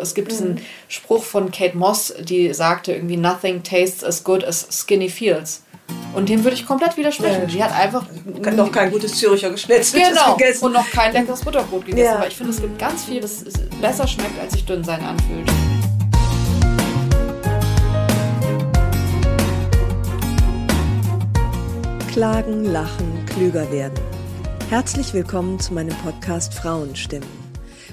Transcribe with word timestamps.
Es 0.00 0.14
gibt 0.14 0.30
diesen 0.30 0.60
Spruch 0.88 1.24
von 1.24 1.50
Kate 1.50 1.76
Moss, 1.76 2.14
die 2.20 2.52
sagte 2.54 2.92
irgendwie, 2.92 3.16
nothing 3.16 3.62
tastes 3.62 4.04
as 4.04 4.24
good 4.24 4.44
as 4.44 4.66
skinny 4.70 5.08
feels. 5.08 5.62
Und 6.14 6.28
dem 6.28 6.42
würde 6.44 6.56
ich 6.56 6.66
komplett 6.66 6.96
widersprechen. 6.96 7.42
Ja. 7.42 7.48
Sie 7.48 7.64
hat 7.64 7.72
einfach 7.72 8.06
noch 8.54 8.72
kein 8.72 8.90
gutes 8.90 9.18
Züricher 9.18 9.50
Geschnetzeltes 9.50 10.10
genau, 10.10 10.36
gegessen. 10.36 10.64
und 10.64 10.72
noch 10.72 10.90
kein 10.90 11.12
leckeres 11.12 11.40
Butterbrot 11.42 11.86
gegessen. 11.86 12.04
Ja. 12.04 12.16
Aber 12.16 12.26
ich 12.26 12.36
finde, 12.36 12.52
es 12.52 12.60
gibt 12.60 12.78
ganz 12.78 13.04
viel, 13.04 13.20
das 13.20 13.44
besser 13.80 14.06
schmeckt, 14.06 14.38
als 14.40 14.52
sich 14.52 14.64
dünn 14.64 14.82
sein 14.84 15.02
anfühlt. 15.02 15.48
Klagen, 22.12 22.64
lachen, 22.64 23.26
klüger 23.26 23.70
werden. 23.70 23.94
Herzlich 24.70 25.14
willkommen 25.14 25.60
zu 25.60 25.72
meinem 25.72 25.96
Podcast 25.98 26.52
Frauenstimmen. 26.52 27.37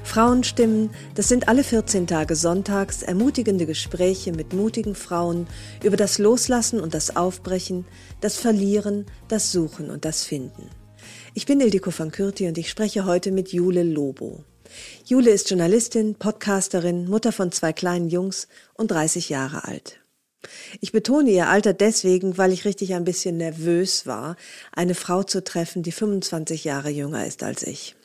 Frauenstimmen, 0.05 0.91
das 1.16 1.27
sind 1.27 1.50
alle 1.50 1.64
14 1.64 2.08
Tage 2.08 2.36
sonntags 2.36 3.02
ermutigende 3.02 3.66
Gespräche 3.66 4.31
mit 4.31 4.53
mutigen 4.53 4.95
Frauen 4.95 5.48
über 5.84 5.98
das 5.98 6.20
Loslassen 6.20 6.80
und 6.80 6.94
das 6.94 7.16
Aufbrechen, 7.17 7.86
das 8.22 8.38
Verlieren, 8.38 9.08
das 9.28 9.52
Suchen 9.52 9.89
und 9.89 10.06
das 10.06 10.23
Finden. 10.23 10.70
Ich 11.33 11.45
bin 11.45 11.59
Ildiko 11.59 11.92
van 11.95 12.11
Kürti 12.11 12.48
und 12.48 12.58
ich 12.58 12.70
spreche 12.70 13.06
heute 13.06 13.31
mit 13.31 13.52
Jule 13.52 13.83
Lobo. 13.83 14.44
Jule 15.06 15.31
ist 15.31 15.50
Journalistin, 15.50 16.16
Podcasterin, 16.16 17.09
Mutter 17.09 17.33
von 17.33 17.52
zwei 17.52 17.73
kleinen 17.73 18.08
Jungs 18.08 18.48
und 18.76 18.92
30 18.92 19.28
Jahre 19.30 19.66
alt. 19.66 20.00
Ich 20.80 20.92
betone 20.92 21.31
ihr 21.31 21.50
Alter 21.50 21.73
deswegen, 21.73 22.38
weil 22.38 22.53
ich 22.53 22.64
richtig 22.64 22.94
ein 22.94 23.03
bisschen 23.03 23.38
nervös 23.38 24.06
war, 24.06 24.38
eine 24.72 24.95
Frau 24.95 25.23
zu 25.23 25.44
treffen, 25.44 25.83
die 25.83 25.92
25 25.92 26.64
Jahre 26.64 26.92
jünger 26.92 27.26
ist 27.26 27.44
als 27.44 27.64
ich. 27.64 27.95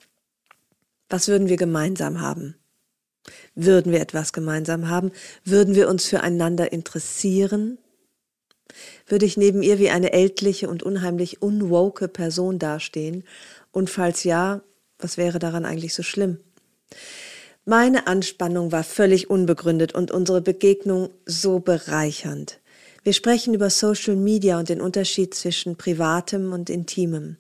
Was 1.11 1.29
würden 1.29 1.49
wir 1.49 1.57
gemeinsam 1.57 2.21
haben? 2.21 2.55
Würden 3.55 3.93
wir 3.93 4.01
etwas 4.01 4.33
gemeinsam 4.33 4.89
haben? 4.89 5.11
Würden 5.45 5.75
wir 5.75 5.89
uns 5.89 6.07
füreinander 6.07 6.73
interessieren? 6.73 7.79
Würde 9.07 9.27
ich 9.27 9.37
neben 9.37 9.63
ihr 9.63 9.79
wie 9.79 9.91
eine 9.91 10.13
ältliche 10.13 10.71
und 10.71 10.83
unheimlich 10.83 11.43
unwoke 11.43 12.09
Person 12.09 12.59
dastehen? 12.59 13.25
Und 13.73 13.91
falls 13.91 14.25
ja, 14.25 14.63
was 14.99 15.17
wäre 15.17 15.39
daran 15.41 15.65
eigentlich 15.65 15.95
so 15.95 16.03
schlimm? 16.03 16.39
Meine 17.65 18.07
Anspannung 18.07 18.73
war 18.73 18.85
völlig 18.85 19.29
unbegründet 19.29 19.93
und 19.93 20.11
unsere 20.11 20.41
Begegnung 20.41 21.11
so 21.27 21.59
bereichernd. 21.59 22.61
Wir 23.03 23.13
sprechen 23.13 23.55
über 23.55 23.71
Social 23.71 24.17
Media 24.17 24.59
und 24.59 24.69
den 24.69 24.81
Unterschied 24.81 25.35
zwischen 25.35 25.77
Privatem 25.77 26.53
und 26.53 26.69
Intimem, 26.69 27.37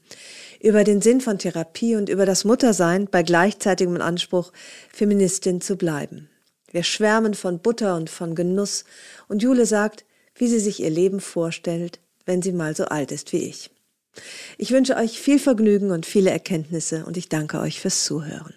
über 0.61 0.85
den 0.85 1.01
Sinn 1.01 1.21
von 1.21 1.39
Therapie 1.39 1.97
und 1.97 2.09
über 2.09 2.27
das 2.27 2.45
Muttersein 2.45 3.09
bei 3.11 3.23
gleichzeitigem 3.23 4.01
Anspruch, 4.01 4.53
Feministin 4.93 5.61
zu 5.61 5.77
bleiben. 5.77 6.29
Wir 6.71 6.83
schwärmen 6.85 7.35
von 7.35 7.59
Butter 7.59 7.97
und 7.97 8.11
von 8.11 8.35
Genuss 8.35 8.85
und 9.27 9.43
Jule 9.43 9.67
sagt, 9.67 10.05
wie 10.37 10.47
sie 10.49 10.61
sich 10.61 10.81
ihr 10.81 10.91
Leben 10.91 11.21
vorstellt, 11.21 11.99
wenn 12.27 12.43
sie 12.43 12.53
mal 12.53 12.77
so 12.77 12.85
alt 12.85 13.11
ist 13.11 13.33
wie 13.33 13.45
ich. 13.49 13.71
Ich 14.59 14.71
wünsche 14.71 14.97
euch 14.97 15.19
viel 15.21 15.39
Vergnügen 15.39 15.91
und 15.91 16.07
viele 16.07 16.31
Erkenntnisse 16.31 17.05
und 17.07 17.17
ich 17.17 17.29
danke 17.29 17.59
euch 17.59 17.81
fürs 17.81 18.05
Zuhören. 18.05 18.55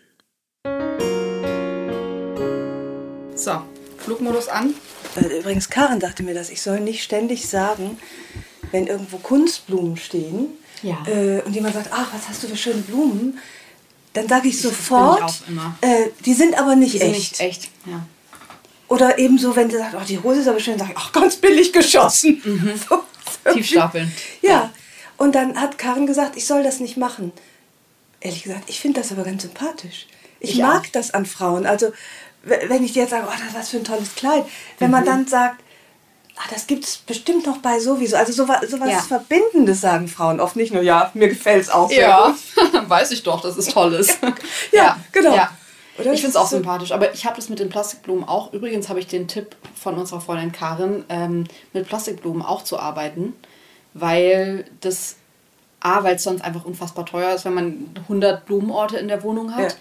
So, 3.35 3.62
Flugmodus 3.97 4.47
an. 4.47 4.74
Äh, 5.16 5.40
Übrigens, 5.40 5.70
Karen 5.70 6.02
sagte 6.02 6.24
mir 6.24 6.34
das, 6.34 6.50
ich 6.50 6.62
soll 6.62 6.80
nicht 6.80 7.03
ständig 7.03 7.47
sagen, 7.47 7.97
wenn 8.72 8.88
irgendwo 8.88 9.18
Kunstblumen 9.18 9.97
stehen 9.97 10.50
Ja. 10.84 10.98
äh, 11.08 11.42
und 11.42 11.54
jemand 11.54 11.74
sagt, 11.74 11.90
ach, 11.92 12.08
was 12.14 12.28
hast 12.30 12.44
du 12.44 12.48
für 12.48 12.58
schöne 12.58 12.82
Blumen, 12.82 13.40
dann 14.14 14.28
sage 14.28 14.50
ich 14.50 14.62
sofort, 14.62 15.24
ich. 15.82 15.88
Äh, 15.90 16.10
die 16.26 16.34
sind 16.34 16.56
aber 16.60 16.76
nicht 16.76 16.94
Die 16.94 17.00
sind 17.00 17.12
echt. 17.12 17.32
nicht 17.32 17.40
echt. 17.42 17.70
Ja. 17.86 18.06
Oder 18.90 19.18
ebenso, 19.18 19.56
wenn 19.56 19.72
sie 19.72 19.78
sagt, 19.78 19.96
ach, 19.96 20.06
die 20.06 20.20
Hose 20.22 20.42
ist 20.42 20.48
aber 20.48 20.60
schön, 20.60 20.78
sage 20.78 20.92
ich, 20.92 20.98
ach, 20.98 21.12
ganz 21.12 21.38
billig 21.38 21.74
geschossen. 21.74 22.42
So, 22.90 23.04
so 23.46 23.54
Tiefstapeln. 23.54 24.14
Ja. 24.42 24.70
Und 25.18 25.34
dann 25.36 25.60
hat 25.60 25.78
Karen 25.78 26.06
gesagt, 26.06 26.36
ich 26.38 26.46
soll 26.46 26.62
das 26.64 26.80
nicht 26.80 26.98
machen. 26.98 27.32
Ehrlich 28.20 28.44
gesagt, 28.44 28.66
ich 28.68 28.80
finde 28.80 29.00
das 29.02 29.12
aber 29.12 29.24
ganz 29.24 29.42
sympathisch. 29.44 30.08
Ich, 30.40 30.52
Ich 30.52 30.58
mag 30.60 30.82
auch. 30.82 30.92
das 30.92 31.12
an 31.12 31.26
Frauen. 31.26 31.66
Also, 31.66 31.94
wenn 32.44 32.84
ich 32.84 32.92
dir 32.94 33.04
jetzt 33.04 33.12
sage, 33.12 33.26
oh, 33.28 33.32
das 33.32 33.56
was 33.56 33.70
für 33.70 33.78
ein 33.78 33.84
tolles 33.86 34.14
Kleid. 34.16 34.44
Wenn 34.80 34.92
man 34.92 35.06
dann 35.06 35.26
sagt, 35.28 35.62
ah, 36.38 36.44
das 36.50 36.68
gibt 36.68 36.84
es 36.86 36.98
bestimmt 36.98 37.46
noch 37.46 37.58
bei 37.58 37.80
sowieso. 37.80 38.16
Also, 38.18 38.34
sowas, 38.34 38.70
sowas 38.70 38.90
Ja. 38.90 39.00
Verbindendes 39.00 39.82
sagen 39.82 40.08
Frauen 40.08 40.40
oft 40.40 40.56
nicht 40.56 40.74
nur, 40.74 40.82
ja, 40.84 41.12
mir 41.14 41.30
gefällt 41.30 41.62
es 41.64 41.70
auch 41.70 41.90
sehr 41.90 42.02
Ja, 42.08 42.36
gut. 42.56 42.90
weiß 42.90 43.12
ich 43.12 43.24
doch, 43.24 43.42
dass 43.42 43.58
es 43.58 43.68
toll 43.68 43.94
ist. 43.94 44.18
Ja, 44.72 44.98
genau. 45.12 45.36
Ja. 45.36 45.50
Oder? 46.00 46.12
Ich 46.14 46.22
finde 46.22 46.30
es 46.32 46.36
auch 46.36 46.48
So- 46.48 46.56
sympathisch, 46.58 46.92
aber 46.92 47.14
ich 47.14 47.26
habe 47.26 47.36
das 47.36 47.50
mit 47.50 47.60
den 47.60 47.70
Plastikblumen 47.70 48.28
auch. 48.28 48.52
Übrigens 48.52 48.90
habe 48.90 49.00
ich 49.00 49.06
den 49.08 49.28
Tipp 49.28 49.56
von 49.76 49.96
unserer 49.96 50.22
Freundin 50.22 50.52
Karin, 50.52 51.06
ähm, 51.10 51.44
mit 51.72 51.88
Plastikblumen 51.88 52.42
auch 52.42 52.64
zu 52.64 52.80
arbeiten, 52.80 53.36
weil 53.94 54.66
das, 54.82 55.18
A, 55.82 56.04
weil 56.04 56.16
es 56.16 56.24
sonst 56.24 56.42
einfach 56.44 56.66
unfassbar 56.66 57.06
teuer 57.06 57.36
ist, 57.36 57.46
wenn 57.46 57.54
man 57.54 57.90
100 58.08 58.46
Blumenorte 58.46 58.98
in 58.98 59.08
der 59.08 59.22
Wohnung 59.22 59.56
hat. 59.56 59.78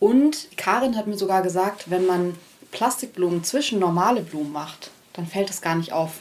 Und 0.00 0.48
Karin 0.56 0.96
hat 0.96 1.06
mir 1.06 1.16
sogar 1.16 1.42
gesagt, 1.42 1.90
wenn 1.90 2.06
man 2.06 2.34
Plastikblumen 2.72 3.44
zwischen 3.44 3.78
normale 3.78 4.22
Blumen 4.22 4.50
macht, 4.50 4.90
dann 5.12 5.26
fällt 5.26 5.50
es 5.50 5.60
gar 5.60 5.74
nicht 5.74 5.92
auf. 5.92 6.20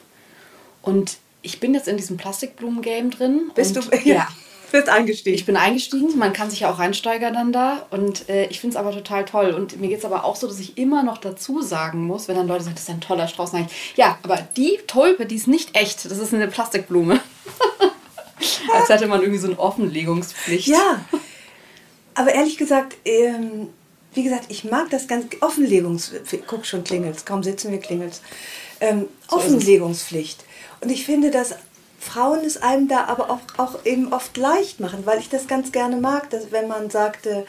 Und 0.82 1.18
ich 1.42 1.60
bin 1.60 1.74
jetzt 1.74 1.88
in 1.88 1.98
diesem 1.98 2.18
Plastikblumen-Game 2.18 3.12
drin. 3.12 3.52
Bist 3.56 3.78
und, 3.78 3.92
du 3.92 3.98
Ja. 4.10 4.28
bist 4.72 4.90
eingestiegen? 4.90 5.36
Ich 5.36 5.46
bin 5.46 5.58
eingestiegen, 5.58 6.18
man 6.18 6.34
kann 6.34 6.50
sich 6.50 6.62
ja 6.62 6.72
auch 6.72 6.80
reinsteigern 6.80 7.34
dann 7.34 7.52
da 7.52 7.86
und 7.90 8.30
äh, 8.30 8.46
ich 8.46 8.60
finde 8.60 8.76
es 8.76 8.80
aber 8.80 8.92
total 8.92 9.26
toll. 9.26 9.52
Und 9.52 9.80
mir 9.80 9.90
geht 9.90 10.00
es 10.00 10.06
aber 10.06 10.24
auch 10.24 10.36
so, 10.36 10.48
dass 10.48 10.60
ich 10.60 10.78
immer 10.78 11.04
noch 11.04 11.18
dazu 11.18 11.62
sagen 11.62 12.06
muss, 12.06 12.28
wenn 12.28 12.36
dann 12.36 12.48
Leute 12.48 12.64
sagen, 12.64 12.76
das 12.76 12.84
ist 12.84 12.90
ein 12.90 13.02
toller 13.02 13.28
Strauß, 13.28 13.54
ich, 13.54 13.98
ja, 13.98 14.18
aber 14.24 14.38
die 14.56 14.80
Tulpe, 14.88 15.26
die 15.26 15.36
ist 15.36 15.48
nicht 15.48 15.76
echt, 15.76 16.06
das 16.06 16.18
ist 16.18 16.34
eine 16.34 16.48
Plastikblume. 16.48 17.20
Als 18.74 18.90
hätte 18.90 19.08
man 19.08 19.22
irgendwie 19.22 19.40
so 19.40 19.48
eine 19.48 19.60
Offenlegungspflicht. 19.60 20.68
Ja, 20.68 21.04
aber 22.16 22.34
ehrlich 22.34 22.58
gesagt, 22.58 22.98
ähm, 23.06 23.70
wie 24.14 24.24
gesagt, 24.24 24.46
ich 24.50 24.64
mag 24.64 24.90
das 24.90 25.08
ganz 25.08 25.26
Offenlegungs... 25.42 26.12
Guck 26.48 26.66
schon, 26.66 26.84
klingelt's. 26.84 27.24
Kaum 27.24 27.44
sitzen 27.44 27.72
wir, 27.72 27.80
klingelt's. 27.80 28.22
Ähm, 28.82 29.08
So. 29.30 29.38
Offenlegungspflicht. 29.38 30.44
Und 30.82 30.90
ich 30.92 31.06
finde, 31.06 31.32
dass 31.32 31.56
Frauen 32.00 32.40
es 32.44 32.62
einem 32.62 32.88
da 32.88 33.06
aber 33.06 33.30
auch, 33.30 33.40
auch 33.58 33.86
eben 33.86 34.12
oft 34.12 34.36
leicht 34.38 34.80
machen, 34.80 35.06
weil 35.06 35.20
ich 35.20 35.30
das 35.30 35.48
ganz 35.48 35.72
gerne 35.72 35.98
mag, 35.98 36.30
dass 36.32 36.52
wenn 36.52 36.68
man 36.68 36.90
sagte, 36.90 37.46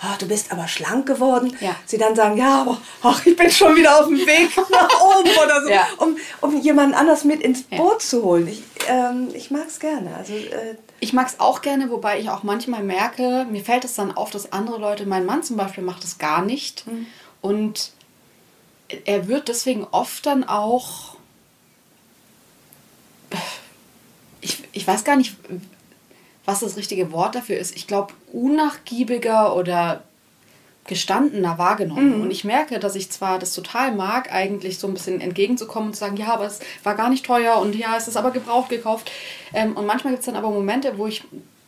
ah, 0.00 0.16
du 0.18 0.28
bist 0.28 0.52
aber 0.52 0.68
schlank 0.68 1.06
geworden, 1.06 1.54
Ja. 1.60 1.74
sie 1.86 1.98
dann 1.98 2.14
sagen, 2.14 2.36
ja, 2.38 2.60
aber 2.62 2.78
ach, 3.02 3.26
ich 3.26 3.34
bin 3.36 3.50
schon 3.50 3.74
wieder 3.76 3.98
auf 4.00 4.06
dem 4.06 4.18
Weg 4.18 4.50
nach 4.70 4.88
oben 5.02 5.30
oder 5.44 5.62
so, 5.64 5.68
Ja. 5.70 5.86
um, 5.98 6.16
um 6.40 6.60
jemanden 6.60 6.94
anders 6.94 7.24
mit 7.24 7.40
ins 7.42 7.64
Ja. 7.70 7.78
Boot 7.78 8.00
zu 8.00 8.22
holen. 8.22 8.46
Ich, 8.48 8.62
ähm, 8.88 9.28
ich 9.34 9.50
mag 9.50 9.66
es 9.66 9.78
gerne. 9.80 10.14
Also, 10.16 10.32
äh, 10.34 10.76
Ich 11.00 11.12
mag 11.12 11.26
es 11.26 11.40
auch 11.40 11.60
gerne, 11.60 11.90
wobei 11.90 12.20
ich 12.20 12.30
auch 12.30 12.44
manchmal 12.44 12.82
merke, 12.84 13.44
mir 13.50 13.64
fällt 13.64 13.84
es 13.84 13.94
dann 13.94 14.16
auf, 14.16 14.30
dass 14.30 14.52
andere 14.52 14.78
Leute, 14.78 15.04
mein 15.06 15.26
Mann 15.26 15.42
zum 15.42 15.56
Beispiel 15.56 15.82
macht 15.82 16.04
es 16.04 16.18
gar 16.18 16.42
nicht. 16.42 16.84
Und 17.40 17.90
er 19.04 19.28
wird 19.28 19.48
deswegen 19.48 19.84
oft 19.84 20.26
dann 20.26 20.44
auch, 20.44 21.16
ich, 24.40 24.62
ich 24.72 24.86
weiß 24.86 25.04
gar 25.04 25.16
nicht, 25.16 25.36
was 26.44 26.60
das 26.60 26.76
richtige 26.76 27.12
Wort 27.12 27.34
dafür 27.34 27.58
ist. 27.58 27.76
Ich 27.76 27.86
glaube, 27.86 28.14
unnachgiebiger 28.32 29.54
oder 29.54 30.02
gestandener 30.86 31.58
wahrgenommen. 31.58 32.20
Und 32.20 32.30
ich 32.32 32.42
merke, 32.42 32.80
dass 32.80 32.96
ich 32.96 33.10
zwar 33.10 33.38
das 33.38 33.54
total 33.54 33.94
mag, 33.94 34.32
eigentlich 34.32 34.78
so 34.78 34.88
ein 34.88 34.94
bisschen 34.94 35.20
entgegenzukommen 35.20 35.90
und 35.90 35.94
zu 35.94 36.00
sagen, 36.00 36.16
ja, 36.16 36.32
aber 36.34 36.46
es 36.46 36.58
war 36.82 36.96
gar 36.96 37.10
nicht 37.10 37.24
teuer 37.24 37.58
und 37.58 37.76
ja, 37.76 37.96
es 37.96 38.08
ist 38.08 38.16
aber 38.16 38.32
gebraucht 38.32 38.70
gekauft. 38.70 39.10
Ähm, 39.52 39.76
und 39.76 39.86
manchmal 39.86 40.14
gibt 40.14 40.20
es 40.20 40.26
dann 40.26 40.36
aber 40.36 40.50
Momente, 40.50 40.98
wo 40.98 41.06
ich 41.06 41.22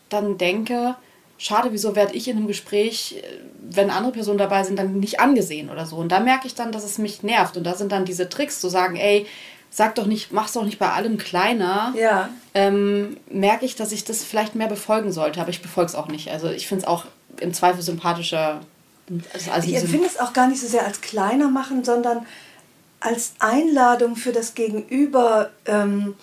dann 0.08 0.38
denke, 0.38 0.96
schade, 1.42 1.72
wieso 1.72 1.96
werde 1.96 2.14
ich 2.14 2.28
in 2.28 2.36
einem 2.36 2.46
Gespräch, 2.46 3.16
äh, 3.18 3.38
wenn 3.60 3.90
andere 3.90 4.12
Personen 4.12 4.38
dabei 4.38 4.62
sind, 4.62 4.78
dann 4.78 5.00
nicht 5.00 5.20
angesehen 5.20 5.70
oder 5.70 5.86
so. 5.86 5.96
Und 5.96 6.10
da 6.10 6.20
merke 6.20 6.46
ich 6.46 6.54
dann, 6.54 6.72
dass 6.72 6.84
es 6.84 6.98
mich 6.98 7.22
nervt. 7.22 7.56
Und 7.56 7.64
da 7.64 7.74
sind 7.74 7.92
dann 7.92 8.04
diese 8.04 8.28
Tricks 8.28 8.60
zu 8.60 8.68
sagen, 8.68 8.96
ey, 8.96 9.26
sag 9.70 9.94
doch 9.94 10.06
nicht, 10.06 10.32
mach's 10.32 10.52
doch 10.52 10.64
nicht 10.64 10.78
bei 10.78 10.90
allem 10.90 11.16
kleiner 11.18 11.94
ja. 11.96 12.28
ähm, 12.54 13.16
merke 13.30 13.64
ich, 13.64 13.74
dass 13.74 13.90
ich 13.90 14.04
das 14.04 14.22
vielleicht 14.22 14.54
mehr 14.54 14.68
befolgen 14.68 15.12
sollte, 15.12 15.40
aber 15.40 15.48
ich 15.48 15.62
befolge 15.62 15.88
es 15.88 15.94
auch 15.94 16.08
nicht. 16.08 16.30
Also 16.30 16.50
ich 16.50 16.68
finde 16.68 16.82
es 16.82 16.88
auch 16.88 17.06
im 17.40 17.54
Zweifel 17.54 17.82
sympathischer, 17.82 18.60
Also 19.50 19.68
ich 19.68 19.76
empfinde 19.76 20.06
es 20.06 20.20
auch 20.20 20.34
gar 20.34 20.46
nicht 20.46 20.60
so 20.60 20.68
sehr 20.68 20.84
als 20.84 21.00
kleiner 21.00 21.48
machen, 21.48 21.84
sondern 21.84 22.26
als 23.00 23.32
Einladung 23.38 24.14
für 24.14 24.32
das 24.32 24.54
Gegenüber 24.54 25.50
ähm, 25.64 26.14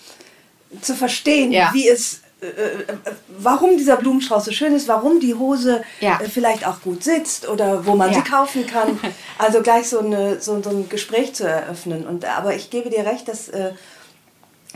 zu 0.80 0.94
verstehen, 0.94 1.50
ja. 1.50 1.70
wie 1.74 1.88
es 1.88 2.19
warum 3.38 3.76
dieser 3.76 3.96
Blumenstrauß 3.96 4.46
so 4.46 4.52
schön 4.52 4.74
ist, 4.74 4.88
warum 4.88 5.20
die 5.20 5.34
Hose 5.34 5.82
ja. 6.00 6.20
äh, 6.20 6.28
vielleicht 6.28 6.66
auch 6.66 6.80
gut 6.80 7.04
sitzt 7.04 7.48
oder 7.48 7.86
wo 7.86 7.94
man 7.94 8.10
ja. 8.12 8.18
sie 8.18 8.22
kaufen 8.22 8.66
kann. 8.66 8.98
Also 9.38 9.62
gleich 9.62 9.88
so, 9.88 10.00
eine, 10.00 10.38
so, 10.38 10.62
so, 10.62 10.68
ein 10.68 10.90
Gespräch 10.90 11.32
zu 11.32 11.48
eröffnen. 11.48 12.06
Und, 12.06 12.26
aber 12.26 12.54
ich 12.54 12.68
gebe 12.68 12.90
dir 12.90 13.06
recht, 13.06 13.26
dass 13.26 13.48
äh, 13.48 13.72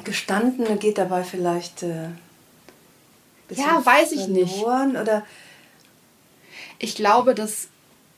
Gestandene 0.05 0.77
geht 0.77 0.97
dabei 0.97 1.23
vielleicht 1.23 1.83
äh, 1.83 2.09
ja, 3.51 3.85
weiß 3.85 4.13
ich 4.13 4.29
nicht. 4.29 4.63
Oder 4.65 5.23
ich 6.79 6.95
glaube, 6.95 7.35
dass 7.35 7.69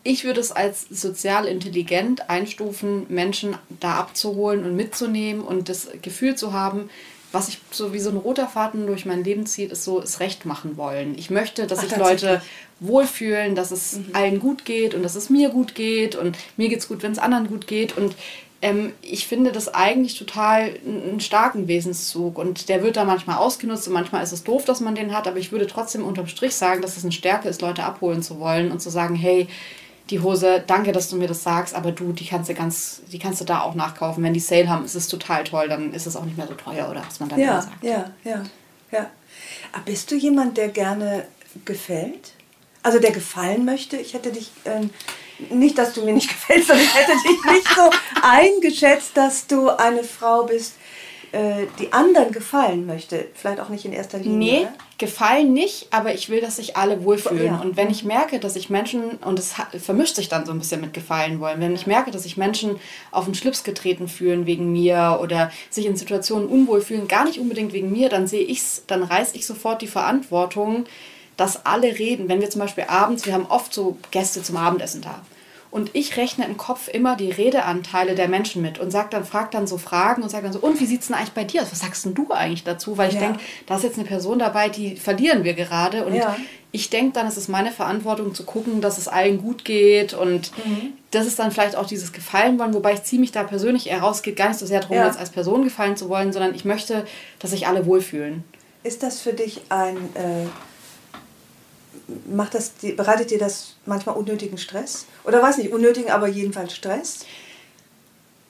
ich 0.03 0.25
würde 0.25 0.41
es 0.41 0.53
als 0.53 0.87
sozial 0.89 1.47
intelligent 1.47 2.31
einstufen, 2.31 3.07
Menschen 3.09 3.57
da 3.81 3.97
abzuholen 3.97 4.65
und 4.65 4.77
mitzunehmen 4.77 5.43
und 5.43 5.69
das 5.69 5.89
Gefühl 6.01 6.37
zu 6.37 6.53
haben, 6.53 6.91
was 7.33 7.49
ich 7.49 7.59
so 7.71 7.93
wie 7.93 7.99
so 7.99 8.11
ein 8.11 8.17
roter 8.17 8.49
Faden 8.49 8.87
durch 8.87 9.05
mein 9.05 9.25
Leben 9.25 9.47
zieht, 9.47 9.73
ist 9.73 9.85
so 9.85 10.01
es 10.01 10.21
recht 10.21 10.47
machen 10.47 10.77
wollen. 10.77 11.17
Ich 11.19 11.31
möchte, 11.31 11.67
dass 11.67 11.81
Ach, 11.81 11.85
sich 11.85 11.97
Leute 11.97 12.43
wohlfühlen, 12.81 13.55
dass 13.55 13.71
es 13.71 13.99
mhm. 13.99 14.07
allen 14.13 14.41
gut 14.41 14.65
geht 14.65 14.95
und 14.95 15.03
dass 15.03 15.15
es 15.15 15.31
mir 15.31 15.51
gut 15.51 15.75
geht 15.75 16.15
und 16.15 16.37
mir 16.57 16.69
geht 16.69 16.81
es 16.81 16.89
gut, 16.89 17.03
wenn 17.03 17.13
es 17.13 17.19
anderen 17.19 17.49
gut 17.49 17.67
geht 17.67 17.97
und 17.97 18.15
ähm, 18.63 18.93
ich 19.03 19.27
finde 19.27 19.53
das 19.53 19.73
eigentlich 19.73 20.19
total 20.19 20.75
einen 20.85 21.21
starken 21.21 21.69
Wesenszug 21.69 22.39
und 22.39 22.69
der 22.69 22.83
wird 22.83 22.97
da 22.97 23.05
manchmal 23.05 23.37
ausgenutzt 23.37 23.87
und 23.87 23.95
manchmal 23.95 24.23
ist 24.23 24.33
es 24.33 24.45
doof, 24.45 24.65
dass 24.65 24.81
man 24.81 24.95
den 24.95 25.15
hat, 25.15 25.29
aber 25.29 25.39
ich 25.39 25.53
würde 25.53 25.67
trotzdem 25.67 26.05
unterm 26.05 26.27
Strich 26.27 26.55
sagen, 26.55 26.81
dass 26.81 26.97
es 26.97 27.05
eine 27.05 27.13
Stärke 27.13 27.49
ist, 27.49 27.61
Leute 27.61 27.85
abholen 27.85 28.23
zu 28.23 28.41
wollen 28.41 28.71
und 28.71 28.81
zu 28.81 28.91
sagen, 28.91 29.15
hey, 29.15 29.47
die 30.11 30.21
Hose, 30.21 30.63
danke, 30.67 30.93
dass 30.93 31.09
du 31.09 31.17
mir 31.17 31.27
das 31.27 31.43
sagst, 31.43 31.75
aber 31.75 31.91
du, 31.91 32.13
die 32.13 32.27
kannst 32.27 32.49
du 32.49 32.55
ganz, 32.55 33.03
die 33.11 33.19
kannst 33.19 33.41
du 33.41 33.45
da 33.45 33.63
auch 33.63 33.75
nachkaufen. 33.75 34.23
Wenn 34.23 34.35
die 34.35 34.41
Sale 34.41 34.69
haben, 34.69 34.85
ist 34.85 34.95
es 34.95 35.09
total 35.09 35.45
toll, 35.45 35.69
dann 35.69 35.93
ist 35.93 36.07
es 36.07 36.15
auch 36.17 36.25
nicht 36.25 36.37
mehr 36.37 36.47
so 36.47 36.55
teuer, 36.55 36.89
oder 36.91 37.03
was 37.05 37.19
man 37.19 37.29
dann 37.29 37.41
ja, 37.41 37.61
sagt. 37.61 37.83
Ja, 37.83 38.11
ja, 38.25 38.43
ja. 38.93 39.11
Aber 39.73 39.83
bist 39.85 40.11
du 40.11 40.15
jemand, 40.15 40.57
der 40.57 40.69
gerne 40.69 41.27
gefällt? 41.65 42.33
Also 42.83 43.01
der 43.01 43.11
gefallen 43.11 43.65
möchte? 43.65 43.97
Ich 43.97 44.15
hätte 44.15 44.31
dich, 44.31 44.53
ähm, 44.65 44.91
nicht, 45.51 45.77
dass 45.77 45.93
du 45.93 46.05
mir 46.05 46.13
nicht 46.13 46.29
gefällst, 46.29 46.69
sondern 46.69 46.85
ich 46.85 46.95
hätte 46.95 47.13
dich 47.13 47.45
nicht 47.53 47.69
so 47.75 47.91
eingeschätzt, 48.23 49.17
dass 49.17 49.47
du 49.49 49.71
eine 49.71 50.05
Frau 50.05 50.45
bist, 50.45 50.75
äh, 51.33 51.67
die 51.79 51.93
anderen 51.93 52.33
gefallen 52.33 52.87
möchte. 52.87 53.27
Vielleicht 53.35 53.61
auch 53.61 53.69
nicht 53.69 53.85
in 53.85 53.93
erster 53.93 54.19
Linie. 54.19 54.39
Nee, 54.39 54.61
oder? 54.61 54.73
gefallen 54.99 55.53
nicht, 55.53 55.89
aber 55.91 56.15
ich 56.15 56.29
will, 56.29 56.41
dass 56.41 56.57
sich 56.57 56.77
alle 56.77 57.05
wohlfühlen. 57.05 57.47
Ja. 57.47 57.61
Und 57.61 57.77
wenn 57.77 57.91
ich 57.91 58.05
merke, 58.05 58.39
dass 58.39 58.57
ich 58.57 58.71
Menschen, 58.71 59.17
und 59.17 59.39
es 59.39 59.55
vermischt 59.79 60.17
sich 60.17 60.29
dann 60.29 60.47
so 60.47 60.53
ein 60.53 60.59
bisschen 60.59 60.81
mit 60.81 60.95
gefallen 60.95 61.41
wollen, 61.41 61.61
wenn 61.61 61.75
ich 61.75 61.87
merke, 61.87 62.11
dass 62.11 62.23
sich 62.23 62.37
Menschen 62.37 62.77
auf 63.11 63.27
den 63.27 63.35
Schlips 63.35 63.65
getreten 63.65 64.09
fühlen 64.09 64.47
wegen 64.47 64.73
mir 64.73 65.19
oder 65.21 65.51
sich 65.69 65.87
in 65.87 65.97
Situationen 65.97 66.49
unwohl 66.49 66.81
fühlen, 66.81 67.09
gar 67.09 67.25
nicht 67.25 67.39
unbedingt 67.39 67.73
wegen 67.73 67.93
mir, 67.93 68.09
dann 68.09 68.27
sehe 68.27 68.45
ich's, 68.45 68.85
dann 68.87 69.03
reiße 69.03 69.37
ich 69.37 69.47
sofort 69.47 69.83
die 69.83 69.87
Verantwortung, 69.87 70.85
dass 71.37 71.67
alle 71.67 71.99
reden. 71.99 72.29
Wenn 72.29 72.41
wir 72.41 72.51
zum 72.51 72.61
Beispiel 72.61 72.85
abends, 72.89 73.27
wir 73.27 73.35
haben 73.35 73.47
oft 73.47 73.75
so 73.75 73.99
Gäste 74.11 74.43
zum 74.43 74.57
Abendessen 74.57 75.03
da 75.03 75.21
und 75.77 75.91
ich 75.93 76.17
rechne 76.17 76.47
im 76.47 76.57
Kopf 76.57 76.89
immer 76.89 77.17
die 77.17 77.31
Redeanteile 77.31 78.15
der 78.15 78.29
Menschen 78.29 78.63
mit 78.63 78.79
und 78.79 78.91
sag 78.91 79.11
dann, 79.11 79.27
frag 79.27 79.51
dann 79.51 79.67
so 79.67 79.77
Fragen 79.77 80.23
und 80.23 80.31
sag 80.31 80.43
dann 80.43 80.55
so, 80.55 80.59
und 80.61 80.81
wie 80.81 80.87
sieht 80.87 81.03
es 81.03 81.09
denn 81.09 81.17
eigentlich 81.17 81.35
bei 81.35 81.45
dir 81.45 81.61
aus? 81.61 81.71
Was 81.71 81.81
sagst 81.81 82.07
denn 82.07 82.15
du 82.15 82.31
eigentlich 82.31 82.65
dazu? 82.65 82.97
Weil 82.97 83.11
ich 83.11 83.17
ja. 83.17 83.21
denke, 83.21 83.41
da 83.67 83.77
ist 83.77 83.83
jetzt 83.83 83.99
eine 83.99 84.09
Person 84.09 84.39
dabei, 84.39 84.71
die 84.71 84.97
verlieren 84.97 85.45
wir 85.45 85.53
gerade. 85.53 86.07
Und 86.07 86.15
ja. 86.15 86.35
ich 86.73 86.89
denke 86.89 87.13
dann, 87.13 87.27
es 87.27 87.37
ist 87.37 87.49
meine 87.49 87.73
Verantwortung 87.73 88.35
zu 88.35 88.45
gucken, 88.45 88.81
dass 88.81 88.97
es 88.97 89.07
allen 89.07 89.43
gut 89.43 89.67
geht. 89.67 90.15
Und 90.15 90.51
mhm. 90.65 90.95
das 91.11 91.27
ist 91.27 91.39
dann 91.39 91.51
vielleicht 91.51 91.77
auch 91.77 91.87
dieses 91.87 92.15
Gefallen 92.15 92.59
wollen, 92.59 92.73
wobei 92.73 92.95
ich 92.95 93.03
ziehe 93.03 93.21
mich 93.21 93.33
da 93.33 93.43
persönlich 93.43 93.91
eher 93.91 94.01
raus. 94.01 94.17
Es 94.17 94.23
geht 94.23 94.37
gar 94.37 94.49
nicht 94.49 94.59
so 94.59 94.65
sehr 94.65 94.81
darum, 94.81 94.97
ja. 94.97 95.09
als 95.09 95.29
Person 95.29 95.63
gefallen 95.63 95.99
zu 95.99 96.09
wollen, 96.09 96.33
sondern 96.33 96.55
ich 96.55 96.65
möchte, 96.65 97.05
dass 97.39 97.51
sich 97.51 97.67
alle 97.67 97.85
wohlfühlen. 97.85 98.45
Ist 98.83 99.03
das 99.03 99.21
für 99.21 99.35
dich 99.35 99.61
ein 99.69 99.97
äh, 100.15 100.47
macht 102.27 102.55
das, 102.55 102.71
bereitet 102.97 103.31
dir 103.31 103.39
das 103.39 103.75
manchmal 103.85 104.17
unnötigen 104.17 104.59
Stress? 104.59 105.07
Oder 105.25 105.43
weiß 105.43 105.59
nicht, 105.59 105.73
unnötigen, 105.73 106.11
aber 106.11 106.29
jedenfalls 106.29 106.75
Stress? 106.75 107.27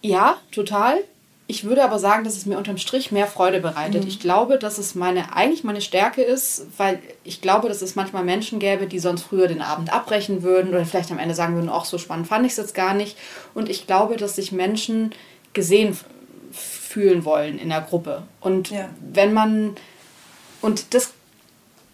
Ja, 0.03 0.39
total. 0.53 1.03
Ich 1.49 1.65
würde 1.65 1.85
aber 1.85 2.01
sagen, 2.01 2.25
dass 2.25 2.37
es 2.37 2.45
mir 2.45 2.59
unterm 2.59 2.77
Strich 2.77 3.13
mehr 3.13 3.29
Freude 3.29 3.61
bereitet. 3.61 4.03
Mhm. 4.03 4.09
Ich 4.09 4.19
glaube, 4.19 4.59
dass 4.59 4.79
es 4.79 4.97
meine, 4.97 5.35
eigentlich 5.35 5.63
meine 5.63 5.81
Stärke 5.81 6.23
ist, 6.23 6.67
weil 6.77 6.99
ich 7.23 7.41
glaube, 7.41 7.69
dass 7.69 7.83
es 7.83 7.95
manchmal 7.95 8.25
Menschen 8.25 8.59
gäbe, 8.59 8.87
die 8.87 8.99
sonst 8.99 9.23
früher 9.23 9.47
den 9.47 9.63
Abend 9.63 9.93
abbrechen 9.93 10.43
würden 10.43 10.71
oder 10.71 10.85
vielleicht 10.85 11.13
am 11.13 11.21
Ende 11.21 11.37
sagen 11.37 11.55
würden, 11.55 11.69
auch 11.69 11.85
so 11.85 11.99
spannend 11.99 12.27
fand 12.27 12.45
ich 12.47 12.53
es 12.53 12.59
jetzt 12.59 12.75
gar 12.75 12.95
nicht. 12.95 13.17
Und 13.55 13.69
ich 13.69 13.87
glaube, 13.87 14.17
dass 14.17 14.37
sich 14.37 14.51
Menschen 14.51 15.15
gesehen 15.53 15.97
fühlen 16.51 17.25
wollen 17.25 17.59
in 17.59 17.69
der 17.69 17.83
Gruppe. 17.83 18.23
Und 18.41 18.71
ja. 18.71 18.89
wenn 19.01 19.33
man, 19.33 19.77
und 20.63 20.95
das 20.95 21.13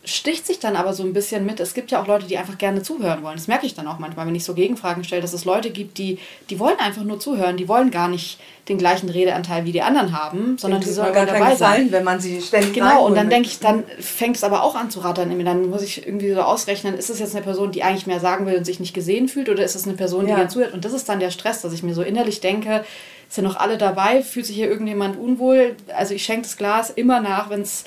sticht 0.05 0.47
sich 0.47 0.59
dann 0.59 0.75
aber 0.75 0.95
so 0.95 1.05
ein 1.05 1.13
bisschen 1.13 1.47
mit. 1.47 1.61
Es 1.61 1.75
gibt 1.75 1.93
ja 1.93 2.03
auch 2.03 2.09
Leute, 2.09 2.27
die 2.27 2.37
einfach 2.37 2.59
gerne 2.59 2.83
zuhören 2.83 3.23
wollen. 3.23 3.37
Das 3.37 3.47
merke 3.47 3.67
ich 3.67 3.75
dann 3.75 3.87
auch 3.87 4.01
manchmal, 4.01 4.27
wenn 4.27 4.35
ich 4.35 4.45
so 4.45 4.55
Gegenfragen 4.55 5.05
stelle, 5.05 5.23
dass 5.23 5.33
es 5.33 5.45
Leute 5.45 5.71
gibt, 5.71 5.97
die, 5.99 6.19
die 6.51 6.59
wollen 6.59 6.79
einfach 6.81 7.05
nur 7.05 7.21
zuhören. 7.21 7.57
Die 7.57 7.69
wollen 7.69 7.93
gar 7.93 8.09
nicht 8.09 8.41
den 8.69 8.79
gleichen 8.79 9.09
Redeanteil 9.09 9.65
wie 9.65 9.73
die 9.73 9.83
anderen 9.83 10.17
haben, 10.17 10.57
sondern 10.59 10.81
die 10.81 10.91
sollen 10.91 11.13
gar 11.13 11.27
dabei 11.27 11.55
sein. 11.55 11.91
wenn 11.93 12.05
man 12.05 12.21
sie 12.21 12.41
ständig 12.41 12.73
Genau, 12.73 13.07
und 13.07 13.17
dann 13.17 13.31
denke 13.31 13.49
ich, 13.49 13.61
dann 13.61 13.85
fängt 14.01 14.37
es 14.37 14.45
aber 14.45 14.63
auch 14.63 14.75
an 14.75 14.91
zu 14.91 15.01
rattern. 15.01 15.45
Dann 15.45 15.71
muss 15.71 15.83
ich 15.83 16.05
irgendwie 16.07 16.33
so 16.33 16.41
ausrechnen, 16.41 16.95
ist 16.95 17.11
es 17.11 17.21
jetzt 17.21 17.35
eine 17.35 17.45
Person, 17.45 17.71
die 17.71 17.83
eigentlich 17.83 18.07
mehr 18.07 18.21
sagen 18.21 18.47
will 18.47 18.57
und 18.57 18.65
sich 18.65 18.81
nicht 18.81 18.95
gesehen 18.95 19.29
fühlt 19.29 19.49
oder 19.49 19.65
ist 19.65 19.77
es 19.77 19.85
eine 19.85 19.95
Person, 19.95 20.25
die 20.25 20.31
ja. 20.31 20.37
gerne 20.37 20.51
zuhört? 20.51 20.75
Und 20.75 20.85
das 20.85 20.93
ist 20.93 21.09
dann 21.09 21.21
der 21.21 21.31
Stress, 21.31 21.63
dass 21.63 21.73
ich 21.73 21.83
mir 21.83 21.95
so 21.95 22.03
innerlich 22.03 22.41
denke, 22.41 22.85
sind 23.29 23.45
noch 23.45 23.57
alle 23.57 23.79
dabei, 23.79 24.23
fühlt 24.23 24.47
sich 24.47 24.57
hier 24.57 24.69
irgendjemand 24.69 25.19
unwohl? 25.19 25.77
Also 25.97 26.15
ich 26.15 26.25
schenke 26.25 26.43
das 26.43 26.57
Glas 26.57 26.91
immer 26.91 27.21
nach, 27.21 27.51
wenn 27.51 27.63
es 27.63 27.85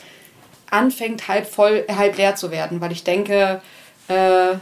anfängt, 0.76 1.28
halb 1.28 1.48
voll, 1.48 1.86
halb 1.90 2.18
leer 2.18 2.36
zu 2.36 2.52
werden, 2.52 2.82
weil 2.82 2.92
ich 2.92 3.04
denke, 3.04 3.62
äh, 4.08 4.56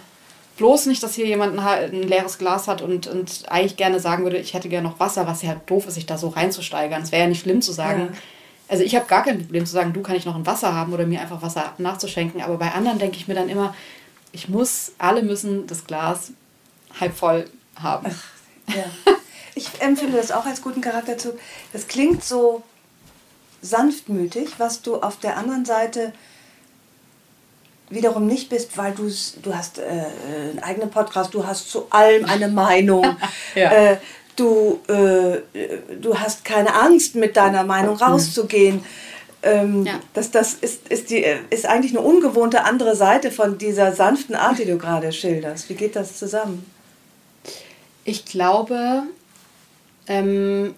bloß 0.57 0.85
nicht, 0.85 1.01
dass 1.01 1.15
hier 1.15 1.25
jemand 1.25 1.57
ein, 1.59 2.03
leeres 2.03 2.37
Glas 2.37 2.67
hat 2.67 2.81
und, 2.81 3.07
und 3.07 3.43
eigentlich 3.47 3.75
gerne 3.75 3.99
sagen 3.99 4.23
würde, 4.23 4.37
ich 4.37 4.53
hätte 4.53 4.69
gerne 4.69 4.87
noch 4.87 4.99
Wasser, 4.99 5.27
was 5.27 5.41
ja 5.41 5.59
doof 5.65 5.87
ist, 5.87 5.95
sich 5.95 6.05
da 6.05 6.17
so 6.17 6.29
reinzusteigern. 6.29 7.01
Es 7.01 7.11
wäre 7.11 7.23
ja 7.23 7.29
nicht 7.29 7.41
schlimm 7.41 7.61
zu 7.61 7.71
sagen. 7.71 8.09
Ja. 8.11 8.17
Also 8.67 8.83
ich 8.83 8.95
habe 8.95 9.05
gar 9.07 9.23
kein 9.23 9.39
Problem 9.39 9.65
zu 9.65 9.73
sagen, 9.73 9.93
du 9.93 10.01
kann 10.01 10.15
ich 10.15 10.25
noch 10.25 10.35
ein 10.35 10.45
Wasser 10.45 10.73
haben 10.73 10.93
oder 10.93 11.05
mir 11.05 11.21
einfach 11.21 11.41
Wasser 11.41 11.73
nachzuschenken. 11.79 12.41
Aber 12.41 12.57
bei 12.57 12.71
anderen 12.71 12.99
denke 12.99 13.17
ich 13.17 13.27
mir 13.27 13.35
dann 13.35 13.49
immer, 13.49 13.75
ich 14.31 14.49
muss, 14.49 14.93
alle 14.97 15.23
müssen 15.23 15.67
das 15.67 15.85
Glas 15.85 16.31
halb 16.99 17.15
voll 17.15 17.45
haben. 17.75 18.07
Ach, 18.09 18.75
ja. 18.75 18.85
Ich 19.55 19.81
empfinde 19.81 20.17
das 20.17 20.31
auch 20.31 20.45
als 20.45 20.61
guten 20.61 20.81
Charakterzug. 20.81 21.37
Das 21.73 21.87
klingt 21.87 22.23
so 22.23 22.63
sanftmütig, 23.63 24.59
was 24.59 24.81
du 24.81 24.97
auf 24.97 25.17
der 25.17 25.37
anderen 25.37 25.65
Seite 25.65 26.13
wiederum 27.89 28.27
nicht 28.27 28.49
bist, 28.49 28.77
weil 28.77 28.93
du 28.93 29.09
du 29.41 29.55
hast 29.55 29.79
äh, 29.79 29.81
einen 29.81 30.59
eigenen 30.61 30.89
Podcast, 30.89 31.33
du 31.33 31.45
hast 31.45 31.69
zu 31.69 31.87
allem 31.89 32.25
eine 32.25 32.47
Meinung. 32.47 33.17
ja. 33.55 33.71
äh, 33.71 33.97
du, 34.35 34.79
äh, 34.87 35.39
du 36.01 36.19
hast 36.19 36.45
keine 36.45 36.73
Angst, 36.73 37.15
mit 37.15 37.37
deiner 37.37 37.63
Meinung 37.63 37.95
rauszugehen. 37.95 38.83
Ähm, 39.43 39.85
ja. 39.85 39.99
das, 40.13 40.31
das 40.31 40.53
ist, 40.53 40.87
ist, 40.87 41.09
die, 41.09 41.25
ist 41.49 41.65
eigentlich 41.65 41.91
eine 41.91 42.05
ungewohnte 42.05 42.63
andere 42.63 42.95
Seite 42.95 43.29
von 43.29 43.57
dieser 43.57 43.91
sanften 43.91 44.35
Art, 44.35 44.57
die 44.57 44.65
du 44.65 44.77
gerade 44.77 45.11
schilderst. 45.11 45.69
Wie 45.69 45.75
geht 45.75 45.95
das 45.95 46.17
zusammen? 46.17 46.65
Ich 48.05 48.25
glaube, 48.25 49.03
ähm, 50.07 50.75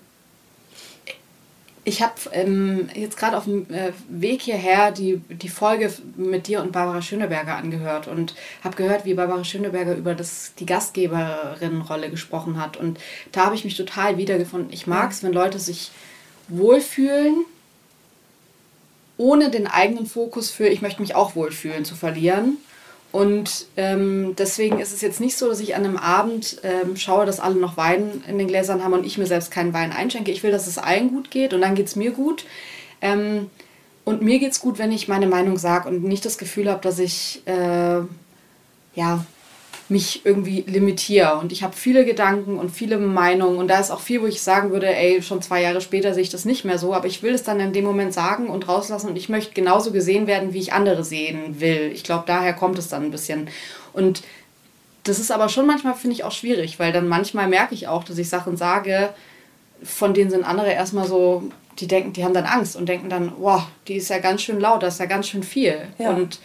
ich 1.87 2.01
habe 2.01 2.15
ähm, 2.31 2.89
jetzt 2.95 3.15
gerade 3.15 3.37
auf 3.37 3.43
dem 3.43 3.71
äh, 3.71 3.93
Weg 4.09 4.41
hierher 4.41 4.91
die, 4.91 5.21
die 5.29 5.49
Folge 5.49 5.93
mit 6.17 6.47
dir 6.47 6.61
und 6.61 6.71
Barbara 6.71 7.03
Schöneberger 7.03 7.55
angehört 7.55 8.07
und 8.07 8.33
habe 8.63 8.75
gehört, 8.75 9.05
wie 9.05 9.13
Barbara 9.13 9.43
Schöneberger 9.43 9.95
über 9.95 10.15
das, 10.15 10.53
die 10.57 10.65
Gastgeberinnenrolle 10.65 12.09
gesprochen 12.09 12.59
hat. 12.59 12.75
Und 12.75 12.99
da 13.31 13.45
habe 13.45 13.55
ich 13.55 13.63
mich 13.63 13.77
total 13.77 14.17
wiedergefunden. 14.17 14.73
Ich 14.73 14.87
mag 14.87 15.11
es, 15.11 15.21
wenn 15.21 15.31
Leute 15.31 15.59
sich 15.59 15.91
wohlfühlen, 16.47 17.45
ohne 19.17 19.51
den 19.51 19.67
eigenen 19.67 20.07
Fokus 20.07 20.49
für 20.49 20.67
ich 20.67 20.81
möchte 20.81 21.01
mich 21.01 21.13
auch 21.13 21.35
wohlfühlen 21.35 21.85
zu 21.85 21.95
verlieren. 21.95 22.57
Und 23.15 23.67
ähm, 23.77 24.35
deswegen 24.37 24.81
ist 24.81 24.91
es 24.91 24.99
jetzt 24.99 25.21
nicht 25.21 25.37
so, 25.37 25.47
dass 25.47 25.61
ich 25.61 25.73
an 25.73 25.85
einem 25.85 25.95
Abend 25.95 26.57
ähm, 26.63 26.97
schaue, 26.97 27.25
dass 27.25 27.39
alle 27.39 27.55
noch 27.55 27.77
Wein 27.77 28.21
in 28.27 28.37
den 28.37 28.49
Gläsern 28.49 28.83
haben 28.83 28.91
und 28.91 29.05
ich 29.05 29.17
mir 29.17 29.25
selbst 29.25 29.51
keinen 29.51 29.71
Wein 29.71 29.93
einschenke. 29.93 30.31
Ich 30.31 30.43
will, 30.43 30.51
dass 30.51 30.67
es 30.67 30.77
allen 30.77 31.11
gut 31.11 31.31
geht 31.31 31.53
und 31.53 31.61
dann 31.61 31.75
geht 31.75 31.85
es 31.87 31.95
mir 31.95 32.11
gut. 32.11 32.43
Ähm, 32.99 33.49
und 34.03 34.21
mir 34.21 34.37
geht 34.39 34.51
es 34.51 34.59
gut, 34.59 34.79
wenn 34.79 34.91
ich 34.91 35.07
meine 35.07 35.27
Meinung 35.27 35.57
sage 35.57 35.87
und 35.87 36.03
nicht 36.03 36.25
das 36.25 36.37
Gefühl 36.37 36.69
habe, 36.69 36.81
dass 36.81 36.99
ich 36.99 37.41
äh, 37.45 38.01
ja, 38.95 39.25
mich 39.87 40.25
irgendwie 40.25 40.63
limitiere. 40.67 41.35
Und 41.35 41.51
ich 41.51 41.63
habe 41.63 41.75
viele 41.75 42.05
Gedanken 42.05 42.57
und 42.57 42.71
viele 42.71 42.97
Meinungen. 42.97 43.57
Und 43.57 43.67
da 43.67 43.79
ist 43.79 43.91
auch 43.91 43.99
viel, 43.99 44.21
wo 44.21 44.25
ich 44.25 44.41
sagen 44.41 44.71
würde, 44.71 44.93
ey, 44.93 45.21
schon 45.21 45.41
zwei 45.41 45.61
Jahre 45.61 45.81
später 45.81 46.13
sehe 46.13 46.23
ich 46.23 46.29
das 46.29 46.45
nicht 46.45 46.65
mehr 46.65 46.79
so. 46.79 46.93
Aber 46.93 47.07
ich 47.07 47.21
will 47.21 47.33
es 47.33 47.43
dann 47.43 47.59
in 47.59 47.73
dem 47.73 47.85
Moment 47.85 48.13
sagen 48.13 48.47
und 48.47 48.67
rauslassen. 48.67 49.09
Und 49.09 49.15
ich 49.15 49.29
möchte 49.29 49.53
genauso 49.53 49.91
gesehen 49.91 50.25
werden, 50.25 50.53
wie 50.53 50.59
ich 50.59 50.73
andere 50.73 51.03
sehen 51.03 51.59
will. 51.59 51.91
Ich 51.93 52.03
glaube, 52.03 52.23
daher 52.25 52.53
kommt 52.53 52.79
es 52.79 52.87
dann 52.87 53.03
ein 53.03 53.11
bisschen. 53.11 53.49
Und 53.93 54.23
das 55.03 55.19
ist 55.19 55.31
aber 55.31 55.49
schon 55.49 55.67
manchmal, 55.67 55.93
finde 55.93 56.15
ich, 56.15 56.23
auch 56.23 56.31
schwierig, 56.31 56.79
weil 56.79 56.91
dann 56.91 57.07
manchmal 57.07 57.47
merke 57.47 57.75
ich 57.75 57.87
auch, 57.87 58.03
dass 58.03 58.17
ich 58.17 58.27
Sachen 58.27 58.57
sage, 58.57 59.13
von 59.83 60.15
denen 60.15 60.31
sind 60.31 60.43
andere 60.43 60.71
erstmal 60.71 61.07
so, 61.07 61.43
die 61.77 61.87
denken, 61.87 62.13
die 62.13 62.23
haben 62.23 62.33
dann 62.33 62.45
Angst 62.45 62.75
und 62.75 62.89
denken 62.89 63.09
dann, 63.09 63.33
wow, 63.37 63.63
die 63.87 63.95
ist 63.95 64.09
ja 64.09 64.17
ganz 64.17 64.41
schön 64.41 64.59
laut, 64.59 64.81
das 64.81 64.95
ist 64.95 64.99
ja 64.99 65.05
ganz 65.05 65.27
schön 65.27 65.43
viel. 65.43 65.77
Ja. 65.99 66.09
Und 66.09 66.39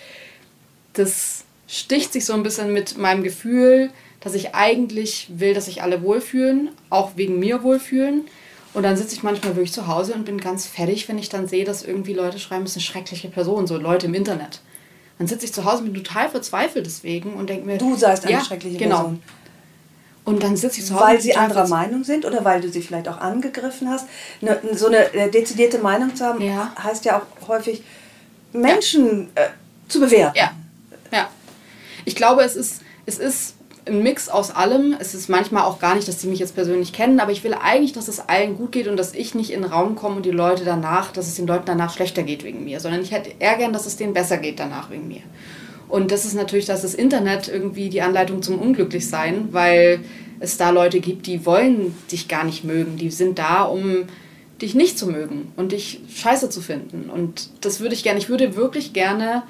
das 0.93 1.40
sticht 1.71 2.13
sich 2.13 2.25
so 2.25 2.33
ein 2.33 2.43
bisschen 2.43 2.73
mit 2.73 2.99
meinem 2.99 3.23
Gefühl, 3.23 3.91
dass 4.19 4.35
ich 4.35 4.55
eigentlich 4.55 5.29
will, 5.31 5.55
dass 5.55 5.67
sich 5.67 5.83
alle 5.83 6.03
wohlfühlen, 6.03 6.71
auch 6.91 7.13
wegen 7.17 7.39
mir 7.39 7.63
wohlfühlen. 7.63 8.27
Und 8.75 8.83
dann 8.83 8.97
sitze 8.97 9.15
ich 9.15 9.23
manchmal 9.23 9.57
wirklich 9.57 9.73
zu 9.73 9.87
Hause 9.87 10.15
und 10.15 10.25
bin 10.25 10.39
ganz 10.39 10.67
fertig, 10.67 11.09
wenn 11.09 11.19
ich 11.19 11.29
dann 11.29 11.49
sehe, 11.49 11.65
dass 11.65 11.83
irgendwie 11.83 12.13
Leute 12.13 12.39
schreiben, 12.39 12.65
es 12.65 12.73
ist 12.73 12.77
eine 12.77 12.83
schreckliche 12.83 13.29
Person, 13.29 13.67
so 13.67 13.77
Leute 13.77 14.07
im 14.07 14.15
Internet. 14.15 14.61
Dann 15.19 15.27
sitze 15.27 15.45
ich 15.45 15.53
zu 15.53 15.65
Hause 15.65 15.83
und 15.83 15.93
bin 15.93 16.03
total 16.03 16.29
verzweifelt 16.29 16.87
deswegen 16.87 17.35
und 17.35 17.49
denke 17.49 17.67
mir. 17.67 17.79
Du 17.79 17.97
seist 17.97 18.25
eine 18.25 18.33
ja, 18.33 18.45
schreckliche 18.45 18.79
genau. 18.79 18.97
Person. 18.97 19.23
Und 20.25 20.43
dann 20.43 20.57
sitze 20.57 20.81
ich 20.81 20.87
zu 20.87 20.95
Hause. 20.95 21.05
Weil 21.05 21.21
sie 21.21 21.37
anderer 21.37 21.69
Meinung 21.69 22.05
sind 22.05 22.25
oder 22.25 22.45
weil 22.45 22.61
du 22.61 22.71
sie 22.71 22.83
vielleicht 22.83 23.09
auch 23.09 23.19
angegriffen 23.19 23.89
hast. 23.89 24.07
Ne, 24.41 24.61
so 24.73 24.87
eine 24.87 25.13
äh, 25.13 25.31
dezidierte 25.31 25.79
Meinung 25.79 26.15
zu 26.15 26.25
haben, 26.25 26.41
ja. 26.41 26.73
heißt 26.83 27.05
ja 27.05 27.21
auch 27.21 27.49
häufig, 27.49 27.83
Menschen 28.53 29.31
ja. 29.37 29.45
äh, 29.45 29.49
zu 29.89 30.01
bewerten. 30.01 30.37
Ja. 30.37 30.53
ja. 31.13 31.29
Ich 32.05 32.15
glaube, 32.15 32.43
es 32.43 32.57
ist, 32.57 32.83
es 33.07 33.19
ist 33.19 33.55
ein 33.87 34.03
Mix 34.03 34.29
aus 34.29 34.51
allem. 34.51 34.95
Es 34.99 35.15
ist 35.15 35.29
manchmal 35.29 35.65
auch 35.65 35.79
gar 35.79 35.95
nicht, 35.95 36.09
dass 36.09 36.21
sie 36.21 36.29
mich 36.29 36.39
jetzt 36.39 36.55
persönlich 36.55 36.93
kennen, 36.93 37.21
aber 37.21 37.33
ich 37.33 37.45
will 37.45 37.55
eigentlich, 37.55 37.93
dass 37.93 38.09
es 38.09 38.21
allen 38.21 38.57
gut 38.57 38.73
geht 38.73 38.89
und 38.89 38.97
dass 38.97 39.15
ich 39.15 39.35
nicht 39.35 39.51
in 39.51 39.63
den 39.63 39.71
Raum 39.71 39.97
komme 39.97 40.17
und 40.17 40.27
die 40.27 40.31
Leute 40.31 40.65
danach, 40.65 41.13
dass 41.13 41.27
es 41.27 41.35
den 41.35 41.47
Leuten 41.47 41.67
danach 41.67 41.95
schlechter 41.95 42.23
geht 42.23 42.45
wegen 42.45 42.65
mir, 42.65 42.81
sondern 42.81 43.03
ich 43.03 43.13
hätte 43.13 43.31
eher 43.39 43.57
gern, 43.57 43.73
dass 43.73 43.87
es 43.87 43.97
denen 43.97 44.15
besser 44.15 44.39
geht 44.39 44.61
danach 44.61 44.91
wegen 44.91 45.09
mir. 45.09 45.23
Und 45.89 46.13
das 46.13 46.25
ist 46.25 46.35
natürlich, 46.35 46.67
dass 46.67 46.83
das 46.83 46.95
Internet 46.95 47.49
irgendwie 47.49 47.89
die 47.89 48.03
Anleitung 48.03 48.43
zum 48.43 48.61
Unglücklichsein, 48.61 49.49
weil 49.51 50.01
es 50.39 50.57
da 50.57 50.71
Leute 50.71 51.01
gibt, 51.01 51.27
die 51.27 51.45
wollen 51.45 51.95
dich 52.11 52.29
gar 52.29 52.45
nicht 52.45 52.65
mögen. 52.65 52.97
Die 52.97 53.11
sind 53.11 53.39
da, 53.39 53.63
um 53.63 54.05
dich 54.63 54.75
nicht 54.75 54.99
zu 54.99 55.07
mögen 55.07 55.53
und 55.57 55.73
dich 55.73 56.01
scheiße 56.15 56.49
zu 56.49 56.61
finden. 56.61 57.11
Und 57.11 57.51
das 57.61 57.81
würde 57.81 57.95
ich 57.95 58.05
gerne, 58.05 58.19
ich 58.19 58.29
würde 58.29 58.57
wirklich 58.57 58.93
gerne 58.93 59.43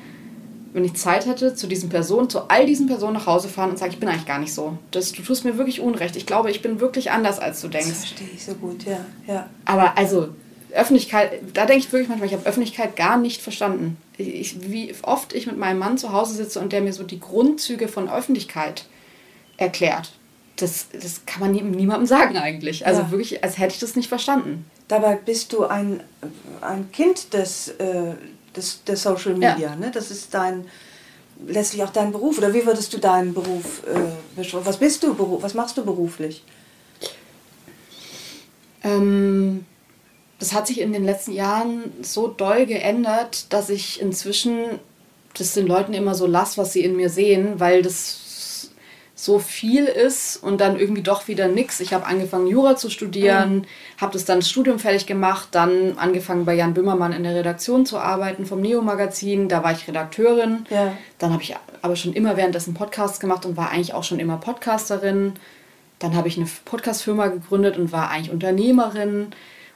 wenn 0.73 0.85
ich 0.85 0.95
Zeit 0.95 1.27
hätte, 1.27 1.55
zu 1.55 1.67
diesen 1.67 1.89
Personen, 1.89 2.31
zu 2.31 2.49
all 2.49 2.65
diesen 2.65 2.87
Personen 2.87 3.15
nach 3.15 3.27
Hause 3.27 3.49
fahren 3.49 3.71
und 3.71 3.79
sagen, 3.79 3.93
ich 3.93 3.99
bin 3.99 4.09
eigentlich 4.09 4.27
gar 4.27 4.39
nicht 4.39 4.55
so. 4.55 4.79
Das, 4.91 5.13
du 5.13 5.23
tust 5.23 5.45
mir 5.45 5.59
wirklich 5.59 5.81
Unrecht. 5.81 6.17
Ich 6.17 6.27
glaube, 6.27 6.51
ich 6.51 6.63
bin 6.63 6.81
wirklich 6.81 7.11
anders, 7.11 7.39
als 7.41 7.61
du 7.61 7.69
denkst. 7.69 7.89
Das 7.89 7.99
verstehe 7.99 8.29
ich 8.35 8.45
so 8.45 8.55
gut, 8.55 8.85
ja. 8.85 9.05
ja. 9.27 9.51
Aber 9.65 9.99
also, 9.99 10.29
Öffentlichkeit, 10.73 11.41
da 11.55 11.67
denke 11.67 11.85
ich 11.85 11.93
wirklich 11.93 12.09
manchmal, 12.09 12.29
ich 12.29 12.35
habe 12.35 12.47
Öffentlichkeit 12.47 12.95
gar 12.95 13.19
nicht 13.19 13.43
verstanden. 13.43 13.97
Ich, 14.17 14.71
wie 14.71 14.95
oft 15.03 15.33
ich 15.35 15.47
mit 15.47 15.59
meinem 15.59 15.79
Mann 15.79 15.99
zu 15.99 16.13
Hause 16.13 16.35
sitze 16.35 16.61
und 16.61 16.73
der 16.73 16.83
mir 16.83 16.93
so 16.93 17.03
die 17.03 17.21
Grundzüge 17.21 17.89
von 17.89 18.09
Öffentlichkeit 18.09 18.85
erklärt. 19.57 20.13
Das, 20.57 20.87
das 20.93 21.25
kann 21.27 21.41
man 21.41 21.53
niemandem 21.53 22.07
sagen 22.07 22.37
eigentlich. 22.37 22.87
Also 22.87 23.03
ja. 23.03 23.11
wirklich, 23.11 23.43
als 23.43 23.59
hätte 23.59 23.75
ich 23.75 23.81
das 23.81 23.97
nicht 23.97 24.09
verstanden. 24.09 24.67
Dabei 24.89 25.17
bist 25.17 25.53
du 25.53 25.65
ein, 25.65 26.01
ein 26.61 26.91
Kind 26.93 27.33
des, 27.33 27.69
äh, 27.69 28.15
des, 28.57 28.83
der 28.85 28.97
Social 28.97 29.35
Media. 29.35 29.59
Ja. 29.59 29.77
Ne? 29.77 29.91
Das 29.93 30.11
ist 30.11 30.35
dein 30.35 30.67
letztlich 31.47 31.83
auch 31.83 31.91
dein 31.91 32.13
Beruf. 32.13 32.39
Oder 32.39 32.53
wie 32.53 32.67
würdest 32.67 32.93
du 32.93 32.99
deinen 32.99 33.35
Beruf 33.35 33.83
äh, 33.87 34.45
Was 34.65 34.77
bist 34.77 35.03
du 35.03 35.17
was 35.41 35.55
machst 35.55 35.77
du 35.77 35.85
beruflich? 35.85 36.45
Ähm, 38.83 39.65
das 40.39 40.53
hat 40.53 40.67
sich 40.67 40.81
in 40.81 40.93
den 40.93 41.05
letzten 41.05 41.33
Jahren 41.33 41.93
so 42.03 42.29
doll 42.29 42.67
geändert, 42.67 43.53
dass 43.53 43.69
ich 43.69 44.01
inzwischen 44.01 44.81
das 45.35 45.53
den 45.55 45.67
Leuten 45.67 45.93
immer 45.93 46.15
so 46.15 46.27
lasse, 46.27 46.59
was 46.59 46.73
sie 46.73 46.83
in 46.83 46.97
mir 46.97 47.11
sehen, 47.11 47.61
weil 47.61 47.83
das 47.83 48.30
so 49.25 49.39
viel 49.39 49.85
ist 49.85 50.43
und 50.43 50.61
dann 50.63 50.79
irgendwie 50.79 51.03
doch 51.03 51.29
wieder 51.29 51.47
nichts. 51.47 51.81
Ich 51.81 51.93
habe 51.93 52.07
angefangen, 52.07 52.47
Jura 52.47 52.77
zu 52.77 52.89
studieren, 52.89 53.57
mhm. 53.57 53.65
habe 54.01 54.15
das 54.15 54.25
dann 54.25 54.41
Studium 54.41 54.79
fertig 54.79 55.07
gemacht, 55.07 55.49
dann 55.51 55.99
angefangen 55.99 56.47
bei 56.47 56.55
Jan 56.55 56.73
Böhmermann 56.73 57.13
in 57.13 57.23
der 57.25 57.35
Redaktion 57.35 57.85
zu 57.85 57.99
arbeiten 57.99 58.47
vom 58.47 58.63
Neo-Magazin. 58.63 59.49
Da 59.49 59.63
war 59.63 59.73
ich 59.73 59.87
Redakteurin. 59.87 60.65
Ja. 60.71 60.97
Dann 61.19 61.33
habe 61.33 61.43
ich 61.43 61.55
aber 61.83 61.97
schon 61.97 62.15
immer 62.15 62.39
währenddessen 62.39 62.73
Podcasts 62.73 63.21
gemacht 63.21 63.45
und 63.45 63.59
war 63.59 63.71
eigentlich 63.71 63.93
auch 63.93 64.05
schon 64.05 64.21
immer 64.21 64.39
Podcasterin. 64.39 65.35
Dann 65.99 66.15
habe 66.15 66.29
ich 66.29 66.39
eine 66.39 66.49
Podcast-Firma 66.65 67.27
gegründet 67.27 67.77
und 67.77 67.93
war 67.93 68.11
eigentlich 68.11 68.31
Unternehmerin. 68.31 69.29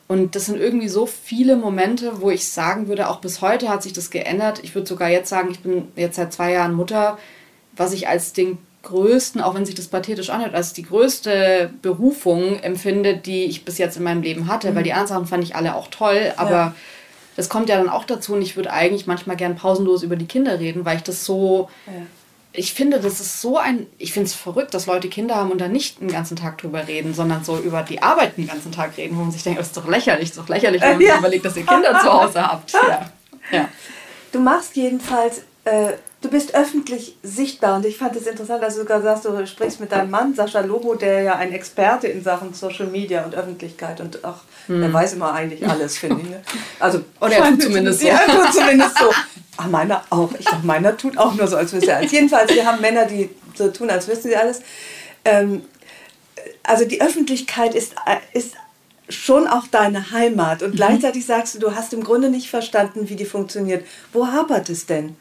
Und 0.08 0.36
das 0.36 0.46
sind 0.46 0.58
irgendwie 0.58 0.88
so 0.88 1.04
viele 1.04 1.56
Momente, 1.56 2.22
wo 2.22 2.30
ich 2.30 2.48
sagen 2.48 2.88
würde, 2.88 3.10
auch 3.10 3.20
bis 3.20 3.42
heute 3.42 3.68
hat 3.68 3.82
sich 3.82 3.92
das 3.92 4.10
geändert. 4.10 4.60
Ich 4.62 4.74
würde 4.74 4.86
sogar 4.86 5.10
jetzt 5.10 5.28
sagen, 5.28 5.50
ich 5.50 5.60
bin 5.60 5.88
jetzt 5.96 6.16
seit 6.16 6.32
zwei 6.32 6.52
Jahren 6.52 6.74
Mutter, 6.74 7.18
was 7.76 7.92
ich 7.92 8.08
als 8.08 8.32
den 8.32 8.56
größten, 8.84 9.40
auch 9.40 9.54
wenn 9.54 9.66
sich 9.66 9.74
das 9.74 9.88
pathetisch 9.88 10.30
anhört, 10.30 10.54
als 10.54 10.72
die 10.72 10.84
größte 10.84 11.70
Berufung 11.82 12.60
empfinde, 12.60 13.16
die 13.16 13.44
ich 13.44 13.64
bis 13.64 13.78
jetzt 13.78 13.96
in 13.96 14.04
meinem 14.04 14.22
Leben 14.22 14.46
hatte, 14.46 14.70
mhm. 14.70 14.76
weil 14.76 14.82
die 14.84 14.92
anderen 14.92 15.08
Sachen 15.08 15.26
fand 15.26 15.42
ich 15.42 15.56
alle 15.56 15.74
auch 15.74 15.88
toll, 15.88 16.32
aber 16.36 16.50
ja. 16.50 16.74
das 17.36 17.48
kommt 17.48 17.68
ja 17.68 17.76
dann 17.76 17.88
auch 17.88 18.04
dazu 18.04 18.34
und 18.34 18.42
ich 18.42 18.56
würde 18.56 18.72
eigentlich 18.72 19.06
manchmal 19.06 19.36
gern 19.36 19.56
pausenlos 19.56 20.02
über 20.02 20.16
die 20.16 20.26
Kinder 20.26 20.60
reden, 20.60 20.84
weil 20.84 20.98
ich 20.98 21.02
das 21.02 21.24
so, 21.24 21.68
ja. 21.86 21.92
ich 22.52 22.74
finde, 22.74 23.00
das 23.00 23.20
ist 23.20 23.40
so 23.40 23.58
ein, 23.58 23.86
ich 23.98 24.12
finde 24.12 24.28
es 24.28 24.34
verrückt, 24.34 24.74
dass 24.74 24.86
Leute 24.86 25.08
Kinder 25.08 25.34
haben 25.34 25.50
und 25.50 25.60
dann 25.60 25.72
nicht 25.72 26.00
den 26.00 26.12
ganzen 26.12 26.36
Tag 26.36 26.58
drüber 26.58 26.86
reden, 26.86 27.14
sondern 27.14 27.42
so 27.42 27.58
über 27.58 27.82
die 27.82 28.02
Arbeit 28.02 28.36
den 28.36 28.46
ganzen 28.46 28.70
Tag 28.70 28.96
reden, 28.96 29.16
wo 29.16 29.22
man 29.22 29.32
sich 29.32 29.42
denkt, 29.42 29.58
das 29.58 29.68
ist 29.68 29.76
doch 29.76 29.88
lächerlich, 29.88 30.28
das 30.28 30.38
ist 30.38 30.44
doch 30.44 30.48
lächerlich, 30.48 30.82
wenn 30.82 30.92
man 30.92 31.00
ja. 31.00 31.12
sich 31.12 31.18
überlegt, 31.18 31.44
dass 31.44 31.56
ihr 31.56 31.66
Kinder 31.66 31.98
zu 32.00 32.12
Hause 32.12 32.42
habt. 32.42 32.72
Ja. 33.52 33.58
ja. 33.58 33.68
Du 34.32 34.40
machst 34.40 34.74
jedenfalls 34.74 35.42
äh, 35.64 35.92
du 36.24 36.30
bist 36.30 36.54
öffentlich 36.54 37.16
sichtbar 37.22 37.76
und 37.76 37.84
ich 37.84 37.98
fand 37.98 38.16
es 38.16 38.26
interessant, 38.26 38.62
dass 38.62 38.74
du 38.74 38.80
sogar 38.80 39.02
sagst, 39.02 39.26
du 39.26 39.46
sprichst 39.46 39.78
mit 39.78 39.92
deinem 39.92 40.10
Mann, 40.10 40.34
Sascha 40.34 40.60
Lobo, 40.60 40.94
der 40.94 41.22
ja 41.22 41.36
ein 41.36 41.52
Experte 41.52 42.06
in 42.06 42.22
Sachen 42.22 42.54
Social 42.54 42.86
Media 42.86 43.24
und 43.24 43.34
Öffentlichkeit 43.34 44.00
und 44.00 44.24
auch, 44.24 44.38
hm. 44.66 44.80
der 44.80 44.92
weiß 44.92 45.12
immer 45.14 45.34
eigentlich 45.34 45.68
alles, 45.68 45.98
finde 45.98 46.22
ich. 46.22 46.30
Ne? 46.30 46.42
Also, 46.80 47.02
Oder 47.20 47.32
er 47.36 47.50
tut 47.50 47.62
zumindest 47.62 48.00
so. 48.00 48.06
Ja, 48.06 48.18
tut 48.20 48.54
zumindest 48.54 48.98
so. 48.98 49.10
Ach, 49.58 49.68
meiner 49.68 50.02
auch. 50.10 50.30
Ich 50.38 50.46
glaube, 50.46 50.66
meiner 50.66 50.96
tut 50.96 51.18
auch 51.18 51.34
nur 51.34 51.46
so, 51.46 51.56
als 51.56 51.72
wüsste 51.72 51.90
er 51.90 51.98
alles. 51.98 52.10
Jedenfalls, 52.10 52.52
wir 52.54 52.64
haben 52.64 52.80
Männer, 52.80 53.04
die 53.04 53.28
so 53.54 53.68
tun, 53.68 53.90
als 53.90 54.08
wüssten 54.08 54.28
sie 54.28 54.36
alles. 54.36 54.62
Ähm, 55.24 55.62
also 56.62 56.86
die 56.86 57.02
Öffentlichkeit 57.02 57.74
ist, 57.74 57.94
ist 58.32 58.54
schon 59.10 59.46
auch 59.46 59.66
deine 59.66 60.10
Heimat 60.10 60.62
und 60.62 60.72
mhm. 60.72 60.76
gleichzeitig 60.76 61.26
sagst 61.26 61.54
du, 61.54 61.58
du 61.58 61.74
hast 61.74 61.92
im 61.92 62.02
Grunde 62.02 62.30
nicht 62.30 62.48
verstanden, 62.48 63.10
wie 63.10 63.16
die 63.16 63.26
funktioniert. 63.26 63.84
Wo 64.12 64.28
hapert 64.28 64.70
es 64.70 64.86
denn? 64.86 65.16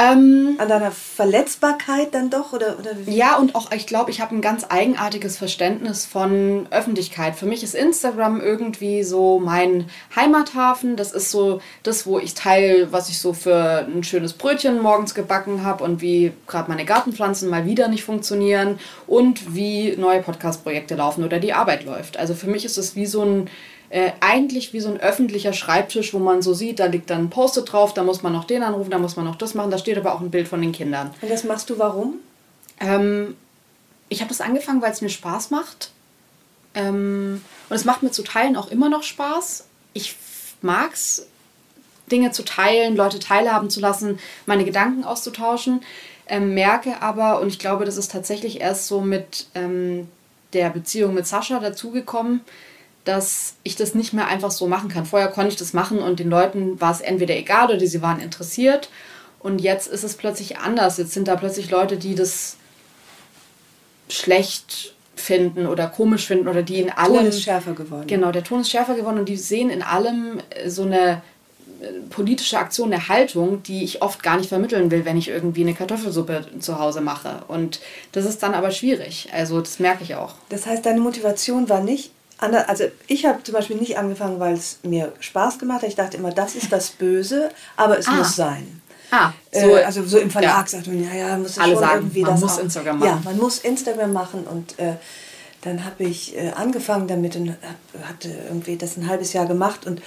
Ähm, 0.00 0.54
An 0.58 0.68
deiner 0.68 0.92
Verletzbarkeit 0.92 2.14
dann 2.14 2.30
doch? 2.30 2.52
Oder, 2.52 2.78
oder 2.78 2.92
Ja, 3.06 3.36
und 3.36 3.56
auch, 3.56 3.72
ich 3.72 3.88
glaube, 3.88 4.12
ich 4.12 4.20
habe 4.20 4.32
ein 4.36 4.40
ganz 4.40 4.64
eigenartiges 4.68 5.36
Verständnis 5.36 6.06
von 6.06 6.68
Öffentlichkeit. 6.70 7.34
Für 7.34 7.46
mich 7.46 7.64
ist 7.64 7.74
Instagram 7.74 8.40
irgendwie 8.40 9.02
so 9.02 9.40
mein 9.40 9.90
Heimathafen. 10.14 10.94
Das 10.94 11.10
ist 11.10 11.32
so 11.32 11.60
das, 11.82 12.06
wo 12.06 12.20
ich 12.20 12.34
teile, 12.34 12.92
was 12.92 13.08
ich 13.08 13.18
so 13.18 13.32
für 13.32 13.86
ein 13.88 14.04
schönes 14.04 14.34
Brötchen 14.34 14.80
morgens 14.80 15.16
gebacken 15.16 15.64
habe 15.64 15.82
und 15.82 16.00
wie 16.00 16.32
gerade 16.46 16.70
meine 16.70 16.84
Gartenpflanzen 16.84 17.50
mal 17.50 17.66
wieder 17.66 17.88
nicht 17.88 18.04
funktionieren 18.04 18.78
und 19.08 19.56
wie 19.56 19.96
neue 19.96 20.22
Podcast-Projekte 20.22 20.94
laufen 20.94 21.24
oder 21.24 21.40
die 21.40 21.54
Arbeit 21.54 21.84
läuft. 21.84 22.18
Also 22.18 22.34
für 22.34 22.46
mich 22.46 22.64
ist 22.64 22.78
es 22.78 22.94
wie 22.94 23.06
so 23.06 23.24
ein 23.24 23.50
äh, 23.90 24.12
eigentlich 24.20 24.72
wie 24.72 24.80
so 24.80 24.90
ein 24.90 25.00
öffentlicher 25.00 25.52
Schreibtisch, 25.52 26.12
wo 26.12 26.18
man 26.18 26.42
so 26.42 26.52
sieht, 26.52 26.78
da 26.78 26.86
liegt 26.86 27.10
dann 27.10 27.24
ein 27.24 27.30
Post-it 27.30 27.72
drauf, 27.72 27.94
da 27.94 28.02
muss 28.02 28.22
man 28.22 28.32
noch 28.32 28.44
den 28.44 28.62
anrufen, 28.62 28.90
da 28.90 28.98
muss 28.98 29.16
man 29.16 29.24
noch 29.24 29.36
das 29.36 29.54
machen, 29.54 29.70
da 29.70 29.78
steht 29.78 29.96
aber 29.96 30.14
auch 30.14 30.20
ein 30.20 30.30
Bild 30.30 30.48
von 30.48 30.60
den 30.60 30.72
Kindern. 30.72 31.14
Und 31.20 31.30
das 31.30 31.44
machst 31.44 31.70
du 31.70 31.78
warum? 31.78 32.16
Ähm, 32.80 33.36
ich 34.08 34.20
habe 34.20 34.28
das 34.28 34.40
angefangen, 34.40 34.82
weil 34.82 34.92
es 34.92 35.00
mir 35.00 35.08
Spaß 35.08 35.50
macht. 35.50 35.90
Ähm, 36.74 37.42
und 37.68 37.76
es 37.76 37.84
macht 37.84 38.02
mir 38.02 38.10
zu 38.10 38.22
teilen 38.22 38.56
auch 38.56 38.70
immer 38.70 38.88
noch 38.88 39.02
Spaß. 39.02 39.66
Ich 39.94 40.16
mag 40.60 40.92
es, 40.92 41.26
Dinge 42.10 42.30
zu 42.30 42.42
teilen, 42.42 42.96
Leute 42.96 43.18
teilhaben 43.18 43.68
zu 43.68 43.80
lassen, 43.80 44.18
meine 44.46 44.64
Gedanken 44.64 45.04
auszutauschen. 45.04 45.82
Ähm, 46.26 46.54
merke 46.54 47.00
aber, 47.02 47.40
und 47.40 47.48
ich 47.48 47.58
glaube, 47.58 47.84
das 47.84 47.96
ist 47.96 48.12
tatsächlich 48.12 48.60
erst 48.60 48.86
so 48.86 49.00
mit 49.00 49.46
ähm, 49.54 50.08
der 50.52 50.70
Beziehung 50.70 51.14
mit 51.14 51.26
Sascha 51.26 51.58
dazugekommen, 51.60 52.40
dass 53.08 53.54
ich 53.62 53.74
das 53.74 53.94
nicht 53.94 54.12
mehr 54.12 54.26
einfach 54.26 54.50
so 54.50 54.66
machen 54.66 54.90
kann. 54.90 55.06
Vorher 55.06 55.28
konnte 55.28 55.48
ich 55.48 55.56
das 55.56 55.72
machen 55.72 55.98
und 55.98 56.20
den 56.20 56.28
Leuten 56.28 56.78
war 56.78 56.92
es 56.92 57.00
entweder 57.00 57.34
egal 57.34 57.70
oder 57.70 57.86
sie 57.86 58.02
waren 58.02 58.20
interessiert. 58.20 58.90
Und 59.40 59.60
jetzt 59.60 59.88
ist 59.88 60.04
es 60.04 60.14
plötzlich 60.14 60.58
anders. 60.58 60.98
Jetzt 60.98 61.12
sind 61.12 61.26
da 61.26 61.36
plötzlich 61.36 61.70
Leute, 61.70 61.96
die 61.96 62.14
das 62.14 62.56
schlecht 64.10 64.94
finden 65.16 65.66
oder 65.66 65.86
komisch 65.86 66.26
finden 66.26 66.48
oder 66.48 66.62
die 66.62 66.82
in 66.82 66.90
allem. 66.90 67.12
Der 67.14 67.22
Ton 67.22 67.28
ist 67.30 67.42
schärfer 67.42 67.72
geworden. 67.72 68.06
Genau, 68.06 68.30
der 68.30 68.44
Ton 68.44 68.60
ist 68.60 68.70
schärfer 68.70 68.94
geworden 68.94 69.18
und 69.18 69.28
die 69.28 69.36
sehen 69.36 69.70
in 69.70 69.80
allem 69.80 70.40
äh, 70.50 70.68
so 70.68 70.82
eine 70.82 71.22
äh, 71.80 71.86
politische 72.10 72.58
Aktion, 72.58 72.92
eine 72.92 73.08
Haltung, 73.08 73.62
die 73.62 73.84
ich 73.84 74.02
oft 74.02 74.22
gar 74.22 74.36
nicht 74.36 74.50
vermitteln 74.50 74.90
will, 74.90 75.06
wenn 75.06 75.16
ich 75.16 75.28
irgendwie 75.28 75.62
eine 75.62 75.72
Kartoffelsuppe 75.72 76.44
zu 76.60 76.78
Hause 76.78 77.00
mache. 77.00 77.42
Und 77.48 77.80
das 78.12 78.26
ist 78.26 78.42
dann 78.42 78.52
aber 78.52 78.70
schwierig. 78.70 79.30
Also 79.32 79.60
das 79.60 79.78
merke 79.78 80.04
ich 80.04 80.14
auch. 80.14 80.34
Das 80.50 80.66
heißt, 80.66 80.84
deine 80.84 81.00
Motivation 81.00 81.70
war 81.70 81.80
nicht, 81.80 82.10
also 82.38 82.84
ich 83.06 83.26
habe 83.26 83.42
zum 83.42 83.54
Beispiel 83.54 83.76
nicht 83.76 83.98
angefangen, 83.98 84.38
weil 84.38 84.54
es 84.54 84.78
mir 84.82 85.12
Spaß 85.20 85.58
gemacht 85.58 85.82
hat. 85.82 85.88
Ich 85.88 85.96
dachte 85.96 86.16
immer, 86.16 86.30
das 86.30 86.54
ist 86.54 86.72
das 86.72 86.90
Böse, 86.90 87.50
aber 87.76 87.98
es 87.98 88.06
ah. 88.08 88.12
muss 88.12 88.36
sein. 88.36 88.80
Ah, 89.10 89.32
äh, 89.50 89.60
so, 89.60 89.76
äh, 89.76 89.82
also 89.84 90.04
so 90.04 90.18
im 90.18 90.30
Verlag 90.30 90.64
ja. 90.64 90.66
sagt 90.66 90.86
man, 90.86 91.02
ja, 91.02 91.14
ja, 91.14 91.36
muss 91.38 91.58
Alle 91.58 91.72
schon 91.72 91.80
sagen, 91.80 91.98
irgendwie 91.98 92.22
man 92.22 92.32
das 92.32 92.40
muss 92.40 92.58
auch, 92.58 92.62
Instagram 92.62 92.98
machen. 92.98 93.08
Ja, 93.08 93.20
man 93.24 93.38
muss 93.38 93.58
Instagram 93.58 94.12
machen 94.12 94.44
und 94.44 94.78
äh, 94.78 94.94
dann 95.62 95.84
habe 95.84 96.04
ich 96.04 96.36
äh, 96.36 96.50
angefangen 96.50 97.08
damit 97.08 97.34
und 97.36 97.56
hatte 98.06 98.28
irgendwie 98.28 98.76
das 98.76 98.96
ein 98.96 99.08
halbes 99.08 99.32
Jahr 99.32 99.46
gemacht 99.46 99.86
und 99.86 100.02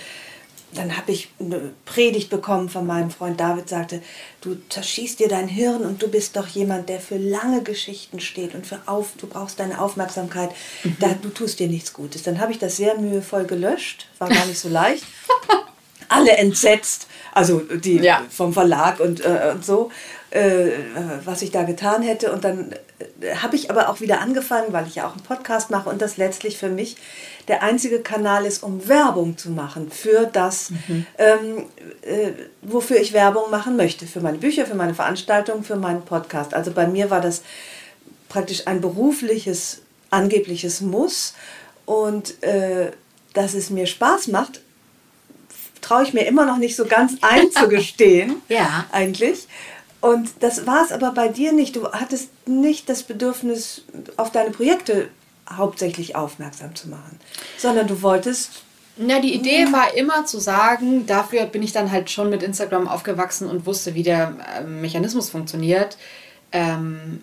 dann 0.74 0.96
habe 0.98 1.12
ich 1.12 1.30
eine 1.40 1.72
Predigt 1.86 2.30
bekommen 2.30 2.70
von 2.70 2.86
meinem 2.86 3.12
Freund 3.12 3.40
David, 3.40 3.68
sagte, 3.68 4.02
du 4.42 4.58
zerschießt 4.70 5.20
dir 5.20 5.28
dein 5.28 5.48
Hirn 5.48 5.82
und 5.82 6.02
du 6.02 6.08
bist 6.08 6.36
doch 6.36 6.48
jemand, 6.48 6.90
der 6.90 7.00
für 7.00 7.18
lange 7.18 7.62
Geschichten 7.62 8.20
steht 8.20 8.56
und 8.56 8.66
für 8.66 8.80
auf, 8.86 9.10
du 9.18 9.28
brauchst 9.28 9.60
deine 9.60 9.82
Aufmerksamkeit, 9.82 10.52
mhm. 10.84 10.98
da, 11.00 11.10
du 11.22 11.30
tust 11.30 11.60
dir 11.60 11.68
nichts 11.68 11.94
Gutes. 11.94 12.24
Dann 12.24 12.40
habe 12.40 12.52
ich 12.52 12.60
das 12.60 12.78
sehr 12.78 12.98
mühevoll 12.98 13.46
gelöscht, 13.46 14.08
war 14.20 14.30
gar 14.30 14.46
nicht 14.46 14.60
so 14.60 14.70
leicht. 14.70 15.04
Alle 16.08 16.32
entsetzt, 16.32 17.08
also 17.34 17.60
die 17.60 17.98
ja. 17.98 18.26
vom 18.30 18.54
Verlag 18.54 19.00
und, 19.00 19.24
äh, 19.24 19.52
und 19.54 19.66
so, 19.66 19.92
äh, 20.32 20.72
was 21.26 21.42
ich 21.42 21.52
da 21.52 21.64
getan 21.64 22.02
hätte. 22.02 22.32
Und 22.32 22.44
dann 22.44 22.74
äh, 23.22 23.36
habe 23.36 23.56
ich 23.56 23.70
aber 23.70 23.90
auch 23.90 24.00
wieder 24.02 24.22
angefangen, 24.22 24.74
weil 24.74 24.88
ich 24.88 24.96
ja 24.96 25.08
auch 25.08 25.12
einen 25.12 25.24
Podcast 25.24 25.70
mache 25.70 25.90
und 25.90 26.02
das 26.02 26.18
letztlich 26.18 26.58
für 26.58 26.70
mich 26.70 26.98
der 27.48 27.64
einzige 27.64 28.00
Kanal 28.00 28.46
ist, 28.46 28.64
um 28.64 28.88
Werbung 28.88 29.38
zu 29.38 29.50
machen 29.50 29.92
für 29.92 30.26
das, 30.26 30.70
mhm. 30.70 31.06
ähm, 31.18 31.66
äh, 32.02 32.32
wofür 32.62 32.98
ich 32.98 33.14
Werbung 33.14 33.52
machen 33.52 33.76
möchte. 33.76 34.08
Für 34.08 34.22
meine 34.22 34.38
Bücher, 34.38 34.66
für 34.66 34.76
meine 34.76 34.94
Veranstaltungen, 34.94 35.64
für 35.64 35.76
meinen 35.76 36.04
Podcast. 36.04 36.54
Also 36.54 36.72
bei 36.72 36.88
mir 36.88 37.10
war 37.10 37.22
das 37.22 37.42
praktisch 38.30 38.68
ein 38.68 38.80
berufliches, 38.80 39.82
angebliches 40.10 40.82
Muss. 40.82 41.34
Und 41.86 42.42
äh, 42.44 42.92
dass 43.34 43.54
es 43.54 43.70
mir 43.70 43.86
Spaß 43.86 44.28
macht, 44.28 44.62
traue 45.82 46.04
ich 46.04 46.14
mir 46.14 46.26
immer 46.26 46.46
noch 46.46 46.58
nicht 46.58 46.76
so 46.76 46.86
ganz 46.86 47.18
einzugestehen. 47.22 48.42
ja. 48.48 48.86
Eigentlich. 48.92 49.48
Und 50.02 50.30
das 50.40 50.66
war 50.66 50.84
es 50.84 50.92
aber 50.92 51.12
bei 51.12 51.28
dir 51.28 51.54
nicht. 51.54 51.76
Du 51.76 51.92
hattest 51.92 52.30
nicht 52.48 52.90
das 52.90 53.04
Bedürfnis, 53.04 53.84
auf 54.18 54.32
deine 54.32 54.50
Projekte 54.50 55.10
hauptsächlich 55.50 56.16
aufmerksam 56.16 56.76
zu 56.76 56.90
machen, 56.90 57.20
sondern 57.58 57.88
du 57.88 58.02
wolltest. 58.02 58.64
Na, 58.98 59.20
die 59.20 59.34
Idee 59.34 59.72
war 59.72 59.96
immer 59.96 60.26
zu 60.26 60.40
sagen, 60.40 61.06
dafür 61.06 61.46
bin 61.46 61.64
ich 61.64 61.72
dann 61.72 61.92
halt 61.92 62.10
schon 62.10 62.30
mit 62.30 62.44
Instagram 62.44 62.88
aufgewachsen 62.88 63.48
und 63.50 63.66
wusste, 63.66 63.96
wie 63.96 64.04
der 64.04 64.36
äh, 64.58 64.64
Mechanismus 64.64 65.30
funktioniert. 65.30 65.98
Ähm 66.52 67.22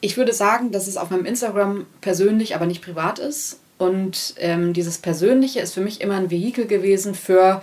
ich 0.00 0.16
würde 0.16 0.32
sagen, 0.32 0.72
dass 0.72 0.86
es 0.86 0.96
auf 0.96 1.10
meinem 1.10 1.26
Instagram 1.26 1.86
persönlich, 2.00 2.54
aber 2.54 2.66
nicht 2.66 2.82
privat 2.82 3.18
ist. 3.18 3.60
Und 3.78 4.34
ähm, 4.38 4.72
dieses 4.72 4.98
Persönliche 4.98 5.60
ist 5.60 5.74
für 5.74 5.80
mich 5.80 6.00
immer 6.00 6.16
ein 6.16 6.30
Vehikel 6.30 6.66
gewesen 6.66 7.14
für 7.14 7.62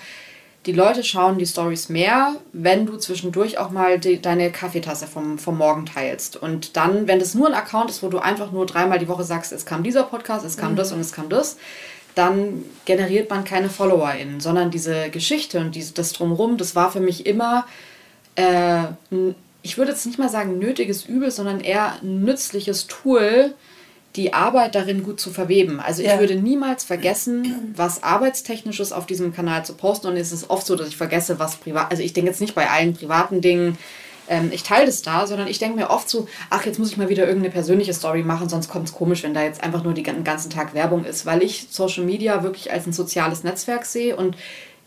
die 0.67 0.73
Leute 0.73 1.03
schauen 1.03 1.37
die 1.37 1.45
Stories 1.45 1.87
mehr, 1.87 2.35
wenn 2.51 2.85
du 2.85 2.97
zwischendurch 2.97 3.57
auch 3.57 3.71
mal 3.71 3.99
die, 3.99 4.21
deine 4.21 4.51
Kaffeetasse 4.51 5.07
vom, 5.07 5.39
vom 5.39 5.57
Morgen 5.57 5.85
teilst. 5.85 6.35
Und 6.35 6.75
dann, 6.75 7.07
wenn 7.07 7.19
das 7.19 7.33
nur 7.33 7.47
ein 7.47 7.53
Account 7.53 7.89
ist, 7.89 8.03
wo 8.03 8.09
du 8.09 8.19
einfach 8.19 8.51
nur 8.51 8.65
dreimal 8.65 8.99
die 8.99 9.07
Woche 9.07 9.23
sagst, 9.23 9.53
es 9.53 9.65
kam 9.65 9.81
dieser 9.81 10.03
Podcast, 10.03 10.45
es 10.45 10.57
kam 10.57 10.73
mhm. 10.73 10.75
das 10.75 10.91
und 10.91 10.99
es 10.99 11.13
kam 11.13 11.29
das, 11.29 11.55
dann 12.15 12.65
generiert 12.83 13.29
man 13.29 13.45
keine 13.45 13.69
FollowerInnen, 13.69 14.41
sondern 14.41 14.69
diese 14.69 15.09
Geschichte 15.09 15.59
und 15.59 15.73
diese, 15.73 15.93
das 15.93 16.11
Drumherum, 16.11 16.57
das 16.57 16.75
war 16.75 16.91
für 16.91 16.99
mich 16.99 17.25
immer, 17.25 17.65
äh, 18.35 18.83
ich 19.61 19.77
würde 19.77 19.91
jetzt 19.91 20.05
nicht 20.05 20.19
mal 20.19 20.29
sagen 20.29 20.59
nötiges 20.59 21.05
Übel, 21.05 21.31
sondern 21.31 21.61
eher 21.61 21.93
ein 22.01 22.23
nützliches 22.25 22.87
Tool, 22.87 23.53
die 24.15 24.33
Arbeit 24.33 24.73
darin 24.73 25.03
gut 25.03 25.19
zu 25.19 25.29
verweben. 25.29 25.79
Also 25.79 26.01
ich 26.01 26.07
ja. 26.07 26.19
würde 26.19 26.35
niemals 26.35 26.83
vergessen, 26.83 27.73
was 27.75 28.01
arbeitstechnisches 28.01 28.91
auf 28.91 29.05
diesem 29.05 29.33
Kanal 29.33 29.63
zu 29.63 29.73
posten. 29.73 30.07
Und 30.07 30.17
es 30.17 30.31
ist 30.31 30.49
oft 30.49 30.65
so, 30.65 30.75
dass 30.75 30.87
ich 30.87 30.97
vergesse, 30.97 31.39
was 31.39 31.57
privat. 31.57 31.91
Also 31.91 32.01
ich 32.01 32.13
denke 32.13 32.31
jetzt 32.31 32.41
nicht 32.41 32.55
bei 32.55 32.69
allen 32.69 32.93
privaten 32.93 33.41
Dingen, 33.41 33.77
ähm, 34.29 34.49
ich 34.51 34.63
teile 34.63 34.85
das 34.85 35.01
da, 35.01 35.27
sondern 35.27 35.47
ich 35.47 35.59
denke 35.59 35.77
mir 35.77 35.89
oft 35.89 36.09
so, 36.09 36.27
ach, 36.49 36.65
jetzt 36.65 36.79
muss 36.79 36.91
ich 36.91 36.97
mal 36.97 37.09
wieder 37.09 37.25
irgendeine 37.25 37.53
persönliche 37.53 37.93
Story 37.93 38.23
machen, 38.23 38.49
sonst 38.49 38.69
kommt 38.69 38.87
es 38.87 38.93
komisch, 38.93 39.23
wenn 39.23 39.33
da 39.33 39.43
jetzt 39.43 39.63
einfach 39.63 39.83
nur 39.83 39.93
den 39.93 40.23
ganzen 40.23 40.49
Tag 40.49 40.73
Werbung 40.73 41.05
ist, 41.05 41.25
weil 41.25 41.43
ich 41.43 41.67
Social 41.69 42.03
Media 42.03 42.43
wirklich 42.43 42.71
als 42.71 42.87
ein 42.87 42.93
soziales 42.93 43.43
Netzwerk 43.43 43.85
sehe 43.85 44.15
und 44.15 44.35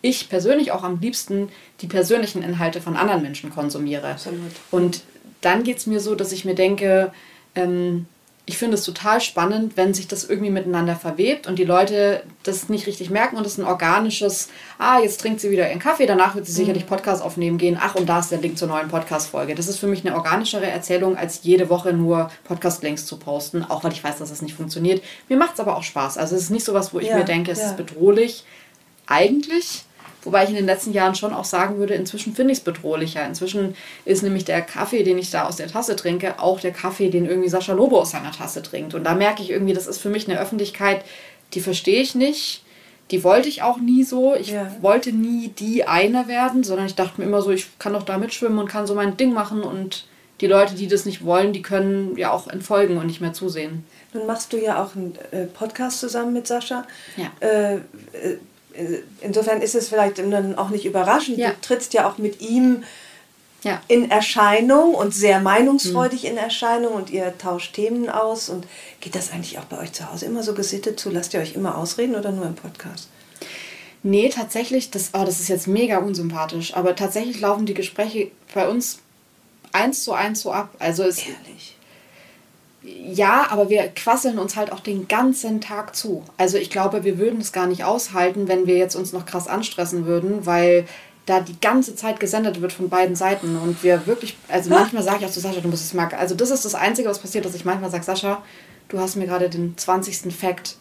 ich 0.02 0.28
persönlich 0.28 0.72
auch 0.72 0.82
am 0.82 0.98
liebsten 1.00 1.50
die 1.80 1.86
persönlichen 1.86 2.42
Inhalte 2.42 2.80
von 2.80 2.96
anderen 2.96 3.22
Menschen 3.22 3.50
konsumiere. 3.50 4.08
Absolut. 4.08 4.52
Und 4.70 5.02
dann 5.40 5.62
geht 5.62 5.78
es 5.78 5.86
mir 5.86 6.00
so, 6.00 6.14
dass 6.14 6.32
ich 6.32 6.44
mir 6.44 6.54
denke, 6.54 7.12
ähm, 7.54 8.06
ich 8.50 8.58
finde 8.58 8.74
es 8.74 8.82
total 8.82 9.20
spannend, 9.20 9.76
wenn 9.76 9.94
sich 9.94 10.08
das 10.08 10.24
irgendwie 10.24 10.50
miteinander 10.50 10.96
verwebt 10.96 11.46
und 11.46 11.56
die 11.56 11.64
Leute 11.64 12.24
das 12.42 12.68
nicht 12.68 12.88
richtig 12.88 13.08
merken 13.08 13.36
und 13.36 13.46
es 13.46 13.58
ein 13.58 13.64
organisches, 13.64 14.48
ah, 14.76 14.98
jetzt 14.98 15.20
trinkt 15.20 15.40
sie 15.40 15.52
wieder 15.52 15.68
ihren 15.68 15.78
Kaffee, 15.78 16.04
danach 16.04 16.34
wird 16.34 16.46
sie 16.46 16.52
sicherlich 16.52 16.82
mhm. 16.82 16.88
Podcast 16.88 17.22
aufnehmen 17.22 17.58
gehen, 17.58 17.78
ach, 17.80 17.94
und 17.94 18.08
da 18.08 18.18
ist 18.18 18.32
der 18.32 18.40
Link 18.40 18.58
zur 18.58 18.66
neuen 18.66 18.88
Podcast-Folge. 18.88 19.54
Das 19.54 19.68
ist 19.68 19.78
für 19.78 19.86
mich 19.86 20.04
eine 20.04 20.16
organischere 20.16 20.66
Erzählung, 20.66 21.16
als 21.16 21.44
jede 21.44 21.70
Woche 21.70 21.92
nur 21.92 22.28
Podcast-Links 22.42 23.06
zu 23.06 23.18
posten, 23.18 23.62
auch 23.62 23.84
weil 23.84 23.92
ich 23.92 24.02
weiß, 24.02 24.18
dass 24.18 24.30
das 24.30 24.42
nicht 24.42 24.56
funktioniert. 24.56 25.00
Mir 25.28 25.36
macht 25.36 25.54
es 25.54 25.60
aber 25.60 25.76
auch 25.76 25.84
Spaß. 25.84 26.18
Also 26.18 26.34
es 26.34 26.42
ist 26.42 26.50
nicht 26.50 26.64
so 26.64 26.74
was, 26.74 26.92
wo 26.92 26.98
ich 26.98 27.06
ja, 27.06 27.18
mir 27.18 27.24
denke, 27.24 27.52
es 27.52 27.60
ja. 27.60 27.66
ist 27.66 27.76
bedrohlich. 27.76 28.42
Eigentlich 29.06 29.84
Wobei 30.22 30.44
ich 30.44 30.50
in 30.50 30.56
den 30.56 30.66
letzten 30.66 30.92
Jahren 30.92 31.14
schon 31.14 31.32
auch 31.32 31.44
sagen 31.44 31.78
würde, 31.78 31.94
inzwischen 31.94 32.34
finde 32.34 32.52
ich 32.52 32.58
es 32.58 32.64
bedrohlicher. 32.64 33.26
Inzwischen 33.26 33.74
ist 34.04 34.22
nämlich 34.22 34.44
der 34.44 34.60
Kaffee, 34.60 35.02
den 35.02 35.18
ich 35.18 35.30
da 35.30 35.46
aus 35.46 35.56
der 35.56 35.68
Tasse 35.68 35.96
trinke, 35.96 36.38
auch 36.38 36.60
der 36.60 36.72
Kaffee, 36.72 37.08
den 37.08 37.26
irgendwie 37.26 37.48
Sascha 37.48 37.72
Lobo 37.72 38.00
aus 38.00 38.10
seiner 38.10 38.32
Tasse 38.32 38.62
trinkt. 38.62 38.94
Und 38.94 39.04
da 39.04 39.14
merke 39.14 39.42
ich 39.42 39.50
irgendwie, 39.50 39.72
das 39.72 39.86
ist 39.86 39.98
für 39.98 40.10
mich 40.10 40.28
eine 40.28 40.38
Öffentlichkeit, 40.38 41.04
die 41.54 41.60
verstehe 41.60 42.02
ich 42.02 42.14
nicht. 42.14 42.64
Die 43.10 43.24
wollte 43.24 43.48
ich 43.48 43.62
auch 43.62 43.78
nie 43.78 44.04
so. 44.04 44.34
Ich 44.34 44.50
ja. 44.50 44.70
wollte 44.80 45.12
nie 45.12 45.48
die 45.48 45.84
eine 45.84 46.28
werden, 46.28 46.62
sondern 46.62 46.86
ich 46.86 46.94
dachte 46.94 47.20
mir 47.20 47.26
immer 47.26 47.42
so, 47.42 47.50
ich 47.50 47.66
kann 47.78 47.92
doch 47.92 48.04
da 48.04 48.18
mitschwimmen 48.18 48.58
und 48.58 48.68
kann 48.68 48.86
so 48.86 48.94
mein 48.94 49.16
Ding 49.16 49.32
machen. 49.32 49.62
Und 49.62 50.04
die 50.40 50.46
Leute, 50.46 50.74
die 50.74 50.86
das 50.86 51.06
nicht 51.06 51.24
wollen, 51.24 51.52
die 51.52 51.62
können 51.62 52.16
ja 52.16 52.30
auch 52.30 52.46
entfolgen 52.46 52.98
und 52.98 53.06
nicht 53.06 53.20
mehr 53.20 53.32
zusehen. 53.32 53.84
Nun 54.12 54.26
machst 54.26 54.52
du 54.52 54.58
ja 54.58 54.82
auch 54.82 54.94
einen 54.94 55.16
äh, 55.32 55.46
Podcast 55.46 56.00
zusammen 56.00 56.32
mit 56.32 56.46
Sascha. 56.46 56.86
Ja. 57.16 57.30
Äh, 57.40 57.76
äh 57.76 57.80
äh, 58.12 58.36
insofern 59.20 59.62
ist 59.62 59.74
es 59.74 59.88
vielleicht 59.88 60.18
dann 60.18 60.56
auch 60.56 60.70
nicht 60.70 60.84
überraschend. 60.84 61.38
Ja. 61.38 61.50
Du 61.50 61.60
trittst 61.60 61.94
ja 61.94 62.08
auch 62.08 62.18
mit 62.18 62.40
ihm 62.40 62.84
ja. 63.62 63.80
in 63.88 64.10
Erscheinung 64.10 64.94
und 64.94 65.14
sehr 65.14 65.40
meinungsfreudig 65.40 66.22
mhm. 66.22 66.30
in 66.30 66.36
Erscheinung 66.36 66.94
und 66.94 67.10
ihr 67.10 67.36
tauscht 67.38 67.74
Themen 67.74 68.08
aus. 68.08 68.48
Und 68.48 68.66
geht 69.00 69.14
das 69.14 69.32
eigentlich 69.32 69.58
auch 69.58 69.64
bei 69.64 69.78
euch 69.78 69.92
zu 69.92 70.10
Hause 70.10 70.26
immer 70.26 70.42
so 70.42 70.54
gesittet 70.54 70.98
zu? 70.98 71.10
Lasst 71.10 71.34
ihr 71.34 71.40
euch 71.40 71.54
immer 71.54 71.76
ausreden 71.76 72.14
oder 72.14 72.32
nur 72.32 72.46
im 72.46 72.54
Podcast? 72.54 73.08
Nee, 74.02 74.30
tatsächlich, 74.30 74.90
das, 74.90 75.10
oh, 75.12 75.24
das 75.24 75.40
ist 75.40 75.48
jetzt 75.48 75.66
mega 75.66 75.98
unsympathisch, 75.98 76.74
aber 76.74 76.96
tatsächlich 76.96 77.38
laufen 77.40 77.66
die 77.66 77.74
Gespräche 77.74 78.30
bei 78.54 78.66
uns 78.66 79.00
eins 79.72 80.04
zu 80.04 80.14
eins 80.14 80.40
so 80.40 80.52
ab. 80.52 80.74
Also 80.78 81.02
es, 81.02 81.18
Ehrlich? 81.18 81.69
Ja, 82.82 83.46
aber 83.50 83.68
wir 83.68 83.88
quasseln 83.88 84.38
uns 84.38 84.56
halt 84.56 84.72
auch 84.72 84.80
den 84.80 85.06
ganzen 85.06 85.60
Tag 85.60 85.94
zu. 85.94 86.24
Also 86.38 86.56
ich 86.56 86.70
glaube, 86.70 87.04
wir 87.04 87.18
würden 87.18 87.40
es 87.40 87.52
gar 87.52 87.66
nicht 87.66 87.84
aushalten, 87.84 88.48
wenn 88.48 88.66
wir 88.66 88.78
jetzt 88.78 88.94
uns 88.94 89.12
noch 89.12 89.26
krass 89.26 89.48
anstressen 89.48 90.06
würden, 90.06 90.46
weil 90.46 90.86
da 91.26 91.40
die 91.40 91.60
ganze 91.60 91.94
Zeit 91.94 92.18
gesendet 92.18 92.60
wird 92.62 92.72
von 92.72 92.88
beiden 92.88 93.14
Seiten 93.14 93.56
und 93.56 93.82
wir 93.84 94.06
wirklich, 94.06 94.36
also 94.48 94.70
manchmal 94.70 95.02
sage 95.02 95.18
ich 95.20 95.26
auch 95.26 95.30
zu 95.30 95.40
Sascha, 95.40 95.60
du 95.60 95.68
musst 95.68 95.84
es 95.84 95.94
merken. 95.94 96.16
Also 96.16 96.34
das 96.34 96.50
ist 96.50 96.64
das 96.64 96.74
Einzige, 96.74 97.08
was 97.08 97.18
passiert, 97.18 97.44
dass 97.44 97.54
ich 97.54 97.64
manchmal 97.64 97.90
sage, 97.90 98.02
Sascha, 98.02 98.42
du 98.88 98.98
hast 98.98 99.16
mir 99.16 99.26
gerade 99.26 99.50
den 99.50 99.76
20. 99.76 100.34
Fact 100.34 100.76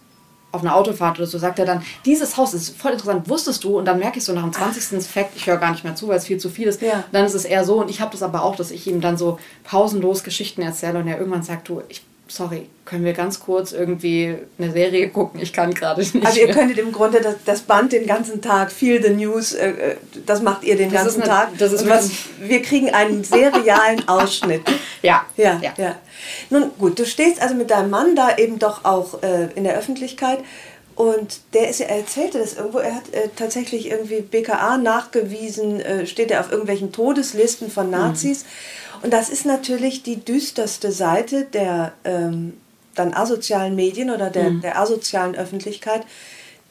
auf 0.52 0.62
einer 0.62 0.76
Autofahrt 0.76 1.20
oder 1.20 1.28
so, 1.28 1.38
sagt 1.38 1.60
er 1.60 1.66
dann, 1.66 1.84
dieses 2.06 2.38
Haus 2.38 2.54
ist 2.54 2.76
voll 2.76 2.92
interessant, 2.92 3.30
wusstest 3.30 3.64
du? 3.64 3.78
Und 3.78 3.86
dann 3.86 4.00
merke 4.00 4.18
ich 4.18 4.26
so 4.26 4.34
nach 4.34 4.44
dem 4.44 4.54
20. 4.54 5.04
Fact, 5.04 5.36
ich 5.36 5.48
höre 5.48 5.58
gar 5.58 5.72
nicht 5.72 5.84
mehr 5.84 5.96
zu, 5.96 6.08
weil 6.08 6.18
es 6.18 6.26
viel 6.26 6.40
zu 6.40 6.50
viel 6.50 6.68
ist. 6.68 6.82
Ja. 6.82 7.04
Dann 7.12 7.26
ist 7.26 7.36
es 7.36 7.46
eher 7.46 7.64
so, 7.64 7.80
und 7.80 7.90
ich 7.90 8.02
habe 8.02 8.12
das 8.12 8.24
aber 8.24 8.44
auch, 8.44 8.56
dass 8.56 8.72
ich 8.72 8.88
ihm 8.88 9.02
dann 9.02 9.18
so 9.18 9.40
pausenlos 9.64 10.24
Geschichten 10.24 10.62
erzähle 10.62 11.00
und 11.00 11.08
er 11.08 11.20
irgendwann 11.20 11.44
sagt, 11.44 11.70
du, 11.70 11.82
ich 11.88 12.02
sorry, 12.30 12.68
können 12.86 13.04
wir 13.04 13.14
ganz 13.14 13.40
kurz 13.40 13.72
irgendwie 13.72 14.36
eine 14.58 14.72
Serie 14.72 15.10
gucken? 15.10 15.40
Ich 15.42 15.52
kann 15.52 15.74
gerade 15.74 16.00
nicht. 16.00 16.16
Also 16.26 16.40
ihr 16.40 16.48
mehr. 16.48 16.56
könntet 16.56 16.78
im 16.78 16.92
Grunde 16.92 17.22
das, 17.22 17.36
das, 17.46 17.62
Band 17.62 17.92
den 17.92 18.08
ganzen 18.08 18.42
Tag, 18.42 18.72
Feel 18.72 19.02
the 19.04 19.10
News, 19.10 19.54
äh, 19.54 19.70
äh 19.70 19.96
das 20.26 20.42
macht 20.42 20.64
ihr 20.64 20.78
den 20.78 20.92
das 20.92 21.04
ganzen 21.04 21.24
eine, 21.24 21.30
Tag. 21.30 21.58
Das 21.58 21.74
ist 21.74 21.88
was, 21.90 22.12
wir 22.40 22.62
kriegen 22.62 22.92
einen 22.92 23.24
serialen 23.24 24.08
Ausschnitt. 24.08 24.62
Ja, 25.02 25.26
ja, 25.38 25.60
ja, 25.62 25.74
ja. 25.78 25.96
Nun 26.50 26.72
gut, 26.78 26.98
du 27.00 27.06
stehst 27.06 27.42
also 27.42 27.56
mit 27.56 27.70
deinem 27.72 27.90
Mann 27.90 28.16
da 28.16 28.38
eben 28.38 28.60
doch 28.60 28.86
auch 28.86 29.22
äh, 29.24 29.50
in 29.56 29.64
der 29.64 29.78
Öffentlichkeit. 29.78 30.40
Und 30.96 31.40
der 31.54 31.70
ist, 31.70 31.80
er 31.80 31.90
erzählte 31.90 32.40
das 32.40 32.58
irgendwo, 32.58 32.80
er 32.80 32.96
hat 32.96 33.14
äh, 33.14 33.30
tatsächlich 33.34 33.90
irgendwie 33.90 34.20
BKA 34.20 34.78
nachgewiesen, 34.78 35.80
äh, 35.80 36.06
steht 36.06 36.30
er 36.30 36.42
auf 36.42 36.52
irgendwelchen 36.52 36.92
Todeslisten 36.92 37.72
von 37.72 37.90
Nazis. 37.90 38.44
Mhm. 38.44 38.48
Und 39.02 39.12
das 39.12 39.30
ist 39.30 39.46
natürlich 39.46 40.04
die 40.04 40.24
düsterste 40.24 40.92
Seite 40.92 41.46
der 41.46 41.94
ähm, 42.04 42.54
dann 42.96 43.14
asozialen 43.14 43.76
Medien 43.76 44.10
oder 44.12 44.30
der, 44.30 44.52
mhm. 44.52 44.62
der 44.62 44.80
asozialen 44.80 45.36
Öffentlichkeit, 45.36 46.04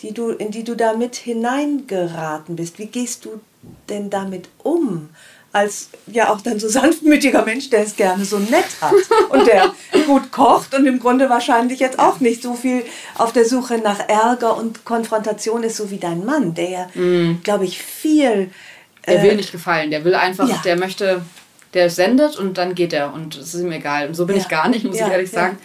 die 0.03 0.13
du, 0.13 0.31
in 0.31 0.51
die 0.51 0.65
du 0.65 0.75
damit 0.75 1.17
hineingeraten 1.17 2.57
bist. 2.57 2.79
Wie 2.79 2.87
gehst 2.87 3.25
du 3.25 3.41
denn 3.89 4.11
damit 4.11 4.49
um? 4.59 5.09
Als 5.51 5.89
ja 6.07 6.31
auch 6.31 6.43
dann 6.43 6.61
so 6.61 6.69
sanftmütiger 6.81 7.45
Mensch, 7.45 7.71
der 7.71 7.83
es 7.83 7.97
gerne 7.97 8.25
so 8.25 8.39
nett 8.39 8.67
hat 8.81 8.95
und 9.31 9.47
der 9.47 9.73
gut 10.07 10.31
kocht 10.31 10.75
und 10.75 10.87
im 10.87 11.01
Grunde 11.01 11.31
wahrscheinlich 11.31 11.81
jetzt 11.81 11.99
auch 11.99 12.21
nicht 12.21 12.43
so 12.43 12.55
viel 12.55 12.85
auf 13.17 13.33
der 13.33 13.47
Suche 13.47 13.79
nach 13.79 14.09
Ärger 14.09 14.57
und 14.57 14.85
Konfrontation 14.85 15.63
ist, 15.63 15.79
so 15.79 15.91
wie 15.91 15.99
dein 15.99 16.25
Mann, 16.25 16.55
der 16.55 16.69
ja, 16.69 16.89
mhm. 16.95 17.41
glaube 17.43 17.65
ich, 17.65 17.83
viel 17.83 18.51
Der 19.07 19.21
äh, 19.21 19.23
will 19.23 19.37
nicht 19.37 19.53
gefallen. 19.53 19.91
Der 19.91 20.05
will 20.05 20.15
einfach, 20.15 20.49
ja. 20.49 20.61
der 20.65 20.77
möchte, 20.77 21.23
der 21.75 21.91
sendet 21.91 22.37
und 22.37 22.59
dann 22.59 22.75
geht 22.75 22.93
er 22.93 23.13
und 23.13 23.37
es 23.37 23.55
ist 23.55 23.63
ihm 23.63 23.73
egal. 23.73 24.09
Und 24.09 24.15
so 24.15 24.27
bin 24.27 24.37
ja. 24.37 24.43
ich 24.43 24.49
gar 24.49 24.69
nicht, 24.69 24.85
muss 24.85 24.97
ich 24.97 25.03
ehrlich 25.03 25.31
sagen. 25.31 25.59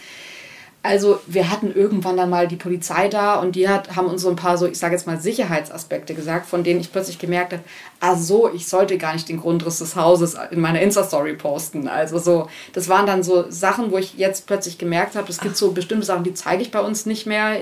Also 0.84 1.18
wir 1.26 1.50
hatten 1.50 1.74
irgendwann 1.74 2.18
dann 2.18 2.28
mal 2.28 2.46
die 2.46 2.56
Polizei 2.56 3.08
da 3.08 3.36
und 3.36 3.56
die 3.56 3.70
hat, 3.70 3.96
haben 3.96 4.06
uns 4.06 4.20
so 4.20 4.28
ein 4.28 4.36
paar 4.36 4.58
so, 4.58 4.66
ich 4.66 4.78
sage 4.78 4.94
jetzt 4.94 5.06
mal 5.06 5.18
Sicherheitsaspekte 5.18 6.14
gesagt, 6.14 6.44
von 6.44 6.62
denen 6.62 6.78
ich 6.78 6.92
plötzlich 6.92 7.18
gemerkt 7.18 7.54
habe, 7.54 7.62
ah 8.00 8.16
so, 8.16 8.52
ich 8.52 8.68
sollte 8.68 8.98
gar 8.98 9.14
nicht 9.14 9.30
den 9.30 9.40
Grundriss 9.40 9.78
des 9.78 9.96
Hauses 9.96 10.36
in 10.50 10.60
meiner 10.60 10.82
Insta-Story 10.82 11.36
posten. 11.36 11.88
Also 11.88 12.18
so, 12.18 12.50
das 12.74 12.90
waren 12.90 13.06
dann 13.06 13.22
so 13.22 13.50
Sachen, 13.50 13.92
wo 13.92 13.96
ich 13.96 14.18
jetzt 14.18 14.46
plötzlich 14.46 14.76
gemerkt 14.76 15.16
habe, 15.16 15.26
es 15.30 15.40
gibt 15.40 15.56
so 15.56 15.72
bestimmte 15.72 16.04
Sachen, 16.04 16.22
die 16.22 16.34
zeige 16.34 16.60
ich 16.60 16.70
bei 16.70 16.80
uns 16.80 17.06
nicht 17.06 17.24
mehr. 17.24 17.56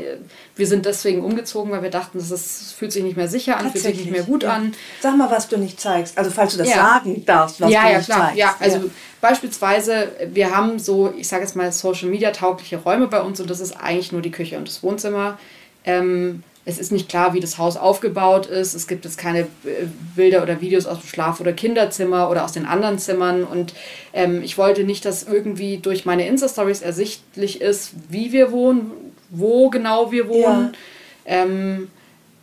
Wir 0.56 0.66
sind 0.66 0.84
deswegen 0.84 1.24
umgezogen, 1.24 1.70
weil 1.70 1.84
wir 1.84 1.90
dachten, 1.90 2.18
das 2.18 2.32
ist, 2.32 2.72
fühlt 2.72 2.90
sich 2.90 3.04
nicht 3.04 3.16
mehr 3.16 3.28
sicher 3.28 3.56
an, 3.56 3.70
fühlt 3.70 3.84
sich 3.84 3.98
nicht 3.98 4.10
mehr 4.10 4.24
gut 4.24 4.42
ja. 4.42 4.54
an. 4.54 4.74
Sag 5.00 5.16
mal, 5.16 5.30
was 5.30 5.46
du 5.46 5.58
nicht 5.58 5.80
zeigst. 5.80 6.18
Also 6.18 6.32
falls 6.32 6.54
du 6.54 6.58
das 6.58 6.70
ja. 6.70 6.74
sagen 6.74 7.24
darfst, 7.24 7.60
was 7.60 7.70
ja, 7.70 7.82
du 7.82 7.88
ja, 7.88 7.96
nicht 7.98 8.06
klar. 8.06 8.18
zeigst. 8.18 8.38
Ja, 8.38 8.56
also 8.58 8.76
ja. 8.78 8.84
beispielsweise, 9.20 10.08
wir 10.32 10.56
haben 10.56 10.80
so, 10.80 11.14
ich 11.16 11.28
sage 11.28 11.42
jetzt 11.42 11.54
mal, 11.54 11.70
Social-Media-taugliche 11.70 12.78
Räume 12.78 13.11
bei 13.12 13.20
uns 13.22 13.40
und 13.40 13.48
das 13.48 13.60
ist 13.60 13.72
eigentlich 13.72 14.10
nur 14.10 14.22
die 14.22 14.32
Küche 14.32 14.58
und 14.58 14.66
das 14.66 14.82
Wohnzimmer. 14.82 15.38
Ähm, 15.84 16.42
es 16.64 16.78
ist 16.78 16.92
nicht 16.92 17.08
klar, 17.08 17.34
wie 17.34 17.40
das 17.40 17.58
Haus 17.58 17.76
aufgebaut 17.76 18.46
ist. 18.46 18.74
Es 18.74 18.86
gibt 18.86 19.04
jetzt 19.04 19.18
keine 19.18 19.40
äh, 19.40 19.86
Bilder 20.14 20.42
oder 20.42 20.60
Videos 20.60 20.86
aus 20.86 21.00
dem 21.00 21.08
Schlaf- 21.08 21.40
oder 21.40 21.52
Kinderzimmer 21.52 22.30
oder 22.30 22.44
aus 22.44 22.52
den 22.52 22.66
anderen 22.66 22.98
Zimmern. 22.98 23.42
Und 23.44 23.74
ähm, 24.12 24.42
ich 24.42 24.58
wollte 24.58 24.84
nicht, 24.84 25.04
dass 25.04 25.24
irgendwie 25.24 25.78
durch 25.78 26.04
meine 26.04 26.26
Insta-Stories 26.26 26.82
ersichtlich 26.82 27.60
ist, 27.60 27.92
wie 28.08 28.32
wir 28.32 28.52
wohnen, 28.52 28.92
wo 29.30 29.70
genau 29.70 30.12
wir 30.12 30.28
wohnen. 30.28 30.74
Ja. 31.26 31.42
Ähm, 31.42 31.88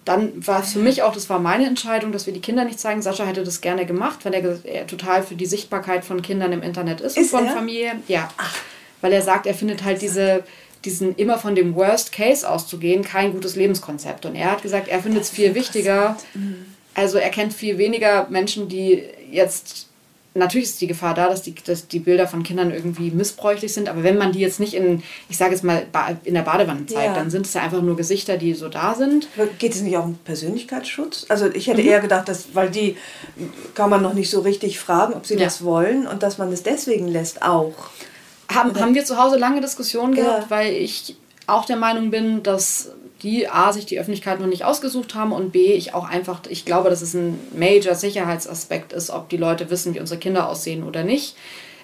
dann 0.03 0.45
war 0.45 0.63
es 0.63 0.73
für 0.73 0.79
mich 0.79 1.03
auch, 1.03 1.13
das 1.13 1.29
war 1.29 1.39
meine 1.39 1.67
Entscheidung, 1.67 2.12
dass 2.12 2.25
wir 2.25 2.34
die 2.34 2.41
Kinder 2.41 2.65
nicht 2.65 2.79
zeigen. 2.79 3.01
Sascha 3.01 3.25
hätte 3.25 3.43
das 3.43 3.62
gerne 3.62 3.86
gemacht, 3.86 4.25
weil 4.25 4.34
er, 4.34 4.65
er 4.65 4.88
total 4.88 5.23
für 5.23 5.36
die 5.36 5.45
Sichtbarkeit 5.45 6.03
von 6.03 6.21
Kindern 6.21 6.51
im 6.51 6.63
Internet 6.63 6.99
ist, 6.99 7.15
ist 7.15 7.32
und 7.32 7.39
von 7.39 7.45
er? 7.45 7.53
Familie. 7.53 7.91
Ja. 8.08 8.29
Ach. 8.38 8.55
Weil 9.01 9.13
er 9.13 9.21
sagt, 9.21 9.45
er 9.45 9.53
findet 9.53 9.83
halt 9.83 10.01
diese 10.01 10.43
diesen 10.85 11.15
immer 11.15 11.38
von 11.38 11.55
dem 11.55 11.75
Worst 11.75 12.12
Case 12.12 12.49
auszugehen, 12.49 13.03
kein 13.03 13.33
gutes 13.33 13.55
Lebenskonzept. 13.55 14.25
Und 14.25 14.35
er 14.35 14.51
hat 14.51 14.62
gesagt, 14.62 14.88
er 14.88 15.01
findet 15.01 15.23
es 15.23 15.29
viel 15.29 15.53
wichtiger. 15.53 16.17
Mhm. 16.33 16.65
Also 16.93 17.17
er 17.17 17.29
kennt 17.29 17.53
viel 17.53 17.77
weniger 17.77 18.27
Menschen, 18.29 18.69
die 18.69 19.03
jetzt 19.29 19.88
natürlich 20.35 20.69
ist 20.69 20.81
die 20.81 20.88
Gefahr 20.88 21.13
da, 21.13 21.27
dass 21.27 21.41
die, 21.41 21.55
dass 21.55 21.88
die 21.88 21.99
Bilder 21.99 22.27
von 22.27 22.43
Kindern 22.43 22.71
irgendwie 22.71 23.12
missbräuchlich 23.12 23.73
sind, 23.73 23.89
aber 23.89 24.03
wenn 24.03 24.17
man 24.17 24.31
die 24.31 24.39
jetzt 24.39 24.59
nicht 24.59 24.73
in, 24.73 25.01
ich 25.27 25.38
sage 25.38 25.51
jetzt 25.51 25.63
mal, 25.63 25.85
in 26.23 26.35
der 26.35 26.43
Badewanne 26.43 26.85
zeigt, 26.85 27.07
ja. 27.07 27.13
dann 27.15 27.31
sind 27.31 27.47
es 27.47 27.53
ja 27.53 27.62
einfach 27.62 27.81
nur 27.81 27.95
Gesichter, 27.95 28.38
die 28.38 28.53
so 28.53 28.69
da 28.69 28.93
sind. 28.93 29.27
Geht 29.57 29.73
es 29.73 29.81
nicht 29.81 29.97
auch 29.97 30.05
um 30.05 30.17
Persönlichkeitsschutz? 30.19 31.25
Also 31.29 31.47
ich 31.47 31.67
hätte 31.67 31.81
mhm. 31.81 31.89
eher 31.89 31.99
gedacht, 31.99 32.29
dass, 32.29 32.53
weil 32.53 32.69
die 32.69 32.95
kann 33.73 33.89
man 33.89 34.01
noch 34.01 34.13
nicht 34.13 34.29
so 34.29 34.41
richtig 34.41 34.79
fragen, 34.79 35.13
ob 35.13 35.25
sie 35.25 35.35
ja. 35.35 35.45
das 35.45 35.63
wollen 35.63 36.07
und 36.07 36.23
dass 36.23 36.38
man 36.38 36.51
es 36.53 36.63
deswegen 36.63 37.07
lässt 37.07 37.41
auch. 37.41 37.89
Haben, 38.53 38.79
haben 38.79 38.95
wir 38.95 39.05
zu 39.05 39.17
Hause 39.17 39.38
lange 39.38 39.62
Diskussionen 39.62 40.15
gehabt, 40.15 40.43
ja. 40.43 40.49
weil 40.49 40.73
ich 40.73 41.15
auch 41.47 41.65
der 41.65 41.77
Meinung 41.77 42.12
bin, 42.12 42.43
dass 42.43 42.91
die 43.21 43.49
A, 43.49 43.73
sich 43.73 43.85
die 43.85 43.99
Öffentlichkeit 43.99 44.39
noch 44.39 44.47
nicht 44.47 44.63
ausgesucht 44.63 45.13
haben 45.15 45.31
und 45.31 45.51
B, 45.51 45.73
ich 45.73 45.93
auch 45.93 46.07
einfach, 46.07 46.41
ich 46.49 46.65
glaube, 46.65 46.89
dass 46.89 47.01
es 47.01 47.13
ein 47.13 47.39
major 47.55 47.95
Sicherheitsaspekt 47.95 48.93
ist, 48.93 49.09
ob 49.09 49.29
die 49.29 49.38
Leute 49.38 49.69
wissen, 49.69 49.93
wie 49.93 49.99
unsere 49.99 50.19
Kinder 50.19 50.47
aussehen 50.47 50.83
oder 50.83 51.03
nicht. 51.03 51.35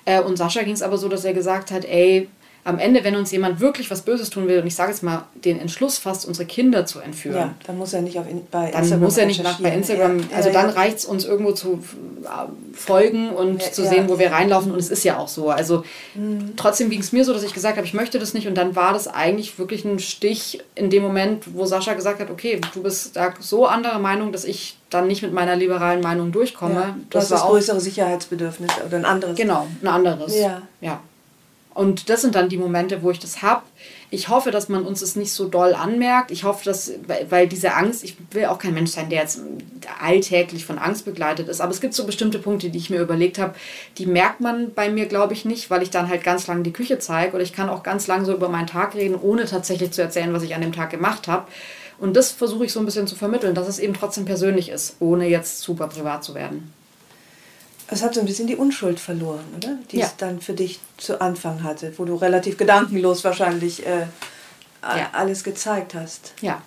Äh, 0.05 0.21
und 0.21 0.37
Sascha 0.37 0.63
ging 0.63 0.73
es 0.73 0.81
aber 0.81 0.97
so, 0.97 1.09
dass 1.09 1.25
er 1.25 1.33
gesagt 1.33 1.71
hat, 1.71 1.83
ey, 1.85 2.29
am 2.65 2.79
Ende, 2.79 3.03
wenn 3.03 3.15
uns 3.15 3.31
jemand 3.31 3.59
wirklich 3.59 3.91
was 3.91 4.01
Böses 4.01 4.31
tun 4.31 4.47
will, 4.47 4.59
und 4.59 4.65
ich 4.65 4.73
sage 4.73 4.91
jetzt 4.91 5.03
mal, 5.03 5.25
den 5.35 5.59
Entschluss 5.59 5.99
fasst, 5.99 6.27
unsere 6.27 6.47
Kinder 6.47 6.87
zu 6.87 6.99
entführen. 6.99 7.35
Ja, 7.35 7.53
dann 7.67 7.77
muss 7.77 7.93
er 7.93 8.01
nicht 8.01 8.17
auf 8.17 8.27
in, 8.27 8.43
bei 8.47 8.71
dann 8.71 8.81
Instagram 8.81 9.03
muss 9.03 9.17
er 9.19 9.25
nicht 9.27 9.43
nach, 9.43 9.59
bei 9.59 9.71
Instagram, 9.71 10.19
ja, 10.19 10.25
also 10.35 10.49
ja, 10.49 10.53
dann 10.53 10.69
ja. 10.69 10.73
reicht 10.73 10.97
es 10.97 11.05
uns 11.05 11.25
irgendwo 11.25 11.51
zu 11.51 11.83
äh, 12.23 12.27
folgen 12.73 13.29
und 13.29 13.61
zu 13.61 13.85
sehen, 13.85 14.09
wo 14.09 14.17
wir 14.17 14.31
reinlaufen 14.31 14.71
und 14.71 14.79
es 14.79 14.89
ist 14.89 15.03
ja 15.03 15.19
auch 15.19 15.27
so. 15.27 15.51
Also 15.51 15.83
mhm. 16.15 16.53
trotzdem 16.57 16.89
ging 16.89 17.01
es 17.01 17.11
mir 17.11 17.23
so, 17.23 17.33
dass 17.33 17.43
ich 17.43 17.53
gesagt 17.53 17.77
habe, 17.77 17.85
ich 17.85 17.93
möchte 17.93 18.17
das 18.17 18.33
nicht 18.33 18.47
und 18.47 18.55
dann 18.55 18.75
war 18.75 18.93
das 18.93 19.07
eigentlich 19.07 19.59
wirklich 19.59 19.85
ein 19.85 19.99
Stich 19.99 20.63
in 20.73 20.89
dem 20.89 21.03
Moment, 21.03 21.43
wo 21.53 21.65
Sascha 21.65 21.93
gesagt 21.93 22.19
hat, 22.19 22.31
okay, 22.31 22.59
du 22.73 22.81
bist 22.81 23.15
da 23.15 23.35
so 23.39 23.67
anderer 23.67 23.99
Meinung, 23.99 24.31
dass 24.31 24.43
ich 24.43 24.75
dann 24.89 25.05
nicht 25.05 25.21
mit 25.21 25.33
meiner 25.33 25.55
liberalen 25.55 26.01
Meinung 26.01 26.31
durchkomme. 26.31 26.73
Ja, 26.73 26.95
das 27.11 27.25
hast 27.25 27.31
das 27.31 27.41
größere 27.43 27.79
Sicherheitsbedürfnis 27.79 28.71
oder 28.83 28.97
ein 28.97 29.05
anderes. 29.05 29.35
Genau, 29.35 29.67
ein 29.83 29.87
anderes. 29.87 30.35
Ja. 30.35 30.63
ja. 30.81 30.99
Und 31.75 32.09
das 32.09 32.21
sind 32.21 32.35
dann 32.35 32.47
die 32.47 32.57
Momente, 32.57 33.03
wo 33.03 33.11
ich 33.11 33.19
das 33.19 33.41
habe. 33.41 33.61
Ich 34.09 34.29
hoffe, 34.29 34.49
dass 34.49 34.69
man 34.69 34.85
uns 34.85 35.01
das 35.01 35.17
nicht 35.17 35.33
so 35.33 35.49
doll 35.49 35.73
anmerkt. 35.73 36.31
Ich 36.31 36.45
hoffe, 36.45 36.63
dass, 36.63 36.93
weil 37.29 37.49
diese 37.49 37.73
Angst, 37.73 38.05
ich 38.05 38.15
will 38.31 38.45
auch 38.45 38.59
kein 38.59 38.73
Mensch 38.73 38.91
sein, 38.91 39.09
der 39.09 39.19
jetzt 39.19 39.41
alltäglich 40.01 40.65
von 40.65 40.77
Angst 40.77 41.03
begleitet 41.03 41.49
ist. 41.49 41.59
Aber 41.59 41.73
es 41.73 41.81
gibt 41.81 41.93
so 41.93 42.05
bestimmte 42.05 42.39
Punkte, 42.39 42.69
die 42.69 42.77
ich 42.77 42.89
mir 42.89 43.01
überlegt 43.01 43.39
habe, 43.39 43.55
die 43.97 44.05
merkt 44.05 44.39
man 44.39 44.73
bei 44.73 44.89
mir, 44.89 45.05
glaube 45.07 45.33
ich, 45.33 45.43
nicht, 45.43 45.69
weil 45.69 45.83
ich 45.83 45.89
dann 45.89 46.07
halt 46.07 46.23
ganz 46.23 46.47
lang 46.47 46.63
die 46.63 46.71
Küche 46.71 46.97
zeige 46.97 47.33
oder 47.33 47.43
ich 47.43 47.51
kann 47.51 47.67
auch 47.67 47.83
ganz 47.83 48.07
lang 48.07 48.23
so 48.23 48.33
über 48.33 48.47
meinen 48.47 48.67
Tag 48.67 48.95
reden, 48.95 49.19
ohne 49.21 49.43
tatsächlich 49.43 49.91
zu 49.91 50.01
erzählen, 50.01 50.31
was 50.31 50.43
ich 50.43 50.55
an 50.55 50.61
dem 50.61 50.71
Tag 50.71 50.91
gemacht 50.91 51.27
habe. 51.27 51.47
Und 51.99 52.15
das 52.15 52.31
versuche 52.31 52.63
ich 52.63 52.71
so 52.71 52.79
ein 52.79 52.85
bisschen 52.85 53.05
zu 53.05 53.17
vermitteln, 53.17 53.53
dass 53.53 53.67
es 53.67 53.79
eben 53.79 53.93
trotzdem 53.93 54.23
persönlich 54.23 54.69
ist, 54.69 54.95
ohne 55.01 55.27
jetzt 55.27 55.59
super 55.59 55.89
privat 55.89 56.23
zu 56.23 56.35
werden. 56.35 56.71
Es 57.87 58.01
hat 58.01 58.15
so 58.15 58.19
ein 58.19 58.25
bisschen 58.25 58.47
die 58.47 58.55
Unschuld 58.55 58.99
verloren, 58.99 59.45
oder? 59.55 59.77
Die 59.91 59.97
ja. 59.97 60.07
es 60.07 60.15
dann 60.17 60.41
für 60.41 60.53
dich 60.53 60.79
zu 60.97 61.21
Anfang 61.21 61.63
hatte, 61.63 61.93
wo 61.97 62.05
du 62.05 62.15
relativ 62.15 62.57
gedankenlos 62.57 63.23
wahrscheinlich 63.23 63.85
äh, 63.85 64.07
ja. 64.81 65.09
alles 65.13 65.43
gezeigt 65.43 65.93
hast. 65.93 66.33
Ja. 66.41 66.61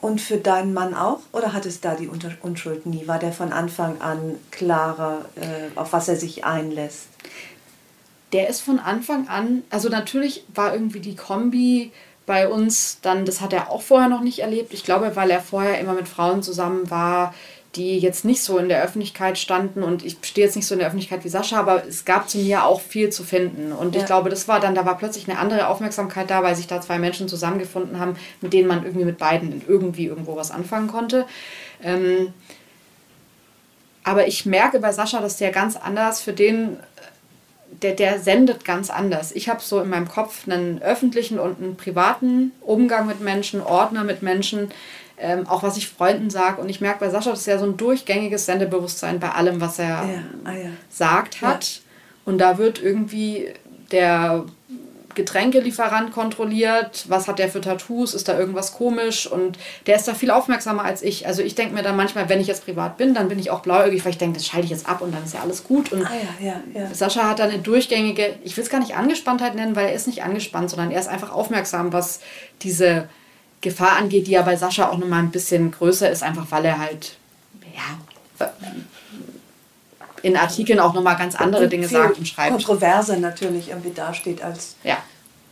Und 0.00 0.20
für 0.20 0.36
deinen 0.36 0.72
Mann 0.72 0.94
auch? 0.94 1.20
Oder 1.32 1.52
hat 1.52 1.66
es 1.66 1.80
da 1.80 1.96
die 1.96 2.08
Unschuld 2.08 2.86
nie? 2.86 3.08
War 3.08 3.18
der 3.18 3.32
von 3.32 3.52
Anfang 3.52 4.00
an 4.00 4.36
klarer, 4.52 5.24
äh, 5.34 5.76
auf 5.76 5.92
was 5.92 6.08
er 6.08 6.16
sich 6.16 6.44
einlässt? 6.44 7.08
Der 8.32 8.48
ist 8.48 8.60
von 8.60 8.78
Anfang 8.78 9.26
an, 9.26 9.64
also 9.70 9.88
natürlich 9.88 10.44
war 10.54 10.72
irgendwie 10.72 11.00
die 11.00 11.16
Kombi 11.16 11.92
bei 12.28 12.46
uns 12.46 13.00
dann, 13.00 13.24
das 13.24 13.40
hat 13.40 13.54
er 13.54 13.70
auch 13.70 13.80
vorher 13.80 14.10
noch 14.10 14.20
nicht 14.20 14.40
erlebt. 14.40 14.74
Ich 14.74 14.84
glaube, 14.84 15.16
weil 15.16 15.30
er 15.30 15.40
vorher 15.40 15.80
immer 15.80 15.94
mit 15.94 16.06
Frauen 16.06 16.42
zusammen 16.42 16.90
war, 16.90 17.34
die 17.74 17.98
jetzt 17.98 18.26
nicht 18.26 18.42
so 18.42 18.58
in 18.58 18.68
der 18.68 18.82
Öffentlichkeit 18.82 19.38
standen 19.38 19.82
und 19.82 20.04
ich 20.04 20.18
stehe 20.22 20.46
jetzt 20.46 20.54
nicht 20.54 20.66
so 20.66 20.74
in 20.74 20.78
der 20.78 20.88
Öffentlichkeit 20.88 21.24
wie 21.24 21.30
Sascha, 21.30 21.58
aber 21.58 21.86
es 21.86 22.04
gab 22.04 22.28
zu 22.28 22.36
mir 22.38 22.64
auch 22.64 22.82
viel 22.82 23.08
zu 23.10 23.24
finden 23.24 23.72
und 23.72 23.94
ja. 23.94 24.00
ich 24.00 24.06
glaube, 24.06 24.28
das 24.28 24.46
war 24.46 24.60
dann, 24.60 24.74
da 24.74 24.84
war 24.84 24.98
plötzlich 24.98 25.28
eine 25.28 25.38
andere 25.38 25.68
Aufmerksamkeit 25.68 26.28
da, 26.28 26.42
weil 26.42 26.54
sich 26.54 26.66
da 26.66 26.80
zwei 26.80 26.98
Menschen 26.98 27.28
zusammengefunden 27.28 27.98
haben, 27.98 28.16
mit 28.42 28.52
denen 28.52 28.68
man 28.68 28.84
irgendwie 28.84 29.06
mit 29.06 29.18
beiden 29.18 29.62
irgendwie 29.66 30.06
irgendwo 30.06 30.36
was 30.36 30.50
anfangen 30.50 30.88
konnte. 30.88 31.26
Ähm, 31.82 32.34
aber 34.04 34.28
ich 34.28 34.44
merke 34.44 34.80
bei 34.80 34.92
Sascha, 34.92 35.20
dass 35.20 35.38
der 35.38 35.50
ganz 35.50 35.76
anders 35.76 36.20
für 36.20 36.32
den 36.32 36.78
der, 37.82 37.92
der 37.94 38.18
sendet 38.18 38.64
ganz 38.64 38.90
anders. 38.90 39.32
Ich 39.32 39.48
habe 39.48 39.60
so 39.60 39.80
in 39.80 39.88
meinem 39.88 40.08
Kopf 40.08 40.48
einen 40.48 40.82
öffentlichen 40.82 41.38
und 41.38 41.62
einen 41.62 41.76
privaten 41.76 42.52
Umgang 42.60 43.06
mit 43.06 43.20
Menschen, 43.20 43.60
Ordner 43.62 44.04
mit 44.04 44.22
Menschen, 44.22 44.70
ähm, 45.18 45.46
auch 45.46 45.62
was 45.62 45.76
ich 45.76 45.88
Freunden 45.88 46.30
sage. 46.30 46.60
Und 46.60 46.68
ich 46.68 46.80
merke 46.80 47.00
bei 47.00 47.10
Sascha, 47.10 47.30
das 47.30 47.40
ist 47.40 47.46
ja 47.46 47.58
so 47.58 47.66
ein 47.66 47.76
durchgängiges 47.76 48.46
Sendebewusstsein 48.46 49.20
bei 49.20 49.30
allem, 49.30 49.60
was 49.60 49.78
er 49.78 49.86
ja. 49.86 50.22
Ah, 50.44 50.52
ja. 50.52 50.70
sagt 50.90 51.42
hat. 51.42 51.66
Ja. 51.66 51.80
Und 52.24 52.38
da 52.38 52.58
wird 52.58 52.82
irgendwie 52.82 53.52
der 53.90 54.44
Getränkelieferant 55.18 56.12
kontrolliert, 56.12 57.04
was 57.08 57.26
hat 57.26 57.40
der 57.40 57.48
für 57.48 57.60
Tattoos, 57.60 58.14
ist 58.14 58.28
da 58.28 58.38
irgendwas 58.38 58.72
komisch 58.72 59.26
und 59.26 59.58
der 59.86 59.96
ist 59.96 60.06
da 60.06 60.14
viel 60.14 60.30
aufmerksamer 60.30 60.84
als 60.84 61.02
ich. 61.02 61.26
Also 61.26 61.42
ich 61.42 61.56
denke 61.56 61.74
mir 61.74 61.82
dann 61.82 61.96
manchmal, 61.96 62.28
wenn 62.28 62.40
ich 62.40 62.46
jetzt 62.46 62.64
privat 62.64 62.96
bin, 62.98 63.14
dann 63.14 63.28
bin 63.28 63.38
ich 63.40 63.50
auch 63.50 63.60
blauäugig, 63.60 64.04
weil 64.04 64.12
ich 64.12 64.18
denke, 64.18 64.38
das 64.38 64.46
schalte 64.46 64.64
ich 64.64 64.70
jetzt 64.70 64.88
ab 64.88 65.02
und 65.02 65.12
dann 65.12 65.24
ist 65.24 65.34
ja 65.34 65.40
alles 65.40 65.64
gut. 65.64 65.90
Und 65.90 66.06
ah, 66.06 66.10
ja, 66.40 66.62
ja, 66.72 66.94
Sascha 66.94 67.28
hat 67.28 67.40
dann 67.40 67.50
eine 67.50 67.58
durchgängige, 67.58 68.36
ich 68.44 68.56
will 68.56 68.62
es 68.62 68.70
gar 68.70 68.78
nicht 68.78 68.94
Angespanntheit 68.94 69.56
nennen, 69.56 69.74
weil 69.74 69.88
er 69.88 69.92
ist 69.92 70.06
nicht 70.06 70.22
angespannt, 70.22 70.70
sondern 70.70 70.92
er 70.92 71.00
ist 71.00 71.08
einfach 71.08 71.32
aufmerksam, 71.32 71.92
was 71.92 72.20
diese 72.62 73.08
Gefahr 73.60 73.96
angeht, 73.96 74.28
die 74.28 74.32
ja 74.32 74.42
bei 74.42 74.54
Sascha 74.54 74.88
auch 74.88 74.98
nochmal 74.98 75.20
ein 75.20 75.32
bisschen 75.32 75.72
größer 75.72 76.08
ist, 76.08 76.22
einfach 76.22 76.46
weil 76.50 76.64
er 76.64 76.78
halt, 76.78 77.16
ja, 77.74 78.48
in 80.28 80.36
Artikeln 80.36 80.78
auch 80.78 80.94
nochmal 80.94 81.16
ganz 81.16 81.34
andere 81.34 81.68
Dinge 81.68 81.88
sagt 81.88 82.18
und 82.18 82.28
schreibt. 82.28 82.50
Kontroverse 82.50 83.18
natürlich 83.18 83.70
irgendwie 83.70 83.92
dasteht 83.92 84.42
als, 84.42 84.76
ja. 84.84 84.98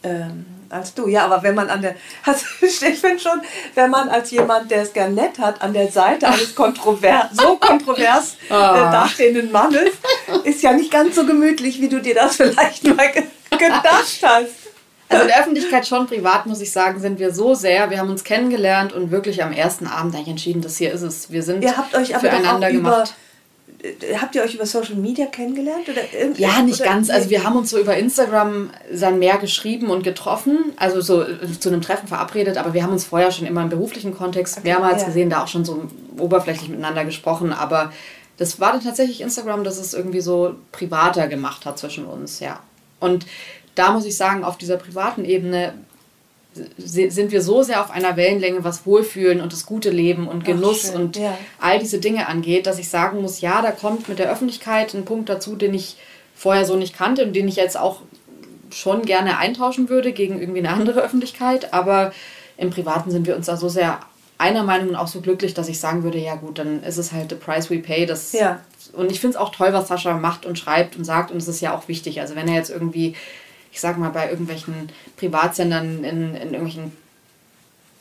ähm, 0.02 0.46
als 0.68 0.94
du. 0.94 1.08
Ja, 1.08 1.24
aber 1.24 1.42
wenn 1.42 1.54
man 1.54 1.70
an 1.70 1.82
der, 1.82 1.96
also 2.24 2.44
ich 2.60 2.78
finde 2.78 3.18
schon, 3.18 3.40
wenn 3.74 3.90
man 3.90 4.08
als 4.08 4.30
jemand, 4.30 4.70
der 4.70 4.82
es 4.82 4.92
gern 4.92 5.14
nett 5.14 5.38
hat, 5.38 5.62
an 5.62 5.72
der 5.72 5.90
Seite 5.90 6.28
eines 6.28 6.54
kontrovers, 6.54 7.28
so 7.32 7.56
kontrovers 7.56 8.36
äh, 8.48 8.50
dastehenden 8.50 9.50
Mannes, 9.50 9.90
ist 10.44 10.62
ja 10.62 10.72
nicht 10.72 10.90
ganz 10.90 11.16
so 11.16 11.26
gemütlich, 11.26 11.80
wie 11.80 11.88
du 11.88 12.00
dir 12.00 12.14
das 12.14 12.36
vielleicht 12.36 12.84
mal 12.84 13.10
gedacht 13.50 14.20
hast. 14.22 14.66
Also 15.08 15.22
in 15.22 15.28
der 15.28 15.40
Öffentlichkeit 15.40 15.86
schon, 15.86 16.06
privat 16.06 16.46
muss 16.46 16.60
ich 16.60 16.72
sagen, 16.72 17.00
sind 17.00 17.20
wir 17.20 17.32
so 17.32 17.54
sehr. 17.54 17.90
Wir 17.90 17.98
haben 17.98 18.10
uns 18.10 18.24
kennengelernt 18.24 18.92
und 18.92 19.12
wirklich 19.12 19.42
am 19.42 19.52
ersten 19.52 19.86
Abend 19.86 20.14
eigentlich 20.14 20.28
entschieden, 20.28 20.62
das 20.62 20.76
hier 20.78 20.92
ist 20.92 21.02
es. 21.02 21.30
Wir 21.30 21.44
sind 21.44 21.62
ihr 21.62 21.76
habt 21.76 21.94
euch 21.94 22.16
aber 22.16 22.28
füreinander 22.28 22.72
gemacht. 22.72 23.10
Über, 23.10 23.26
habt 24.20 24.34
ihr 24.34 24.42
euch 24.42 24.54
über 24.54 24.66
Social 24.66 24.96
Media 24.96 25.26
kennengelernt? 25.26 25.88
Oder 25.88 26.02
ja, 26.38 26.62
nicht 26.62 26.80
oder 26.80 26.90
ganz. 26.90 27.10
Also 27.10 27.30
wir 27.30 27.44
haben 27.44 27.56
uns 27.56 27.70
so 27.70 27.78
über 27.78 27.96
Instagram 27.96 28.70
dann 28.92 29.18
mehr 29.18 29.38
geschrieben 29.38 29.90
und 29.90 30.02
getroffen, 30.02 30.72
also 30.76 31.00
so 31.00 31.24
zu 31.58 31.68
einem 31.68 31.82
Treffen 31.82 32.08
verabredet, 32.08 32.56
aber 32.56 32.74
wir 32.74 32.82
haben 32.82 32.92
uns 32.92 33.04
vorher 33.04 33.30
schon 33.30 33.46
immer 33.46 33.62
im 33.62 33.68
beruflichen 33.68 34.16
Kontext 34.16 34.58
okay, 34.58 34.68
mehrmals 34.68 35.02
ja. 35.02 35.08
gesehen, 35.08 35.30
da 35.30 35.42
auch 35.42 35.48
schon 35.48 35.64
so 35.64 35.84
oberflächlich 36.18 36.68
miteinander 36.68 37.04
gesprochen, 37.04 37.52
aber 37.52 37.92
das 38.38 38.60
war 38.60 38.72
dann 38.72 38.82
tatsächlich 38.82 39.20
Instagram, 39.20 39.64
dass 39.64 39.78
es 39.78 39.94
irgendwie 39.94 40.20
so 40.20 40.56
privater 40.72 41.28
gemacht 41.28 41.66
hat 41.66 41.78
zwischen 41.78 42.04
uns, 42.04 42.40
ja. 42.40 42.60
Und 43.00 43.26
da 43.74 43.92
muss 43.92 44.06
ich 44.06 44.16
sagen, 44.16 44.44
auf 44.44 44.56
dieser 44.56 44.76
privaten 44.76 45.24
Ebene 45.24 45.74
sind 46.78 47.32
wir 47.32 47.42
so 47.42 47.62
sehr 47.62 47.80
auf 47.80 47.90
einer 47.90 48.16
Wellenlänge, 48.16 48.64
was 48.64 48.86
Wohlfühlen 48.86 49.40
und 49.40 49.52
das 49.52 49.66
gute 49.66 49.90
Leben 49.90 50.28
und 50.28 50.44
Genuss 50.44 50.90
Ach, 50.92 50.98
und 50.98 51.16
ja. 51.16 51.36
all 51.60 51.78
diese 51.78 51.98
Dinge 51.98 52.28
angeht, 52.28 52.66
dass 52.66 52.78
ich 52.78 52.88
sagen 52.88 53.22
muss, 53.22 53.40
ja, 53.40 53.62
da 53.62 53.70
kommt 53.70 54.08
mit 54.08 54.18
der 54.18 54.30
Öffentlichkeit 54.30 54.94
ein 54.94 55.04
Punkt 55.04 55.28
dazu, 55.28 55.56
den 55.56 55.74
ich 55.74 55.96
vorher 56.34 56.64
so 56.64 56.76
nicht 56.76 56.96
kannte 56.96 57.24
und 57.24 57.34
den 57.34 57.48
ich 57.48 57.56
jetzt 57.56 57.78
auch 57.78 58.00
schon 58.70 59.02
gerne 59.02 59.38
eintauschen 59.38 59.88
würde 59.88 60.12
gegen 60.12 60.40
irgendwie 60.40 60.60
eine 60.60 60.70
andere 60.70 61.00
Öffentlichkeit. 61.00 61.72
Aber 61.72 62.12
im 62.56 62.70
Privaten 62.70 63.10
sind 63.10 63.26
wir 63.26 63.36
uns 63.36 63.46
da 63.46 63.56
so 63.56 63.68
sehr 63.68 64.00
einer 64.38 64.64
Meinung 64.64 64.90
und 64.90 64.96
auch 64.96 65.08
so 65.08 65.20
glücklich, 65.20 65.54
dass 65.54 65.68
ich 65.68 65.80
sagen 65.80 66.02
würde, 66.02 66.18
ja 66.18 66.34
gut, 66.34 66.58
dann 66.58 66.82
ist 66.82 66.98
es 66.98 67.12
halt 67.12 67.30
the 67.30 67.36
price 67.36 67.70
we 67.70 67.78
pay. 67.78 68.06
Das 68.06 68.32
ja. 68.32 68.60
Und 68.92 69.10
ich 69.10 69.20
finde 69.20 69.36
es 69.36 69.40
auch 69.40 69.50
toll, 69.50 69.72
was 69.72 69.88
Sascha 69.88 70.16
macht 70.16 70.46
und 70.46 70.58
schreibt 70.58 70.96
und 70.96 71.04
sagt 71.04 71.30
und 71.30 71.38
es 71.38 71.48
ist 71.48 71.60
ja 71.60 71.74
auch 71.74 71.88
wichtig. 71.88 72.20
Also 72.20 72.34
wenn 72.34 72.48
er 72.48 72.54
jetzt 72.54 72.70
irgendwie, 72.70 73.14
ich 73.76 73.82
sag 73.82 73.98
mal, 73.98 74.08
bei 74.08 74.30
irgendwelchen 74.30 74.88
Privatsendern 75.18 76.02
in, 76.02 76.34
in 76.34 76.54
irgendwelchen 76.54 76.92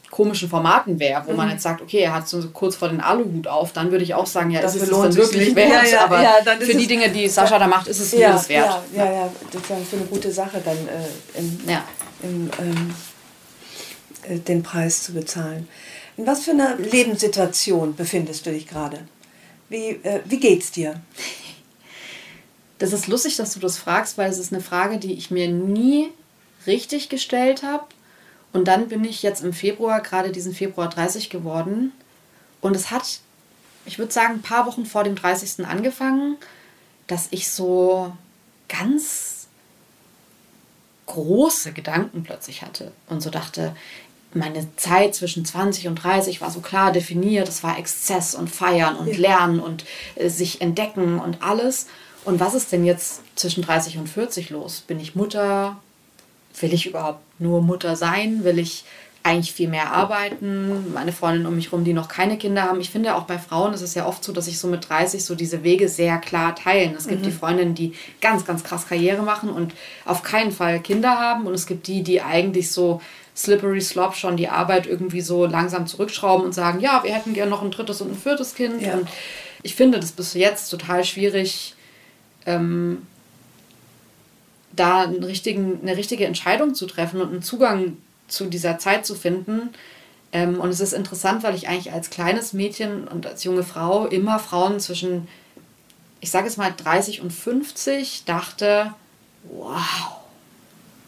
komischen 0.09 0.47
Formaten 0.47 1.01
wäre, 1.01 1.23
wo 1.25 1.31
mhm. 1.31 1.37
man 1.37 1.49
jetzt 1.49 1.63
sagt, 1.63 1.81
okay, 1.81 1.97
er 1.97 2.13
hat 2.13 2.29
so 2.29 2.41
kurz 2.53 2.77
vor 2.77 2.87
den 2.87 3.01
Aluhut 3.01 3.45
auf, 3.47 3.73
dann 3.73 3.91
würde 3.91 4.05
ich 4.05 4.13
auch 4.13 4.25
sagen, 4.25 4.51
ja, 4.51 4.61
das 4.61 4.77
ist 4.77 4.83
es 4.83 4.89
dann 4.89 5.13
wirklich 5.13 5.47
nicht. 5.47 5.55
wert. 5.57 5.83
Ja, 5.83 5.83
ja, 5.83 6.05
aber 6.05 6.21
ja, 6.23 6.31
für 6.61 6.75
die 6.75 6.87
Dinge, 6.87 7.09
die 7.09 7.27
Sascha 7.27 7.59
da 7.59 7.67
macht, 7.67 7.87
ist 7.87 7.99
es 7.99 8.13
mir 8.13 8.29
das 8.29 8.47
wert. 8.47 8.83
Ja, 8.95 9.03
ja, 9.03 9.11
ja, 9.11 9.31
das 9.51 9.61
ist 9.63 9.89
für 9.89 9.97
eine 9.97 10.05
gute 10.05 10.31
Sache 10.31 10.61
dann 10.63 10.77
äh, 10.77 11.39
im, 11.39 11.59
im, 12.23 12.49
ähm, 12.57 12.95
äh, 14.29 14.39
den 14.39 14.63
Preis 14.63 15.03
zu 15.03 15.11
bezahlen. 15.11 15.67
In 16.15 16.25
was 16.25 16.45
für 16.45 16.51
einer 16.51 16.77
Lebenssituation 16.77 17.95
befindest 17.95 18.45
du 18.45 18.51
dich 18.51 18.65
gerade? 18.65 18.99
Wie, 19.67 19.99
äh, 20.03 20.21
wie 20.23 20.39
geht's 20.39 20.71
dir? 20.71 21.01
Das 22.77 22.93
ist 22.93 23.07
lustig, 23.07 23.37
dass 23.37 23.53
du 23.53 23.59
das 23.59 23.77
fragst, 23.77 24.17
weil 24.17 24.29
es 24.29 24.37
ist 24.37 24.51
eine 24.51 24.61
Frage, 24.61 24.97
die 24.97 25.13
ich 25.13 25.31
mir 25.31 25.47
nie 25.47 26.09
richtig 26.67 27.09
gestellt 27.09 27.63
habe. 27.63 27.85
Und 28.53 28.67
dann 28.67 28.87
bin 28.87 29.03
ich 29.03 29.23
jetzt 29.23 29.43
im 29.43 29.53
Februar, 29.53 30.01
gerade 30.01 30.31
diesen 30.31 30.53
Februar 30.53 30.89
30 30.89 31.29
geworden. 31.29 31.91
Und 32.61 32.75
es 32.75 32.91
hat, 32.91 33.19
ich 33.85 33.99
würde 33.99 34.11
sagen, 34.11 34.35
ein 34.35 34.41
paar 34.41 34.65
Wochen 34.65 34.85
vor 34.85 35.03
dem 35.03 35.15
30. 35.15 35.65
angefangen, 35.65 36.37
dass 37.07 37.27
ich 37.31 37.49
so 37.49 38.13
ganz 38.67 39.47
große 41.05 41.71
Gedanken 41.71 42.23
plötzlich 42.23 42.61
hatte 42.61 42.91
und 43.07 43.21
so 43.21 43.29
dachte, 43.29 43.75
meine 44.33 44.67
Zeit 44.75 45.15
zwischen 45.15 45.45
20 45.45 45.87
und 45.87 45.95
30 45.95 46.41
war 46.41 46.51
so 46.51 46.59
klar 46.59 46.91
definiert. 46.91 47.47
Es 47.47 47.63
war 47.63 47.79
Exzess 47.79 48.35
und 48.35 48.49
Feiern 48.49 48.95
und 48.97 49.17
Lernen 49.17 49.59
und 49.59 49.85
äh, 50.15 50.29
sich 50.29 50.61
entdecken 50.61 51.19
und 51.19 51.41
alles. 51.41 51.87
Und 52.25 52.39
was 52.39 52.55
ist 52.55 52.71
denn 52.71 52.83
jetzt 52.83 53.21
zwischen 53.35 53.63
30 53.63 53.97
und 53.97 54.09
40 54.09 54.49
los? 54.49 54.83
Bin 54.85 54.99
ich 54.99 55.15
Mutter? 55.15 55.77
Will 56.59 56.73
ich 56.73 56.87
überhaupt 56.87 57.21
nur 57.39 57.61
Mutter 57.61 57.95
sein? 57.95 58.43
Will 58.43 58.59
ich 58.59 58.83
eigentlich 59.21 59.53
viel 59.53 59.67
mehr 59.67 59.91
arbeiten? 59.91 60.93
Meine 60.93 61.11
Freundinnen 61.11 61.47
um 61.47 61.55
mich 61.55 61.71
herum, 61.71 61.83
die 61.83 61.93
noch 61.93 62.07
keine 62.07 62.37
Kinder 62.37 62.63
haben. 62.63 62.79
Ich 62.79 62.89
finde 62.89 63.15
auch 63.15 63.23
bei 63.23 63.37
Frauen 63.37 63.73
ist 63.73 63.81
es 63.81 63.93
ja 63.93 64.07
oft 64.07 64.23
so, 64.23 64.31
dass 64.31 64.45
sich 64.45 64.59
so 64.59 64.67
mit 64.67 64.89
30 64.89 65.23
so 65.23 65.35
diese 65.35 65.63
Wege 65.63 65.87
sehr 65.87 66.17
klar 66.17 66.55
teilen. 66.55 66.95
Es 66.95 67.07
gibt 67.07 67.21
mhm. 67.21 67.25
die 67.25 67.31
Freundinnen, 67.31 67.75
die 67.75 67.93
ganz, 68.21 68.45
ganz 68.45 68.63
krass 68.63 68.87
Karriere 68.87 69.21
machen 69.21 69.49
und 69.49 69.73
auf 70.05 70.23
keinen 70.23 70.51
Fall 70.51 70.79
Kinder 70.79 71.19
haben. 71.19 71.45
Und 71.45 71.53
es 71.53 71.67
gibt 71.67 71.87
die, 71.87 72.03
die 72.03 72.21
eigentlich 72.21 72.71
so 72.71 73.01
Slippery 73.35 73.81
Slop 73.81 74.15
schon 74.15 74.37
die 74.37 74.47
Arbeit 74.47 74.87
irgendwie 74.87 75.21
so 75.21 75.45
langsam 75.45 75.87
zurückschrauben 75.87 76.45
und 76.45 76.53
sagen, 76.53 76.79
ja, 76.79 77.03
wir 77.03 77.13
hätten 77.13 77.33
gerne 77.33 77.51
noch 77.51 77.61
ein 77.61 77.71
drittes 77.71 78.01
und 78.01 78.11
ein 78.11 78.17
viertes 78.17 78.55
Kind. 78.55 78.81
Ja. 78.81 78.93
Und 78.93 79.09
ich 79.61 79.75
finde 79.75 79.99
das 79.99 80.11
bis 80.11 80.33
jetzt 80.35 80.69
total 80.69 81.03
schwierig, 81.03 81.74
ähm, 82.45 83.05
da 84.75 85.03
eine 85.03 85.27
richtige 85.27 86.25
Entscheidung 86.25 86.75
zu 86.75 86.85
treffen 86.85 87.21
und 87.21 87.31
einen 87.31 87.41
Zugang 87.41 87.97
zu 88.27 88.45
dieser 88.45 88.77
Zeit 88.77 89.05
zu 89.05 89.15
finden. 89.15 89.69
Ähm, 90.31 90.59
und 90.59 90.69
es 90.69 90.79
ist 90.79 90.93
interessant, 90.93 91.43
weil 91.43 91.55
ich 91.55 91.67
eigentlich 91.67 91.93
als 91.93 92.09
kleines 92.09 92.53
Mädchen 92.53 93.07
und 93.07 93.25
als 93.25 93.43
junge 93.43 93.63
Frau 93.63 94.05
immer 94.07 94.39
Frauen 94.39 94.79
zwischen, 94.79 95.27
ich 96.19 96.31
sage 96.31 96.47
es 96.47 96.57
mal, 96.57 96.73
30 96.75 97.21
und 97.21 97.31
50 97.31 98.25
dachte, 98.25 98.93
wow, 99.43 100.24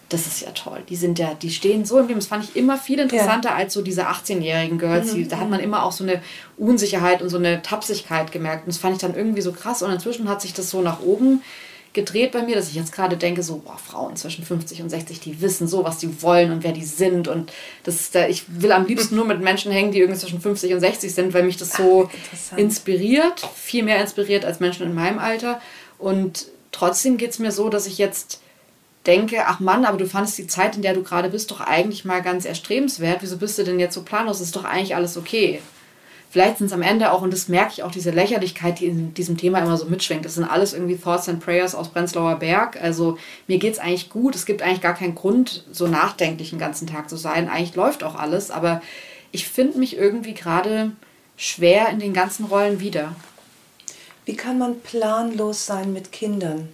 das 0.09 0.25
ist 0.25 0.41
ja 0.41 0.51
toll. 0.51 0.83
Die 0.87 0.95
sind 0.95 1.19
ja, 1.19 1.33
die 1.33 1.49
stehen 1.49 1.83
so 1.83 1.99
im 1.99 2.07
Leben. 2.07 2.19
Das 2.19 2.27
fand 2.27 2.43
ich 2.43 2.55
immer 2.55 2.77
viel 2.77 2.99
interessanter 2.99 3.49
ja. 3.49 3.55
als 3.55 3.73
so 3.73 3.81
diese 3.81 4.07
18-jährigen 4.07 4.77
Girls. 4.77 5.13
Mhm. 5.13 5.27
da 5.27 5.39
hat 5.39 5.49
man 5.49 5.59
immer 5.59 5.83
auch 5.83 5.91
so 5.91 6.03
eine 6.03 6.21
Unsicherheit 6.57 7.21
und 7.21 7.29
so 7.29 7.37
eine 7.37 7.61
Tapsigkeit 7.61 8.31
gemerkt. 8.31 8.65
Und 8.65 8.73
das 8.73 8.77
fand 8.77 8.95
ich 8.95 9.01
dann 9.01 9.15
irgendwie 9.15 9.41
so 9.41 9.51
krass. 9.51 9.81
Und 9.81 9.91
inzwischen 9.91 10.29
hat 10.29 10.41
sich 10.41 10.53
das 10.53 10.69
so 10.69 10.81
nach 10.81 11.01
oben 11.01 11.41
gedreht 11.93 12.31
bei 12.31 12.43
mir, 12.43 12.55
dass 12.55 12.69
ich 12.69 12.75
jetzt 12.75 12.93
gerade 12.93 13.17
denke, 13.17 13.43
so, 13.43 13.57
boah, 13.57 13.77
Frauen 13.77 14.15
zwischen 14.15 14.45
50 14.45 14.81
und 14.83 14.89
60, 14.89 15.19
die 15.19 15.41
wissen 15.41 15.67
so, 15.67 15.83
was 15.83 15.99
sie 15.99 16.21
wollen 16.21 16.51
und 16.51 16.63
wer 16.63 16.71
die 16.71 16.85
sind. 16.85 17.27
Und 17.27 17.51
das 17.83 18.11
da, 18.11 18.27
ich 18.27 18.45
will 18.47 18.71
am 18.71 18.85
liebsten 18.85 19.15
nur 19.15 19.25
mit 19.25 19.41
Menschen 19.41 19.71
hängen, 19.71 19.91
die 19.91 19.99
irgendwie 19.99 20.19
zwischen 20.19 20.39
50 20.39 20.73
und 20.73 20.79
60 20.79 21.13
sind, 21.13 21.33
weil 21.33 21.43
mich 21.43 21.57
das 21.57 21.73
so 21.73 22.09
Ach, 22.51 22.57
inspiriert, 22.57 23.41
viel 23.55 23.83
mehr 23.83 23.99
inspiriert 23.99 24.45
als 24.45 24.59
Menschen 24.59 24.85
in 24.85 24.93
meinem 24.93 25.19
Alter. 25.19 25.59
Und 25.97 26.47
trotzdem 26.71 27.17
geht 27.17 27.31
es 27.31 27.39
mir 27.39 27.51
so, 27.51 27.67
dass 27.67 27.87
ich 27.87 27.97
jetzt 27.97 28.41
denke, 29.07 29.45
ach 29.47 29.59
Mann, 29.59 29.85
aber 29.85 29.97
du 29.97 30.05
fandest 30.05 30.37
die 30.37 30.47
Zeit, 30.47 30.75
in 30.75 30.81
der 30.81 30.93
du 30.93 31.01
gerade 31.01 31.29
bist, 31.29 31.49
doch 31.49 31.61
eigentlich 31.61 32.05
mal 32.05 32.21
ganz 32.21 32.45
erstrebenswert. 32.45 33.21
Wieso 33.21 33.37
bist 33.37 33.57
du 33.57 33.63
denn 33.63 33.79
jetzt 33.79 33.93
so 33.93 34.03
planlos? 34.03 34.41
Ist 34.41 34.55
doch 34.55 34.65
eigentlich 34.65 34.95
alles 34.95 35.17
okay. 35.17 35.61
Vielleicht 36.29 36.57
sind 36.57 36.67
es 36.67 36.73
am 36.73 36.81
Ende 36.81 37.11
auch, 37.13 37.21
und 37.21 37.31
das 37.31 37.47
merke 37.47 37.71
ich 37.71 37.83
auch, 37.83 37.91
diese 37.91 38.11
Lächerlichkeit, 38.11 38.79
die 38.79 38.87
in 38.87 39.13
diesem 39.13 39.37
Thema 39.37 39.59
immer 39.59 39.77
so 39.77 39.85
mitschwingt. 39.85 40.25
Das 40.25 40.35
sind 40.35 40.43
alles 40.43 40.73
irgendwie 40.73 40.97
Thoughts 40.97 41.29
and 41.29 41.39
Prayers 41.39 41.73
aus 41.73 41.89
Prenzlauer 41.89 42.35
Berg. 42.35 42.81
Also 42.81 43.17
mir 43.47 43.59
geht 43.59 43.73
es 43.73 43.79
eigentlich 43.79 44.09
gut. 44.09 44.35
Es 44.35 44.45
gibt 44.45 44.61
eigentlich 44.61 44.81
gar 44.81 44.93
keinen 44.93 45.15
Grund, 45.15 45.63
so 45.71 45.87
nachdenklich 45.87 46.49
den 46.49 46.59
ganzen 46.59 46.85
Tag 46.85 47.09
zu 47.09 47.15
sein. 47.15 47.49
Eigentlich 47.49 47.75
läuft 47.75 48.03
auch 48.03 48.15
alles, 48.15 48.51
aber 48.51 48.81
ich 49.31 49.47
finde 49.47 49.79
mich 49.79 49.95
irgendwie 49.95 50.33
gerade 50.33 50.91
schwer 51.37 51.89
in 51.89 51.99
den 51.99 52.13
ganzen 52.13 52.45
Rollen 52.45 52.81
wieder. 52.81 53.15
Wie 54.25 54.35
kann 54.35 54.57
man 54.57 54.81
planlos 54.81 55.65
sein 55.65 55.93
mit 55.93 56.11
Kindern? 56.11 56.67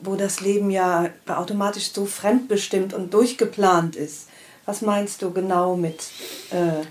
Wo 0.00 0.16
das 0.16 0.40
Leben 0.40 0.70
ja 0.70 1.10
automatisch 1.28 1.92
so 1.92 2.06
fremdbestimmt 2.06 2.94
und 2.94 3.12
durchgeplant 3.12 3.96
ist. 3.96 4.28
Was 4.66 4.82
meinst 4.82 5.22
du 5.22 5.30
genau 5.32 5.76
mit? 5.76 6.04
Äh 6.50 6.84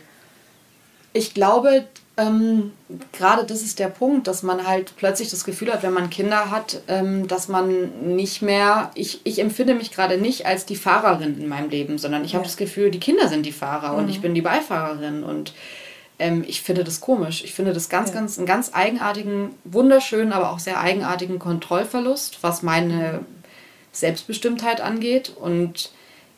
ich 1.13 1.33
glaube, 1.33 1.85
ähm, 2.17 2.73
gerade 3.13 3.45
das 3.45 3.61
ist 3.61 3.79
der 3.79 3.87
Punkt, 3.87 4.27
dass 4.27 4.43
man 4.43 4.67
halt 4.67 4.93
plötzlich 4.97 5.29
das 5.29 5.43
Gefühl 5.43 5.71
hat, 5.71 5.83
wenn 5.83 5.93
man 5.93 6.09
Kinder 6.09 6.51
hat, 6.51 6.81
ähm, 6.87 7.27
dass 7.27 7.47
man 7.47 8.15
nicht 8.15 8.41
mehr, 8.41 8.91
ich, 8.95 9.21
ich 9.23 9.39
empfinde 9.39 9.73
mich 9.73 9.91
gerade 9.91 10.17
nicht 10.17 10.45
als 10.45 10.65
die 10.65 10.75
Fahrerin 10.75 11.39
in 11.39 11.47
meinem 11.47 11.69
Leben, 11.69 11.97
sondern 11.97 12.25
ich 12.25 12.33
ja. 12.33 12.37
habe 12.37 12.47
das 12.47 12.57
Gefühl, 12.57 12.91
die 12.91 12.99
Kinder 12.99 13.27
sind 13.27 13.45
die 13.45 13.51
Fahrer 13.51 13.93
mhm. 13.93 13.99
und 13.99 14.09
ich 14.09 14.21
bin 14.21 14.35
die 14.35 14.41
Beifahrerin 14.41 15.23
und 15.23 15.53
ähm, 16.19 16.43
ich 16.45 16.61
finde 16.61 16.83
das 16.83 17.01
komisch. 17.01 17.43
Ich 17.43 17.53
finde 17.53 17.73
das 17.73 17.89
ganz, 17.89 18.09
ja. 18.09 18.15
ganz, 18.15 18.37
einen 18.37 18.45
ganz 18.45 18.71
eigenartigen, 18.73 19.55
wunderschönen, 19.63 20.33
aber 20.33 20.51
auch 20.51 20.59
sehr 20.59 20.79
eigenartigen 20.79 21.39
Kontrollverlust, 21.39 22.39
was 22.41 22.61
meine 22.61 23.25
Selbstbestimmtheit 23.91 24.81
angeht. 24.81 25.29
Und 25.29 25.91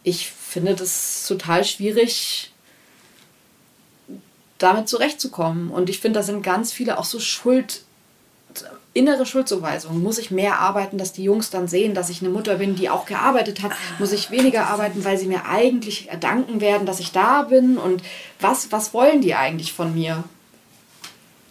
ich 0.03 0.31
finde 0.31 0.75
das 0.75 1.25
total 1.27 1.65
schwierig, 1.65 2.51
damit 4.59 4.87
zurechtzukommen. 4.87 5.71
Und 5.71 5.89
ich 5.89 5.99
finde, 5.99 6.19
da 6.19 6.23
sind 6.23 6.43
ganz 6.43 6.71
viele 6.71 6.97
auch 6.97 7.05
so 7.05 7.19
Schuld, 7.19 7.83
innere 8.93 9.25
Schuldzuweisung. 9.25 10.01
Muss 10.01 10.17
ich 10.17 10.31
mehr 10.31 10.59
arbeiten, 10.59 10.97
dass 10.97 11.13
die 11.13 11.23
Jungs 11.23 11.49
dann 11.49 11.67
sehen, 11.67 11.93
dass 11.93 12.09
ich 12.09 12.21
eine 12.21 12.29
Mutter 12.29 12.55
bin, 12.55 12.75
die 12.75 12.89
auch 12.89 13.05
gearbeitet 13.05 13.61
hat? 13.61 13.71
Muss 13.99 14.11
ich 14.11 14.31
weniger 14.31 14.67
arbeiten, 14.67 15.05
weil 15.05 15.17
sie 15.17 15.27
mir 15.27 15.45
eigentlich 15.45 16.09
danken 16.19 16.59
werden, 16.59 16.85
dass 16.85 16.99
ich 16.99 17.11
da 17.11 17.43
bin? 17.43 17.77
Und 17.77 18.03
was, 18.39 18.71
was 18.71 18.93
wollen 18.93 19.21
die 19.21 19.33
eigentlich 19.33 19.71
von 19.73 19.93
mir? 19.93 20.23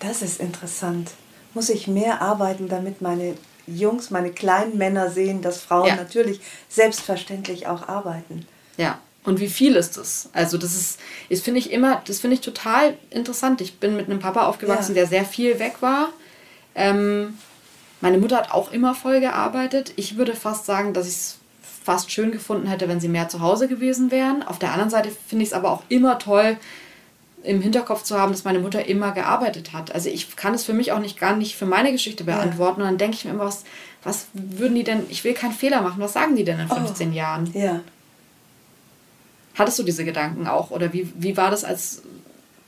Das 0.00 0.22
ist 0.22 0.40
interessant. 0.40 1.12
Muss 1.54 1.70
ich 1.70 1.86
mehr 1.86 2.20
arbeiten, 2.20 2.68
damit 2.68 3.00
meine 3.00 3.36
Jungs, 3.66 4.10
meine 4.10 4.30
kleinen 4.30 4.76
Männer 4.76 5.10
sehen, 5.10 5.40
dass 5.40 5.60
Frauen 5.60 5.88
ja. 5.88 5.96
natürlich 5.96 6.40
selbstverständlich 6.68 7.66
auch 7.66 7.88
arbeiten? 7.88 8.46
Ja. 8.76 8.98
Und 9.22 9.38
wie 9.38 9.48
viel 9.48 9.76
ist 9.76 9.98
das? 9.98 10.30
Also 10.32 10.56
das 10.56 10.74
ist, 10.74 10.98
ist 11.28 11.44
finde 11.44 11.60
ich 11.60 11.70
immer, 11.70 12.02
das 12.06 12.20
finde 12.20 12.34
ich 12.34 12.40
total 12.40 12.96
interessant. 13.10 13.60
Ich 13.60 13.78
bin 13.78 13.94
mit 13.94 14.06
einem 14.06 14.18
Papa 14.18 14.46
aufgewachsen, 14.46 14.94
ja. 14.94 15.02
der 15.02 15.06
sehr 15.06 15.24
viel 15.26 15.58
weg 15.58 15.76
war 15.80 16.08
ähm, 16.74 17.38
meine 18.00 18.18
Mutter 18.18 18.36
hat 18.36 18.52
auch 18.52 18.72
immer 18.72 18.94
voll 18.94 19.20
gearbeitet. 19.20 19.92
Ich 19.96 20.16
würde 20.16 20.34
fast 20.34 20.64
sagen, 20.66 20.94
dass 20.94 21.06
ich 21.06 21.14
es 21.14 21.38
fast 21.84 22.10
schön 22.10 22.30
gefunden 22.30 22.66
hätte, 22.66 22.88
wenn 22.88 23.00
sie 23.00 23.08
mehr 23.08 23.28
zu 23.28 23.40
Hause 23.40 23.68
gewesen 23.68 24.10
wären. 24.10 24.42
Auf 24.42 24.58
der 24.58 24.72
anderen 24.72 24.90
Seite 24.90 25.10
finde 25.28 25.42
ich 25.42 25.50
es 25.50 25.54
aber 25.54 25.70
auch 25.70 25.82
immer 25.88 26.18
toll, 26.18 26.56
im 27.42 27.62
Hinterkopf 27.62 28.02
zu 28.02 28.18
haben, 28.18 28.32
dass 28.32 28.44
meine 28.44 28.58
Mutter 28.58 28.86
immer 28.86 29.12
gearbeitet 29.12 29.72
hat. 29.72 29.94
Also 29.94 30.10
ich 30.10 30.36
kann 30.36 30.54
es 30.54 30.64
für 30.64 30.74
mich 30.74 30.92
auch 30.92 30.98
nicht 30.98 31.18
gar 31.18 31.36
nicht 31.36 31.56
für 31.56 31.66
meine 31.66 31.90
Geschichte 31.90 32.24
beantworten. 32.24 32.80
Ja. 32.80 32.86
Und 32.86 32.92
dann 32.92 32.98
denke 32.98 33.16
ich 33.16 33.24
mir 33.24 33.30
immer, 33.30 33.46
was, 33.46 33.64
was 34.02 34.26
würden 34.34 34.74
die 34.74 34.84
denn, 34.84 35.06
ich 35.08 35.24
will 35.24 35.32
keinen 35.32 35.52
Fehler 35.52 35.80
machen, 35.80 36.00
was 36.00 36.12
sagen 36.12 36.36
die 36.36 36.44
denn 36.44 36.60
in 36.60 36.68
15 36.68 37.10
oh. 37.10 37.14
Jahren? 37.14 37.50
Ja. 37.54 37.80
Hattest 39.54 39.78
du 39.78 39.82
diese 39.82 40.04
Gedanken 40.04 40.46
auch? 40.46 40.70
Oder 40.70 40.92
wie, 40.92 41.10
wie 41.16 41.36
war 41.36 41.50
das 41.50 41.64
als 41.64 42.02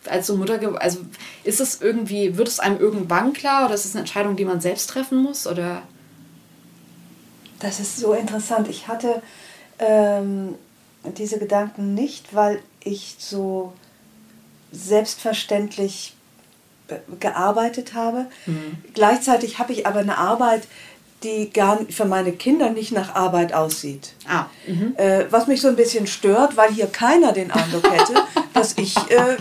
als 0.08 0.26
so 0.26 0.36
Mutter, 0.36 0.60
also 0.80 1.00
ist 1.44 1.60
es 1.60 1.80
irgendwie, 1.80 2.36
wird 2.36 2.48
es 2.48 2.60
einem 2.60 2.78
irgendwann 2.78 3.32
klar 3.32 3.66
oder 3.66 3.74
ist 3.74 3.84
es 3.84 3.94
eine 3.94 4.00
Entscheidung, 4.00 4.36
die 4.36 4.44
man 4.44 4.60
selbst 4.60 4.90
treffen 4.90 5.22
muss 5.22 5.46
oder? 5.46 5.82
Das 7.60 7.78
ist 7.78 7.98
so 7.98 8.12
interessant. 8.12 8.68
Ich 8.68 8.88
hatte 8.88 9.22
ähm, 9.78 10.56
diese 11.16 11.38
Gedanken 11.38 11.94
nicht, 11.94 12.34
weil 12.34 12.60
ich 12.82 13.16
so 13.18 13.72
selbstverständlich 14.72 16.14
gearbeitet 17.20 17.94
habe. 17.94 18.26
Mhm. 18.46 18.76
Gleichzeitig 18.94 19.58
habe 19.58 19.72
ich 19.72 19.86
aber 19.86 20.00
eine 20.00 20.18
Arbeit, 20.18 20.66
die 21.22 21.50
gar 21.50 21.78
für 21.90 22.04
meine 22.04 22.32
Kinder 22.32 22.70
nicht 22.70 22.92
nach 22.92 23.14
Arbeit 23.14 23.52
aussieht. 23.52 24.12
Ah. 24.28 24.46
Mhm. 24.66 24.94
Äh, 24.96 25.24
was 25.30 25.46
mich 25.46 25.60
so 25.60 25.68
ein 25.68 25.76
bisschen 25.76 26.06
stört, 26.06 26.56
weil 26.56 26.70
hier 26.70 26.86
keiner 26.86 27.32
den 27.32 27.50
Eindruck 27.50 27.90
hätte, 27.90 28.14
dass 28.54 28.76
ich 28.78 28.96
äh, 29.10 29.36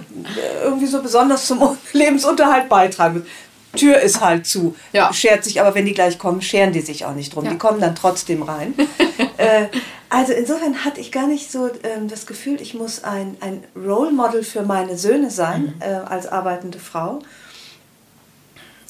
irgendwie 0.63 0.88
so 0.88 1.02
besonders 1.02 1.46
zum 1.46 1.78
Lebensunterhalt 1.94 2.70
beitragen 2.70 3.20
muss. 3.20 3.28
Tür 3.76 4.00
ist 4.02 4.20
halt 4.20 4.46
zu, 4.46 4.76
ja. 4.91 5.13
schert 5.13 5.44
sich, 5.44 5.62
aber 5.62 5.74
wenn 5.76 5.86
die 5.86 5.94
gleich 5.94 6.20
kommen, 6.20 6.41
scheren 6.41 6.74
die 6.74 6.82
sich 6.82 7.06
auch 7.06 7.15
nicht 7.15 7.34
drum. 7.34 7.46
Ja. 7.46 7.52
Die 7.52 7.58
kommen 7.58 7.80
dann 7.80 7.96
trotzdem 7.96 8.44
rein. 8.44 8.74
äh, 9.38 9.67
also 10.10 10.34
insofern 10.34 10.84
hatte 10.84 11.00
ich 11.00 11.12
gar 11.12 11.28
nicht 11.28 11.50
so 11.50 11.70
ähm, 11.84 12.10
das 12.10 12.26
Gefühl, 12.26 12.62
ich 12.62 12.74
muss 12.74 13.04
ein, 13.04 13.38
ein 13.39 13.63
Role 13.76 14.12
Model 14.12 14.44
für 14.44 14.63
meine 14.63 14.98
Söhne 14.98 15.32
sein, 15.32 15.74
mhm. 15.76 15.82
äh, 15.82 15.86
als 15.86 16.28
arbeitende 16.28 16.80
Frau. 16.80 17.20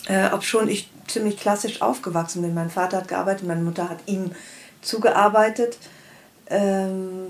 Äh, 0.08 0.30
ob 0.34 0.44
schon 0.44 0.68
ich 0.68 0.90
ziemlich 1.12 1.38
klassisch 1.38 1.82
aufgewachsen 1.82 2.42
bin. 2.42 2.54
Mein 2.54 2.70
Vater 2.70 2.98
hat 2.98 3.08
gearbeitet, 3.08 3.48
meine 3.48 3.62
Mutter 3.62 3.90
hat 3.90 4.00
ihm 4.06 4.32
zugearbeitet. 4.82 5.78
Ähm, 6.48 7.28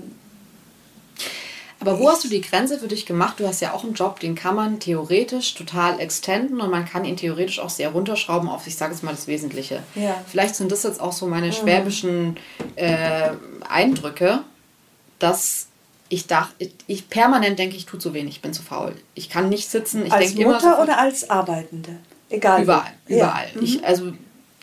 aber 1.82 1.98
wo 1.98 2.08
hast 2.08 2.22
du 2.22 2.28
die 2.28 2.40
Grenze 2.40 2.78
für 2.78 2.86
dich 2.86 3.06
gemacht? 3.06 3.40
Du 3.40 3.46
hast 3.46 3.60
ja 3.60 3.72
auch 3.72 3.82
einen 3.82 3.94
Job, 3.94 4.20
den 4.20 4.36
kann 4.36 4.54
man 4.54 4.78
theoretisch 4.78 5.54
total 5.54 5.98
extenden 5.98 6.60
und 6.60 6.70
man 6.70 6.84
kann 6.84 7.04
ihn 7.04 7.16
theoretisch 7.16 7.58
auch 7.58 7.70
sehr 7.70 7.88
runterschrauben 7.88 8.48
auf, 8.48 8.68
ich 8.68 8.76
sage 8.76 8.92
jetzt 8.92 9.02
mal, 9.02 9.10
das 9.10 9.26
Wesentliche. 9.26 9.82
Ja. 9.96 10.14
Vielleicht 10.28 10.54
sind 10.54 10.70
das 10.70 10.84
jetzt 10.84 11.00
auch 11.00 11.12
so 11.12 11.26
meine 11.26 11.48
mhm. 11.48 11.52
schwäbischen 11.52 12.36
äh, 12.76 13.30
Eindrücke, 13.68 14.44
dass 15.18 15.66
ich 16.08 16.28
dachte, 16.28 16.70
ich 16.86 17.08
permanent 17.08 17.58
denke, 17.58 17.74
ich 17.74 17.86
tue 17.86 17.98
zu 17.98 18.14
wenig, 18.14 18.36
ich 18.36 18.42
bin 18.42 18.52
zu 18.52 18.62
faul. 18.62 18.94
Ich 19.14 19.28
kann 19.28 19.48
nicht 19.48 19.68
sitzen. 19.68 20.06
Ich 20.06 20.12
als 20.12 20.34
Mutter 20.36 20.80
oder 20.80 20.98
als 20.98 21.30
Arbeitende? 21.30 21.96
Egal. 22.32 22.62
Überall, 22.62 22.92
überall. 23.06 23.46
Ja. 23.54 23.60
Ich, 23.60 23.78
mhm. 23.78 23.84
also 23.84 24.12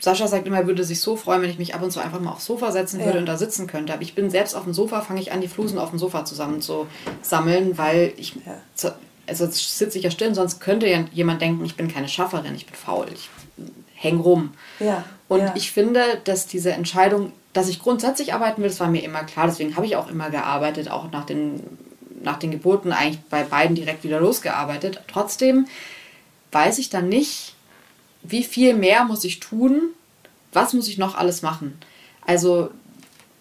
Sascha 0.01 0.27
sagt 0.27 0.47
immer, 0.47 0.57
er 0.57 0.67
würde 0.67 0.83
sich 0.83 1.01
so 1.01 1.15
freuen, 1.15 1.41
wenn 1.41 1.49
ich 1.49 1.59
mich 1.59 1.75
ab 1.75 1.83
und 1.83 1.91
zu 1.91 1.99
einfach 1.99 2.19
mal 2.19 2.31
aufs 2.31 2.45
Sofa 2.45 2.71
setzen 2.71 2.99
würde 2.99 3.13
ja. 3.15 3.19
und 3.19 3.25
da 3.25 3.37
sitzen 3.37 3.67
könnte. 3.67 3.93
Aber 3.93 4.01
ich 4.01 4.15
bin 4.15 4.29
selbst 4.29 4.55
auf 4.55 4.63
dem 4.63 4.73
Sofa, 4.73 5.01
fange 5.01 5.21
ich 5.21 5.31
an, 5.31 5.41
die 5.41 5.47
Flusen 5.47 5.77
auf 5.77 5.89
dem 5.89 5.99
Sofa 5.99 6.25
zusammen 6.25 6.61
zu 6.61 6.87
sammeln, 7.21 7.77
weil 7.77 8.13
ich, 8.17 8.35
ja. 8.35 8.91
also 9.27 9.45
sitze 9.47 9.97
ich 9.97 10.03
ja 10.03 10.11
still, 10.11 10.33
sonst 10.33 10.59
könnte 10.59 10.87
ja 10.87 11.03
jemand 11.11 11.41
denken, 11.41 11.63
ich 11.65 11.75
bin 11.75 11.89
keine 11.89 12.07
Schafferin, 12.07 12.55
ich 12.55 12.65
bin 12.65 12.75
faul, 12.75 13.07
ich 13.13 13.29
hänge 13.93 14.21
rum. 14.21 14.51
Ja. 14.79 15.03
Und 15.27 15.41
ja. 15.41 15.53
ich 15.55 15.71
finde, 15.71 16.01
dass 16.23 16.47
diese 16.47 16.71
Entscheidung, 16.71 17.33
dass 17.53 17.67
ich 17.67 17.79
grundsätzlich 17.79 18.33
arbeiten 18.33 18.61
will, 18.61 18.69
das 18.69 18.79
war 18.79 18.89
mir 18.89 19.03
immer 19.03 19.23
klar, 19.23 19.47
deswegen 19.47 19.75
habe 19.75 19.85
ich 19.85 19.95
auch 19.95 20.09
immer 20.09 20.29
gearbeitet, 20.29 20.89
auch 20.89 21.11
nach 21.11 21.25
den, 21.25 21.61
nach 22.23 22.39
den 22.39 22.51
Geburten 22.51 22.93
eigentlich 22.93 23.19
bei 23.29 23.43
beiden 23.43 23.75
direkt 23.75 24.03
wieder 24.03 24.21
losgearbeitet. 24.21 25.01
Trotzdem 25.07 25.67
weiß 26.51 26.79
ich 26.79 26.89
dann 26.89 27.09
nicht, 27.09 27.55
wie 28.23 28.43
viel 28.43 28.73
mehr 28.73 29.03
muss 29.03 29.23
ich 29.23 29.39
tun? 29.39 29.81
Was 30.51 30.73
muss 30.73 30.87
ich 30.87 30.97
noch 30.97 31.15
alles 31.15 31.41
machen? 31.41 31.77
Also 32.25 32.69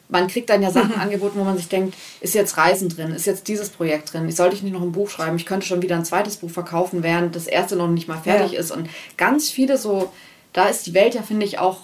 man 0.09 0.29
kriegt 0.29 0.51
dann 0.51 0.63
ja 0.63 0.71
Sachen 0.71 0.95
angeboten, 1.01 1.39
wo 1.39 1.45
man 1.45 1.57
sich 1.57 1.69
denkt, 1.69 1.95
ist 2.21 2.35
jetzt 2.35 2.57
Reisen 2.57 2.89
drin, 2.89 3.13
ist 3.13 3.27
jetzt 3.27 3.49
dieses 3.49 3.69
Projekt 3.69 4.13
drin, 4.13 4.29
ich 4.29 4.37
sollte 4.37 4.57
ich 4.57 4.63
nicht 4.63 4.73
noch 4.73 4.83
ein 4.83 4.93
Buch 4.93 5.11
schreiben, 5.11 5.37
ich 5.37 5.47
könnte 5.47 5.67
schon 5.67 5.83
wieder 5.83 5.97
ein 5.97 6.05
zweites 6.05 6.37
Buch 6.37 6.51
verkaufen, 6.51 7.03
während 7.03 7.37
das 7.37 7.47
erste 7.47 7.77
noch 7.77 7.89
nicht 7.89 8.09
mal 8.09 8.19
fertig 8.19 8.53
ja. 8.53 8.61
ist. 8.61 8.71
Und 8.71 8.89
ganz 9.17 9.51
viele 9.51 9.77
so, 9.77 10.13
da 10.53 10.69
ist 10.69 10.87
die 10.87 10.95
Welt 10.95 11.15
ja, 11.15 11.23
finde 11.23 11.47
ich, 11.47 11.59
auch 11.59 11.79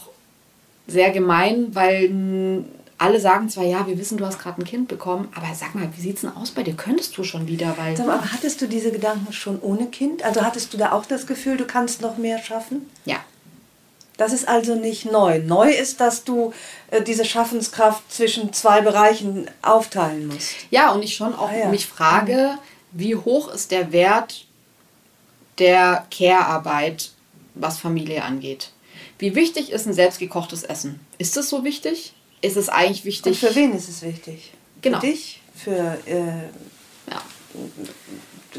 sehr 0.86 1.10
gemein, 1.10 1.74
weil 1.74 2.64
alle 3.04 3.20
sagen 3.20 3.50
zwar, 3.50 3.64
ja, 3.64 3.86
wir 3.86 3.98
wissen, 3.98 4.16
du 4.16 4.24
hast 4.24 4.38
gerade 4.38 4.62
ein 4.62 4.64
Kind 4.64 4.88
bekommen, 4.88 5.28
aber 5.34 5.46
sag 5.54 5.74
mal, 5.74 5.88
wie 5.94 6.00
sieht 6.00 6.16
es 6.16 6.20
denn 6.22 6.34
aus 6.34 6.52
bei 6.52 6.62
dir? 6.62 6.74
Könntest 6.74 7.16
du 7.18 7.22
schon 7.22 7.46
wieder? 7.46 7.76
Weil 7.76 7.96
sag 7.96 8.06
mal, 8.06 8.14
aber 8.14 8.32
hattest 8.32 8.62
du 8.62 8.66
diese 8.66 8.92
Gedanken 8.92 9.32
schon 9.32 9.60
ohne 9.60 9.86
Kind? 9.86 10.22
Also 10.22 10.42
hattest 10.42 10.72
du 10.72 10.78
da 10.78 10.92
auch 10.92 11.04
das 11.04 11.26
Gefühl, 11.26 11.58
du 11.58 11.66
kannst 11.66 12.00
noch 12.00 12.16
mehr 12.16 12.38
schaffen? 12.38 12.90
Ja. 13.04 13.18
Das 14.16 14.32
ist 14.32 14.48
also 14.48 14.74
nicht 14.74 15.04
neu. 15.10 15.40
Neu 15.40 15.70
ist, 15.70 16.00
dass 16.00 16.24
du 16.24 16.54
äh, 16.90 17.02
diese 17.02 17.26
Schaffenskraft 17.26 18.10
zwischen 18.10 18.52
zwei 18.52 18.80
Bereichen 18.80 19.50
aufteilen 19.60 20.28
musst. 20.28 20.54
Ja, 20.70 20.92
und 20.92 21.02
ich 21.02 21.14
schon 21.14 21.34
auch 21.34 21.50
ah, 21.50 21.56
ja. 21.56 21.68
mich 21.68 21.86
frage, 21.86 22.56
wie 22.92 23.16
hoch 23.16 23.52
ist 23.52 23.70
der 23.70 23.92
Wert 23.92 24.46
der 25.58 26.06
Care-Arbeit, 26.10 27.10
was 27.54 27.78
Familie 27.78 28.22
angeht? 28.22 28.70
Wie 29.18 29.34
wichtig 29.34 29.72
ist 29.72 29.86
ein 29.86 29.92
selbstgekochtes 29.92 30.62
Essen? 30.62 31.00
Ist 31.18 31.36
es 31.36 31.50
so 31.50 31.64
wichtig? 31.64 32.14
Ist 32.44 32.56
es 32.56 32.68
eigentlich 32.68 33.04
wichtig. 33.04 33.42
Und 33.42 33.48
für 33.48 33.54
wen 33.54 33.72
ist 33.72 33.88
es 33.88 34.02
wichtig? 34.02 34.52
Genau. 34.82 35.00
Für 35.00 35.06
dich? 35.06 35.40
Für, 35.56 35.98
äh, 36.06 36.50
ja. 37.10 37.22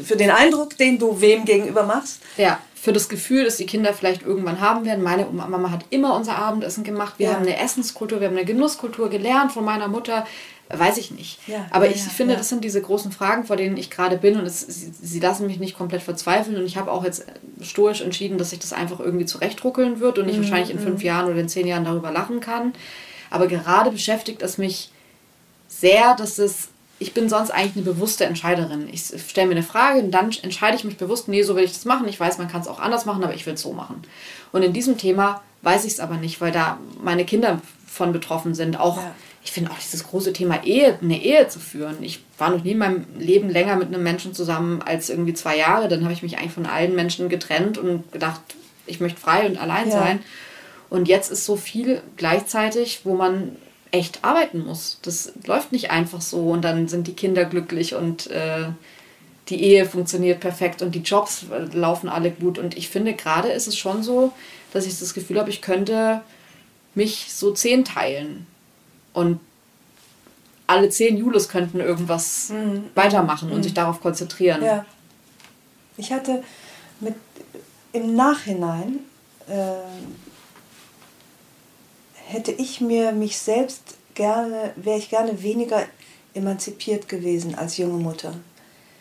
für 0.02 0.16
den 0.16 0.30
Eindruck, 0.30 0.76
den 0.76 0.98
du 0.98 1.20
wem 1.20 1.44
gegenüber 1.44 1.84
machst? 1.84 2.20
Ja, 2.36 2.60
für 2.74 2.92
das 2.92 3.08
Gefühl, 3.08 3.44
dass 3.44 3.56
die 3.56 3.66
Kinder 3.66 3.92
vielleicht 3.92 4.22
irgendwann 4.22 4.60
haben 4.60 4.84
werden. 4.84 5.02
Meine 5.02 5.26
Mama 5.26 5.70
hat 5.70 5.84
immer 5.90 6.14
unser 6.14 6.36
Abendessen 6.36 6.84
gemacht. 6.84 7.14
Wir 7.18 7.28
ja. 7.28 7.34
haben 7.34 7.42
eine 7.42 7.58
Essenskultur, 7.58 8.20
wir 8.20 8.28
haben 8.28 8.36
eine 8.36 8.46
Genusskultur 8.46 9.10
gelernt 9.10 9.52
von 9.52 9.64
meiner 9.64 9.88
Mutter. 9.88 10.26
Weiß 10.68 10.96
ich 10.96 11.12
nicht. 11.12 11.38
Ja, 11.46 11.66
Aber 11.70 11.86
ja, 11.86 11.92
ich 11.92 12.02
finde, 12.02 12.36
das 12.36 12.48
sind 12.48 12.64
diese 12.64 12.82
großen 12.82 13.12
Fragen, 13.12 13.44
vor 13.44 13.56
denen 13.56 13.76
ich 13.76 13.88
gerade 13.88 14.16
bin. 14.16 14.36
Und 14.36 14.46
es, 14.46 14.60
sie, 14.60 14.92
sie, 15.00 15.20
lassen 15.20 15.46
mich 15.46 15.60
nicht 15.60 15.78
komplett 15.78 16.02
verzweifeln. 16.02 16.56
Und 16.56 16.66
ich 16.66 16.76
habe 16.76 16.90
auch 16.90 17.04
jetzt 17.04 17.24
stoisch 17.60 18.00
entschieden, 18.00 18.36
dass 18.36 18.50
sich 18.50 18.58
das 18.58 18.72
einfach 18.72 18.98
irgendwie 18.98 19.26
zurechtruckeln 19.26 20.00
wird 20.00 20.18
und 20.18 20.28
ich 20.28 20.36
mhm. 20.36 20.42
wahrscheinlich 20.42 20.70
in 20.70 20.80
fünf 20.80 21.00
mhm. 21.00 21.06
Jahren 21.06 21.30
oder 21.30 21.40
in 21.40 21.48
zehn 21.48 21.68
Jahren 21.68 21.84
darüber 21.84 22.10
lachen 22.10 22.40
kann. 22.40 22.72
Aber 23.30 23.46
gerade 23.46 23.90
beschäftigt 23.90 24.42
es 24.42 24.58
mich 24.58 24.90
sehr, 25.68 26.14
dass 26.14 26.38
es, 26.38 26.68
ich 26.98 27.12
bin 27.12 27.28
sonst 27.28 27.50
eigentlich 27.50 27.76
eine 27.76 27.94
bewusste 27.94 28.24
Entscheiderin. 28.24 28.88
Ich 28.90 29.12
stelle 29.28 29.48
mir 29.48 29.54
eine 29.54 29.62
Frage 29.62 30.00
und 30.00 30.10
dann 30.10 30.30
entscheide 30.42 30.76
ich 30.76 30.84
mich 30.84 30.96
bewusst, 30.96 31.28
nee, 31.28 31.42
so 31.42 31.56
will 31.56 31.64
ich 31.64 31.72
das 31.72 31.84
machen. 31.84 32.08
Ich 32.08 32.18
weiß, 32.18 32.38
man 32.38 32.48
kann 32.48 32.60
es 32.60 32.68
auch 32.68 32.80
anders 32.80 33.04
machen, 33.04 33.22
aber 33.24 33.34
ich 33.34 33.46
will 33.46 33.54
es 33.54 33.62
so 33.62 33.72
machen. 33.72 34.02
Und 34.52 34.62
in 34.62 34.72
diesem 34.72 34.96
Thema 34.96 35.42
weiß 35.62 35.84
ich 35.84 35.92
es 35.94 36.00
aber 36.00 36.16
nicht, 36.16 36.40
weil 36.40 36.52
da 36.52 36.78
meine 37.02 37.24
Kinder 37.24 37.60
von 37.86 38.12
betroffen 38.12 38.54
sind. 38.54 38.78
Auch, 38.78 38.98
ja. 38.98 39.14
ich 39.44 39.52
finde 39.52 39.70
auch 39.70 39.78
dieses 39.78 40.04
große 40.04 40.32
Thema 40.32 40.64
Ehe, 40.64 40.98
eine 41.00 41.20
Ehe 41.20 41.48
zu 41.48 41.58
führen. 41.58 42.02
Ich 42.02 42.20
war 42.38 42.50
noch 42.50 42.62
nie 42.62 42.72
in 42.72 42.78
meinem 42.78 43.06
Leben 43.18 43.50
länger 43.50 43.76
mit 43.76 43.88
einem 43.88 44.02
Menschen 44.02 44.34
zusammen 44.34 44.82
als 44.82 45.10
irgendwie 45.10 45.34
zwei 45.34 45.56
Jahre. 45.56 45.88
Dann 45.88 46.04
habe 46.04 46.12
ich 46.12 46.22
mich 46.22 46.38
eigentlich 46.38 46.52
von 46.52 46.66
allen 46.66 46.94
Menschen 46.94 47.28
getrennt 47.28 47.78
und 47.78 48.10
gedacht, 48.12 48.40
ich 48.86 49.00
möchte 49.00 49.20
frei 49.20 49.46
und 49.46 49.58
allein 49.58 49.88
ja. 49.88 49.92
sein. 49.92 50.20
Und 50.88 51.08
jetzt 51.08 51.30
ist 51.30 51.44
so 51.44 51.56
viel 51.56 52.02
gleichzeitig, 52.16 53.00
wo 53.04 53.14
man 53.14 53.56
echt 53.90 54.24
arbeiten 54.24 54.64
muss. 54.64 54.98
Das 55.02 55.32
läuft 55.46 55.72
nicht 55.72 55.90
einfach 55.90 56.20
so 56.20 56.50
und 56.50 56.62
dann 56.62 56.88
sind 56.88 57.06
die 57.06 57.14
Kinder 57.14 57.44
glücklich 57.44 57.94
und 57.94 58.28
äh, 58.28 58.68
die 59.48 59.62
Ehe 59.62 59.86
funktioniert 59.86 60.40
perfekt 60.40 60.82
und 60.82 60.94
die 60.94 61.00
Jobs 61.00 61.46
äh, 61.50 61.76
laufen 61.76 62.08
alle 62.08 62.30
gut. 62.30 62.58
Und 62.58 62.76
ich 62.76 62.88
finde, 62.88 63.14
gerade 63.14 63.48
ist 63.48 63.66
es 63.66 63.76
schon 63.76 64.02
so, 64.02 64.32
dass 64.72 64.86
ich 64.86 64.98
das 64.98 65.14
Gefühl 65.14 65.38
habe, 65.38 65.50
ich 65.50 65.62
könnte 65.62 66.20
mich 66.94 67.32
so 67.32 67.52
zehn 67.52 67.84
teilen. 67.84 68.46
Und 69.12 69.40
alle 70.66 70.90
zehn 70.90 71.16
Julis 71.16 71.48
könnten 71.48 71.80
irgendwas 71.80 72.50
mhm. 72.50 72.84
weitermachen 72.94 73.48
mhm. 73.48 73.54
und 73.54 73.62
sich 73.62 73.74
darauf 73.74 74.00
konzentrieren. 74.00 74.64
Ja. 74.64 74.84
Ich 75.96 76.12
hatte 76.12 76.42
mit 77.00 77.14
im 77.92 78.14
Nachhinein 78.14 78.98
äh, 79.48 79.52
hätte 82.26 82.52
ich 82.52 82.80
mir 82.80 83.12
mich 83.12 83.38
selbst 83.38 83.82
gerne, 84.14 84.72
wäre 84.76 84.98
ich 84.98 85.10
gerne 85.10 85.42
weniger 85.42 85.84
emanzipiert 86.34 87.08
gewesen 87.08 87.54
als 87.54 87.76
junge 87.76 88.02
Mutter. 88.02 88.34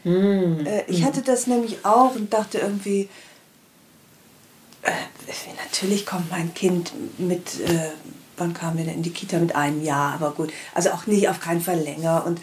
Mm. 0.04 0.66
Äh, 0.66 0.84
ich 0.88 1.04
hatte 1.04 1.22
das 1.22 1.48
nämlich 1.48 1.84
auch 1.84 2.16
und 2.16 2.32
dachte 2.34 2.60
irgendwie, 2.60 3.10
äh, 4.84 4.92
natürlich 5.72 6.06
kommt 6.06 6.30
mein 6.30 6.54
Kind 6.54 6.94
mit, 7.18 7.60
äh, 7.62 7.90
wann 8.38 8.54
kam 8.54 8.78
denn 8.78 8.88
in 8.88 9.04
die 9.04 9.10
Kita 9.10 9.40
mit 9.40 9.56
einem 9.56 9.84
Jahr, 9.84 10.14
aber 10.14 10.32
gut, 10.32 10.54
also 10.74 10.92
auch 10.92 11.08
nicht 11.08 11.28
auf 11.28 11.40
keinen 11.40 11.62
Fall 11.62 11.80
länger 11.80 12.26
und 12.26 12.40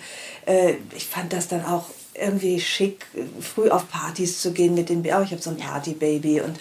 äh, 0.47 0.75
ich 0.97 1.07
fand 1.07 1.33
das 1.33 1.49
dann 1.49 1.65
auch 1.65 1.87
irgendwie 2.15 2.61
schick, 2.61 3.07
früh 3.41 3.71
auf 3.71 3.89
Partys 3.89 4.41
zu 4.41 4.53
gehen 4.53 4.75
mit 4.75 4.89
den, 4.89 5.01
oh, 5.01 5.23
ich 5.23 5.31
habe 5.31 5.41
so 5.41 5.51
ein 5.51 5.57
Partybaby 5.57 6.43
und, 6.43 6.59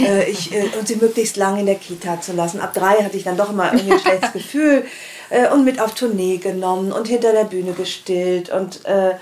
äh, 0.00 0.28
ich, 0.28 0.52
äh, 0.52 0.64
und 0.78 0.88
sie 0.88 0.96
möglichst 0.96 1.36
lange 1.36 1.60
in 1.60 1.66
der 1.66 1.76
Kita 1.76 2.20
zu 2.20 2.32
lassen. 2.32 2.60
Ab 2.60 2.74
drei 2.74 3.02
hatte 3.04 3.16
ich 3.16 3.24
dann 3.24 3.36
doch 3.36 3.50
immer 3.50 3.72
irgendwie 3.72 3.92
ein 3.92 4.00
schlechtes 4.00 4.32
Gefühl 4.32 4.84
äh, 5.30 5.48
und 5.50 5.64
mit 5.64 5.80
auf 5.80 5.94
Tournee 5.94 6.38
genommen 6.38 6.92
und 6.92 7.06
hinter 7.06 7.32
der 7.32 7.44
Bühne 7.44 7.72
gestillt 7.72 8.50
und 8.50 8.84
äh, 8.86 9.14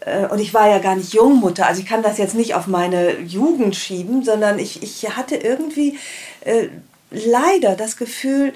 äh, 0.00 0.26
und 0.26 0.38
ich 0.38 0.54
war 0.54 0.68
ja 0.68 0.78
gar 0.78 0.96
nicht 0.96 1.12
Jungmutter, 1.12 1.66
also 1.66 1.80
ich 1.80 1.86
kann 1.86 2.02
das 2.02 2.18
jetzt 2.18 2.34
nicht 2.34 2.54
auf 2.54 2.66
meine 2.66 3.18
Jugend 3.20 3.76
schieben, 3.76 4.24
sondern 4.24 4.58
ich, 4.58 4.82
ich 4.82 5.16
hatte 5.16 5.36
irgendwie 5.36 5.98
äh, 6.42 6.68
leider 7.10 7.74
das 7.74 7.96
Gefühl, 7.96 8.52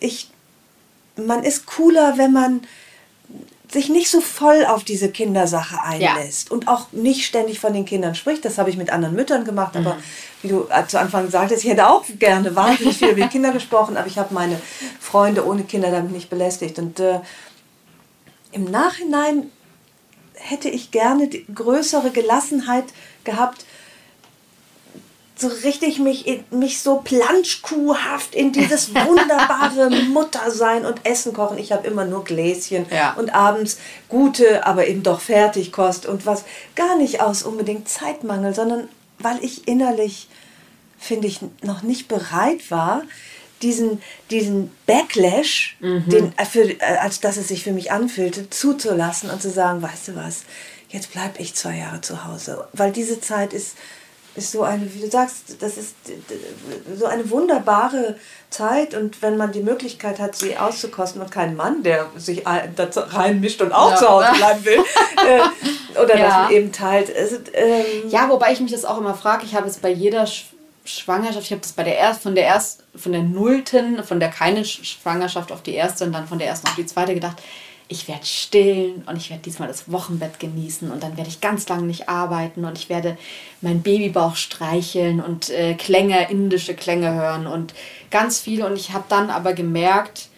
ich, 0.00 0.30
man 1.16 1.42
ist 1.42 1.66
cooler, 1.66 2.18
wenn 2.18 2.32
man 2.32 2.62
sich 3.68 3.88
nicht 3.88 4.10
so 4.10 4.20
voll 4.20 4.64
auf 4.64 4.84
diese 4.84 5.10
Kindersache 5.10 5.82
einlässt 5.82 6.48
ja. 6.48 6.54
und 6.54 6.68
auch 6.68 6.92
nicht 6.92 7.26
ständig 7.26 7.58
von 7.58 7.72
den 7.72 7.84
Kindern 7.84 8.14
spricht. 8.14 8.44
Das 8.44 8.58
habe 8.58 8.70
ich 8.70 8.76
mit 8.76 8.90
anderen 8.90 9.14
Müttern 9.14 9.44
gemacht, 9.44 9.74
mhm. 9.74 9.86
aber 9.86 9.96
wie 10.42 10.48
du 10.48 10.68
zu 10.86 11.00
Anfang 11.00 11.30
sagtest, 11.30 11.64
ich 11.64 11.70
hätte 11.70 11.88
auch 11.88 12.04
gerne 12.18 12.54
wahnsinnig 12.54 12.98
viel 12.98 13.08
über 13.08 13.26
Kinder 13.26 13.52
gesprochen, 13.52 13.96
aber 13.96 14.06
ich 14.06 14.18
habe 14.18 14.32
meine 14.32 14.60
Freunde 15.00 15.44
ohne 15.46 15.64
Kinder 15.64 15.90
damit 15.90 16.12
nicht 16.12 16.30
belästigt. 16.30 16.78
Und 16.78 17.00
äh, 17.00 17.20
im 18.52 18.64
Nachhinein 18.64 19.50
hätte 20.34 20.68
ich 20.68 20.90
gerne 20.90 21.28
die 21.28 21.44
größere 21.52 22.10
Gelassenheit 22.10 22.84
gehabt, 23.24 23.64
so 25.38 25.48
richtig 25.48 25.98
mich, 25.98 26.42
mich 26.50 26.80
so 26.80 26.96
planschkuhhaft 26.96 28.34
in 28.34 28.52
dieses 28.52 28.94
wunderbare 28.94 29.90
Muttersein 29.90 30.86
und 30.86 31.04
Essen 31.04 31.34
kochen. 31.34 31.58
Ich 31.58 31.72
habe 31.72 31.86
immer 31.86 32.06
nur 32.06 32.24
Gläschen 32.24 32.86
ja. 32.90 33.12
und 33.14 33.34
abends 33.34 33.78
gute, 34.08 34.66
aber 34.66 34.86
eben 34.86 35.02
doch 35.02 35.20
Fertigkost 35.20 36.06
und 36.06 36.24
was 36.24 36.44
gar 36.74 36.96
nicht 36.96 37.20
aus 37.20 37.42
unbedingt 37.42 37.88
Zeitmangel, 37.88 38.54
sondern 38.54 38.88
weil 39.18 39.42
ich 39.42 39.68
innerlich, 39.68 40.28
finde 40.98 41.28
ich, 41.28 41.40
noch 41.62 41.82
nicht 41.82 42.08
bereit 42.08 42.70
war, 42.70 43.02
diesen, 43.62 44.02
diesen 44.30 44.70
Backlash, 44.86 45.76
mhm. 45.80 46.08
den, 46.08 46.38
äh, 46.38 46.44
für, 46.44 46.62
äh, 46.62 46.98
als 47.00 47.20
dass 47.20 47.36
es 47.36 47.48
sich 47.48 47.62
für 47.62 47.72
mich 47.72 47.92
anfühlte, 47.92 48.48
zuzulassen 48.50 49.30
und 49.30 49.40
zu 49.40 49.50
sagen, 49.50 49.82
weißt 49.82 50.08
du 50.08 50.16
was, 50.16 50.44
jetzt 50.88 51.12
bleibe 51.12 51.40
ich 51.40 51.54
zwei 51.54 51.76
Jahre 51.76 52.00
zu 52.00 52.24
Hause. 52.24 52.68
Weil 52.72 52.92
diese 52.92 53.20
Zeit 53.20 53.52
ist, 53.52 53.76
ist 54.36 54.52
so 54.52 54.62
eine, 54.62 54.92
wie 54.94 55.00
du 55.00 55.10
sagst, 55.10 55.60
das 55.60 55.76
ist 55.76 55.94
so 56.94 57.06
eine 57.06 57.30
wunderbare 57.30 58.16
Zeit 58.50 58.94
und 58.94 59.22
wenn 59.22 59.36
man 59.36 59.52
die 59.52 59.62
Möglichkeit 59.62 60.18
hat, 60.18 60.36
sie 60.36 60.56
auszukosten 60.56 61.20
und 61.20 61.30
keinen 61.30 61.56
Mann, 61.56 61.82
der 61.82 62.08
sich 62.16 62.44
dazu 62.76 63.00
reinmischt 63.00 63.62
und 63.62 63.72
auch 63.72 63.92
ja. 63.92 63.96
zu 63.96 64.08
Hause 64.08 64.28
bleiben 64.36 64.64
will, 64.64 64.78
äh, 65.26 66.00
oder 66.00 66.16
ja. 66.16 66.42
das 66.42 66.50
eben 66.52 66.72
teilt. 66.72 67.14
Also, 67.14 67.36
ähm 67.54 68.08
ja, 68.08 68.28
wobei 68.28 68.52
ich 68.52 68.60
mich 68.60 68.72
das 68.72 68.84
auch 68.84 68.98
immer 68.98 69.14
frage, 69.14 69.44
ich 69.44 69.54
habe 69.54 69.66
es 69.66 69.78
bei 69.78 69.90
jeder 69.90 70.26
Schwangerschaft, 70.84 71.44
ich 71.44 71.50
habe 71.52 71.62
das 71.62 71.72
bei 71.72 71.82
der 71.82 71.98
ersten, 71.98 72.22
von 72.22 72.34
der 72.34 72.44
erst, 72.44 72.84
von 72.94 73.12
der 73.12 73.22
nullten, 73.22 74.04
von 74.04 74.20
der 74.20 74.28
keine 74.28 74.64
Schwangerschaft 74.64 75.52
auf 75.52 75.62
die 75.62 75.74
erste 75.74 76.04
und 76.04 76.12
dann 76.12 76.28
von 76.28 76.38
der 76.38 76.48
ersten 76.48 76.68
auf 76.68 76.74
die 76.76 76.86
zweite 76.86 77.14
gedacht, 77.14 77.42
ich 77.88 78.08
werde 78.08 78.26
stillen 78.26 79.04
und 79.06 79.16
ich 79.16 79.30
werde 79.30 79.42
diesmal 79.44 79.68
das 79.68 79.90
Wochenbett 79.90 80.40
genießen 80.40 80.90
und 80.90 81.02
dann 81.02 81.16
werde 81.16 81.30
ich 81.30 81.40
ganz 81.40 81.68
lange 81.68 81.84
nicht 81.84 82.08
arbeiten 82.08 82.64
und 82.64 82.78
ich 82.78 82.88
werde 82.88 83.16
meinen 83.60 83.82
Babybauch 83.82 84.34
streicheln 84.34 85.20
und 85.20 85.50
äh, 85.50 85.74
Klänge, 85.74 86.28
indische 86.30 86.74
Klänge 86.74 87.14
hören 87.14 87.46
und 87.46 87.74
ganz 88.10 88.40
viel. 88.40 88.64
Und 88.64 88.76
ich 88.76 88.92
habe 88.92 89.04
dann 89.08 89.30
aber 89.30 89.52
gemerkt, 89.52 90.28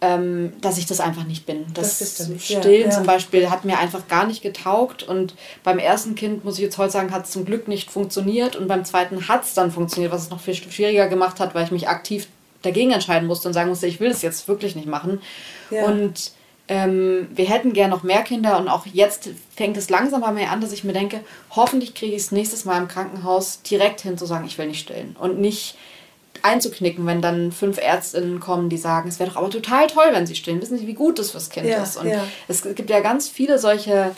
ähm, 0.00 0.52
dass 0.60 0.78
ich 0.78 0.86
das 0.86 1.00
einfach 1.00 1.24
nicht 1.24 1.46
bin. 1.46 1.64
Das, 1.74 1.98
das 1.98 2.30
Stillen 2.38 2.64
ja, 2.64 2.86
ja. 2.86 2.90
zum 2.90 3.04
Beispiel 3.04 3.50
hat 3.50 3.64
mir 3.64 3.78
einfach 3.78 4.06
gar 4.08 4.26
nicht 4.26 4.42
getaugt. 4.42 5.02
Und 5.02 5.34
beim 5.62 5.78
ersten 5.78 6.14
Kind, 6.14 6.44
muss 6.44 6.56
ich 6.56 6.64
jetzt 6.64 6.78
heute 6.78 6.92
sagen, 6.92 7.12
hat 7.12 7.24
es 7.24 7.30
zum 7.30 7.44
Glück 7.44 7.68
nicht 7.68 7.90
funktioniert. 7.90 8.54
Und 8.54 8.68
beim 8.68 8.84
zweiten 8.84 9.28
hat 9.28 9.44
es 9.44 9.54
dann 9.54 9.70
funktioniert, 9.72 10.12
was 10.12 10.22
es 10.22 10.30
noch 10.30 10.40
viel 10.40 10.54
schwieriger 10.54 11.08
gemacht 11.08 11.40
hat, 11.40 11.54
weil 11.54 11.64
ich 11.64 11.70
mich 11.70 11.88
aktiv 11.88 12.28
dagegen 12.62 12.92
entscheiden 12.92 13.26
musste 13.26 13.48
und 13.48 13.54
sagen 13.54 13.68
musste, 13.68 13.86
ich 13.86 14.00
will 14.00 14.10
es 14.10 14.22
jetzt 14.22 14.46
wirklich 14.48 14.76
nicht 14.76 14.86
machen. 14.86 15.20
Ja. 15.70 15.86
Und 15.86 16.32
ähm, 16.72 17.28
wir 17.34 17.44
hätten 17.44 17.74
gern 17.74 17.90
noch 17.90 18.02
mehr 18.02 18.22
Kinder 18.22 18.56
und 18.56 18.66
auch 18.66 18.86
jetzt 18.86 19.28
fängt 19.54 19.76
es 19.76 19.90
langsam 19.90 20.22
bei 20.22 20.32
mir 20.32 20.48
an, 20.50 20.62
dass 20.62 20.72
ich 20.72 20.84
mir 20.84 20.94
denke, 20.94 21.20
hoffentlich 21.50 21.94
kriege 21.94 22.16
ich 22.16 22.22
es 22.22 22.32
nächstes 22.32 22.64
Mal 22.64 22.80
im 22.80 22.88
Krankenhaus 22.88 23.60
direkt 23.60 24.00
hin 24.00 24.16
zu 24.16 24.24
sagen, 24.24 24.46
ich 24.46 24.56
will 24.56 24.68
nicht 24.68 24.80
stillen 24.80 25.14
und 25.20 25.38
nicht 25.38 25.76
einzuknicken, 26.40 27.04
wenn 27.04 27.20
dann 27.20 27.52
fünf 27.52 27.76
Ärztinnen 27.76 28.40
kommen, 28.40 28.70
die 28.70 28.78
sagen, 28.78 29.10
es 29.10 29.18
wäre 29.18 29.28
doch 29.28 29.36
aber 29.36 29.50
total 29.50 29.86
toll, 29.86 30.06
wenn 30.12 30.26
sie 30.26 30.34
stillen. 30.34 30.62
Wissen 30.62 30.78
Sie, 30.78 30.86
wie 30.86 30.94
gut 30.94 31.18
das 31.18 31.32
fürs 31.32 31.50
Kind 31.50 31.66
ja, 31.66 31.82
ist? 31.82 31.98
Und 31.98 32.08
ja. 32.08 32.24
es 32.48 32.62
gibt 32.62 32.88
ja 32.88 33.00
ganz 33.00 33.28
viele 33.28 33.58
solche, 33.58 34.16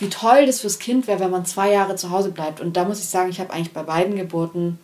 wie 0.00 0.10
toll 0.10 0.46
das 0.46 0.60
fürs 0.60 0.80
Kind 0.80 1.06
wäre, 1.06 1.20
wenn 1.20 1.30
man 1.30 1.46
zwei 1.46 1.70
Jahre 1.70 1.94
zu 1.94 2.10
Hause 2.10 2.30
bleibt. 2.30 2.60
Und 2.60 2.76
da 2.76 2.84
muss 2.84 2.98
ich 2.98 3.08
sagen, 3.08 3.30
ich 3.30 3.38
habe 3.38 3.52
eigentlich 3.52 3.72
bei 3.72 3.84
beiden 3.84 4.16
Geburten 4.16 4.80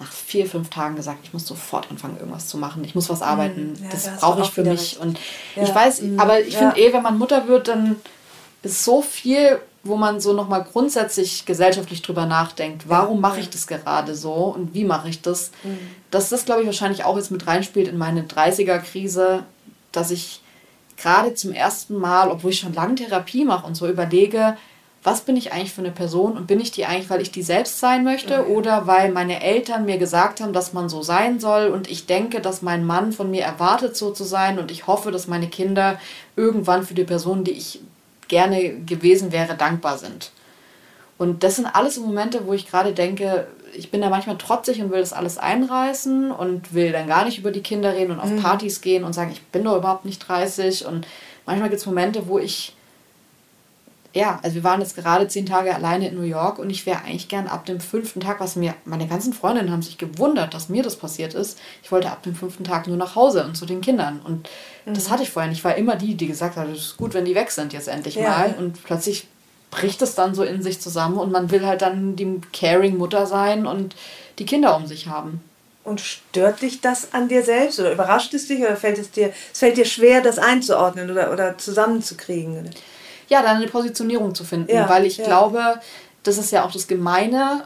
nach 0.00 0.10
vier, 0.10 0.46
fünf 0.46 0.70
Tagen 0.70 0.96
gesagt, 0.96 1.20
ich 1.22 1.32
muss 1.32 1.46
sofort 1.46 1.90
anfangen, 1.90 2.18
irgendwas 2.18 2.48
zu 2.48 2.58
machen. 2.58 2.84
Ich 2.84 2.94
muss 2.94 3.08
was 3.08 3.22
arbeiten. 3.22 3.74
Ja, 3.80 3.88
das 3.90 4.16
brauche 4.18 4.42
ich 4.42 4.50
für 4.50 4.64
mich. 4.64 4.98
Und 4.98 5.18
ich 5.56 5.74
weiß, 5.74 6.02
mhm. 6.02 6.18
aber 6.18 6.40
ich 6.40 6.56
finde 6.56 6.78
eh, 6.78 6.92
wenn 6.92 7.02
man 7.02 7.18
Mutter 7.18 7.46
wird, 7.46 7.68
dann 7.68 7.96
ist 8.62 8.84
so 8.84 9.02
viel 9.02 9.60
wo 9.84 9.96
man 9.96 10.18
so 10.18 10.32
nochmal 10.32 10.64
grundsätzlich 10.64 11.44
gesellschaftlich 11.44 12.00
drüber 12.00 12.24
nachdenkt, 12.24 12.88
warum 12.88 13.20
mache 13.20 13.40
ich 13.40 13.50
das 13.50 13.66
gerade 13.66 14.14
so 14.14 14.32
und 14.32 14.74
wie 14.74 14.84
mache 14.84 15.10
ich 15.10 15.20
das, 15.20 15.50
mhm. 15.62 15.78
dass 16.10 16.30
das, 16.30 16.46
glaube 16.46 16.62
ich, 16.62 16.66
wahrscheinlich 16.66 17.04
auch 17.04 17.16
jetzt 17.16 17.30
mit 17.30 17.46
reinspielt 17.46 17.88
in 17.88 17.98
meine 17.98 18.22
30er-Krise, 18.22 19.44
dass 19.92 20.10
ich 20.10 20.40
gerade 20.96 21.34
zum 21.34 21.52
ersten 21.52 21.96
Mal, 21.96 22.30
obwohl 22.30 22.50
ich 22.50 22.60
schon 22.60 22.72
lange 22.72 22.94
Therapie 22.94 23.44
mache 23.44 23.66
und 23.66 23.74
so 23.74 23.86
überlege, 23.86 24.56
was 25.04 25.20
bin 25.20 25.36
ich 25.36 25.52
eigentlich 25.52 25.72
für 25.72 25.82
eine 25.82 25.90
Person 25.90 26.36
und 26.36 26.46
bin 26.46 26.58
ich 26.60 26.70
die 26.70 26.86
eigentlich, 26.86 27.10
weil 27.10 27.20
ich 27.20 27.30
die 27.30 27.42
selbst 27.42 27.78
sein 27.78 28.04
möchte 28.04 28.40
okay. 28.40 28.52
oder 28.52 28.86
weil 28.86 29.12
meine 29.12 29.42
Eltern 29.42 29.84
mir 29.84 29.98
gesagt 29.98 30.40
haben, 30.40 30.54
dass 30.54 30.72
man 30.72 30.88
so 30.88 31.02
sein 31.02 31.38
soll 31.38 31.68
und 31.68 31.90
ich 31.90 32.06
denke, 32.06 32.40
dass 32.40 32.62
mein 32.62 32.86
Mann 32.86 33.12
von 33.12 33.30
mir 33.30 33.42
erwartet, 33.42 33.96
so 33.96 34.10
zu 34.12 34.24
sein 34.24 34.58
und 34.58 34.70
ich 34.70 34.86
hoffe, 34.86 35.10
dass 35.10 35.28
meine 35.28 35.48
Kinder 35.48 36.00
irgendwann 36.36 36.84
für 36.84 36.94
die 36.94 37.04
Person, 37.04 37.44
die 37.44 37.52
ich 37.52 37.80
gerne 38.28 38.80
gewesen 38.80 39.30
wäre, 39.30 39.54
dankbar 39.54 39.98
sind. 39.98 40.32
Und 41.18 41.44
das 41.44 41.56
sind 41.56 41.66
alles 41.66 41.96
so 41.96 42.00
Momente, 42.00 42.46
wo 42.46 42.54
ich 42.54 42.68
gerade 42.68 42.92
denke, 42.92 43.46
ich 43.76 43.90
bin 43.90 44.00
da 44.00 44.08
manchmal 44.08 44.38
trotzig 44.38 44.80
und 44.80 44.90
will 44.90 45.00
das 45.00 45.12
alles 45.12 45.36
einreißen 45.36 46.30
und 46.30 46.74
will 46.74 46.92
dann 46.92 47.06
gar 47.06 47.24
nicht 47.24 47.38
über 47.38 47.50
die 47.50 47.62
Kinder 47.62 47.92
reden 47.94 48.12
und 48.12 48.20
auf 48.20 48.30
mhm. 48.30 48.40
Partys 48.40 48.80
gehen 48.80 49.04
und 49.04 49.12
sagen, 49.12 49.32
ich 49.32 49.42
bin 49.42 49.64
doch 49.64 49.76
überhaupt 49.76 50.04
nicht 50.04 50.26
30. 50.26 50.86
Und 50.86 51.06
manchmal 51.44 51.68
gibt 51.68 51.80
es 51.80 51.86
Momente, 51.86 52.26
wo 52.26 52.38
ich 52.38 52.73
ja, 54.14 54.38
also 54.44 54.54
wir 54.54 54.64
waren 54.64 54.80
jetzt 54.80 54.94
gerade 54.94 55.26
zehn 55.26 55.44
Tage 55.44 55.74
alleine 55.74 56.08
in 56.08 56.14
New 56.14 56.22
York 56.22 56.60
und 56.60 56.70
ich 56.70 56.86
wäre 56.86 57.02
eigentlich 57.02 57.28
gern 57.28 57.48
ab 57.48 57.66
dem 57.66 57.80
fünften 57.80 58.20
Tag, 58.20 58.38
was 58.38 58.54
mir, 58.54 58.74
meine 58.84 59.08
ganzen 59.08 59.32
Freundinnen 59.32 59.72
haben 59.72 59.82
sich 59.82 59.98
gewundert, 59.98 60.54
dass 60.54 60.68
mir 60.68 60.84
das 60.84 60.94
passiert 60.94 61.34
ist. 61.34 61.58
Ich 61.82 61.90
wollte 61.90 62.10
ab 62.10 62.22
dem 62.22 62.36
fünften 62.36 62.62
Tag 62.62 62.86
nur 62.86 62.96
nach 62.96 63.16
Hause 63.16 63.44
und 63.44 63.56
zu 63.56 63.66
den 63.66 63.80
Kindern. 63.80 64.20
Und 64.24 64.48
mhm. 64.86 64.94
das 64.94 65.10
hatte 65.10 65.24
ich 65.24 65.30
vorher 65.30 65.48
nicht. 65.48 65.58
Ich 65.58 65.64
war 65.64 65.74
immer 65.74 65.96
die, 65.96 66.14
die 66.14 66.28
gesagt 66.28 66.56
hat, 66.56 66.68
es 66.68 66.78
ist 66.78 66.96
gut, 66.96 67.12
wenn 67.12 67.24
die 67.24 67.34
weg 67.34 67.50
sind 67.50 67.72
jetzt 67.72 67.88
endlich 67.88 68.14
ja. 68.14 68.28
mal. 68.28 68.54
Und 68.56 68.84
plötzlich 68.84 69.26
bricht 69.72 70.00
es 70.00 70.14
dann 70.14 70.36
so 70.36 70.44
in 70.44 70.62
sich 70.62 70.80
zusammen 70.80 71.18
und 71.18 71.32
man 71.32 71.50
will 71.50 71.66
halt 71.66 71.82
dann 71.82 72.14
die 72.14 72.40
caring 72.52 72.96
Mutter 72.96 73.26
sein 73.26 73.66
und 73.66 73.96
die 74.38 74.46
Kinder 74.46 74.76
um 74.76 74.86
sich 74.86 75.08
haben. 75.08 75.42
Und 75.82 76.00
stört 76.00 76.62
dich 76.62 76.80
das 76.80 77.12
an 77.12 77.28
dir 77.28 77.42
selbst 77.42 77.80
oder 77.80 77.92
überrascht 77.92 78.32
es 78.32 78.46
dich 78.46 78.60
oder 78.60 78.76
fällt 78.76 78.98
es 78.98 79.10
dir, 79.10 79.32
es 79.52 79.58
fällt 79.58 79.76
dir 79.76 79.84
schwer, 79.84 80.22
das 80.22 80.38
einzuordnen 80.38 81.10
oder, 81.10 81.32
oder 81.32 81.58
zusammenzukriegen? 81.58 82.70
Ja, 83.28 83.42
dann 83.42 83.56
eine 83.56 83.66
Positionierung 83.66 84.34
zu 84.34 84.44
finden, 84.44 84.70
ja, 84.70 84.88
weil 84.88 85.04
ich 85.06 85.18
ja. 85.18 85.24
glaube, 85.24 85.80
das 86.22 86.38
ist 86.38 86.50
ja 86.50 86.64
auch 86.64 86.72
das 86.72 86.86
Gemeine. 86.86 87.64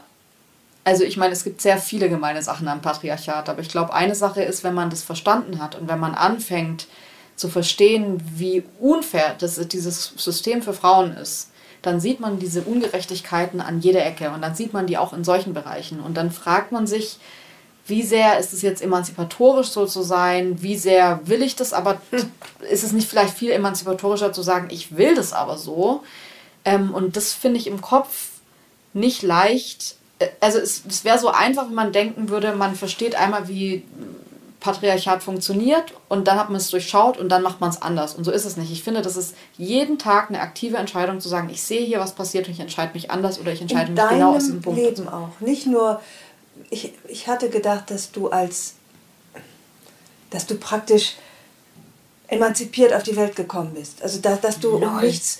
Also 0.83 1.03
ich 1.03 1.17
meine, 1.17 1.33
es 1.33 1.43
gibt 1.43 1.61
sehr 1.61 1.77
viele 1.77 2.09
gemeine 2.09 2.41
Sachen 2.41 2.67
am 2.67 2.81
Patriarchat, 2.81 3.49
aber 3.49 3.61
ich 3.61 3.69
glaube, 3.69 3.93
eine 3.93 4.15
Sache 4.15 4.41
ist, 4.43 4.63
wenn 4.63 4.73
man 4.73 4.89
das 4.89 5.03
verstanden 5.03 5.61
hat 5.61 5.75
und 5.75 5.87
wenn 5.87 5.99
man 5.99 6.15
anfängt 6.15 6.87
zu 7.35 7.47
verstehen, 7.47 8.21
wie 8.35 8.63
unfair 8.79 9.35
das, 9.39 9.55
dieses 9.67 10.13
System 10.17 10.61
für 10.61 10.73
Frauen 10.73 11.15
ist, 11.15 11.51
dann 11.81 11.99
sieht 11.99 12.19
man 12.19 12.39
diese 12.39 12.63
Ungerechtigkeiten 12.63 13.61
an 13.61 13.79
jeder 13.79 14.05
Ecke 14.05 14.31
und 14.31 14.41
dann 14.41 14.55
sieht 14.55 14.73
man 14.73 14.87
die 14.87 14.97
auch 14.97 15.13
in 15.13 15.23
solchen 15.23 15.53
Bereichen. 15.53 16.01
Und 16.01 16.17
dann 16.17 16.31
fragt 16.31 16.71
man 16.71 16.87
sich, 16.87 17.17
wie 17.89 18.03
sehr 18.03 18.39
ist 18.39 18.53
es 18.53 18.61
jetzt 18.61 18.81
emanzipatorisch 18.81 19.67
so 19.69 19.85
zu 19.85 20.01
sein, 20.01 20.61
wie 20.61 20.77
sehr 20.77 21.19
will 21.25 21.41
ich 21.41 21.55
das, 21.55 21.73
aber 21.73 22.01
hm. 22.11 22.31
ist 22.69 22.83
es 22.83 22.91
nicht 22.91 23.09
vielleicht 23.09 23.33
viel 23.33 23.51
emanzipatorischer 23.51 24.33
zu 24.33 24.41
sagen, 24.41 24.67
ich 24.71 24.95
will 24.97 25.15
das 25.15 25.33
aber 25.33 25.57
so. 25.57 26.03
Ähm, 26.65 26.93
und 26.93 27.17
das 27.17 27.33
finde 27.33 27.59
ich 27.59 27.67
im 27.67 27.81
Kopf 27.81 28.29
nicht 28.93 29.21
leicht. 29.21 29.95
Äh, 30.19 30.27
also 30.39 30.59
es, 30.59 30.83
es 30.87 31.03
wäre 31.03 31.19
so 31.19 31.29
einfach, 31.29 31.67
wenn 31.67 31.75
man 31.75 31.91
denken 31.91 32.29
würde, 32.29 32.53
man 32.55 32.75
versteht 32.75 33.15
einmal, 33.15 33.47
wie 33.47 33.83
Patriarchat 34.59 35.23
funktioniert 35.23 35.93
und 36.09 36.27
dann 36.27 36.37
hat 36.37 36.49
man 36.49 36.57
es 36.57 36.69
durchschaut 36.69 37.17
und 37.17 37.29
dann 37.29 37.41
macht 37.41 37.61
man 37.61 37.69
es 37.69 37.81
anders. 37.81 38.15
Und 38.15 38.25
so 38.25 38.31
ist 38.31 38.45
es 38.45 38.57
nicht. 38.57 38.71
Ich 38.71 38.83
finde, 38.83 39.01
das 39.01 39.15
ist 39.15 39.35
jeden 39.57 39.97
Tag 39.97 40.29
eine 40.29 40.41
aktive 40.41 40.77
Entscheidung 40.77 41.21
zu 41.21 41.29
sagen, 41.29 41.49
ich 41.49 41.63
sehe 41.63 41.85
hier, 41.85 41.99
was 41.99 42.13
passiert 42.13 42.47
und 42.47 42.53
ich 42.53 42.59
entscheide 42.59 42.93
mich 42.93 43.09
anders 43.09 43.39
oder 43.39 43.53
ich 43.53 43.61
entscheide 43.61 43.89
In 43.89 43.93
mich 43.93 44.09
genau 44.09 44.35
aus 44.35 44.43
diesem 44.43 44.61
Punkt. 44.61 44.79
Leben 44.79 45.07
auch. 45.07 45.29
Nicht 45.39 45.65
nur 45.65 46.01
ich, 46.69 46.93
ich 47.07 47.27
hatte 47.27 47.49
gedacht, 47.49 47.91
dass 47.91 48.11
du 48.11 48.29
als, 48.29 48.75
dass 50.29 50.45
du 50.45 50.55
praktisch 50.55 51.15
emanzipiert 52.27 52.93
auf 52.93 53.03
die 53.03 53.15
Welt 53.15 53.35
gekommen 53.35 53.73
bist. 53.73 54.01
Also 54.03 54.19
da, 54.19 54.35
dass 54.35 54.59
du 54.59 54.75
um 54.75 55.01
nichts 55.01 55.39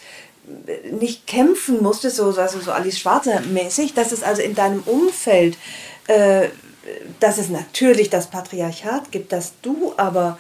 nicht 0.92 1.28
kämpfen 1.28 1.84
musstest, 1.84 2.16
so, 2.16 2.26
also 2.26 2.60
so 2.60 2.72
Alice 2.72 2.98
Schwarzer 2.98 3.42
mäßig, 3.42 3.94
dass 3.94 4.12
es 4.12 4.24
also 4.24 4.42
in 4.42 4.56
deinem 4.56 4.82
Umfeld, 4.82 5.58
äh, 6.08 6.50
dass 7.20 7.38
es 7.38 7.50
natürlich 7.50 8.10
das 8.10 8.28
Patriarchat 8.28 9.12
gibt, 9.12 9.32
dass 9.32 9.54
du 9.62 9.94
aber 9.98 10.40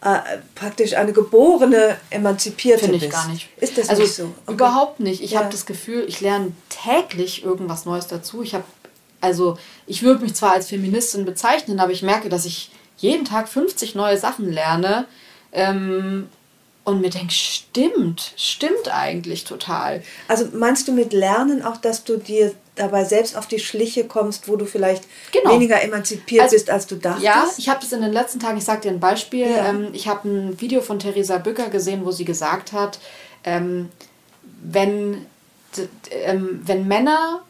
äh, 0.00 0.38
praktisch 0.54 0.94
eine 0.94 1.12
geborene 1.12 1.96
Emanzipierte 2.10 2.84
Finde 2.84 2.96
ich 2.96 3.02
bist. 3.02 3.12
gar 3.12 3.28
nicht. 3.28 3.48
Ist 3.56 3.78
das 3.78 3.88
also 3.88 4.02
nicht 4.02 4.14
so? 4.14 4.24
Okay. 4.46 4.52
Überhaupt 4.52 5.00
nicht. 5.00 5.22
Ich 5.22 5.32
ja. 5.32 5.40
habe 5.40 5.50
das 5.50 5.66
Gefühl, 5.66 6.04
ich 6.06 6.20
lerne 6.20 6.52
täglich 6.68 7.42
irgendwas 7.42 7.84
Neues 7.84 8.06
dazu. 8.06 8.42
Ich 8.42 8.54
habe 8.54 8.64
also 9.20 9.58
ich 9.86 10.02
würde 10.02 10.22
mich 10.22 10.34
zwar 10.34 10.52
als 10.52 10.68
Feministin 10.68 11.24
bezeichnen, 11.24 11.80
aber 11.80 11.92
ich 11.92 12.02
merke, 12.02 12.28
dass 12.28 12.44
ich 12.44 12.70
jeden 12.98 13.24
Tag 13.24 13.48
50 13.48 13.94
neue 13.94 14.18
Sachen 14.18 14.50
lerne. 14.50 15.06
Ähm, 15.52 16.28
und 16.88 17.02
mir 17.02 17.10
denke, 17.10 17.34
stimmt, 17.34 18.32
stimmt 18.36 18.90
eigentlich 18.90 19.44
total. 19.44 20.02
Also 20.26 20.46
meinst 20.54 20.88
du 20.88 20.92
mit 20.92 21.12
Lernen 21.12 21.62
auch, 21.62 21.76
dass 21.76 22.02
du 22.02 22.16
dir 22.16 22.54
dabei 22.76 23.04
selbst 23.04 23.36
auf 23.36 23.46
die 23.46 23.58
Schliche 23.58 24.04
kommst, 24.04 24.48
wo 24.48 24.56
du 24.56 24.64
vielleicht 24.64 25.04
genau. 25.30 25.52
weniger 25.52 25.82
emanzipiert 25.82 26.44
also, 26.44 26.54
bist, 26.54 26.70
als 26.70 26.86
du 26.86 26.96
dachtest? 26.96 27.24
Ja, 27.24 27.46
ich 27.58 27.68
habe 27.68 27.80
das 27.82 27.92
in 27.92 28.00
den 28.00 28.12
letzten 28.12 28.40
Tagen, 28.40 28.56
ich 28.56 28.64
sage 28.64 28.80
dir 28.80 28.90
ein 28.90 29.00
Beispiel, 29.00 29.50
ja. 29.50 29.68
ähm, 29.68 29.88
ich 29.92 30.08
habe 30.08 30.28
ein 30.28 30.60
Video 30.62 30.80
von 30.80 30.98
Theresa 30.98 31.36
Bücker 31.36 31.68
gesehen, 31.68 32.06
wo 32.06 32.10
sie 32.10 32.24
gesagt 32.24 32.72
hat, 32.72 32.98
ähm, 33.44 33.90
wenn, 34.62 35.26
ähm, 36.10 36.62
wenn 36.64 36.88
Männer 36.88 37.42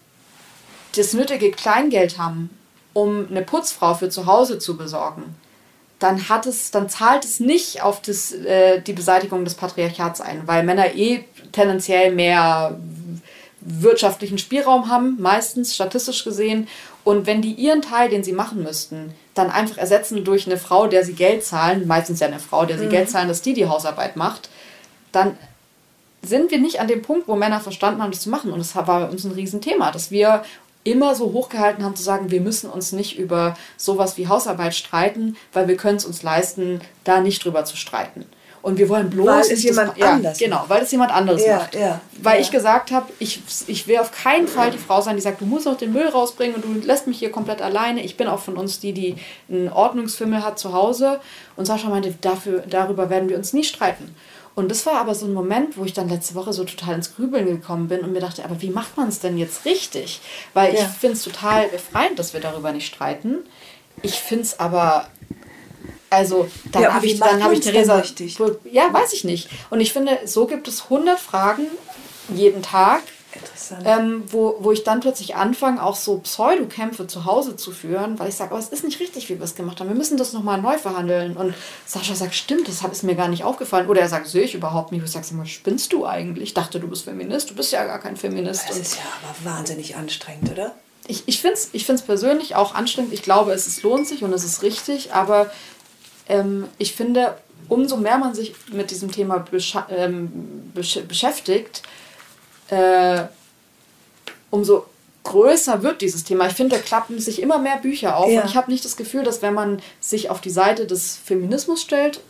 das 0.99 1.13
nötige 1.13 1.51
Kleingeld 1.51 2.19
haben, 2.19 2.51
um 2.93 3.27
eine 3.31 3.43
Putzfrau 3.43 3.95
für 3.95 4.09
zu 4.09 4.27
Hause 4.27 4.59
zu 4.59 4.77
besorgen, 4.77 5.37
dann 5.99 6.29
hat 6.29 6.47
es, 6.47 6.71
dann 6.71 6.89
zahlt 6.89 7.25
es 7.25 7.41
nicht 7.41 7.83
auf 7.83 8.01
das, 8.03 8.33
äh, 8.33 8.81
die 8.81 8.93
Beseitigung 8.93 9.45
des 9.45 9.55
Patriarchats 9.55 10.21
ein, 10.21 10.47
weil 10.47 10.63
Männer 10.63 10.95
eh 10.95 11.25
tendenziell 11.53 12.15
mehr 12.15 12.79
wirtschaftlichen 13.61 14.39
Spielraum 14.39 14.89
haben, 14.89 15.21
meistens 15.21 15.75
statistisch 15.75 16.25
gesehen. 16.25 16.69
Und 17.03 17.27
wenn 17.27 17.43
die 17.43 17.53
ihren 17.53 17.83
Teil, 17.83 18.09
den 18.09 18.23
sie 18.23 18.33
machen 18.33 18.63
müssten, 18.63 19.13
dann 19.35 19.51
einfach 19.51 19.79
ersetzen 19.79 20.25
durch 20.25 20.47
eine 20.47 20.59
Frau, 20.59 20.87
der 20.87 21.05
sie 21.05 21.15
Geld 21.15 21.45
zahlen, 21.45 21.87
meistens 21.87 22.21
ja 22.21 22.29
eine 22.29 22.39
Frau, 22.39 22.65
der 22.65 22.79
sie 22.79 22.87
mhm. 22.87 22.91
Geld 22.91 23.11
zahlen, 23.11 23.29
dass 23.29 23.43
die 23.43 23.55
die 23.55 23.67
Hausarbeit 23.67 24.17
macht, 24.17 24.51
dann 25.11 25.37
sind 26.23 26.51
wir 26.51 26.59
nicht 26.59 26.81
an 26.81 26.89
dem 26.89 27.03
Punkt, 27.03 27.29
wo 27.29 27.37
Männer 27.37 27.61
verstanden 27.61 28.03
haben, 28.03 28.11
das 28.11 28.21
zu 28.21 28.31
machen. 28.31 28.53
Und 28.53 28.59
das 28.59 28.75
war 28.77 28.85
bei 28.85 29.05
uns 29.05 29.25
ein 29.25 29.33
Riesenthema, 29.33 29.91
dass 29.91 30.11
wir 30.11 30.45
immer 30.85 31.15
so 31.15 31.33
hochgehalten 31.33 31.85
haben 31.85 31.97
zu 31.97 32.03
sagen, 32.03 32.31
wir 32.31 32.41
müssen 32.41 32.71
uns 32.71 32.93
nicht 32.93 33.19
über 33.19 33.57
sowas 33.77 34.17
wie 34.17 34.29
Hausarbeit 34.29 34.75
streiten, 34.75 35.37
weil 35.53 35.69
wir 35.69 35.77
können 35.77 35.97
es 35.97 36.05
uns 36.05 36.23
leisten, 36.23 36.81
da 37.05 37.21
nicht 37.21 37.45
drüber 37.45 37.65
zu 37.65 37.77
streiten. 37.77 38.25
Und 38.61 38.79
wir 38.79 38.89
wollen 38.89 39.09
bloß. 39.09 39.27
Weil 39.27 39.41
es 39.53 39.63
jemand 39.63 39.99
das, 39.99 40.09
anders 40.09 40.41
ja, 40.41 40.47
Genau, 40.47 40.65
weil 40.69 40.83
es 40.83 40.91
jemand 40.91 41.13
anderes 41.13 41.45
ja, 41.45 41.57
macht. 41.57 41.75
Ja, 41.75 42.01
weil 42.21 42.41
ich 42.41 42.51
gesagt 42.51 42.91
habe, 42.91 43.07
ich, 43.19 43.41
ich 43.67 43.87
will 43.87 43.99
auf 43.99 44.11
keinen 44.13 44.49
Fall 44.49 44.71
die 44.71 44.79
Frau 44.79 45.01
sein, 45.01 45.17
die 45.17 45.23
sagt, 45.23 45.41
du 45.41 45.47
musst 45.47 45.69
auch 45.69 45.77
den 45.77 45.93
Müll 45.93 46.09
rausbringen 46.09 46.57
und 46.57 46.65
du 46.65 46.87
lässt 46.87 47.07
mich 47.07 47.19
hier 47.19 47.31
komplett 47.31 47.63
alleine. 47.63 48.03
Ich 48.03 48.17
bin 48.17 48.27
auch 48.27 48.41
von 48.41 48.57
uns 48.57 48.81
die, 48.81 48.93
die 48.93 49.17
einen 49.49 49.69
Ordnungsfimmel 49.71 50.45
hat 50.45 50.59
zu 50.59 50.73
Hause. 50.73 51.21
Und 51.57 51.67
Sascha 51.67 51.89
meinte, 51.89 52.15
dafür, 52.21 52.65
darüber 52.69 53.11
werden 53.11 53.29
wir 53.29 53.37
uns 53.37 53.53
nie 53.53 53.65
streiten. 53.65 54.15
Und 54.59 54.73
das 54.73 54.87
war 54.87 54.95
aber 54.95 55.15
so 55.15 55.25
ein 55.25 55.33
Moment, 55.33 55.77
wo 55.77 55.85
ich 55.85 55.93
dann 55.93 56.09
letzte 56.09 56.35
Woche 56.35 56.53
so 56.53 56.65
total 56.65 56.97
ins 56.97 57.15
Grübeln 57.15 57.47
gekommen 57.47 57.87
bin 57.87 58.01
und 58.01 58.13
mir 58.13 58.19
dachte, 58.19 58.45
aber 58.45 58.61
wie 58.61 58.71
macht 58.71 58.97
man 58.97 59.07
es 59.07 59.21
denn 59.21 59.39
jetzt 59.39 59.65
richtig? 59.65 60.21
Weil 60.53 60.75
ja. 60.75 60.81
ich 60.81 60.87
finde 60.89 61.15
es 61.15 61.23
total 61.23 61.69
befreiend, 61.69 62.19
dass 62.19 62.33
wir 62.33 62.41
darüber 62.41 62.73
nicht 62.73 62.93
streiten. 62.93 63.45
Ich 64.03 64.17
finde 64.17 64.43
es 64.43 64.59
aber 64.59 65.07
also 66.11 66.49
dann 66.73 66.83
ja, 66.83 66.95
habe 66.95 67.07
ich, 67.07 67.21
dann 67.21 67.41
hab 67.41 67.53
ich 67.53 67.61
Theresa. 67.61 68.03
Ja, 68.65 68.93
weiß 68.93 69.13
ich 69.13 69.23
nicht. 69.23 69.49
Und 69.71 69.81
ich 69.81 69.93
finde, 69.93 70.19
so 70.25 70.47
gibt 70.47 70.67
es 70.67 70.83
100 70.85 71.21
Fragen 71.21 71.69
jeden 72.35 72.61
Tag, 72.61 73.03
ähm, 73.85 74.25
wo, 74.29 74.57
wo 74.61 74.73
ich 74.73 74.85
dann 74.85 75.01
plötzlich 75.01 75.37
anfange, 75.37 75.83
auch 75.83 75.97
so 75.97 76.19
Pseudokämpfe 76.19 77.07
zu 77.07 77.25
Hause 77.25 77.57
zu 77.57 77.73
führen, 77.73 78.19
weil 78.19 78.29
ich 78.29 78.35
sage, 78.35 78.51
aber 78.51 78.61
es 78.61 78.69
ist 78.69 78.85
nicht 78.85 79.01
richtig, 79.01 79.29
wie 79.29 79.39
wir 79.39 79.45
es 79.45 79.55
gemacht 79.55 79.81
haben. 79.81 79.89
Wir 79.89 79.97
müssen 79.97 80.17
das 80.17 80.33
nochmal 80.33 80.61
neu 80.61 80.79
verhandeln. 80.79 81.37
Und 81.37 81.55
Sascha 81.87 82.15
sagt, 82.15 82.35
stimmt, 82.35 82.69
das 82.69 82.83
ist 82.83 83.03
mir 83.03 83.15
gar 83.15 83.29
nicht 83.29 83.45
aufgefallen. 83.45 83.89
Oder 83.89 84.01
er 84.01 84.09
sagt, 84.09 84.29
sehe 84.29 84.43
ich 84.43 84.55
überhaupt 84.55 84.93
nicht. 84.93 85.05
Ich 85.05 85.11
sage, 85.11 85.25
sag 85.25 85.37
mal, 85.37 85.47
spinnst 85.47 85.93
du 85.93 86.07
eigentlich? 86.07 86.49
Ich 86.49 86.55
dachte, 86.55 86.81
du 86.81 86.89
bist 86.89 87.05
Feminist. 87.05 87.51
Du 87.51 87.55
bist 87.55 87.73
ja 87.73 87.85
gar 87.85 87.99
kein 87.99 88.17
Feminist. 88.17 88.69
Das 88.69 88.79
ist 88.79 88.97
ja 88.97 89.03
aber 89.23 89.57
wahnsinnig 89.57 89.97
anstrengend, 89.97 90.51
oder? 90.53 90.75
Ich, 91.07 91.25
ich 91.27 91.41
finde 91.41 91.55
es 91.55 91.71
ich 91.73 91.87
find's 91.87 92.03
persönlich 92.03 92.55
auch 92.55 92.75
anstrengend. 92.75 93.13
Ich 93.13 93.23
glaube, 93.23 93.53
es 93.53 93.67
ist, 93.67 93.83
lohnt 93.83 94.07
sich 94.07 94.23
und 94.23 94.33
es 94.33 94.45
ist 94.45 94.63
richtig. 94.63 95.13
Aber 95.13 95.51
ähm, 96.29 96.69
ich 96.79 96.95
finde, 96.95 97.37
umso 97.69 97.97
mehr 97.97 98.19
man 98.19 98.35
sich 98.35 98.55
mit 98.73 98.91
diesem 98.91 99.11
Thema 99.11 99.45
ähm, 99.91 100.71
besch 100.75 101.01
beschäftigt, 101.07 101.83
äh, 102.69 103.25
umso 104.51 104.87
größer 105.25 105.83
wird 105.83 106.01
dieses 106.01 106.25
Thema. 106.25 106.47
Ich 106.47 106.55
finde, 106.55 106.77
da 106.77 106.83
klappen 106.83 107.19
sich 107.19 107.43
immer 107.43 107.59
mehr 107.59 107.77
Bücher 107.77 108.17
auf. 108.17 108.31
Ja. 108.31 108.43
Und 108.43 108.49
ich 108.49 108.57
habe 108.57 108.71
nicht 108.71 108.85
das 108.85 108.97
Gefühl, 108.97 109.25
dass 109.25 109.43
wenn 109.43 109.55
man 109.55 109.81
sich 110.01 110.31
auf 110.31 110.41
die 110.41 110.51
Seite 110.51 110.87
des 110.87 111.17
Feminismus 111.17 111.83
stellt, 111.83 112.21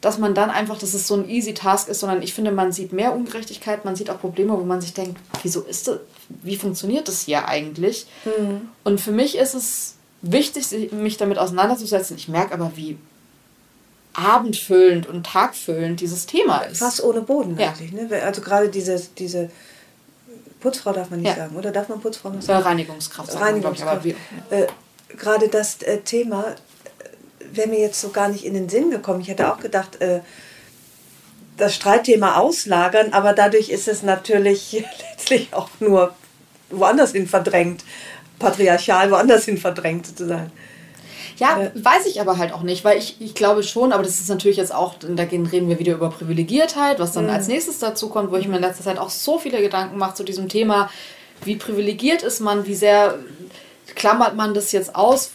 dass 0.00 0.18
man 0.18 0.34
dann 0.34 0.50
einfach, 0.50 0.78
dass 0.78 0.94
es 0.94 1.06
so 1.08 1.14
ein 1.14 1.28
easy 1.28 1.54
Task 1.54 1.88
ist, 1.88 2.00
sondern 2.00 2.22
ich 2.22 2.34
finde, 2.34 2.52
man 2.52 2.72
sieht 2.72 2.92
mehr 2.92 3.14
Ungerechtigkeit, 3.14 3.84
man 3.84 3.96
sieht 3.96 4.10
auch 4.10 4.20
Probleme, 4.20 4.52
wo 4.52 4.64
man 4.64 4.80
sich 4.80 4.94
denkt, 4.94 5.20
wieso 5.42 5.62
ist 5.62 5.88
das, 5.88 5.98
wie 6.28 6.56
funktioniert 6.56 7.08
das 7.08 7.22
hier 7.22 7.48
eigentlich? 7.48 8.06
Mhm. 8.24 8.68
Und 8.84 9.00
für 9.00 9.12
mich 9.12 9.36
ist 9.36 9.54
es 9.54 9.94
wichtig, 10.22 10.92
mich 10.92 11.16
damit 11.16 11.38
auseinanderzusetzen. 11.38 12.16
Ich 12.16 12.28
merke 12.28 12.54
aber, 12.54 12.72
wie 12.76 12.96
abendfüllend 14.14 15.06
und 15.08 15.26
tagfüllend 15.26 16.00
dieses 16.00 16.26
Thema 16.26 16.58
ist. 16.58 16.78
Fast 16.78 17.02
ohne 17.02 17.20
Boden 17.20 17.56
ja. 17.58 17.68
eigentlich. 17.68 17.92
Ne? 17.92 18.08
Also 18.24 18.40
gerade 18.40 18.68
diese, 18.68 19.00
diese 19.16 19.50
Putzfrau 20.60 20.92
darf 20.92 21.10
man 21.10 21.20
nicht 21.20 21.28
ja. 21.28 21.36
sagen, 21.36 21.56
oder 21.56 21.70
darf 21.70 21.88
man 21.88 22.00
Putzfrau 22.00 22.30
noch 22.30 22.42
sagen? 22.42 22.62
Reinigungskraft. 22.62 23.30
Sagen 23.30 23.44
Reinigungskraft. 23.44 24.06
Ich, 24.06 24.14
äh, 24.50 24.66
gerade 25.16 25.48
das 25.48 25.82
äh, 25.82 25.98
Thema 25.98 26.44
äh, 26.44 26.54
wäre 27.56 27.68
mir 27.68 27.80
jetzt 27.80 28.00
so 28.00 28.10
gar 28.10 28.28
nicht 28.28 28.44
in 28.44 28.54
den 28.54 28.68
Sinn 28.68 28.90
gekommen. 28.90 29.20
Ich 29.20 29.28
hätte 29.28 29.52
auch 29.52 29.60
gedacht, 29.60 30.00
äh, 30.00 30.20
das 31.56 31.74
Streitthema 31.74 32.36
auslagern, 32.36 33.12
aber 33.12 33.32
dadurch 33.32 33.68
ist 33.68 33.88
es 33.88 34.02
natürlich 34.02 34.84
letztlich 35.10 35.52
auch 35.52 35.68
nur 35.80 36.14
woanders 36.70 37.12
hin 37.12 37.26
verdrängt, 37.26 37.84
patriarchal 38.38 39.10
woanders 39.10 39.44
hin 39.44 39.58
verdrängt 39.58 40.06
sozusagen. 40.06 40.50
Ja, 41.38 41.60
äh, 41.60 41.70
weiß 41.74 42.06
ich 42.06 42.20
aber 42.20 42.38
halt 42.38 42.52
auch 42.52 42.62
nicht, 42.62 42.84
weil 42.84 42.98
ich, 42.98 43.16
ich 43.20 43.34
glaube 43.34 43.62
schon, 43.62 43.92
aber 43.92 44.02
das 44.02 44.20
ist 44.20 44.28
natürlich 44.28 44.56
jetzt 44.56 44.74
auch, 44.74 44.94
da 45.00 45.22
reden 45.22 45.68
wir 45.68 45.78
wieder 45.78 45.94
über 45.94 46.10
Privilegiertheit, 46.10 46.98
was 46.98 47.12
dann 47.12 47.24
mhm. 47.24 47.30
als 47.30 47.48
nächstes 47.48 47.78
dazu 47.78 48.08
kommt, 48.08 48.30
wo 48.30 48.36
ich 48.36 48.48
mir 48.48 48.56
in 48.56 48.62
letzter 48.62 48.84
Zeit 48.84 48.98
auch 48.98 49.10
so 49.10 49.38
viele 49.38 49.60
Gedanken 49.60 49.98
mache 49.98 50.14
zu 50.14 50.24
diesem 50.24 50.48
Thema, 50.48 50.90
wie 51.44 51.56
privilegiert 51.56 52.22
ist 52.22 52.40
man, 52.40 52.66
wie 52.66 52.74
sehr 52.74 53.18
klammert 53.94 54.36
man 54.36 54.54
das 54.54 54.72
jetzt 54.72 54.94
aus, 54.94 55.30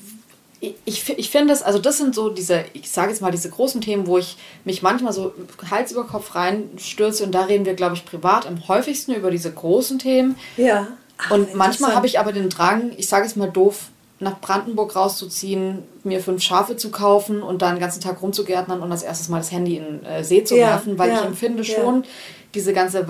ich, 0.85 1.17
ich 1.17 1.29
finde 1.29 1.49
das, 1.49 1.61
also 1.61 1.77
das 1.77 1.97
sind 1.97 2.15
so 2.15 2.29
diese, 2.29 2.63
ich 2.73 2.89
sage 2.89 3.09
jetzt 3.09 3.21
mal, 3.21 3.31
diese 3.31 3.49
großen 3.49 3.81
Themen, 3.81 4.07
wo 4.07 4.17
ich 4.17 4.37
mich 4.63 4.81
manchmal 4.81 5.11
so 5.11 5.33
Hals 5.69 5.91
über 5.91 6.05
Kopf 6.05 6.35
reinstürze 6.35 7.25
und 7.25 7.33
da 7.33 7.43
reden 7.43 7.65
wir, 7.65 7.73
glaube 7.73 7.95
ich, 7.95 8.05
privat 8.05 8.47
am 8.47 8.65
häufigsten 8.67 9.13
über 9.13 9.29
diese 9.29 9.51
großen 9.51 9.99
Themen. 9.99 10.37
Ja. 10.55 10.87
Ach, 11.17 11.31
und 11.31 11.53
manchmal 11.55 11.93
habe 11.95 12.07
ich 12.07 12.17
aber 12.17 12.31
den 12.31 12.49
Drang, 12.49 12.93
ich 12.95 13.09
sage 13.09 13.25
es 13.25 13.35
mal 13.35 13.49
doof, 13.49 13.89
nach 14.23 14.39
Brandenburg 14.39 14.95
rauszuziehen, 14.95 15.83
mir 16.03 16.19
fünf 16.21 16.41
Schafe 16.41 16.75
zu 16.77 16.89
kaufen 16.91 17.43
und 17.43 17.61
dann 17.61 17.75
den 17.75 17.81
ganzen 17.81 18.01
Tag 18.01 18.21
rumzugärtnern 18.21 18.81
und 18.81 18.91
als 18.91 19.03
erstes 19.03 19.29
mal 19.29 19.37
das 19.37 19.51
Handy 19.51 19.77
in 19.77 19.83
den 19.83 20.03
äh, 20.05 20.23
See 20.23 20.43
zu 20.43 20.55
ja, 20.55 20.67
werfen, 20.67 20.97
weil 20.97 21.09
ja, 21.09 21.19
ich 21.19 21.25
empfinde 21.25 21.63
schon, 21.63 22.03
ja. 22.03 22.09
diese 22.55 22.73
ganze 22.73 23.05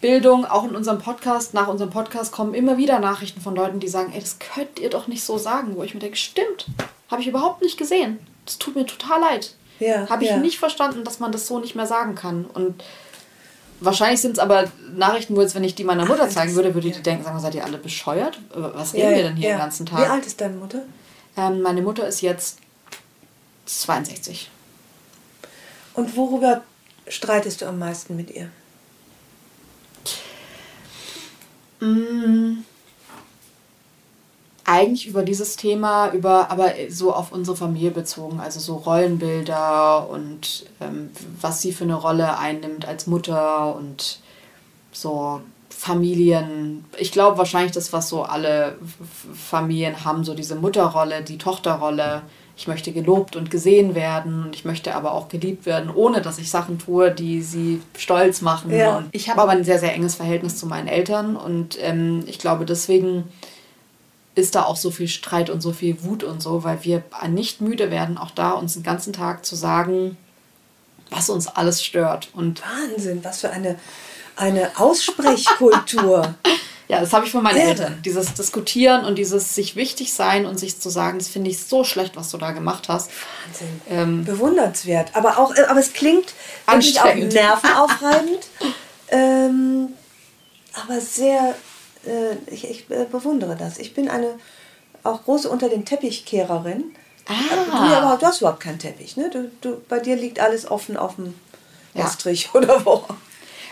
Weiterbildung, 0.00 0.46
auch 0.46 0.64
in 0.64 0.74
unserem 0.74 0.98
Podcast, 0.98 1.52
nach 1.54 1.68
unserem 1.68 1.90
Podcast 1.90 2.32
kommen 2.32 2.54
immer 2.54 2.78
wieder 2.78 2.98
Nachrichten 3.00 3.40
von 3.40 3.54
Leuten, 3.54 3.80
die 3.80 3.88
sagen, 3.88 4.12
ey, 4.14 4.20
das 4.20 4.38
könnt 4.38 4.78
ihr 4.78 4.90
doch 4.90 5.06
nicht 5.06 5.22
so 5.22 5.36
sagen, 5.38 5.76
wo 5.76 5.82
ich 5.82 5.92
mir 5.94 6.00
denke, 6.00 6.16
stimmt, 6.16 6.66
habe 7.10 7.20
ich 7.20 7.28
überhaupt 7.28 7.62
nicht 7.62 7.76
gesehen. 7.76 8.18
Das 8.46 8.58
tut 8.58 8.76
mir 8.76 8.86
total 8.86 9.20
leid. 9.20 9.54
Ja, 9.80 10.08
habe 10.08 10.24
ich 10.24 10.34
nicht 10.36 10.58
verstanden, 10.58 11.04
dass 11.04 11.20
man 11.20 11.30
das 11.30 11.46
so 11.46 11.60
nicht 11.60 11.76
mehr 11.76 11.86
sagen 11.86 12.14
kann. 12.14 12.46
Und 12.46 12.82
Wahrscheinlich 13.80 14.20
sind 14.20 14.32
es 14.32 14.38
aber 14.38 14.70
Nachrichten, 14.96 15.36
wo 15.36 15.40
jetzt, 15.40 15.54
wenn 15.54 15.64
ich 15.64 15.74
die 15.74 15.84
meiner 15.84 16.04
Mutter 16.04 16.28
zeigen 16.28 16.54
würde, 16.54 16.74
würde 16.74 16.90
die 16.90 17.02
denken, 17.02 17.24
sagen, 17.24 17.38
seid 17.38 17.54
ihr 17.54 17.64
alle 17.64 17.78
bescheuert? 17.78 18.40
Was 18.52 18.94
reden 18.94 19.10
ja, 19.10 19.16
wir 19.16 19.22
denn 19.22 19.36
hier 19.36 19.50
ja. 19.50 19.54
den 19.56 19.60
ganzen 19.60 19.86
Tag? 19.86 20.00
Wie 20.00 20.10
alt 20.10 20.26
ist 20.26 20.40
deine 20.40 20.56
Mutter? 20.56 20.82
Ähm, 21.36 21.62
meine 21.62 21.82
Mutter 21.82 22.06
ist 22.06 22.20
jetzt 22.20 22.58
62. 23.66 24.50
Und 25.94 26.16
worüber 26.16 26.62
streitest 27.06 27.62
du 27.62 27.66
am 27.66 27.78
meisten 27.78 28.16
mit 28.16 28.30
ihr? 28.30 28.50
Mmh 31.80 32.64
eigentlich 34.68 35.06
über 35.06 35.22
dieses 35.22 35.56
Thema, 35.56 36.12
über 36.12 36.50
aber 36.50 36.72
so 36.90 37.14
auf 37.14 37.32
unsere 37.32 37.56
Familie 37.56 37.90
bezogen, 37.90 38.38
also 38.38 38.60
so 38.60 38.76
Rollenbilder 38.76 40.08
und 40.10 40.66
ähm, 40.80 41.08
was 41.40 41.62
sie 41.62 41.72
für 41.72 41.84
eine 41.84 41.94
Rolle 41.94 42.38
einnimmt 42.38 42.86
als 42.86 43.06
Mutter 43.06 43.74
und 43.74 44.20
so 44.92 45.40
Familien. 45.70 46.84
Ich 46.98 47.12
glaube 47.12 47.38
wahrscheinlich 47.38 47.72
das, 47.72 47.92
was 47.94 48.10
so 48.10 48.24
alle 48.24 48.76
Familien 49.34 50.04
haben, 50.04 50.24
so 50.24 50.34
diese 50.34 50.56
Mutterrolle, 50.56 51.22
die 51.22 51.38
Tochterrolle. 51.38 52.22
Ich 52.56 52.66
möchte 52.66 52.90
gelobt 52.90 53.36
und 53.36 53.52
gesehen 53.52 53.94
werden 53.94 54.42
und 54.46 54.56
ich 54.56 54.64
möchte 54.64 54.96
aber 54.96 55.12
auch 55.12 55.28
geliebt 55.28 55.64
werden, 55.64 55.90
ohne 55.94 56.20
dass 56.20 56.38
ich 56.38 56.50
Sachen 56.50 56.80
tue, 56.80 57.12
die 57.12 57.40
sie 57.40 57.80
stolz 57.96 58.42
machen. 58.42 58.74
Ja. 58.74 59.04
ich 59.12 59.30
habe 59.30 59.40
aber 59.40 59.52
ein 59.52 59.62
sehr, 59.62 59.78
sehr 59.78 59.94
enges 59.94 60.16
Verhältnis 60.16 60.56
zu 60.58 60.66
meinen 60.66 60.88
Eltern 60.88 61.36
und 61.36 61.78
ähm, 61.80 62.24
ich 62.26 62.40
glaube 62.40 62.64
deswegen 62.64 63.24
ist 64.38 64.54
da 64.54 64.64
auch 64.64 64.76
so 64.76 64.90
viel 64.90 65.08
Streit 65.08 65.50
und 65.50 65.60
so 65.60 65.72
viel 65.72 66.02
Wut 66.04 66.22
und 66.22 66.40
so, 66.40 66.62
weil 66.62 66.84
wir 66.84 67.02
nicht 67.28 67.60
müde 67.60 67.90
werden, 67.90 68.18
auch 68.18 68.30
da 68.30 68.52
uns 68.52 68.74
den 68.74 68.84
ganzen 68.84 69.12
Tag 69.12 69.44
zu 69.44 69.56
sagen, 69.56 70.16
was 71.10 71.28
uns 71.28 71.48
alles 71.48 71.82
stört. 71.82 72.28
Und 72.34 72.62
Wahnsinn, 72.62 73.24
was 73.24 73.40
für 73.40 73.50
eine, 73.50 73.78
eine 74.36 74.70
Aussprechkultur. 74.78 76.34
Ja, 76.90 77.00
das 77.00 77.12
habe 77.12 77.26
ich 77.26 77.32
von 77.32 77.42
meinen 77.42 77.58
Irre. 77.58 77.68
Eltern. 77.68 78.00
Dieses 78.02 78.32
Diskutieren 78.32 79.04
und 79.04 79.18
dieses 79.18 79.54
sich 79.54 79.76
wichtig 79.76 80.14
sein 80.14 80.46
und 80.46 80.58
sich 80.58 80.80
zu 80.80 80.88
sagen, 80.88 81.18
das 81.18 81.28
finde 81.28 81.50
ich 81.50 81.62
so 81.62 81.84
schlecht, 81.84 82.16
was 82.16 82.30
du 82.30 82.38
da 82.38 82.52
gemacht 82.52 82.88
hast. 82.88 83.10
Wahnsinn. 83.44 83.82
Ähm, 83.90 84.24
Bewundernswert. 84.24 85.14
Aber 85.14 85.36
auch, 85.36 85.54
äh, 85.54 85.64
aber 85.68 85.80
es 85.80 85.92
klingt 85.92 86.32
wirklich 86.66 86.98
auch 86.98 87.14
nervenaufreibend. 87.14 88.48
ähm, 89.10 89.88
aber 90.72 90.98
sehr, 91.02 91.54
äh, 92.08 92.36
ich, 92.50 92.68
ich 92.68 92.90
äh, 92.90 93.04
bewundere 93.10 93.56
das. 93.56 93.78
Ich 93.78 93.94
bin 93.94 94.08
eine 94.08 94.34
auch 95.04 95.24
große 95.24 95.48
unter 95.48 95.68
den 95.68 95.84
Teppichkehrerin. 95.84 96.84
Ah. 97.26 97.34
Du, 97.88 97.94
aber, 97.94 98.16
du 98.16 98.26
hast 98.26 98.40
überhaupt 98.40 98.60
keinen 98.60 98.78
Teppich, 98.78 99.16
ne? 99.16 99.30
Du, 99.30 99.50
du, 99.60 99.80
bei 99.88 99.98
dir 99.98 100.16
liegt 100.16 100.40
alles 100.40 100.70
offen 100.70 100.96
auf 100.96 101.16
dem 101.16 101.34
ja. 101.94 102.06
Estrich 102.06 102.50
oder 102.54 102.84
wo. 102.84 103.04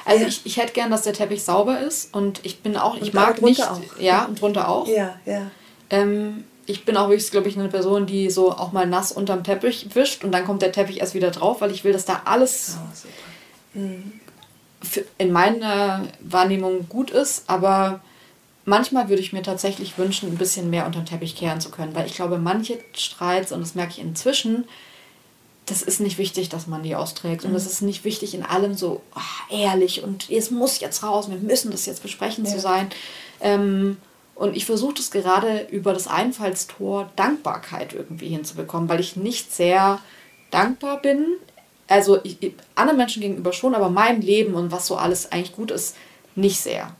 Also 0.05 0.25
ich, 0.25 0.43
ich 0.45 0.57
hätte 0.57 0.73
gern, 0.73 0.91
dass 0.91 1.03
der 1.03 1.15
Teppich 1.15 1.43
sauber 1.43 1.81
ist 1.81 2.15
und 2.15 2.45
ich 2.45 2.61
bin 2.61 2.77
auch, 2.77 2.97
ich 2.97 3.03
und 3.03 3.15
mag 3.15 3.43
nicht, 3.43 3.63
auch. 3.69 3.81
ja, 3.99 4.25
und 4.25 4.41
drunter 4.41 4.69
auch. 4.69 4.87
Ja, 4.87 5.19
ja. 5.25 5.51
Ähm, 5.91 6.45
ich 6.67 6.85
bin 6.85 6.97
auch 6.97 7.09
wirklich, 7.09 7.31
glaube 7.31 7.49
ich, 7.49 7.59
eine 7.59 7.69
Person, 7.69 8.07
die 8.07 8.31
so 8.31 8.53
auch 8.53 8.73
mal 8.73 8.87
nass 8.87 9.11
unterm 9.11 9.43
Teppich 9.43 9.89
wischt 9.95 10.23
und 10.23 10.33
dann 10.33 10.45
kommt 10.45 10.63
der 10.63 10.71
Teppich 10.71 11.01
erst 11.01 11.15
wieder 11.15 11.31
drauf, 11.31 11.61
weil 11.61 11.73
ich 11.73 11.83
will, 11.83 11.93
dass 11.93 12.05
da 12.05 12.23
alles 12.25 12.77
oh, 13.75 13.79
mhm. 13.79 14.13
in 15.19 15.33
meiner 15.33 16.07
Wahrnehmung 16.21 16.89
gut 16.89 17.11
ist, 17.11 17.45
aber 17.49 18.01
manchmal 18.67 19.09
würde 19.09 19.23
ich 19.23 19.33
mir 19.33 19.43
tatsächlich 19.43 19.97
wünschen, 19.97 20.29
ein 20.31 20.37
bisschen 20.37 20.69
mehr 20.69 20.85
unter 20.85 21.01
den 21.01 21.07
Teppich 21.07 21.37
kehren 21.37 21.61
zu 21.61 21.71
können, 21.71 21.95
weil 21.95 22.07
ich 22.07 22.15
glaube, 22.15 22.37
manche 22.39 22.79
Streits, 22.93 23.53
und 23.53 23.61
das 23.61 23.75
merke 23.75 23.93
ich 23.93 24.01
inzwischen, 24.01 24.67
das 25.65 25.83
ist 25.83 26.01
nicht 26.01 26.19
wichtig, 26.19 26.49
dass 26.49 26.67
man 26.67 26.83
die 26.83 26.95
austrägt. 26.95 27.45
Und 27.45 27.55
es 27.55 27.65
mhm. 27.65 27.71
ist 27.71 27.83
nicht 27.83 28.05
wichtig, 28.05 28.35
in 28.35 28.45
allem 28.45 28.75
so 28.75 29.01
oh, 29.15 29.55
ehrlich 29.55 30.03
und 30.03 30.31
es 30.31 30.51
muss 30.51 30.81
jetzt 30.81 31.03
raus, 31.03 31.31
wir 31.31 31.39
müssen 31.39 31.71
das 31.71 31.87
jetzt 31.87 32.03
besprechen 32.03 32.45
ja. 32.45 32.51
zu 32.53 32.61
sein. 32.61 32.91
Ähm, 33.41 33.97
und 34.35 34.55
ich 34.55 34.67
versuche 34.67 34.95
das 34.95 35.11
gerade 35.11 35.67
über 35.71 35.95
das 35.95 36.07
Einfallstor 36.07 37.11
Dankbarkeit 37.17 37.95
irgendwie 37.95 38.29
hinzubekommen, 38.29 38.89
weil 38.89 39.01
ich 39.01 39.17
nicht 39.17 39.53
sehr 39.53 39.99
dankbar 40.51 41.01
bin. 41.01 41.25
Also 41.89 42.21
ich, 42.23 42.37
anderen 42.75 42.99
Menschen 42.99 43.23
gegenüber 43.23 43.53
schon, 43.53 43.75
aber 43.75 43.89
meinem 43.89 44.21
Leben 44.21 44.55
und 44.55 44.71
was 44.73 44.87
so 44.87 44.97
alles 44.97 45.33
eigentlich 45.33 45.57
gut 45.57 45.71
ist, 45.71 45.97
nicht 46.35 46.61
sehr. 46.61 46.95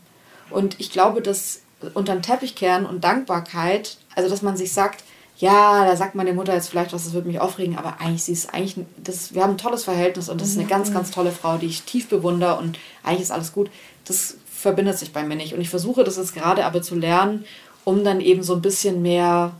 Und 0.49 0.79
ich 0.79 0.91
glaube, 0.91 1.21
dass 1.21 1.61
unter 1.93 2.13
den 2.13 2.21
Teppich 2.21 2.55
kehren 2.55 2.85
und 2.85 3.03
Dankbarkeit, 3.03 3.97
also 4.15 4.29
dass 4.29 4.41
man 4.41 4.57
sich 4.57 4.73
sagt, 4.73 5.03
ja, 5.37 5.85
da 5.85 5.95
sagt 5.95 6.15
meine 6.15 6.33
Mutter 6.33 6.55
jetzt 6.55 6.69
vielleicht 6.69 6.93
was, 6.93 7.03
das 7.03 7.13
würde 7.13 7.27
mich 7.27 7.39
aufregen, 7.39 7.77
aber 7.77 8.01
eigentlich 8.01 8.23
sie 8.23 8.31
ist 8.31 8.53
eigentlich, 8.53 8.75
das, 8.97 9.35
wir 9.35 9.43
haben 9.43 9.51
ein 9.51 9.57
tolles 9.59 9.83
Verhältnis 9.83 10.29
und 10.29 10.41
das 10.41 10.49
ist 10.49 10.57
eine 10.57 10.67
ganz, 10.67 10.91
ganz 10.91 11.11
tolle 11.11 11.31
Frau, 11.31 11.57
die 11.57 11.67
ich 11.67 11.83
tief 11.83 12.09
bewundere 12.09 12.57
und 12.57 12.79
eigentlich 13.03 13.21
ist 13.21 13.31
alles 13.31 13.53
gut. 13.53 13.69
Das 14.05 14.37
verbindet 14.51 14.97
sich 14.97 15.13
bei 15.13 15.23
mir 15.23 15.35
nicht. 15.35 15.53
Und 15.53 15.61
ich 15.61 15.69
versuche 15.69 16.03
das 16.03 16.17
jetzt 16.17 16.33
gerade 16.33 16.65
aber 16.65 16.81
zu 16.81 16.95
lernen, 16.95 17.45
um 17.83 18.03
dann 18.03 18.19
eben 18.19 18.41
so 18.41 18.55
ein 18.55 18.61
bisschen 18.61 19.03
mehr 19.03 19.53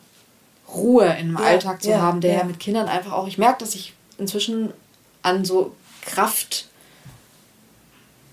Ruhe 0.73 1.15
im 1.19 1.37
ja, 1.37 1.45
Alltag 1.45 1.83
zu 1.83 1.91
ja, 1.91 2.01
haben, 2.01 2.21
der 2.21 2.39
ja. 2.39 2.43
mit 2.43 2.59
Kindern 2.59 2.87
einfach 2.87 3.13
auch, 3.13 3.27
ich 3.27 3.37
merke, 3.37 3.59
dass 3.59 3.75
ich 3.75 3.93
inzwischen 4.17 4.73
an 5.21 5.45
so 5.45 5.75
Kraft 6.01 6.67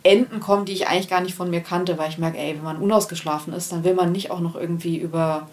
Enden 0.05 0.39
komme, 0.39 0.65
die 0.65 0.73
ich 0.73 0.87
eigentlich 0.87 1.09
gar 1.09 1.21
nicht 1.21 1.35
von 1.35 1.51
mir 1.51 1.61
kannte, 1.61 1.99
weil 1.99 2.11
ich 2.11 2.19
merke, 2.19 2.39
ey, 2.39 2.55
wenn 2.55 2.63
man 2.63 2.77
unausgeschlafen 2.77 3.53
ist, 3.53 3.73
dann 3.73 3.85
will 3.85 3.95
man 3.95 4.13
nicht 4.13 4.31
auch 4.31 4.41
noch 4.41 4.55
irgendwie 4.55 4.97
über 4.97 5.49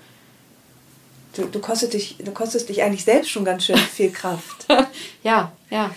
Du, 1.33 1.45
du, 1.45 1.59
kostet 1.59 1.93
dich, 1.93 2.17
du 2.19 2.31
kostest 2.31 2.67
dich 2.67 2.83
eigentlich 2.83 3.05
selbst 3.05 3.29
schon 3.29 3.45
ganz 3.45 3.65
schön 3.65 3.77
viel 3.93 4.11
Kraft. 4.11 4.67
ja, 5.23 5.51
ja. 5.69 5.91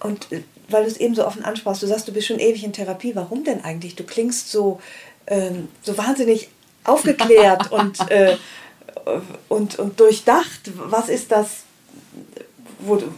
Und 0.00 0.30
äh, 0.32 0.42
weil 0.68 0.84
du 0.84 0.90
es 0.90 0.96
eben 0.96 1.14
so 1.14 1.26
offen 1.26 1.44
ansprachst, 1.44 1.82
du 1.82 1.86
sagst, 1.86 2.06
du 2.06 2.12
bist 2.12 2.28
schon 2.28 2.38
ewig 2.38 2.62
in 2.62 2.72
Therapie. 2.72 3.16
Warum 3.16 3.42
denn 3.44 3.64
eigentlich? 3.64 3.96
Du 3.96 4.04
klingst 4.04 4.50
so, 4.50 4.80
ähm, 5.26 5.68
so 5.82 5.98
wahnsinnig 5.98 6.48
aufgeklärt 6.84 7.72
und, 7.72 8.08
äh, 8.10 8.36
und, 9.48 9.78
und 9.78 9.98
durchdacht. 9.98 10.70
Was 10.74 11.08
ist 11.08 11.32
das, 11.32 11.64
wo 12.78 12.96
du, 12.96 13.12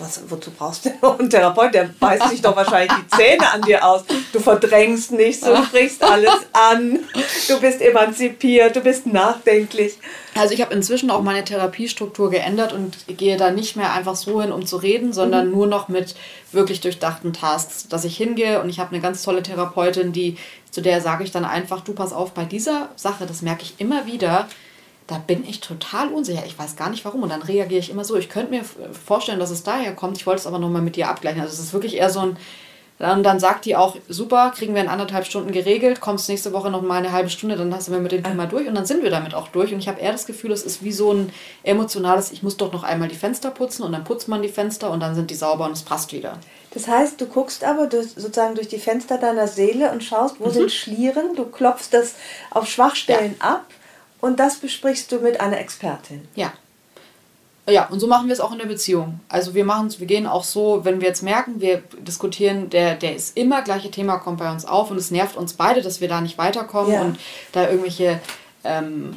was, 0.00 0.22
wozu 0.28 0.50
brauchst 0.50 0.84
du 0.84 0.90
denn 0.90 0.98
noch 1.02 1.18
einen 1.18 1.30
Therapeut? 1.30 1.74
Der 1.74 1.90
beißt 1.98 2.28
sich 2.30 2.42
doch 2.42 2.56
wahrscheinlich 2.56 2.92
die 2.92 3.16
Zähne 3.16 3.50
an 3.52 3.62
dir 3.62 3.84
aus. 3.86 4.04
Du 4.32 4.40
verdrängst 4.40 5.12
nichts, 5.12 5.42
du 5.42 5.56
sprichst 5.64 6.02
alles 6.02 6.46
an, 6.52 7.00
du 7.48 7.60
bist 7.60 7.80
emanzipiert, 7.80 8.76
du 8.76 8.80
bist 8.80 9.06
nachdenklich. 9.06 9.98
Also 10.34 10.54
ich 10.54 10.60
habe 10.60 10.74
inzwischen 10.74 11.10
auch 11.10 11.22
meine 11.22 11.44
Therapiestruktur 11.44 12.30
geändert 12.30 12.72
und 12.72 12.96
gehe 13.06 13.36
da 13.36 13.50
nicht 13.50 13.76
mehr 13.76 13.92
einfach 13.92 14.16
so 14.16 14.40
hin, 14.40 14.52
um 14.52 14.64
zu 14.64 14.76
reden, 14.76 15.12
sondern 15.12 15.46
mhm. 15.46 15.52
nur 15.52 15.66
noch 15.66 15.88
mit 15.88 16.14
wirklich 16.52 16.80
durchdachten 16.80 17.32
Tasks, 17.32 17.88
dass 17.88 18.04
ich 18.04 18.16
hingehe 18.16 18.60
und 18.62 18.68
ich 18.68 18.78
habe 18.78 18.90
eine 18.90 19.00
ganz 19.00 19.22
tolle 19.22 19.42
Therapeutin, 19.42 20.12
die 20.12 20.36
zu 20.70 20.80
der 20.80 21.00
sage 21.00 21.24
ich 21.24 21.32
dann 21.32 21.44
einfach, 21.44 21.80
du 21.80 21.92
pass 21.92 22.12
auf 22.12 22.32
bei 22.32 22.44
dieser 22.44 22.90
Sache, 22.96 23.26
das 23.26 23.42
merke 23.42 23.62
ich 23.62 23.74
immer 23.78 24.06
wieder, 24.06 24.48
da 25.10 25.18
bin 25.18 25.44
ich 25.44 25.58
total 25.58 26.08
unsicher. 26.08 26.44
Ich 26.46 26.56
weiß 26.56 26.76
gar 26.76 26.88
nicht 26.88 27.04
warum. 27.04 27.24
Und 27.24 27.30
dann 27.30 27.42
reagiere 27.42 27.80
ich 27.80 27.90
immer 27.90 28.04
so. 28.04 28.16
Ich 28.16 28.28
könnte 28.28 28.52
mir 28.52 28.62
vorstellen, 28.64 29.40
dass 29.40 29.50
es 29.50 29.64
daher 29.64 29.92
kommt. 29.94 30.16
Ich 30.16 30.26
wollte 30.26 30.40
es 30.40 30.46
aber 30.46 30.60
nochmal 30.60 30.82
mit 30.82 30.94
dir 30.94 31.08
abgleichen. 31.08 31.40
Also 31.40 31.52
es 31.52 31.58
ist 31.58 31.72
wirklich 31.72 31.96
eher 31.96 32.10
so 32.10 32.20
ein. 32.20 32.36
Und 33.00 33.22
dann 33.22 33.40
sagt 33.40 33.64
die 33.64 33.76
auch, 33.76 33.96
super, 34.08 34.52
kriegen 34.54 34.74
wir 34.74 34.82
in 34.82 34.88
anderthalb 34.88 35.24
Stunden 35.24 35.52
geregelt, 35.52 36.02
kommst 36.02 36.28
nächste 36.28 36.52
Woche 36.52 36.70
noch 36.70 36.82
mal 36.82 36.98
eine 36.98 37.12
halbe 37.12 37.30
Stunde, 37.30 37.56
dann 37.56 37.74
hast 37.74 37.88
du 37.88 37.92
mir 37.92 37.98
mit 37.98 38.12
dem 38.12 38.22
Thema 38.22 38.44
durch 38.44 38.68
und 38.68 38.74
dann 38.74 38.84
sind 38.84 39.02
wir 39.02 39.08
damit 39.08 39.32
auch 39.34 39.48
durch. 39.48 39.72
Und 39.72 39.78
ich 39.78 39.88
habe 39.88 39.98
eher 39.98 40.12
das 40.12 40.26
Gefühl, 40.26 40.52
es 40.52 40.64
ist 40.64 40.84
wie 40.84 40.92
so 40.92 41.14
ein 41.14 41.32
emotionales, 41.62 42.30
ich 42.30 42.42
muss 42.42 42.58
doch 42.58 42.70
noch 42.74 42.82
einmal 42.82 43.08
die 43.08 43.14
Fenster 43.14 43.52
putzen 43.52 43.84
und 43.84 43.92
dann 43.92 44.04
putzt 44.04 44.28
man 44.28 44.42
die 44.42 44.50
Fenster 44.50 44.90
und 44.90 45.00
dann 45.00 45.14
sind 45.14 45.30
die 45.30 45.34
sauber 45.34 45.64
und 45.64 45.72
es 45.72 45.82
passt 45.82 46.12
wieder. 46.12 46.36
Das 46.74 46.88
heißt, 46.88 47.18
du 47.18 47.24
guckst 47.24 47.64
aber 47.64 47.86
durch, 47.86 48.08
sozusagen 48.10 48.54
durch 48.54 48.68
die 48.68 48.78
Fenster 48.78 49.16
deiner 49.16 49.48
Seele 49.48 49.92
und 49.92 50.04
schaust, 50.04 50.36
wo 50.38 50.48
mhm. 50.48 50.52
sind 50.52 50.70
Schlieren, 50.72 51.34
du 51.36 51.46
klopfst 51.46 51.88
das 51.92 52.16
auf 52.50 52.68
Schwachstellen 52.68 53.36
ja. 53.40 53.54
ab 53.54 53.64
und 54.20 54.38
das 54.38 54.56
besprichst 54.56 55.10
du 55.12 55.20
mit 55.20 55.40
einer 55.40 55.58
Expertin. 55.58 56.26
Ja. 56.34 56.52
Ja, 57.68 57.86
und 57.86 58.00
so 58.00 58.06
machen 58.06 58.26
wir 58.26 58.32
es 58.32 58.40
auch 58.40 58.52
in 58.52 58.58
der 58.58 58.66
Beziehung. 58.66 59.20
Also 59.28 59.54
wir 59.54 59.64
machen 59.64 59.94
wir 59.96 60.06
gehen 60.06 60.26
auch 60.26 60.44
so, 60.44 60.84
wenn 60.84 61.00
wir 61.00 61.08
jetzt 61.08 61.22
merken, 61.22 61.60
wir 61.60 61.82
diskutieren, 61.98 62.68
der, 62.70 62.96
der 62.96 63.14
ist 63.14 63.36
immer 63.36 63.62
gleiche 63.62 63.90
Thema 63.90 64.18
kommt 64.18 64.38
bei 64.38 64.50
uns 64.50 64.64
auf 64.64 64.90
und 64.90 64.96
es 64.96 65.10
nervt 65.10 65.36
uns 65.36 65.52
beide, 65.52 65.82
dass 65.82 66.00
wir 66.00 66.08
da 66.08 66.20
nicht 66.20 66.38
weiterkommen 66.38 66.92
ja. 66.92 67.02
und 67.02 67.20
da 67.52 67.68
irgendwelche 67.68 68.20
ähm, 68.64 69.16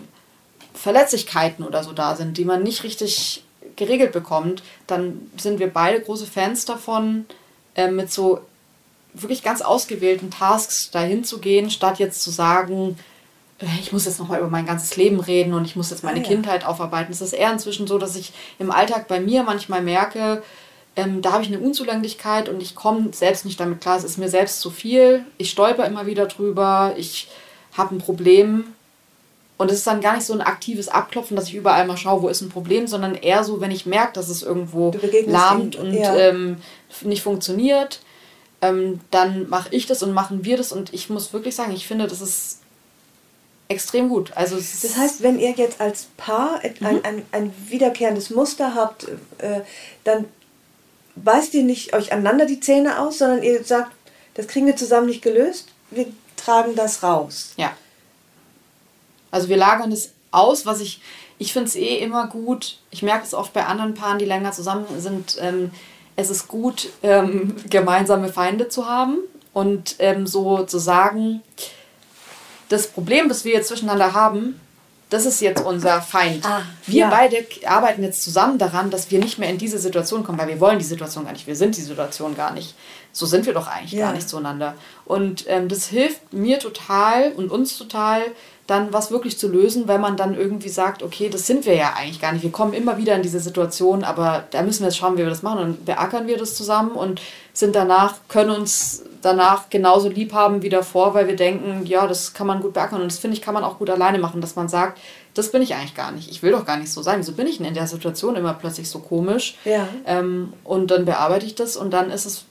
Verletzlichkeiten 0.74 1.66
oder 1.66 1.84
so 1.84 1.94
da 1.94 2.16
sind, 2.16 2.38
die 2.38 2.46
man 2.46 2.62
nicht 2.62 2.84
richtig 2.84 3.44
geregelt 3.76 4.12
bekommt, 4.12 4.62
dann 4.86 5.32
sind 5.38 5.60
wir 5.60 5.72
beide 5.72 6.02
große 6.02 6.28
Fans 6.28 6.66
davon, 6.66 7.26
äh, 7.76 7.90
mit 7.90 8.12
so 8.12 8.42
wirklich 9.14 9.44
ganz 9.44 9.62
ausgewählten 9.62 10.32
Tasks 10.32 10.92
dahin 10.92 11.24
zu 11.24 11.40
gehen, 11.40 11.70
statt 11.70 12.00
jetzt 12.00 12.22
zu 12.22 12.32
sagen, 12.32 12.98
ich 13.80 13.92
muss 13.92 14.06
jetzt 14.06 14.20
nochmal 14.20 14.40
über 14.40 14.50
mein 14.50 14.66
ganzes 14.66 14.96
Leben 14.96 15.20
reden 15.20 15.54
und 15.54 15.66
ich 15.66 15.76
muss 15.76 15.90
jetzt 15.90 16.04
meine 16.04 16.20
ah, 16.20 16.24
ja. 16.24 16.28
Kindheit 16.28 16.66
aufarbeiten. 16.66 17.12
Es 17.12 17.22
ist 17.22 17.34
eher 17.34 17.52
inzwischen 17.52 17.88
so, 17.88 17.98
dass 17.98 18.16
ich 18.16 18.34
im 18.60 18.72
Alltag 18.72 19.08
bei 19.08 19.20
mir 19.20 19.44
manchmal 19.44 19.82
merke, 19.82 20.44
ähm, 20.96 21.22
da 21.22 21.32
habe 21.32 21.44
ich 21.44 21.50
eine 21.50 21.60
Unzulänglichkeit 21.60 22.50
und 22.50 22.62
ich 22.62 22.76
komme 22.76 23.10
selbst 23.14 23.46
nicht 23.46 23.60
damit 23.60 23.82
klar. 23.82 23.98
Es 23.98 24.04
ist 24.04 24.18
mir 24.18 24.30
selbst 24.30 24.62
zu 24.62 24.70
viel. 24.70 25.26
Ich 25.38 25.50
stolper 25.50 25.86
immer 25.86 26.06
wieder 26.06 26.28
drüber. 26.28 26.94
Ich 26.98 27.30
habe 27.76 27.96
ein 27.96 28.00
Problem. 28.00 28.66
Und 29.58 29.72
es 29.72 29.78
ist 29.78 29.88
dann 29.88 30.02
gar 30.02 30.16
nicht 30.16 30.26
so 30.26 30.34
ein 30.34 30.42
aktives 30.42 30.90
Abklopfen, 30.90 31.36
dass 31.36 31.48
ich 31.48 31.56
überall 31.56 31.88
mal 31.88 31.98
schaue, 31.98 32.22
wo 32.22 32.28
ist 32.28 32.42
ein 32.42 32.50
Problem, 32.50 32.88
sondern 32.88 33.16
eher 33.16 33.44
so, 33.44 33.62
wenn 33.62 33.72
ich 33.72 33.86
merke, 33.86 34.14
dass 34.14 34.30
es 34.30 34.44
irgendwo 34.44 34.94
lahmt 35.28 35.76
und 35.76 35.94
ja. 35.94 36.16
ähm, 36.16 36.58
nicht 37.02 37.24
funktioniert, 37.24 38.02
ähm, 38.62 39.00
dann 39.10 39.50
mache 39.50 39.70
ich 39.72 39.86
das 39.86 40.04
und 40.04 40.14
machen 40.14 40.44
wir 40.44 40.58
das. 40.58 40.72
Und 40.72 40.94
ich 40.94 41.10
muss 41.10 41.34
wirklich 41.34 41.56
sagen, 41.56 41.74
ich 41.74 41.88
finde, 41.88 42.08
das 42.08 42.22
ist 42.22 42.63
extrem 43.74 44.10
gut. 44.10 44.32
Also 44.36 44.56
das 44.56 44.98
heißt, 44.98 45.22
wenn 45.22 45.40
ihr 45.40 45.52
jetzt 45.52 45.82
als 45.82 46.08
Paar 46.18 46.62
mhm. 46.80 46.86
ein, 46.86 47.06
ein, 47.06 47.26
ein 47.32 47.54
wiederkehrendes 47.68 48.30
Muster 48.30 48.76
habt, 48.76 49.08
äh, 49.40 49.62
dann 50.04 50.26
beißt 51.16 51.54
ihr 51.54 51.64
nicht 51.64 51.94
euch 51.94 52.12
aneinander 52.12 52.46
die 52.46 52.60
Zähne 52.60 53.00
aus, 53.00 53.20
sondern 53.20 53.44
ihr 53.44 53.64
sagt, 53.64 53.92
das 54.36 54.48
kriegen 54.48 54.66
wir 54.66 54.76
zusammen 54.76 55.08
nicht 55.08 55.22
gelöst, 55.22 55.70
wir 55.92 56.08
tragen 56.36 56.76
das 56.76 57.04
raus. 57.04 57.54
Ja. 57.58 57.74
Also 59.32 59.50
wir 59.50 59.58
lagern 59.58 59.92
es 59.92 60.12
aus, 60.32 60.66
was 60.66 60.80
ich, 60.80 61.02
ich 61.38 61.54
finde 61.54 61.68
es 61.68 61.76
eh 61.76 61.98
immer 61.98 62.28
gut, 62.28 62.80
ich 62.92 63.04
merke 63.04 63.26
es 63.26 63.34
oft 63.34 63.54
bei 63.54 63.66
anderen 63.66 63.94
Paaren, 63.94 64.20
die 64.20 64.26
länger 64.26 64.52
zusammen 64.52 64.86
sind, 65.00 65.38
ähm, 65.40 65.72
es 66.16 66.30
ist 66.30 66.48
gut, 66.48 66.90
ähm, 67.02 67.56
gemeinsame 67.70 68.30
Feinde 68.30 68.70
zu 68.70 68.88
haben 68.88 69.20
und 69.54 69.96
ähm, 70.00 70.28
so 70.28 70.64
zu 70.64 70.80
sagen, 70.80 71.42
das 72.70 72.88
Problem, 72.88 73.30
das 73.30 73.46
wir 73.46 73.54
jetzt 73.54 73.68
zwischeneinander 73.68 74.14
haben, 74.14 74.60
das 75.14 75.28
ist 75.28 75.42
jetzt 75.42 75.64
unser 75.64 76.02
Feind. 76.02 76.44
Ah, 76.44 76.64
wir 76.88 77.02
ja. 77.02 77.10
beide 77.10 77.46
arbeiten 77.68 78.02
jetzt 78.02 78.24
zusammen 78.24 78.58
daran, 78.58 78.90
dass 78.90 79.12
wir 79.12 79.20
nicht 79.20 79.38
mehr 79.38 79.50
in 79.50 79.60
diese 79.60 79.78
Situation 79.78 80.24
kommen, 80.24 80.40
weil 80.40 80.48
wir 80.48 80.60
wollen 80.60 80.80
die 80.80 80.86
Situation 80.86 81.24
gar 81.24 81.34
nicht. 81.34 81.46
Wir 81.46 81.56
sind 81.56 81.78
die 81.78 81.82
Situation 81.82 82.36
gar 82.36 82.52
nicht. 82.52 82.74
So 83.12 83.28
sind 83.28 83.46
wir 83.46 83.54
doch 83.54 83.68
eigentlich 83.68 83.92
ja. 83.92 84.08
gar 84.08 84.14
nicht 84.14 84.28
zueinander. 84.28 84.74
Und 85.06 85.46
ähm, 85.48 85.70
das 85.70 85.86
hilft 85.86 86.34
mir 86.34 86.58
total 86.58 87.32
und 87.34 87.52
uns 87.52 87.78
total, 87.78 88.24
dann 88.68 88.94
was 88.94 89.12
wirklich 89.12 89.38
zu 89.38 89.50
lösen, 89.50 89.88
weil 89.88 90.00
man 90.00 90.16
dann 90.16 90.36
irgendwie 90.36 90.70
sagt, 90.70 91.04
okay, 91.04 91.30
das 91.30 91.46
sind 91.48 91.66
wir 91.66 91.76
ja 91.76 91.94
eigentlich 91.98 92.22
gar 92.22 92.32
nicht. 92.32 92.44
Wir 92.44 92.52
kommen 92.52 92.74
immer 92.74 92.98
wieder 92.98 93.16
in 93.16 93.22
diese 93.22 93.42
Situation, 93.42 94.06
aber 94.06 94.46
da 94.52 94.62
müssen 94.62 94.82
wir 94.82 94.88
jetzt 94.88 94.98
schauen, 94.98 95.16
wie 95.16 95.24
wir 95.24 95.30
das 95.30 95.44
machen. 95.44 95.60
Und 95.60 95.86
beackern 95.86 96.28
wir 96.28 96.38
das 96.38 96.56
zusammen 96.56 96.92
und 96.92 97.22
sind 97.52 97.76
danach, 97.76 98.16
können 98.30 98.52
uns 98.52 99.04
danach 99.22 99.70
genauso 99.70 100.08
lieb 100.08 100.34
haben 100.34 100.62
wie 100.62 100.70
davor, 100.70 101.14
weil 101.14 101.28
wir 101.28 101.36
denken, 101.36 101.86
ja, 101.86 102.08
das 102.08 102.34
kann 102.34 102.48
man 102.48 102.62
gut 102.62 102.74
beackern. 102.74 103.02
Und 103.02 103.12
das 103.12 103.20
finde 103.20 103.36
ich, 103.36 103.44
kann 103.44 103.54
man 103.54 103.66
auch 103.66 103.80
gut 103.80 103.90
alleine 103.90 104.18
machen, 104.18 104.40
dass 104.40 104.56
man 104.56 104.70
sagt, 104.70 104.98
das 105.34 105.52
bin 105.52 105.62
ich 105.62 105.76
eigentlich 105.76 105.96
gar 105.96 106.12
nicht. 106.12 106.30
Ich 106.30 106.42
will 106.42 106.52
doch 106.52 106.66
gar 106.66 106.78
nicht 106.78 106.92
so 106.92 107.02
sein. 107.02 107.20
Wieso 107.20 107.34
bin 107.34 107.48
ich 107.48 107.58
denn 107.58 107.66
in 107.66 107.74
der 107.74 107.88
Situation 107.88 108.36
immer 108.38 108.54
plötzlich 108.54 108.90
so 108.90 109.00
komisch? 109.00 109.58
Ja. 109.66 109.88
Ähm, 110.06 110.54
und 110.64 110.90
dann 110.90 111.04
bearbeite 111.04 111.46
ich 111.46 111.56
das 111.56 111.76
und 111.76 111.92
dann 111.92 112.12
ist 112.12 112.26
es 112.26 112.46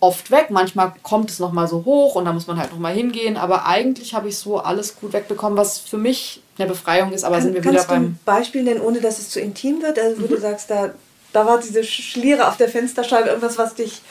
oft 0.00 0.30
weg. 0.30 0.50
Manchmal 0.50 0.92
kommt 1.02 1.30
es 1.30 1.38
nochmal 1.38 1.68
so 1.68 1.84
hoch 1.84 2.14
und 2.14 2.24
da 2.24 2.32
muss 2.32 2.46
man 2.46 2.58
halt 2.58 2.72
nochmal 2.72 2.94
hingehen. 2.94 3.36
Aber 3.36 3.66
eigentlich 3.66 4.14
habe 4.14 4.28
ich 4.28 4.38
so 4.38 4.58
alles 4.58 4.96
gut 4.96 5.12
wegbekommen, 5.12 5.58
was 5.58 5.78
für 5.78 5.98
mich 5.98 6.42
eine 6.58 6.68
Befreiung 6.68 7.12
ist. 7.12 7.24
Aber 7.24 7.36
Kann, 7.36 7.44
sind 7.44 7.54
wir 7.54 7.64
wieder 7.64 7.84
beim. 7.84 8.02
Du 8.02 8.08
ein 8.08 8.20
Beispiel 8.24 8.62
nennen, 8.62 8.80
ohne 8.80 9.00
dass 9.00 9.18
es 9.18 9.30
zu 9.30 9.40
intim 9.40 9.82
wird? 9.82 9.98
Also, 9.98 10.22
wo 10.22 10.26
mhm. 10.26 10.30
du 10.30 10.40
sagst, 10.40 10.70
da, 10.70 10.90
da 11.32 11.46
war 11.46 11.58
diese 11.58 11.84
Schliere 11.84 12.48
auf 12.48 12.56
der 12.56 12.68
Fensterscheibe, 12.68 13.28
irgendwas, 13.28 13.58
was 13.58 13.74
dich, 13.74 14.02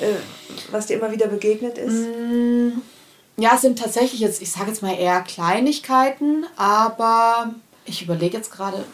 äh, 0.00 0.06
was 0.70 0.86
dir 0.86 0.96
immer 0.96 1.12
wieder 1.12 1.28
begegnet 1.28 1.78
ist? 1.78 2.06
Mm, 2.06 2.80
ja, 3.36 3.52
es 3.54 3.60
sind 3.60 3.78
tatsächlich 3.78 4.20
jetzt, 4.20 4.42
ich 4.42 4.50
sage 4.50 4.68
jetzt 4.68 4.82
mal 4.82 4.98
eher 4.98 5.20
Kleinigkeiten, 5.20 6.46
aber 6.56 7.54
ich 7.84 8.02
überlege 8.02 8.36
jetzt 8.36 8.50
gerade, 8.50 8.84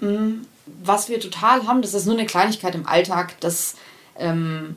mm, 0.00 0.42
was 0.84 1.08
wir 1.08 1.20
total 1.20 1.66
haben, 1.66 1.80
das 1.80 1.94
ist 1.94 2.06
nur 2.06 2.16
eine 2.16 2.26
Kleinigkeit 2.26 2.74
im 2.74 2.86
Alltag, 2.86 3.40
das. 3.40 3.76
Ähm, 4.18 4.76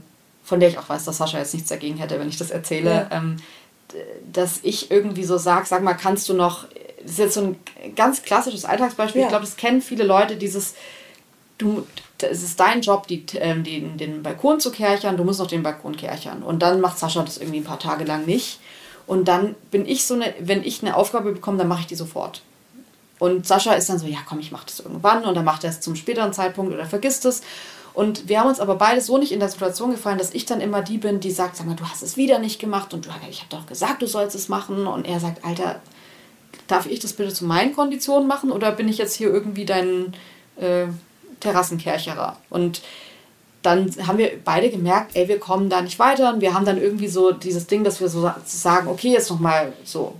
von 0.50 0.60
der 0.60 0.70
ich 0.70 0.80
auch 0.80 0.90
weiß, 0.90 1.06
dass 1.06 1.18
Sascha 1.18 1.38
jetzt 1.38 1.54
nichts 1.54 1.70
dagegen 1.70 1.98
hätte, 1.98 2.20
wenn 2.20 2.28
ich 2.28 2.38
das 2.38 2.50
erzähle, 2.50 3.08
ja. 3.10 3.18
ähm, 3.18 3.38
dass 4.34 4.60
ich 4.64 4.90
irgendwie 4.90 5.24
so 5.24 5.38
sage, 5.38 5.68
sag 5.68 5.84
mal, 5.84 5.94
kannst 5.94 6.28
du 6.28 6.34
noch, 6.34 6.66
das 7.02 7.12
ist 7.12 7.20
jetzt 7.20 7.34
so 7.36 7.42
ein 7.42 7.96
ganz 7.96 8.24
klassisches 8.24 8.66
Alltagsbeispiel, 8.66 9.22
ja. 9.22 9.28
ich 9.28 9.32
glaube, 9.32 9.46
das 9.46 9.58
kennen 9.58 9.82
viele 9.82 10.04
Leute, 10.04 10.38
dieses, 10.38 10.74
du, 11.60 11.86
es 12.20 12.42
ist 12.42 12.60
dein 12.60 12.82
Job, 12.82 13.08
die, 13.08 13.24
ähm, 13.36 13.64
den 13.64 14.24
Balkon 14.24 14.60
zu 14.60 14.72
kärchern, 14.72 15.18
du 15.18 15.24
musst 15.24 15.40
noch 15.40 15.48
den 15.48 15.62
Balkon 15.62 15.96
kärchern. 15.96 16.42
Und 16.42 16.64
dann 16.64 16.82
macht 16.82 16.98
Sascha 16.98 17.22
das 17.24 17.38
irgendwie 17.38 17.60
ein 17.60 17.64
paar 17.64 17.80
Tage 17.80 18.04
lang 18.06 18.26
nicht. 18.26 18.60
Und 19.06 19.28
dann 19.28 19.56
bin 19.72 19.88
ich 19.88 20.06
so 20.06 20.16
eine, 20.16 20.34
wenn 20.40 20.64
ich 20.64 20.82
eine 20.82 20.96
Aufgabe 20.96 21.32
bekomme, 21.32 21.60
dann 21.60 21.68
mache 21.68 21.82
ich 21.82 21.88
die 21.88 21.96
sofort. 21.96 22.42
Und 23.20 23.46
Sascha 23.46 23.74
ist 23.74 23.90
dann 23.90 24.00
so, 24.00 24.08
ja 24.08 24.20
komm, 24.28 24.40
ich 24.40 24.52
mache 24.52 24.66
das 24.66 24.80
irgendwann 24.80 25.26
und 25.26 25.36
dann 25.36 25.46
macht 25.46 25.64
er 25.64 25.70
es 25.70 25.82
zum 25.82 25.96
späteren 25.96 26.34
Zeitpunkt 26.34 26.74
oder 26.74 26.86
vergisst 26.86 27.26
es. 27.26 27.42
Und 28.00 28.30
wir 28.30 28.40
haben 28.40 28.48
uns 28.48 28.62
aber 28.62 28.76
beide 28.76 29.02
so 29.02 29.18
nicht 29.18 29.34
in 29.34 29.42
der 29.42 29.50
Situation 29.50 29.92
gefallen, 29.92 30.20
dass 30.20 30.34
ich 30.34 30.46
dann 30.46 30.62
immer 30.62 30.82
die 30.82 30.98
bin, 30.98 31.20
die 31.20 31.32
sagt, 31.32 31.58
sag 31.58 31.68
mal, 31.68 31.76
du 31.76 31.84
hast 31.84 32.02
es 32.02 32.16
wieder 32.16 32.40
nicht 32.40 32.58
gemacht 32.58 32.94
und 32.94 33.06
du, 33.06 33.10
ich 33.30 33.42
habe 33.42 33.50
doch 33.50 33.66
gesagt, 33.66 34.02
du 34.02 34.08
sollst 34.08 34.38
es 34.38 34.48
machen. 34.48 34.88
Und 34.88 35.06
er 35.06 35.20
sagt, 35.20 35.44
Alter, 35.44 35.82
darf 36.68 36.86
ich 36.86 37.02
das 37.02 37.12
bitte 37.12 37.34
zu 37.34 37.44
meinen 37.44 37.76
Konditionen 37.76 38.26
machen 38.26 38.54
oder 38.54 38.72
bin 38.72 38.88
ich 38.88 39.00
jetzt 39.00 39.16
hier 39.16 39.28
irgendwie 39.28 39.66
dein 39.66 40.14
äh, 40.56 40.86
Terrassenkercherer? 41.42 42.38
Und 42.50 42.82
dann 43.64 43.94
haben 44.08 44.18
wir 44.18 44.32
beide 44.46 44.70
gemerkt, 44.70 45.18
ey, 45.18 45.28
wir 45.28 45.38
kommen 45.38 45.70
da 45.70 45.82
nicht 45.82 46.00
weiter. 46.00 46.34
Und 46.34 46.40
wir 46.40 46.54
haben 46.54 46.64
dann 46.64 46.82
irgendwie 46.82 47.10
so 47.10 47.34
dieses 47.34 47.68
Ding, 47.68 47.84
dass 47.84 48.00
wir 48.00 48.08
so 48.08 48.32
sagen, 48.46 48.88
okay, 48.88 49.10
jetzt 49.10 49.30
nochmal 49.30 49.74
so 49.84 50.16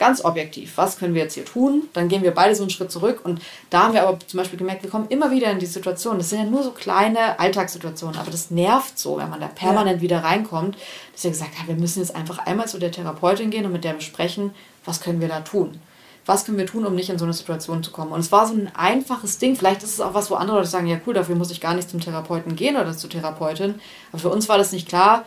ganz 0.00 0.24
objektiv, 0.24 0.72
was 0.76 0.98
können 0.98 1.14
wir 1.14 1.22
jetzt 1.22 1.34
hier 1.34 1.44
tun? 1.44 1.82
Dann 1.92 2.08
gehen 2.08 2.22
wir 2.22 2.32
beide 2.32 2.54
so 2.56 2.62
einen 2.62 2.70
Schritt 2.70 2.90
zurück 2.90 3.20
und 3.22 3.40
da 3.68 3.84
haben 3.84 3.94
wir 3.94 4.02
aber 4.02 4.18
zum 4.26 4.38
Beispiel 4.38 4.58
gemerkt, 4.58 4.82
wir 4.82 4.88
kommen 4.88 5.06
immer 5.10 5.30
wieder 5.30 5.50
in 5.50 5.58
die 5.58 5.66
Situation. 5.66 6.16
Das 6.16 6.30
sind 6.30 6.38
ja 6.38 6.46
nur 6.46 6.62
so 6.62 6.70
kleine 6.70 7.38
Alltagssituationen, 7.38 8.18
aber 8.18 8.30
das 8.30 8.50
nervt 8.50 8.98
so, 8.98 9.18
wenn 9.18 9.28
man 9.28 9.40
da 9.40 9.48
permanent 9.48 9.98
ja. 9.98 10.02
wieder 10.02 10.24
reinkommt, 10.24 10.78
dass 11.12 11.24
wir 11.24 11.30
gesagt 11.30 11.58
haben, 11.58 11.68
wir 11.68 11.74
müssen 11.74 12.00
jetzt 12.00 12.16
einfach 12.16 12.38
einmal 12.46 12.66
zu 12.66 12.78
der 12.78 12.90
Therapeutin 12.90 13.50
gehen 13.50 13.66
und 13.66 13.72
mit 13.72 13.84
der 13.84 13.92
besprechen, 13.92 14.52
was 14.86 15.02
können 15.02 15.20
wir 15.20 15.28
da 15.28 15.40
tun? 15.40 15.78
Was 16.24 16.46
können 16.46 16.56
wir 16.56 16.66
tun, 16.66 16.86
um 16.86 16.94
nicht 16.94 17.10
in 17.10 17.18
so 17.18 17.26
eine 17.26 17.34
Situation 17.34 17.82
zu 17.82 17.90
kommen? 17.90 18.12
Und 18.12 18.20
es 18.20 18.32
war 18.32 18.46
so 18.46 18.54
ein 18.54 18.70
einfaches 18.74 19.36
Ding. 19.36 19.54
Vielleicht 19.54 19.82
ist 19.82 19.92
es 19.92 20.00
auch 20.00 20.14
was, 20.14 20.30
wo 20.30 20.36
andere 20.36 20.56
Leute 20.58 20.68
sagen, 20.68 20.86
ja 20.86 20.98
cool, 21.06 21.12
dafür 21.12 21.36
muss 21.36 21.50
ich 21.50 21.60
gar 21.60 21.74
nicht 21.74 21.90
zum 21.90 22.00
Therapeuten 22.00 22.56
gehen 22.56 22.76
oder 22.76 22.96
zur 22.96 23.10
Therapeutin. 23.10 23.74
Aber 24.12 24.20
für 24.20 24.28
uns 24.30 24.48
war 24.48 24.56
das 24.56 24.72
nicht 24.72 24.88
klar, 24.88 25.26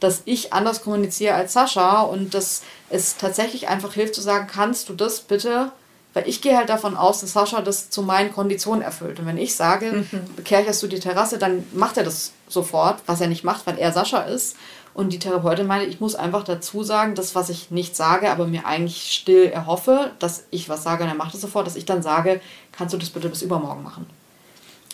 dass 0.00 0.22
ich 0.24 0.52
anders 0.52 0.82
kommuniziere 0.82 1.34
als 1.34 1.52
Sascha 1.52 2.02
und 2.02 2.34
dass 2.34 2.62
es 2.90 3.16
tatsächlich 3.16 3.68
einfach 3.68 3.94
hilft 3.94 4.14
zu 4.14 4.20
sagen, 4.20 4.46
kannst 4.46 4.88
du 4.88 4.94
das 4.94 5.20
bitte, 5.20 5.72
weil 6.12 6.28
ich 6.28 6.40
gehe 6.40 6.56
halt 6.56 6.68
davon 6.68 6.96
aus, 6.96 7.20
dass 7.20 7.32
Sascha 7.32 7.60
das 7.60 7.90
zu 7.90 8.02
meinen 8.02 8.32
Konditionen 8.32 8.82
erfüllt. 8.82 9.18
Und 9.18 9.26
wenn 9.26 9.38
ich 9.38 9.54
sage, 9.54 10.06
mhm. 10.10 10.34
bekercherst 10.36 10.82
du 10.82 10.86
die 10.86 11.00
Terrasse, 11.00 11.38
dann 11.38 11.66
macht 11.72 11.96
er 11.96 12.04
das 12.04 12.32
sofort, 12.48 13.00
was 13.06 13.20
er 13.20 13.28
nicht 13.28 13.44
macht, 13.44 13.66
weil 13.66 13.78
er 13.78 13.92
Sascha 13.92 14.22
ist. 14.22 14.56
Und 14.94 15.12
die 15.12 15.18
Therapeutin 15.18 15.66
meinte, 15.66 15.86
ich 15.86 16.00
muss 16.00 16.14
einfach 16.14 16.42
dazu 16.42 16.82
sagen, 16.82 17.14
das, 17.14 17.34
was 17.34 17.50
ich 17.50 17.70
nicht 17.70 17.94
sage, 17.94 18.30
aber 18.30 18.46
mir 18.46 18.64
eigentlich 18.64 19.12
still 19.12 19.44
erhoffe, 19.44 20.12
dass 20.20 20.44
ich 20.50 20.70
was 20.70 20.84
sage 20.84 21.04
und 21.04 21.10
er 21.10 21.14
macht 21.14 21.34
es 21.34 21.42
sofort, 21.42 21.66
dass 21.66 21.76
ich 21.76 21.84
dann 21.84 22.02
sage, 22.02 22.40
kannst 22.72 22.94
du 22.94 22.98
das 22.98 23.10
bitte 23.10 23.28
bis 23.28 23.42
übermorgen 23.42 23.82
machen. 23.82 24.06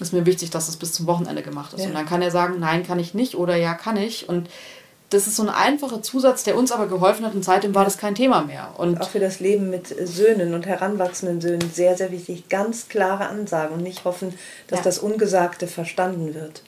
ist 0.01 0.13
mir 0.13 0.27
wichtig, 0.27 0.51
dass 0.51 0.65
es 0.65 0.71
das 0.71 0.77
bis 0.77 0.93
zum 0.93 1.07
Wochenende 1.07 1.43
gemacht 1.43 1.73
ist. 1.73 1.83
Ja. 1.83 1.87
Und 1.87 1.95
dann 1.95 2.07
kann 2.07 2.21
er 2.21 2.33
sagen, 2.33 2.59
nein, 2.59 2.85
kann 2.85 2.99
ich 2.99 3.15
nicht 3.15 3.37
oder 3.37 3.55
ja, 3.55 3.75
kann 3.75 3.97
ich. 3.97 4.29
Und 4.29 4.51
das 5.13 5.27
ist 5.27 5.37
so 5.37 5.43
ein 5.43 5.49
einfacher 5.49 6.03
Zusatz, 6.03 6.43
der 6.43 6.57
uns 6.57 6.73
aber 6.73 6.87
geholfen 6.87 7.27
hat 7.27 7.35
und 7.35 7.45
seitdem 7.45 7.75
war 7.75 7.85
das 7.85 7.99
kein 7.99 8.15
Thema 8.15 8.43
mehr. 8.43 8.71
Und 8.79 9.01
auch 9.01 9.11
für 9.11 9.21
das 9.21 9.41
Leben 9.41 9.71
mit 9.71 9.95
Söhnen 10.07 10.55
und 10.55 10.67
heranwachsenden 10.67 11.41
Söhnen 11.41 11.71
sehr, 11.73 11.97
sehr 11.97 12.11
wichtig. 12.11 12.49
Ganz 12.49 12.89
klare 12.89 13.27
Ansagen 13.27 13.75
und 13.75 13.83
nicht 13.83 14.05
hoffen, 14.05 14.35
dass 14.69 14.81
ja. 14.81 14.85
das 14.85 14.99
Ungesagte 14.99 15.67
verstanden 15.67 16.35
wird. 16.35 16.63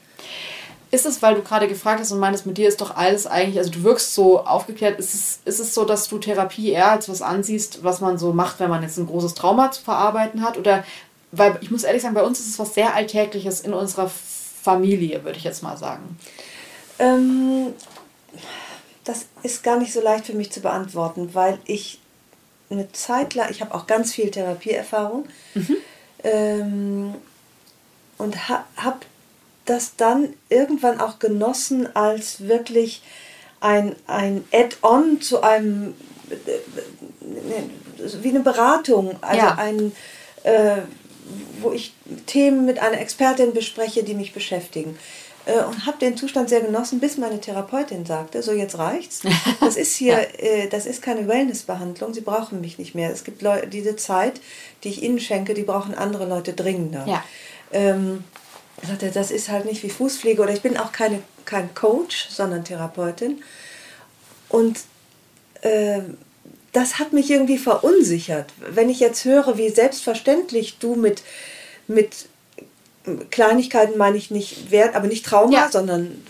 Ist 0.90 1.06
es, 1.06 1.22
weil 1.22 1.34
du 1.34 1.42
gerade 1.42 1.66
gefragt 1.66 2.00
hast 2.00 2.12
und 2.12 2.20
meinst, 2.20 2.46
mit 2.46 2.56
dir 2.56 2.68
ist 2.68 2.80
doch 2.80 2.96
alles 2.96 3.26
eigentlich, 3.26 3.58
also 3.58 3.70
du 3.70 3.82
wirkst 3.82 4.14
so 4.14 4.44
aufgeklärt, 4.44 4.98
ist 5.00 5.14
es, 5.14 5.40
ist 5.44 5.58
es 5.58 5.74
so, 5.74 5.84
dass 5.84 6.08
du 6.08 6.18
Therapie 6.18 6.70
eher 6.70 6.92
als 6.92 7.08
was 7.08 7.22
ansiehst, 7.22 7.82
was 7.82 8.00
man 8.00 8.16
so 8.16 8.32
macht, 8.32 8.60
wenn 8.60 8.70
man 8.70 8.82
jetzt 8.82 8.98
ein 8.98 9.06
großes 9.06 9.34
Trauma 9.34 9.72
zu 9.72 9.82
verarbeiten 9.82 10.42
hat? 10.42 10.56
Oder, 10.56 10.84
weil 11.32 11.58
ich 11.62 11.70
muss 11.70 11.82
ehrlich 11.82 12.02
sagen, 12.02 12.14
bei 12.14 12.22
uns 12.22 12.38
ist 12.38 12.48
es 12.48 12.58
was 12.58 12.74
sehr 12.74 12.94
Alltägliches 12.94 13.60
in 13.60 13.72
unserer 13.72 14.08
Familie, 14.08 15.24
würde 15.24 15.38
ich 15.38 15.44
jetzt 15.44 15.64
mal 15.64 15.76
sagen. 15.76 16.16
Ähm, 17.00 17.72
das 19.04 19.26
ist 19.42 19.62
gar 19.62 19.78
nicht 19.78 19.92
so 19.92 20.00
leicht 20.00 20.26
für 20.26 20.34
mich 20.34 20.50
zu 20.50 20.60
beantworten, 20.60 21.34
weil 21.34 21.58
ich 21.66 22.00
eine 22.70 22.90
Zeit 22.92 23.34
lang, 23.34 23.50
ich 23.50 23.60
habe 23.60 23.74
auch 23.74 23.86
ganz 23.86 24.12
viel 24.12 24.30
Therapieerfahrung 24.30 25.26
mhm. 25.54 25.76
ähm, 26.24 27.14
und 28.18 28.48
ha, 28.48 28.64
habe 28.76 29.00
das 29.66 29.96
dann 29.96 30.34
irgendwann 30.48 31.00
auch 31.00 31.18
genossen 31.18 31.94
als 31.94 32.46
wirklich 32.46 33.02
ein, 33.60 33.96
ein 34.06 34.44
Add-on 34.52 35.20
zu 35.20 35.42
einem, 35.42 35.94
äh, 36.30 38.22
wie 38.22 38.28
eine 38.28 38.40
Beratung, 38.40 39.16
also 39.22 39.38
ja. 39.38 39.54
ein, 39.56 39.92
äh, 40.42 40.82
wo 41.60 41.72
ich 41.72 41.94
Themen 42.26 42.66
mit 42.66 42.78
einer 42.78 43.00
Expertin 43.00 43.54
bespreche, 43.54 44.02
die 44.02 44.14
mich 44.14 44.34
beschäftigen. 44.34 44.98
Äh, 45.46 45.62
und 45.64 45.86
habe 45.86 45.98
den 45.98 46.16
Zustand 46.16 46.48
sehr 46.48 46.60
genossen, 46.60 47.00
bis 47.00 47.18
meine 47.18 47.40
Therapeutin 47.40 48.06
sagte, 48.06 48.42
so 48.42 48.52
jetzt 48.52 48.78
reicht's. 48.78 49.20
Das 49.60 49.76
ist 49.76 49.94
hier, 49.94 50.12
ja. 50.38 50.38
äh, 50.38 50.68
das 50.68 50.86
ist 50.86 51.02
keine 51.02 51.28
Wellnessbehandlung, 51.28 52.14
Sie 52.14 52.22
brauchen 52.22 52.60
mich 52.60 52.78
nicht 52.78 52.94
mehr. 52.94 53.10
Es 53.10 53.24
gibt 53.24 53.42
Leute, 53.42 53.66
diese 53.68 53.96
Zeit, 53.96 54.40
die 54.82 54.88
ich 54.88 55.02
Ihnen 55.02 55.20
schenke, 55.20 55.54
die 55.54 55.62
brauchen 55.62 55.94
andere 55.94 56.26
Leute 56.26 56.54
dringender. 56.54 57.04
Ja. 57.06 57.24
Ähm, 57.72 58.24
sagte, 58.82 59.10
das 59.10 59.30
ist 59.30 59.48
halt 59.48 59.66
nicht 59.66 59.82
wie 59.82 59.90
Fußpflege 59.90 60.42
oder 60.42 60.52
ich 60.52 60.62
bin 60.62 60.76
auch 60.76 60.92
keine, 60.92 61.22
kein 61.44 61.74
Coach, 61.74 62.28
sondern 62.30 62.64
Therapeutin. 62.64 63.42
Und 64.48 64.80
äh, 65.62 66.00
das 66.72 66.98
hat 66.98 67.12
mich 67.12 67.30
irgendwie 67.30 67.58
verunsichert. 67.58 68.52
Wenn 68.58 68.90
ich 68.90 69.00
jetzt 69.00 69.24
höre, 69.24 69.56
wie 69.56 69.68
selbstverständlich 69.68 70.78
du 70.78 70.96
mit, 70.96 71.22
mit 71.86 72.26
Kleinigkeiten 73.30 73.98
meine 73.98 74.16
ich 74.16 74.30
nicht 74.30 74.70
wert, 74.70 74.94
aber 74.94 75.06
nicht 75.06 75.26
Trauma, 75.26 75.52
ja. 75.52 75.70
sondern 75.70 76.22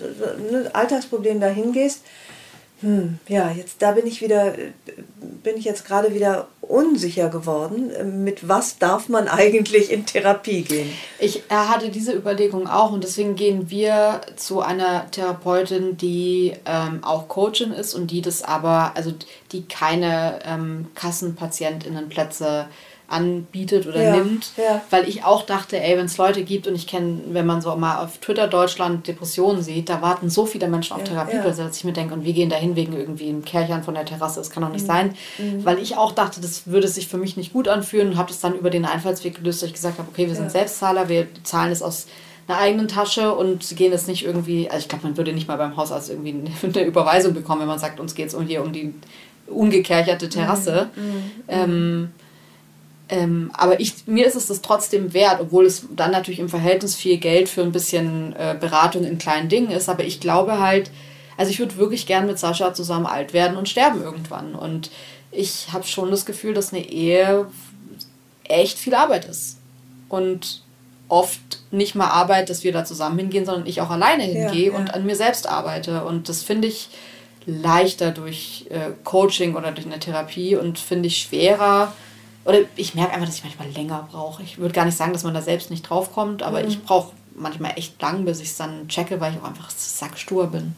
ne, 0.51 0.71
Alltagsproblem 0.73 1.41
dahin 1.41 1.73
gehst. 1.73 2.01
Hm, 2.81 3.19
ja, 3.29 3.51
jetzt 3.51 3.81
da 3.81 3.93
bin 3.93 4.07
ich 4.07 4.21
wieder, 4.21 4.53
bin 5.43 5.57
ich 5.57 5.65
jetzt 5.65 5.87
gerade 5.87 6.15
wieder 6.15 6.49
unsicher 6.61 7.29
geworden. 7.31 8.25
Mit 8.25 8.49
was 8.49 8.79
darf 8.79 9.09
man 9.09 9.29
eigentlich 9.29 9.91
in 9.91 10.05
Therapie 10.05 10.63
gehen? 10.63 10.91
Ich 11.19 11.45
hatte 11.49 11.89
diese 11.89 12.13
Überlegung 12.13 12.67
auch 12.67 12.93
und 12.93 13.05
deswegen 13.05 13.37
gehen 13.37 13.71
wir 13.71 14.21
zu 14.37 14.61
einer 14.61 15.11
Therapeutin, 15.13 15.97
die 15.97 16.55
ähm, 16.67 17.03
auch 17.05 17.29
Coachin 17.29 17.73
ist 17.73 17.95
und 17.95 18.11
die 18.11 18.21
das 18.21 18.43
aber, 18.43 18.93
also 18.97 19.15
die 19.53 19.67
keine 19.67 20.41
ähm, 20.45 20.89
Kassenpatientinnenplätze 20.95 22.67
äh, 22.69 22.94
anbietet 23.15 23.87
oder 23.87 24.03
ja, 24.03 24.17
nimmt, 24.17 24.53
ja. 24.57 24.83
weil 24.91 25.09
ich 25.09 25.25
auch 25.25 25.47
dachte, 25.47 25.81
ey, 25.81 25.97
wenn 25.97 26.07
es 26.07 26.19
Leute 26.19 26.43
gibt 26.43 26.67
und 26.67 26.75
ich 26.75 26.87
kenne, 26.87 27.21
wenn 27.29 27.47
man 27.47 27.63
so 27.63 27.75
mal 27.77 28.03
auf 28.03 28.19
Twitter 28.19 28.49
Deutschland 28.49 29.07
Depressionen 29.07 29.63
sieht, 29.63 29.89
da 29.89 30.03
warten 30.03 30.29
so 30.29 30.47
viele 30.47 30.69
Menschen 30.69 30.95
auf 30.95 31.01
ja, 31.01 31.07
Therapieplätze, 31.07 31.63
dass 31.63 31.77
ich 31.77 31.85
mir 31.85 31.93
denke, 31.93 32.15
und 32.15 32.25
wir 32.25 32.33
gehen 32.33 32.51
dahin 32.51 32.77
wegen 32.77 32.93
irgendwie 32.93 33.29
einem 33.29 33.45
Kerchern 33.45 33.85
von 33.85 33.95
der 33.95 34.05
Terrasse, 34.05 34.41
das 34.41 34.51
kann 34.51 34.63
doch 34.63 34.71
nicht 34.71 34.83
mhm. 34.83 34.87
sein, 34.87 35.15
mhm. 35.39 35.65
weil 35.65 35.79
ich 35.79 35.97
auch 35.97 36.13
dachte, 36.13 36.41
das 36.41 36.67
würde 36.67 36.89
sich 36.89 37.09
für 37.09 37.19
mich 37.19 37.37
nicht 37.37 37.53
gut 37.53 37.69
anfühlen 37.69 38.09
und 38.09 38.17
habe 38.17 38.29
das 38.29 38.41
dann 38.41 38.55
über 38.55 38.71
den 38.71 38.85
Einfallsweg 38.85 39.37
gelöst, 39.37 39.63
dass 39.63 39.69
ich 39.69 39.75
gesagt 39.75 39.99
habe, 39.99 40.09
okay, 40.11 40.27
wir 40.27 40.35
sind 40.35 40.51
Selbstzahler, 40.51 41.09
wir 41.09 41.27
zahlen 41.45 41.71
es 41.71 41.83
aus 41.83 42.07
einer 42.47 42.59
eigenen 42.59 42.89
Tasche 42.89 43.35
und 43.35 43.77
gehen 43.77 43.93
jetzt 43.93 44.09
nicht 44.09 44.25
irgendwie, 44.25 44.69
also 44.69 44.83
ich 44.83 44.89
glaube, 44.89 45.05
man 45.05 45.17
würde 45.17 45.33
nicht 45.33 45.49
mal 45.49 45.57
beim 45.57 45.77
Hausarzt 45.77 46.11
irgendwie 46.11 46.35
eine 46.63 46.85
Überweisung 46.85 47.33
bekommen, 47.33 47.63
wenn 47.63 47.69
man 47.69 47.79
sagt, 47.79 48.01
uns 48.01 48.15
geht 48.15 48.29
es 48.29 48.35
um 48.35 48.47
hier 48.47 48.63
um 48.63 48.73
die 48.73 48.93
ungekercherte 49.47 50.29
Terrasse. 50.29 50.89
Mhm. 50.97 51.03
mhm. 51.03 51.31
Ähm, 51.49 52.09
ähm, 53.09 53.51
aber 53.53 53.81
ich, 53.81 54.07
mir 54.07 54.27
ist 54.27 54.35
es 54.35 54.47
das 54.47 54.63
trotzdem 54.63 55.13
wert, 55.13 55.41
obwohl 55.41 55.67
es 55.67 55.87
dann 55.95 56.11
natürlich 56.11 56.41
im 56.41 56.49
Verhältnis 56.49 56.95
viel 56.95 57.19
Geld 57.19 57.49
für 57.49 57.63
ein 57.63 57.73
bisschen 57.73 58.35
äh, 58.35 58.57
Beratung 58.59 59.05
in 59.05 59.19
kleinen 59.19 59.49
Dingen 59.49 59.71
ist. 59.71 59.89
Aber 59.89 60.05
ich 60.05 60.21
glaube 60.21 60.59
halt, 60.59 60.91
also 61.37 61.51
ich 61.51 61.59
würde 61.59 61.77
wirklich 61.77 62.07
gern 62.07 62.27
mit 62.27 62.39
Sascha 62.39 62.73
zusammen 62.73 63.07
alt 63.07 63.33
werden 63.33 63.57
und 63.57 63.69
sterben 63.69 64.03
irgendwann. 64.03 64.55
Und 64.55 64.91
ich 65.31 65.69
habe 65.73 65.85
schon 65.85 66.11
das 66.11 66.25
Gefühl, 66.25 66.55
dass 66.55 66.73
eine 66.73 66.89
Ehe 66.89 67.47
echt 68.45 68.79
viel 68.79 68.95
Arbeit 68.95 69.27
ist. 69.27 69.59
Und 70.09 70.63
oft 71.09 71.41
nicht 71.71 71.95
mal 71.95 72.09
Arbeit, 72.09 72.49
dass 72.49 72.65
wir 72.65 72.73
da 72.73 72.85
zusammen 72.85 73.19
hingehen, 73.19 73.45
sondern 73.45 73.67
ich 73.67 73.83
auch 73.83 73.91
alleine 73.91 74.23
hingehe 74.23 74.69
ja, 74.69 74.73
ja. 74.73 74.79
und 74.79 74.95
an 74.95 75.05
mir 75.05 75.17
selbst 75.17 75.47
arbeite. 75.47 76.05
Und 76.05 76.31
das 76.31 76.43
finde 76.43 76.69
ich 76.69 76.89
leichter 77.45 78.13
durch 78.13 78.67
äh, 78.71 78.93
Coaching 79.05 79.55
oder 79.55 79.73
durch 79.73 79.87
eine 79.87 79.99
Therapie 79.99 80.57
und 80.57 80.79
finde 80.79 81.09
ich 81.09 81.19
schwerer. 81.19 81.93
Oder 82.45 82.61
ich 82.77 82.95
merke 82.95 83.13
einfach, 83.13 83.27
dass 83.27 83.37
ich 83.37 83.45
manchmal 83.45 83.71
länger 83.71 84.07
brauche. 84.11 84.43
Ich 84.43 84.59
würde 84.59 84.75
gar 84.75 84.85
nicht 84.85 84.97
sagen, 84.97 85.13
dass 85.13 85.25
man 85.25 85.35
da 85.35 85.41
selbst 85.41 85.71
nicht 85.71 85.89
draufkommt, 85.89 86.43
aber 86.43 86.63
mhm. 86.63 86.69
ich 86.69 86.85
brauche 86.85 87.13
manchmal 87.35 87.73
echt 87.77 88.01
lang, 88.01 88.25
bis 88.25 88.41
ich 88.41 88.49
es 88.49 88.57
dann 88.57 88.87
checke, 88.89 89.21
weil 89.21 89.33
ich 89.33 89.41
auch 89.41 89.49
einfach 89.49 89.71
sackstur 89.71 90.49
bin. 90.49 90.77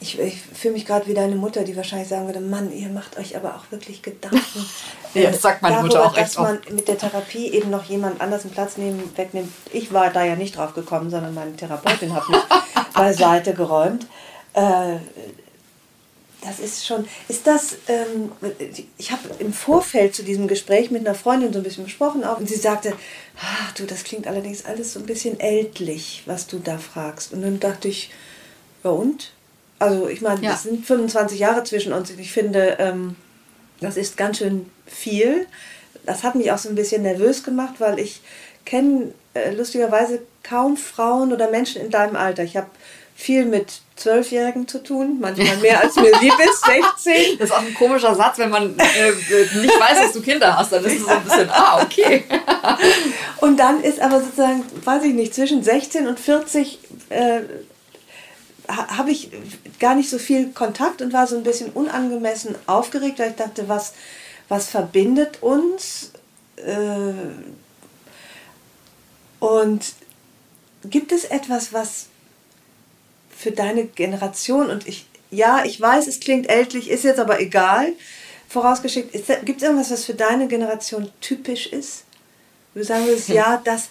Ich, 0.00 0.18
ich 0.18 0.38
fühle 0.38 0.74
mich 0.74 0.84
gerade 0.84 1.06
wie 1.06 1.14
deine 1.14 1.34
Mutter, 1.34 1.64
die 1.64 1.74
wahrscheinlich 1.76 2.08
sagen 2.08 2.26
würde, 2.26 2.40
Mann, 2.40 2.70
ihr 2.70 2.90
macht 2.90 3.16
euch 3.16 3.34
aber 3.36 3.54
auch 3.54 3.70
wirklich 3.70 4.02
Gedanken. 4.02 4.66
ja, 5.14 5.30
das 5.30 5.40
sagt 5.40 5.62
meine 5.62 5.76
darüber, 5.76 5.88
Mutter 5.88 6.06
auch 6.06 6.16
echt 6.16 6.36
Dass 6.36 6.38
man 6.38 6.58
mit 6.72 6.86
der 6.88 6.98
Therapie 6.98 7.48
eben 7.48 7.70
noch 7.70 7.84
jemand 7.84 8.20
anders 8.20 8.42
einen 8.42 8.52
Platz 8.52 8.76
nehmen, 8.76 9.10
wegnimmt. 9.16 9.50
Ich 9.72 9.94
war 9.94 10.10
da 10.10 10.22
ja 10.22 10.36
nicht 10.36 10.58
drauf 10.58 10.74
gekommen, 10.74 11.08
sondern 11.08 11.32
meine 11.32 11.56
Therapeutin 11.56 12.14
hat 12.14 12.28
mich 12.28 12.38
beiseite 12.94 13.54
geräumt. 13.54 14.06
Äh, 14.52 14.96
das 16.44 16.58
ist 16.58 16.86
schon, 16.86 17.06
ist 17.28 17.46
das, 17.46 17.76
ähm, 17.88 18.32
ich 18.98 19.10
habe 19.10 19.22
im 19.38 19.52
Vorfeld 19.52 20.14
zu 20.14 20.22
diesem 20.22 20.46
Gespräch 20.46 20.90
mit 20.90 21.06
einer 21.06 21.14
Freundin 21.14 21.52
so 21.52 21.60
ein 21.60 21.62
bisschen 21.62 21.84
besprochen 21.84 22.24
auch 22.24 22.38
und 22.38 22.48
sie 22.48 22.56
sagte, 22.56 22.92
ach 23.40 23.72
du, 23.72 23.86
das 23.86 24.04
klingt 24.04 24.26
allerdings 24.26 24.64
alles 24.64 24.92
so 24.92 25.00
ein 25.00 25.06
bisschen 25.06 25.40
ältlich, 25.40 26.22
was 26.26 26.46
du 26.46 26.58
da 26.58 26.78
fragst. 26.78 27.32
Und 27.32 27.42
dann 27.42 27.60
dachte 27.60 27.88
ich, 27.88 28.10
ja 28.82 28.90
und? 28.90 29.32
Also 29.78 30.08
ich 30.08 30.20
meine, 30.20 30.42
ja. 30.42 30.54
es 30.54 30.64
sind 30.64 30.86
25 30.86 31.38
Jahre 31.38 31.64
zwischen 31.64 31.92
uns 31.92 32.10
und 32.10 32.20
ich 32.20 32.32
finde, 32.32 32.76
ähm, 32.78 33.16
das 33.80 33.96
ist 33.96 34.16
ganz 34.16 34.38
schön 34.38 34.70
viel. 34.86 35.46
Das 36.06 36.22
hat 36.22 36.34
mich 36.34 36.52
auch 36.52 36.58
so 36.58 36.68
ein 36.68 36.74
bisschen 36.74 37.02
nervös 37.02 37.42
gemacht, 37.42 37.74
weil 37.78 37.98
ich 37.98 38.20
kenne 38.64 39.12
äh, 39.32 39.52
lustigerweise 39.52 40.22
kaum 40.42 40.76
Frauen 40.76 41.32
oder 41.32 41.50
Menschen 41.50 41.82
in 41.82 41.90
deinem 41.90 42.16
Alter. 42.16 42.44
Ich 42.44 42.56
habe 42.56 42.68
viel 43.16 43.46
mit 43.46 43.80
Zwölfjährigen 43.96 44.66
zu 44.66 44.82
tun, 44.82 45.18
manchmal 45.20 45.56
mehr 45.58 45.80
als 45.80 45.94
mir 45.96 46.10
lieb 46.20 46.34
ist, 46.44 46.64
16. 47.04 47.38
Das 47.38 47.50
ist 47.50 47.54
auch 47.54 47.60
ein 47.60 47.74
komischer 47.74 48.14
Satz, 48.14 48.38
wenn 48.38 48.50
man 48.50 48.76
äh, 48.76 49.12
nicht 49.60 49.80
weiß, 49.80 49.98
dass 49.98 50.12
du 50.12 50.20
Kinder 50.20 50.56
hast, 50.56 50.72
dann 50.72 50.84
ist 50.84 50.94
es 50.94 51.02
so 51.02 51.08
ein 51.08 51.22
bisschen, 51.22 51.48
ah, 51.50 51.80
okay. 51.82 52.24
Und 53.40 53.56
dann 53.58 53.82
ist 53.82 54.00
aber 54.00 54.20
sozusagen, 54.20 54.64
weiß 54.84 55.04
ich 55.04 55.14
nicht, 55.14 55.34
zwischen 55.34 55.62
16 55.62 56.08
und 56.08 56.18
40 56.18 56.78
äh, 57.10 57.40
habe 58.68 59.10
ich 59.10 59.30
gar 59.78 59.94
nicht 59.94 60.10
so 60.10 60.18
viel 60.18 60.50
Kontakt 60.52 61.02
und 61.02 61.12
war 61.12 61.26
so 61.26 61.36
ein 61.36 61.42
bisschen 61.42 61.70
unangemessen 61.70 62.54
aufgeregt, 62.66 63.18
weil 63.18 63.30
ich 63.30 63.36
dachte, 63.36 63.68
was, 63.68 63.92
was 64.48 64.68
verbindet 64.68 65.42
uns? 65.42 66.12
Äh, 66.56 67.12
und 69.40 69.84
gibt 70.84 71.12
es 71.12 71.24
etwas, 71.24 71.72
was 71.72 72.06
für 73.44 73.52
deine 73.52 73.84
Generation 73.84 74.70
und 74.70 74.88
ich, 74.88 75.04
ja, 75.30 75.64
ich 75.66 75.78
weiß, 75.78 76.06
es 76.06 76.18
klingt 76.18 76.48
ältlich, 76.48 76.88
ist 76.88 77.04
jetzt 77.04 77.20
aber 77.20 77.40
egal, 77.40 77.92
vorausgeschickt, 78.48 79.12
gibt 79.44 79.60
es 79.60 79.62
irgendwas, 79.62 79.90
was 79.90 80.06
für 80.06 80.14
deine 80.14 80.48
Generation 80.48 81.10
typisch 81.20 81.66
ist? 81.66 82.04
Du 82.74 82.82
sagen 82.82 83.04
würdest, 83.04 83.28
ja, 83.28 83.60
das, 83.62 83.90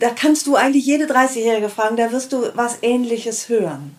da 0.00 0.08
kannst 0.10 0.46
du 0.46 0.56
eigentlich 0.56 0.86
jede 0.86 1.04
30-Jährige 1.04 1.68
fragen, 1.68 1.98
da 1.98 2.10
wirst 2.10 2.32
du 2.32 2.50
was 2.54 2.78
Ähnliches 2.80 3.50
hören. 3.50 3.94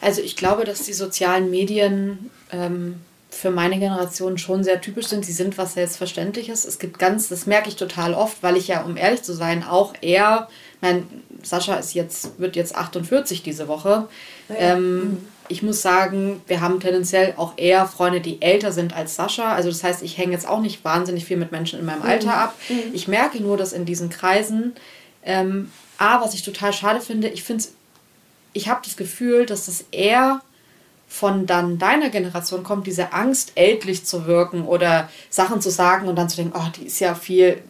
Also 0.00 0.22
ich 0.22 0.34
glaube, 0.34 0.64
dass 0.64 0.84
die 0.84 0.94
sozialen 0.94 1.50
Medien 1.50 2.30
ähm, 2.50 2.94
für 3.28 3.50
meine 3.50 3.78
Generation 3.78 4.38
schon 4.38 4.64
sehr 4.64 4.80
typisch 4.80 5.08
sind. 5.08 5.26
Sie 5.26 5.32
sind 5.32 5.58
was 5.58 5.74
Selbstverständliches. 5.74 6.64
Es 6.64 6.78
gibt 6.78 6.98
ganz, 6.98 7.28
das 7.28 7.44
merke 7.44 7.68
ich 7.68 7.76
total 7.76 8.14
oft, 8.14 8.42
weil 8.42 8.56
ich 8.56 8.68
ja, 8.68 8.82
um 8.82 8.96
ehrlich 8.96 9.22
zu 9.22 9.34
sein, 9.34 9.62
auch 9.62 9.92
eher, 10.00 10.48
mein 10.80 11.06
Sascha 11.42 11.76
ist 11.76 11.94
jetzt, 11.94 12.38
wird 12.38 12.56
jetzt 12.56 12.74
48 12.74 13.42
diese 13.42 13.68
Woche. 13.68 14.08
Ja. 14.48 14.54
Ähm, 14.56 14.98
mhm. 14.98 15.26
Ich 15.48 15.62
muss 15.62 15.80
sagen, 15.80 16.42
wir 16.46 16.60
haben 16.60 16.78
tendenziell 16.78 17.34
auch 17.36 17.54
eher 17.56 17.86
Freunde, 17.86 18.20
die 18.20 18.42
älter 18.42 18.70
sind 18.70 18.94
als 18.94 19.14
Sascha. 19.14 19.52
Also 19.54 19.70
das 19.70 19.82
heißt, 19.82 20.02
ich 20.02 20.18
hänge 20.18 20.32
jetzt 20.32 20.46
auch 20.46 20.60
nicht 20.60 20.84
wahnsinnig 20.84 21.24
viel 21.24 21.38
mit 21.38 21.52
Menschen 21.52 21.78
in 21.78 21.86
meinem 21.86 22.00
mhm. 22.00 22.08
Alter 22.08 22.36
ab. 22.36 22.54
Mhm. 22.68 22.92
Ich 22.92 23.08
merke 23.08 23.40
nur, 23.40 23.56
dass 23.56 23.72
in 23.72 23.84
diesen 23.84 24.10
Kreisen, 24.10 24.74
ähm, 25.24 25.70
A, 25.96 26.20
was 26.20 26.34
ich 26.34 26.42
total 26.42 26.72
schade 26.72 27.00
finde, 27.00 27.28
ich 27.28 27.42
finde 27.42 27.64
ich 28.52 28.68
habe 28.68 28.80
das 28.84 28.96
Gefühl, 28.96 29.46
dass 29.46 29.66
das 29.66 29.84
eher 29.90 30.40
von 31.08 31.46
dann 31.46 31.78
deiner 31.78 32.10
Generation 32.10 32.62
kommt, 32.62 32.86
diese 32.86 33.12
Angst, 33.12 33.52
ältlich 33.54 34.04
zu 34.04 34.26
wirken 34.26 34.64
oder 34.64 35.08
Sachen 35.30 35.60
zu 35.60 35.70
sagen 35.70 36.08
und 36.08 36.16
dann 36.16 36.28
zu 36.28 36.36
denken, 36.36 36.58
oh, 36.58 36.70
die 36.76 36.86
ist 36.86 37.00
ja 37.00 37.14
viel 37.14 37.62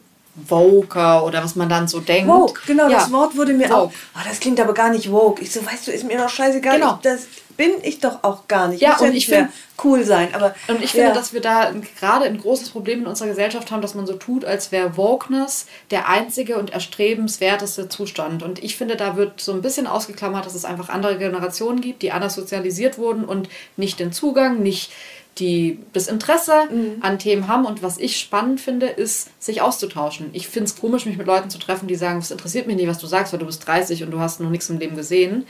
Voker 0.47 1.25
oder 1.25 1.43
was 1.43 1.57
man 1.57 1.69
dann 1.69 1.89
so 1.89 2.01
denkt. 2.01 2.29
Woke, 2.29 2.61
genau, 2.67 2.89
ja. 2.89 2.99
das 2.99 3.13
Wort 3.13 3.37
wurde 3.37 3.53
mir 3.53 3.69
Vogue. 3.69 3.77
auch. 3.77 3.93
Oh, 4.15 4.21
das 4.27 4.41
klingt 4.41 4.61
aber 4.61 4.75
gar 4.75 4.91
nicht 4.91 5.11
woke. 5.11 5.43
Ich 5.43 5.53
so, 5.53 5.65
weißt 5.65 5.87
du, 5.87 5.93
ist 5.93 6.05
mir 6.05 6.19
doch 6.19 6.29
scheißegal. 6.29 6.79
Genau. 6.79 6.95
Ich, 6.95 7.03
das 7.03 7.27
bin 7.59 7.73
ich 7.83 7.99
doch 7.99 8.23
auch 8.23 8.47
gar 8.47 8.69
nicht. 8.69 8.81
Ja, 8.81 8.93
Muss 8.93 9.01
und 9.01 9.09
ja 9.09 9.15
ich 9.15 9.27
finde 9.27 9.51
cool 9.85 10.05
sein. 10.05 10.33
Aber 10.33 10.55
und 10.69 10.83
ich 10.83 10.95
ja. 10.95 11.03
finde, 11.03 11.19
dass 11.19 11.33
wir 11.33 11.41
da 11.41 11.73
gerade 11.99 12.25
ein 12.25 12.39
großes 12.39 12.71
Problem 12.71 13.01
in 13.01 13.07
unserer 13.07 13.29
Gesellschaft 13.29 13.71
haben, 13.71 13.83
dass 13.83 13.97
man 13.97 14.07
so 14.07 14.15
tut, 14.15 14.45
als 14.45 14.71
wäre 14.71 14.97
Wokeness 14.97 15.67
der 15.91 16.09
einzige 16.09 16.57
und 16.57 16.71
erstrebenswerteste 16.71 17.89
Zustand. 17.89 18.45
Und 18.45 18.63
ich 18.63 18.77
finde, 18.77 18.97
da 18.97 19.17
wird 19.17 19.41
so 19.41 19.53
ein 19.53 19.61
bisschen 19.61 19.89
ausgeklammert, 19.89 20.47
dass 20.47 20.55
es 20.55 20.65
einfach 20.65 20.89
andere 20.89 21.19
Generationen 21.19 21.81
gibt, 21.81 22.03
die 22.03 22.13
anders 22.13 22.35
sozialisiert 22.35 22.97
wurden 22.97 23.25
und 23.25 23.49
nicht 23.77 23.99
den 23.99 24.13
Zugang, 24.13 24.63
nicht 24.63 24.93
die 25.39 25.79
das 25.93 26.07
Interesse 26.07 26.67
mhm. 26.71 26.97
an 27.01 27.19
Themen 27.19 27.49
haben. 27.49 27.65
Und 27.65 27.83
was 27.83 27.99
ich 27.99 28.19
spannend 28.19 28.61
finde, 28.61 28.87
ist, 28.87 29.31
sich 29.43 29.61
auszutauschen. 29.61 30.31
Ich 30.33 30.49
finde 30.49 30.67
es 30.67 30.77
komisch, 30.77 31.07
mich 31.07 31.17
mit 31.17 31.27
Leuten 31.27 31.51
zu 31.51 31.59
treffen, 31.59 31.89
die 31.89 31.95
sagen, 31.95 32.19
es 32.19 32.31
interessiert 32.31 32.67
mich 32.67 32.77
nicht, 32.77 32.89
was 32.89 32.99
du 32.99 33.07
sagst, 33.07 33.33
weil 33.33 33.41
du 33.41 33.47
bist 33.47 33.67
30 33.67 34.03
und 34.03 34.11
du 34.11 34.21
hast 34.21 34.41
noch 34.41 34.51
nichts 34.51 34.69
im 34.71 34.79
Leben 34.79 34.97
gesehen. 34.97 35.47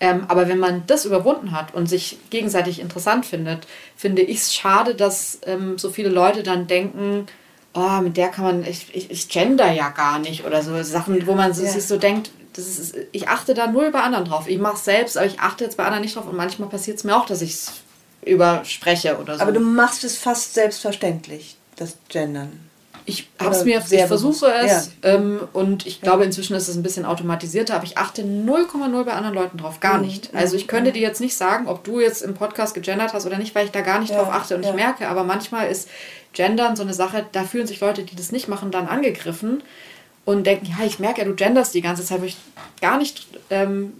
Ähm, 0.00 0.24
aber 0.28 0.48
wenn 0.48 0.58
man 0.58 0.84
das 0.86 1.04
überwunden 1.04 1.52
hat 1.52 1.74
und 1.74 1.86
sich 1.86 2.18
gegenseitig 2.30 2.80
interessant 2.80 3.26
findet, 3.26 3.66
finde 3.94 4.22
ich 4.22 4.38
es 4.38 4.54
schade, 4.54 4.94
dass 4.94 5.40
ähm, 5.44 5.76
so 5.76 5.90
viele 5.90 6.08
Leute 6.08 6.42
dann 6.42 6.66
denken, 6.66 7.26
oh, 7.74 8.00
mit 8.00 8.16
der 8.16 8.28
kann 8.28 8.44
man, 8.44 8.64
ich, 8.64 8.94
ich, 8.94 9.10
ich 9.10 9.28
gender 9.28 9.70
ja 9.70 9.90
gar 9.90 10.18
nicht 10.18 10.46
oder 10.46 10.62
so 10.62 10.82
Sachen, 10.82 11.26
wo 11.26 11.34
man 11.34 11.48
ja. 11.48 11.54
sich 11.54 11.84
so 11.84 11.98
denkt, 11.98 12.30
das 12.54 12.66
ist, 12.66 12.96
ich 13.12 13.28
achte 13.28 13.54
da 13.54 13.66
null 13.66 13.90
bei 13.90 14.00
anderen 14.00 14.24
drauf. 14.24 14.48
Ich 14.48 14.58
mache 14.58 14.74
es 14.74 14.84
selbst, 14.84 15.16
aber 15.16 15.26
ich 15.26 15.38
achte 15.38 15.64
jetzt 15.64 15.76
bei 15.76 15.84
anderen 15.84 16.02
nicht 16.02 16.16
drauf 16.16 16.26
und 16.26 16.36
manchmal 16.36 16.68
passiert 16.68 16.96
es 16.96 17.04
mir 17.04 17.16
auch, 17.16 17.26
dass 17.26 17.42
ich 17.42 17.52
es 17.52 17.72
überspreche 18.24 19.18
oder 19.18 19.36
so. 19.36 19.42
Aber 19.42 19.52
du 19.52 19.60
machst 19.60 20.04
es 20.04 20.16
fast 20.16 20.54
selbstverständlich, 20.54 21.56
das 21.76 21.96
Gendern. 22.08 22.70
Ich 23.06 23.28
habe 23.40 23.54
es 23.54 23.64
mir, 23.64 23.82
ich 23.90 24.04
versuche 24.04 24.52
es 24.52 24.90
ja. 25.02 25.14
ähm, 25.14 25.40
und 25.52 25.86
ich 25.86 26.00
glaube 26.00 26.24
inzwischen 26.24 26.54
ist 26.54 26.68
es 26.68 26.76
ein 26.76 26.82
bisschen 26.82 27.04
automatisierter, 27.04 27.74
aber 27.74 27.84
ich 27.84 27.98
achte 27.98 28.22
0,0 28.22 29.04
bei 29.04 29.12
anderen 29.12 29.34
Leuten 29.34 29.58
drauf, 29.58 29.80
gar 29.80 29.98
mhm. 29.98 30.06
nicht. 30.06 30.34
Also 30.34 30.56
ich 30.56 30.68
könnte 30.68 30.90
mhm. 30.90 30.94
dir 30.94 31.02
jetzt 31.02 31.20
nicht 31.20 31.36
sagen, 31.36 31.66
ob 31.66 31.82
du 31.82 31.98
jetzt 31.98 32.22
im 32.22 32.34
Podcast 32.34 32.74
gegendert 32.74 33.12
hast 33.12 33.26
oder 33.26 33.38
nicht, 33.38 33.54
weil 33.54 33.64
ich 33.64 33.72
da 33.72 33.80
gar 33.80 33.98
nicht 33.98 34.10
ja. 34.10 34.18
drauf 34.18 34.32
achte 34.32 34.54
und 34.54 34.62
ja. 34.62 34.70
ich 34.70 34.76
merke, 34.76 35.08
aber 35.08 35.24
manchmal 35.24 35.70
ist 35.70 35.88
Gendern 36.34 36.76
so 36.76 36.82
eine 36.82 36.94
Sache, 36.94 37.26
da 37.32 37.44
fühlen 37.44 37.66
sich 37.66 37.80
Leute, 37.80 38.02
die 38.02 38.14
das 38.14 38.32
nicht 38.32 38.48
machen, 38.48 38.70
dann 38.70 38.86
angegriffen 38.86 39.62
und 40.24 40.46
denken, 40.46 40.66
ja, 40.66 40.84
ich 40.86 40.98
merke 40.98 41.22
ja, 41.22 41.26
du 41.26 41.34
genderst 41.34 41.74
die 41.74 41.80
ganze 41.80 42.04
Zeit, 42.04 42.20
wo 42.20 42.26
ich 42.26 42.36
gar 42.80 42.98
nicht 42.98 43.26
ähm, 43.48 43.92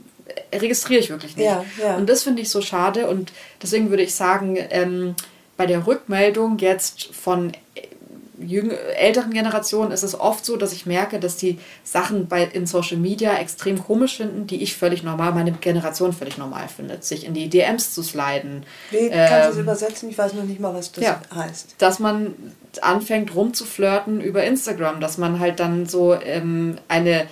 registriere 0.53 1.01
ich 1.01 1.11
wirklich 1.11 1.37
nicht. 1.37 1.47
Ja, 1.47 1.65
ja. 1.83 1.97
Und 1.97 2.09
das 2.09 2.23
finde 2.23 2.43
ich 2.43 2.51
so 2.51 2.61
schade 2.61 3.09
und 3.09 3.33
deswegen 3.63 3.91
würde 3.91 4.03
ich 4.03 4.15
sagen, 4.15 4.57
ähm, 4.71 5.15
bei 5.57 5.67
der 5.67 5.87
Rückmeldung 5.87 6.59
jetzt 6.59 7.15
von 7.15 7.53
jüng 8.41 8.71
älteren 8.71 9.33
Generationen 9.33 9.93
ist 9.93 10.03
es 10.03 10.19
oft 10.19 10.45
so, 10.45 10.57
dass 10.57 10.73
ich 10.73 10.87
merke, 10.87 11.21
dass 11.21 11.37
die 11.37 11.59
Sachen 11.85 12.27
bei, 12.27 12.45
in 12.45 12.67
Social 12.67 12.97
Media 12.97 13.37
extrem 13.37 13.83
komisch 13.83 14.17
finden, 14.17 14.47
die 14.47 14.63
ich 14.63 14.77
völlig 14.77 15.03
normal, 15.03 15.33
meine 15.33 15.53
Generation 15.53 16.13
völlig 16.13 16.39
normal 16.39 16.69
findet. 16.69 17.05
Sich 17.05 17.27
in 17.27 17.35
die 17.35 17.49
DMs 17.49 17.95
zu 17.95 18.03
sliden. 18.03 18.65
Wie 18.91 18.97
ähm, 18.97 19.11
kannst 19.11 19.45
du 19.45 19.49
das 19.49 19.59
übersetzen? 19.59 20.11
Ich 20.11 20.19
weiß 20.19 20.35
noch 20.35 20.45
nicht 20.45 20.61
mal, 20.61 20.75
was 20.75 20.93
das 20.93 21.05
ja, 21.05 21.21
heißt. 21.35 21.75
Dass 21.79 21.99
man 21.99 22.35
anfängt 22.81 23.35
rumzuflirten 23.35 24.21
über 24.21 24.45
Instagram, 24.45 25.01
dass 25.01 25.19
man 25.19 25.39
halt 25.39 25.61
dann 25.61 25.87
so 25.87 26.15
ähm, 26.15 26.79
eine 26.89 27.27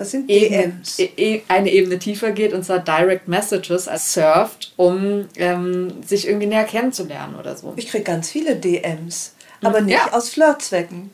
was 0.00 0.12
sind 0.12 0.30
DMs? 0.30 0.98
Ebene, 0.98 1.18
e, 1.18 1.42
eine 1.48 1.70
Ebene 1.70 1.98
tiefer 1.98 2.32
geht 2.32 2.54
und 2.54 2.64
zwar 2.64 2.78
Direct 2.78 3.28
Messages 3.28 3.86
als 3.86 4.14
surft, 4.14 4.72
um 4.76 5.28
ähm, 5.36 6.02
sich 6.02 6.26
irgendwie 6.26 6.46
näher 6.46 6.64
kennenzulernen 6.64 7.36
oder 7.36 7.54
so. 7.54 7.74
Ich 7.76 7.88
kriege 7.88 8.04
ganz 8.04 8.30
viele 8.30 8.56
DMs, 8.56 9.34
aber 9.62 9.82
nicht 9.82 9.98
ja. 9.98 10.12
aus 10.12 10.30
Flirtzwecken. 10.30 11.10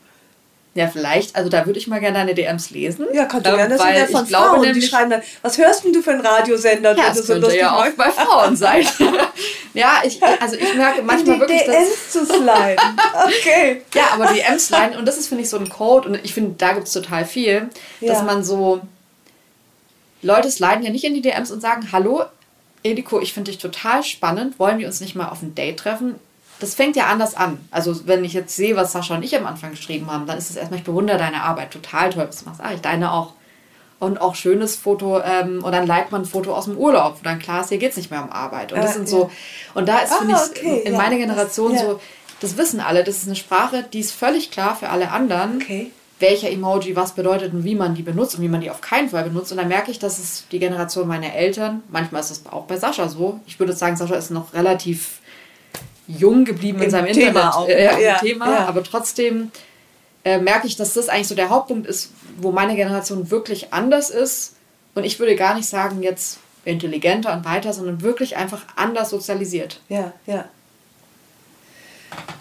Ja, 0.76 0.88
vielleicht. 0.88 1.34
Also 1.34 1.48
da 1.48 1.64
würde 1.64 1.78
ich 1.78 1.86
mal 1.86 2.00
gerne 2.00 2.18
deine 2.18 2.34
DMs 2.34 2.68
lesen. 2.68 3.06
Ja, 3.14 3.24
kannst 3.24 3.46
du 3.46 3.50
ähm, 3.50 3.56
gerne. 3.56 3.76
Das 3.76 3.82
sind 3.82 3.96
ja 3.96 4.06
von 4.06 4.26
Frauen, 4.26 4.60
nämlich, 4.60 4.84
die 4.84 4.90
schreiben 4.90 5.10
dann, 5.10 5.22
was 5.40 5.56
hörst 5.56 5.84
denn 5.84 5.92
du 5.94 6.02
für 6.02 6.10
einen 6.10 6.20
Radiosender? 6.20 6.94
Ja, 6.94 7.08
das, 7.08 7.16
das 7.16 7.26
könnte 7.28 7.50
so 7.50 7.56
ja 7.56 7.74
auch 7.74 7.88
bei 7.96 8.10
Frauen 8.10 8.54
sein. 8.54 8.86
ja, 9.74 10.02
ich, 10.04 10.22
also 10.22 10.56
ich 10.56 10.74
merke 10.74 11.02
manchmal 11.02 11.36
die 11.36 11.40
wirklich, 11.40 11.62
DMs 11.62 12.10
zu 12.10 12.26
sliden. 12.26 12.76
Okay. 13.24 13.82
ja, 13.94 14.08
aber 14.12 14.26
DMs 14.26 14.66
sliden, 14.66 14.98
und 14.98 15.08
das 15.08 15.16
ist, 15.16 15.28
finde 15.28 15.44
ich, 15.44 15.48
so 15.48 15.56
ein 15.56 15.70
Code, 15.70 16.10
und 16.10 16.20
ich 16.22 16.34
finde, 16.34 16.56
da 16.58 16.74
gibt 16.74 16.88
es 16.88 16.92
total 16.92 17.24
viel, 17.24 17.70
ja. 18.02 18.12
dass 18.12 18.22
man 18.22 18.44
so 18.44 18.82
Leute 20.20 20.50
sliden 20.50 20.82
ja 20.82 20.90
nicht 20.90 21.04
in 21.04 21.14
die 21.14 21.22
DMs 21.22 21.50
und 21.50 21.62
sagen, 21.62 21.88
hallo, 21.90 22.24
Ediko, 22.82 23.18
ich 23.18 23.32
finde 23.32 23.50
dich 23.50 23.58
total 23.58 24.02
spannend, 24.02 24.58
wollen 24.58 24.78
wir 24.78 24.86
uns 24.86 25.00
nicht 25.00 25.14
mal 25.14 25.30
auf 25.30 25.40
ein 25.40 25.54
Date 25.54 25.78
treffen? 25.78 26.16
Das 26.60 26.74
fängt 26.74 26.96
ja 26.96 27.06
anders 27.06 27.34
an. 27.34 27.58
Also 27.70 28.06
wenn 28.06 28.24
ich 28.24 28.32
jetzt 28.32 28.56
sehe, 28.56 28.76
was 28.76 28.92
Sascha 28.92 29.14
und 29.14 29.22
ich 29.22 29.36
am 29.36 29.46
Anfang 29.46 29.72
geschrieben 29.72 30.10
haben, 30.10 30.26
dann 30.26 30.38
ist 30.38 30.50
es 30.50 30.56
erstmal, 30.56 30.78
ich 30.78 30.84
bewundere 30.84 31.18
deine 31.18 31.42
Arbeit, 31.42 31.70
total 31.70 32.10
toll, 32.10 32.26
was 32.28 32.42
du 32.42 32.46
machst. 32.46 32.60
Ah, 32.62 32.72
ich 32.74 32.80
deine 32.80 33.12
auch. 33.12 33.32
Und 33.98 34.20
auch 34.20 34.34
schönes 34.34 34.76
Foto, 34.76 35.22
ähm, 35.22 35.64
und 35.64 35.72
dann 35.72 35.86
liked 35.86 36.12
man 36.12 36.22
ein 36.22 36.26
Foto 36.26 36.54
aus 36.54 36.66
dem 36.66 36.76
Urlaub, 36.76 37.16
wo 37.18 37.24
dann 37.24 37.38
klar 37.38 37.62
ist, 37.62 37.70
hier 37.70 37.78
geht 37.78 37.92
es 37.92 37.96
nicht 37.96 38.10
mehr 38.10 38.22
um 38.22 38.30
Arbeit. 38.30 38.72
Und 38.72 38.82
das 38.82 38.90
äh, 38.90 38.94
sind 38.94 39.08
so, 39.08 39.30
und 39.72 39.88
da 39.88 40.00
ist, 40.00 40.12
ah, 40.12 40.16
finde 40.18 40.34
ich, 40.34 40.50
okay, 40.50 40.82
in 40.84 40.92
ja, 40.92 40.98
meiner 40.98 41.16
Generation 41.16 41.72
das, 41.72 41.82
ja. 41.82 41.88
so, 41.88 42.00
das 42.40 42.58
wissen 42.58 42.80
alle, 42.80 43.04
das 43.04 43.16
ist 43.18 43.26
eine 43.26 43.36
Sprache, 43.36 43.86
die 43.90 44.00
ist 44.00 44.12
völlig 44.12 44.50
klar 44.50 44.76
für 44.76 44.90
alle 44.90 45.10
anderen. 45.10 45.56
Okay 45.62 45.90
welcher 46.18 46.50
Emoji 46.50 46.96
was 46.96 47.12
bedeutet 47.12 47.52
und 47.52 47.64
wie 47.64 47.74
man 47.74 47.94
die 47.94 48.02
benutzt 48.02 48.36
und 48.36 48.42
wie 48.42 48.48
man 48.48 48.60
die 48.60 48.70
auf 48.70 48.80
keinen 48.80 49.10
Fall 49.10 49.24
benutzt. 49.24 49.52
Und 49.52 49.58
dann 49.58 49.68
merke 49.68 49.90
ich, 49.90 49.98
dass 49.98 50.18
es 50.18 50.46
die 50.50 50.58
Generation 50.58 51.06
meiner 51.06 51.34
Eltern, 51.34 51.82
manchmal 51.90 52.22
ist 52.22 52.30
es 52.30 52.46
auch 52.46 52.64
bei 52.64 52.78
Sascha 52.78 53.08
so, 53.08 53.40
ich 53.46 53.58
würde 53.58 53.74
sagen, 53.74 53.96
Sascha 53.96 54.14
ist 54.14 54.30
noch 54.30 54.54
relativ 54.54 55.20
jung 56.08 56.44
geblieben 56.44 56.78
Im 56.78 56.84
in 56.84 56.90
seinem 56.90 57.12
Thema 57.12 57.28
Internet, 57.28 57.54
auch, 57.54 57.68
äh, 57.68 58.04
ja, 58.04 58.18
Thema, 58.18 58.50
ja. 58.50 58.66
aber 58.66 58.82
trotzdem 58.82 59.50
äh, 60.24 60.38
merke 60.38 60.66
ich, 60.66 60.76
dass 60.76 60.94
das 60.94 61.08
eigentlich 61.08 61.28
so 61.28 61.34
der 61.34 61.50
Hauptpunkt 61.50 61.86
ist, 61.86 62.10
wo 62.38 62.52
meine 62.52 62.76
Generation 62.76 63.30
wirklich 63.30 63.72
anders 63.72 64.10
ist. 64.10 64.56
Und 64.94 65.04
ich 65.04 65.18
würde 65.18 65.36
gar 65.36 65.54
nicht 65.54 65.68
sagen, 65.68 66.02
jetzt 66.02 66.38
intelligenter 66.64 67.32
und 67.32 67.44
weiter, 67.44 67.72
sondern 67.72 68.02
wirklich 68.02 68.36
einfach 68.36 68.62
anders 68.76 69.10
sozialisiert. 69.10 69.80
Ja, 69.88 70.12
ja. 70.26 70.48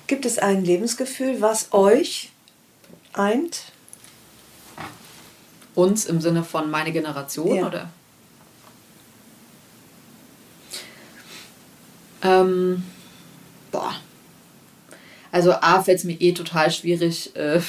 Gibt 0.08 0.26
es 0.26 0.40
ein 0.40 0.64
Lebensgefühl, 0.64 1.42
was 1.42 1.74
euch 1.74 2.32
eint? 3.14 3.64
Uns 5.74 6.06
im 6.06 6.22
Sinne 6.22 6.44
von 6.44 6.72
meine 6.72 6.92
Generation, 6.92 7.56
ja. 7.56 7.68
oder? 7.68 7.90
Ähm, 12.24 12.84
boah. 13.76 13.94
Also 15.32 15.52
A 15.54 15.82
fällt 15.82 16.00
es 16.00 16.04
mir 16.06 16.20
eh 16.22 16.32
total 16.32 16.72
schwierig, 16.72 17.36
äh, 17.36 17.60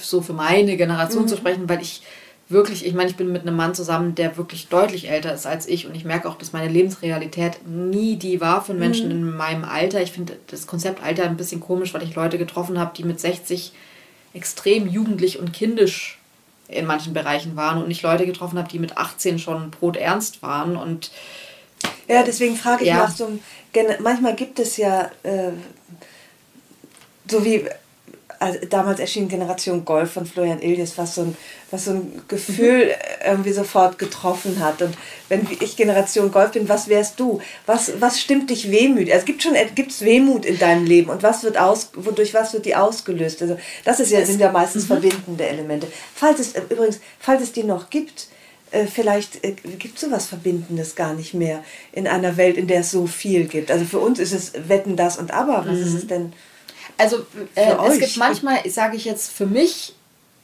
so 0.00 0.20
für 0.20 0.32
meine 0.32 0.76
Generation 0.76 1.24
mhm. 1.24 1.28
zu 1.28 1.36
sprechen, 1.36 1.68
weil 1.68 1.82
ich 1.82 2.02
wirklich, 2.48 2.84
ich 2.84 2.94
meine, 2.94 3.10
ich 3.10 3.16
bin 3.16 3.32
mit 3.32 3.42
einem 3.42 3.56
Mann 3.56 3.74
zusammen, 3.74 4.14
der 4.14 4.36
wirklich 4.36 4.68
deutlich 4.68 5.08
älter 5.08 5.32
ist 5.32 5.46
als 5.46 5.68
ich 5.68 5.86
und 5.86 5.94
ich 5.94 6.04
merke 6.04 6.28
auch, 6.28 6.36
dass 6.36 6.52
meine 6.52 6.70
Lebensrealität 6.70 7.66
nie 7.66 8.16
die 8.16 8.40
war 8.40 8.62
von 8.62 8.78
Menschen 8.78 9.06
mhm. 9.06 9.12
in 9.12 9.36
meinem 9.36 9.64
Alter. 9.64 10.02
Ich 10.02 10.12
finde 10.12 10.36
das 10.48 10.66
Konzept 10.66 11.02
Alter 11.02 11.24
ein 11.24 11.36
bisschen 11.36 11.60
komisch, 11.60 11.94
weil 11.94 12.02
ich 12.02 12.14
Leute 12.14 12.38
getroffen 12.38 12.78
habe, 12.78 12.92
die 12.96 13.04
mit 13.04 13.20
60 13.20 13.72
extrem 14.34 14.88
jugendlich 14.88 15.38
und 15.38 15.52
kindisch 15.52 16.18
in 16.68 16.86
manchen 16.86 17.12
Bereichen 17.12 17.56
waren 17.56 17.82
und 17.82 17.90
ich 17.90 18.02
Leute 18.02 18.26
getroffen 18.26 18.58
habe, 18.58 18.68
die 18.68 18.78
mit 18.78 18.96
18 18.96 19.40
schon 19.40 19.70
broternst 19.72 20.42
waren 20.42 20.76
und 20.76 21.10
ja, 22.08 22.22
deswegen 22.22 22.56
frage 22.56 22.82
ich 22.82 22.88
ja. 22.88 22.98
nach 22.98 23.14
so 23.14 23.26
einem, 23.26 23.40
manchmal 24.00 24.34
gibt 24.34 24.58
es 24.58 24.76
ja 24.76 25.10
äh, 25.22 25.52
so 27.28 27.44
wie 27.44 27.64
also 28.40 28.58
damals 28.70 29.00
erschien 29.00 29.28
Generation 29.28 29.84
Golf 29.84 30.12
von 30.12 30.24
Florian 30.24 30.62
Iljes, 30.62 30.96
was 30.96 31.14
so 31.14 31.22
ein, 31.22 31.36
was 31.70 31.84
so 31.84 31.90
ein 31.90 32.22
Gefühl 32.26 32.86
mhm. 32.86 32.90
irgendwie 33.26 33.52
sofort 33.52 33.98
getroffen 33.98 34.64
hat. 34.64 34.80
Und 34.80 34.96
wenn 35.28 35.46
ich 35.60 35.76
Generation 35.76 36.32
Golf 36.32 36.52
bin, 36.52 36.66
was 36.66 36.88
wärst 36.88 37.20
du? 37.20 37.42
Was, 37.66 38.00
was 38.00 38.18
stimmt 38.18 38.48
dich 38.48 38.70
wehmütig? 38.70 39.12
Also 39.12 39.20
es 39.20 39.26
gibt 39.26 39.42
schon 39.42 39.54
gibt's 39.74 40.00
Wehmut 40.00 40.46
in 40.46 40.58
deinem 40.58 40.86
Leben 40.86 41.10
und 41.10 41.22
was 41.22 41.42
wird 41.42 41.58
aus, 41.58 41.90
wodurch 41.94 42.32
was 42.32 42.54
wird 42.54 42.64
die 42.64 42.74
ausgelöst? 42.74 43.42
Also 43.42 43.58
das 43.84 44.00
ist 44.00 44.10
ja, 44.10 44.24
sind 44.24 44.40
ja 44.40 44.50
meistens 44.50 44.84
mhm. 44.84 44.88
verbindende 44.88 45.46
Elemente. 45.46 45.86
Falls 46.14 46.40
es 46.40 46.54
übrigens, 46.54 46.98
falls 47.18 47.42
es 47.42 47.52
die 47.52 47.64
noch 47.64 47.90
gibt, 47.90 48.28
äh, 48.70 48.86
vielleicht 48.86 49.44
äh, 49.44 49.52
gibt 49.52 49.96
es 49.96 50.02
so 50.02 50.10
was 50.10 50.26
Verbindendes 50.26 50.94
gar 50.94 51.14
nicht 51.14 51.34
mehr 51.34 51.62
in 51.92 52.06
einer 52.06 52.36
Welt, 52.36 52.56
in 52.56 52.66
der 52.66 52.80
es 52.80 52.90
so 52.90 53.06
viel 53.06 53.46
gibt. 53.46 53.70
Also 53.70 53.84
für 53.84 53.98
uns 53.98 54.18
ist 54.18 54.32
es 54.32 54.52
Wetten, 54.68 54.96
das 54.96 55.18
und 55.18 55.32
aber. 55.32 55.64
Was 55.66 55.78
mhm. 55.78 55.82
ist 55.82 55.94
es 55.94 56.06
denn? 56.06 56.32
Also 56.98 57.18
äh, 57.54 57.72
es 57.88 57.98
gibt 57.98 58.16
manchmal, 58.16 58.68
sage 58.68 58.96
ich 58.96 59.04
jetzt 59.04 59.32
für 59.32 59.46
mich, 59.46 59.94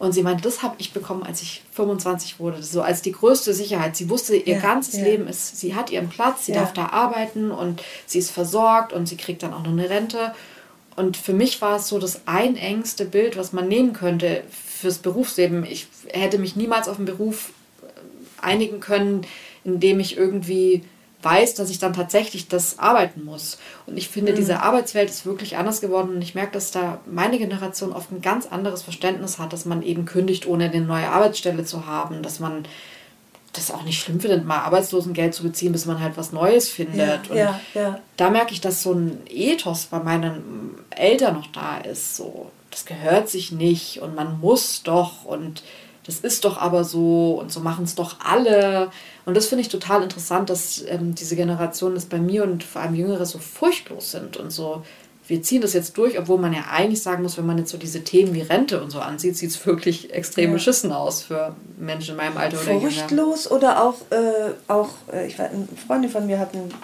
Und 0.00 0.12
sie 0.12 0.22
meinte, 0.22 0.42
das 0.42 0.62
habe 0.62 0.76
ich 0.78 0.94
bekommen, 0.94 1.22
als 1.22 1.42
ich 1.42 1.62
25 1.72 2.40
wurde. 2.40 2.62
So 2.62 2.80
als 2.80 3.02
die 3.02 3.12
größte 3.12 3.52
Sicherheit. 3.52 3.96
Sie 3.96 4.08
wusste, 4.08 4.34
ihr 4.34 4.54
ja, 4.54 4.60
ganzes 4.60 4.96
ja. 4.96 5.04
Leben 5.04 5.28
ist, 5.28 5.60
sie 5.60 5.74
hat 5.74 5.90
ihren 5.90 6.08
Platz, 6.08 6.46
sie 6.46 6.52
ja. 6.52 6.60
darf 6.60 6.72
da 6.72 6.86
arbeiten 6.86 7.50
und 7.50 7.82
sie 8.06 8.18
ist 8.18 8.30
versorgt 8.30 8.94
und 8.94 9.06
sie 9.06 9.18
kriegt 9.18 9.42
dann 9.42 9.52
auch 9.52 9.62
noch 9.62 9.72
eine 9.72 9.90
Rente. 9.90 10.34
Und 10.96 11.18
für 11.18 11.34
mich 11.34 11.60
war 11.60 11.76
es 11.76 11.88
so 11.88 11.98
das 11.98 12.22
einengste 12.26 13.04
Bild, 13.04 13.36
was 13.36 13.52
man 13.52 13.68
nehmen 13.68 13.92
könnte 13.92 14.42
fürs 14.50 14.96
Berufsleben. 14.96 15.66
Ich 15.66 15.86
hätte 16.08 16.38
mich 16.38 16.56
niemals 16.56 16.88
auf 16.88 16.96
einen 16.96 17.04
Beruf 17.04 17.52
einigen 18.40 18.80
können, 18.80 19.26
in 19.64 19.80
dem 19.80 20.00
ich 20.00 20.16
irgendwie 20.16 20.80
weiß, 21.22 21.54
dass 21.54 21.70
ich 21.70 21.78
dann 21.78 21.92
tatsächlich 21.92 22.48
das 22.48 22.78
arbeiten 22.78 23.24
muss. 23.24 23.58
Und 23.86 23.96
ich 23.96 24.08
finde, 24.08 24.32
mhm. 24.32 24.36
diese 24.36 24.62
Arbeitswelt 24.62 25.10
ist 25.10 25.26
wirklich 25.26 25.56
anders 25.56 25.80
geworden 25.80 26.14
und 26.14 26.22
ich 26.22 26.34
merke, 26.34 26.52
dass 26.52 26.70
da 26.70 27.00
meine 27.06 27.38
Generation 27.38 27.92
oft 27.92 28.10
ein 28.10 28.22
ganz 28.22 28.46
anderes 28.46 28.82
Verständnis 28.82 29.38
hat, 29.38 29.52
dass 29.52 29.64
man 29.64 29.82
eben 29.82 30.04
kündigt, 30.04 30.46
ohne 30.46 30.70
eine 30.70 30.80
neue 30.80 31.08
Arbeitsstelle 31.08 31.64
zu 31.64 31.86
haben, 31.86 32.22
dass 32.22 32.40
man 32.40 32.64
das 33.52 33.70
auch 33.70 33.82
nicht 33.82 34.00
schlimm 34.00 34.20
findet, 34.20 34.44
mal 34.44 34.60
Arbeitslosengeld 34.60 35.34
zu 35.34 35.42
beziehen, 35.42 35.72
bis 35.72 35.86
man 35.86 36.00
halt 36.00 36.16
was 36.16 36.32
Neues 36.32 36.68
findet. 36.68 37.26
Ja, 37.26 37.30
und 37.30 37.36
ja, 37.36 37.60
ja. 37.74 38.00
da 38.16 38.30
merke 38.30 38.52
ich, 38.52 38.60
dass 38.60 38.82
so 38.82 38.92
ein 38.92 39.22
Ethos 39.28 39.86
bei 39.86 39.98
meinen 39.98 40.76
Eltern 40.90 41.34
noch 41.34 41.48
da 41.48 41.78
ist. 41.78 42.16
So, 42.16 42.50
das 42.70 42.84
gehört 42.84 43.28
sich 43.28 43.50
nicht 43.50 44.00
und 44.00 44.14
man 44.14 44.38
muss 44.40 44.82
doch 44.84 45.24
und 45.24 45.62
das 46.10 46.20
ist 46.20 46.44
doch 46.44 46.58
aber 46.58 46.82
so 46.82 47.38
und 47.40 47.52
so 47.52 47.60
machen 47.60 47.84
es 47.84 47.94
doch 47.94 48.16
alle. 48.18 48.90
Und 49.24 49.36
das 49.36 49.46
finde 49.46 49.62
ich 49.62 49.68
total 49.68 50.02
interessant, 50.02 50.50
dass 50.50 50.84
ähm, 50.88 51.14
diese 51.14 51.36
Generationen 51.36 51.94
das 51.94 52.06
bei 52.06 52.18
mir 52.18 52.42
und 52.42 52.64
vor 52.64 52.82
allem 52.82 52.96
Jüngere 52.96 53.24
so 53.26 53.38
furchtlos 53.38 54.10
sind 54.10 54.36
und 54.36 54.50
so. 54.50 54.82
Wir 55.28 55.40
ziehen 55.42 55.62
das 55.62 55.72
jetzt 55.72 55.96
durch, 55.96 56.18
obwohl 56.18 56.38
man 56.38 56.52
ja 56.52 56.64
eigentlich 56.72 57.00
sagen 57.00 57.22
muss, 57.22 57.38
wenn 57.38 57.46
man 57.46 57.56
jetzt 57.58 57.70
so 57.70 57.78
diese 57.78 58.02
Themen 58.02 58.34
wie 58.34 58.40
Rente 58.40 58.82
und 58.82 58.90
so 58.90 58.98
ansieht, 58.98 59.36
sieht 59.36 59.50
es 59.50 59.64
wirklich 59.64 60.12
extrem 60.12 60.46
ja. 60.46 60.54
beschissen 60.54 60.90
aus 60.90 61.22
für 61.22 61.54
Menschen 61.78 62.12
in 62.12 62.16
meinem 62.16 62.36
Alter 62.36 62.60
oder 62.60 62.72
jünger. 62.72 62.80
Furchtlos 62.90 63.48
oder 63.48 63.84
auch, 63.84 63.94
äh, 64.10 64.50
auch 64.66 64.88
äh, 65.12 65.28
ich 65.28 65.38
weiß, 65.38 65.52
eine 65.52 65.68
Freundin 65.86 66.10
von 66.10 66.26
mir 66.26 66.40
hat 66.40 66.52
einen 66.52 66.74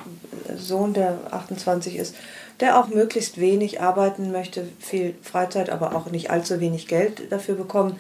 Sohn, 0.57 0.93
der 0.93 1.19
28 1.33 1.97
ist, 1.97 2.15
der 2.61 2.79
auch 2.79 2.87
möglichst 2.87 3.41
wenig 3.41 3.81
arbeiten 3.81 4.31
möchte, 4.31 4.69
viel 4.79 5.17
Freizeit, 5.23 5.69
aber 5.69 5.97
auch 5.97 6.07
nicht 6.13 6.31
allzu 6.31 6.61
wenig 6.61 6.87
Geld 6.87 7.33
dafür 7.33 7.57
bekommen 7.57 7.99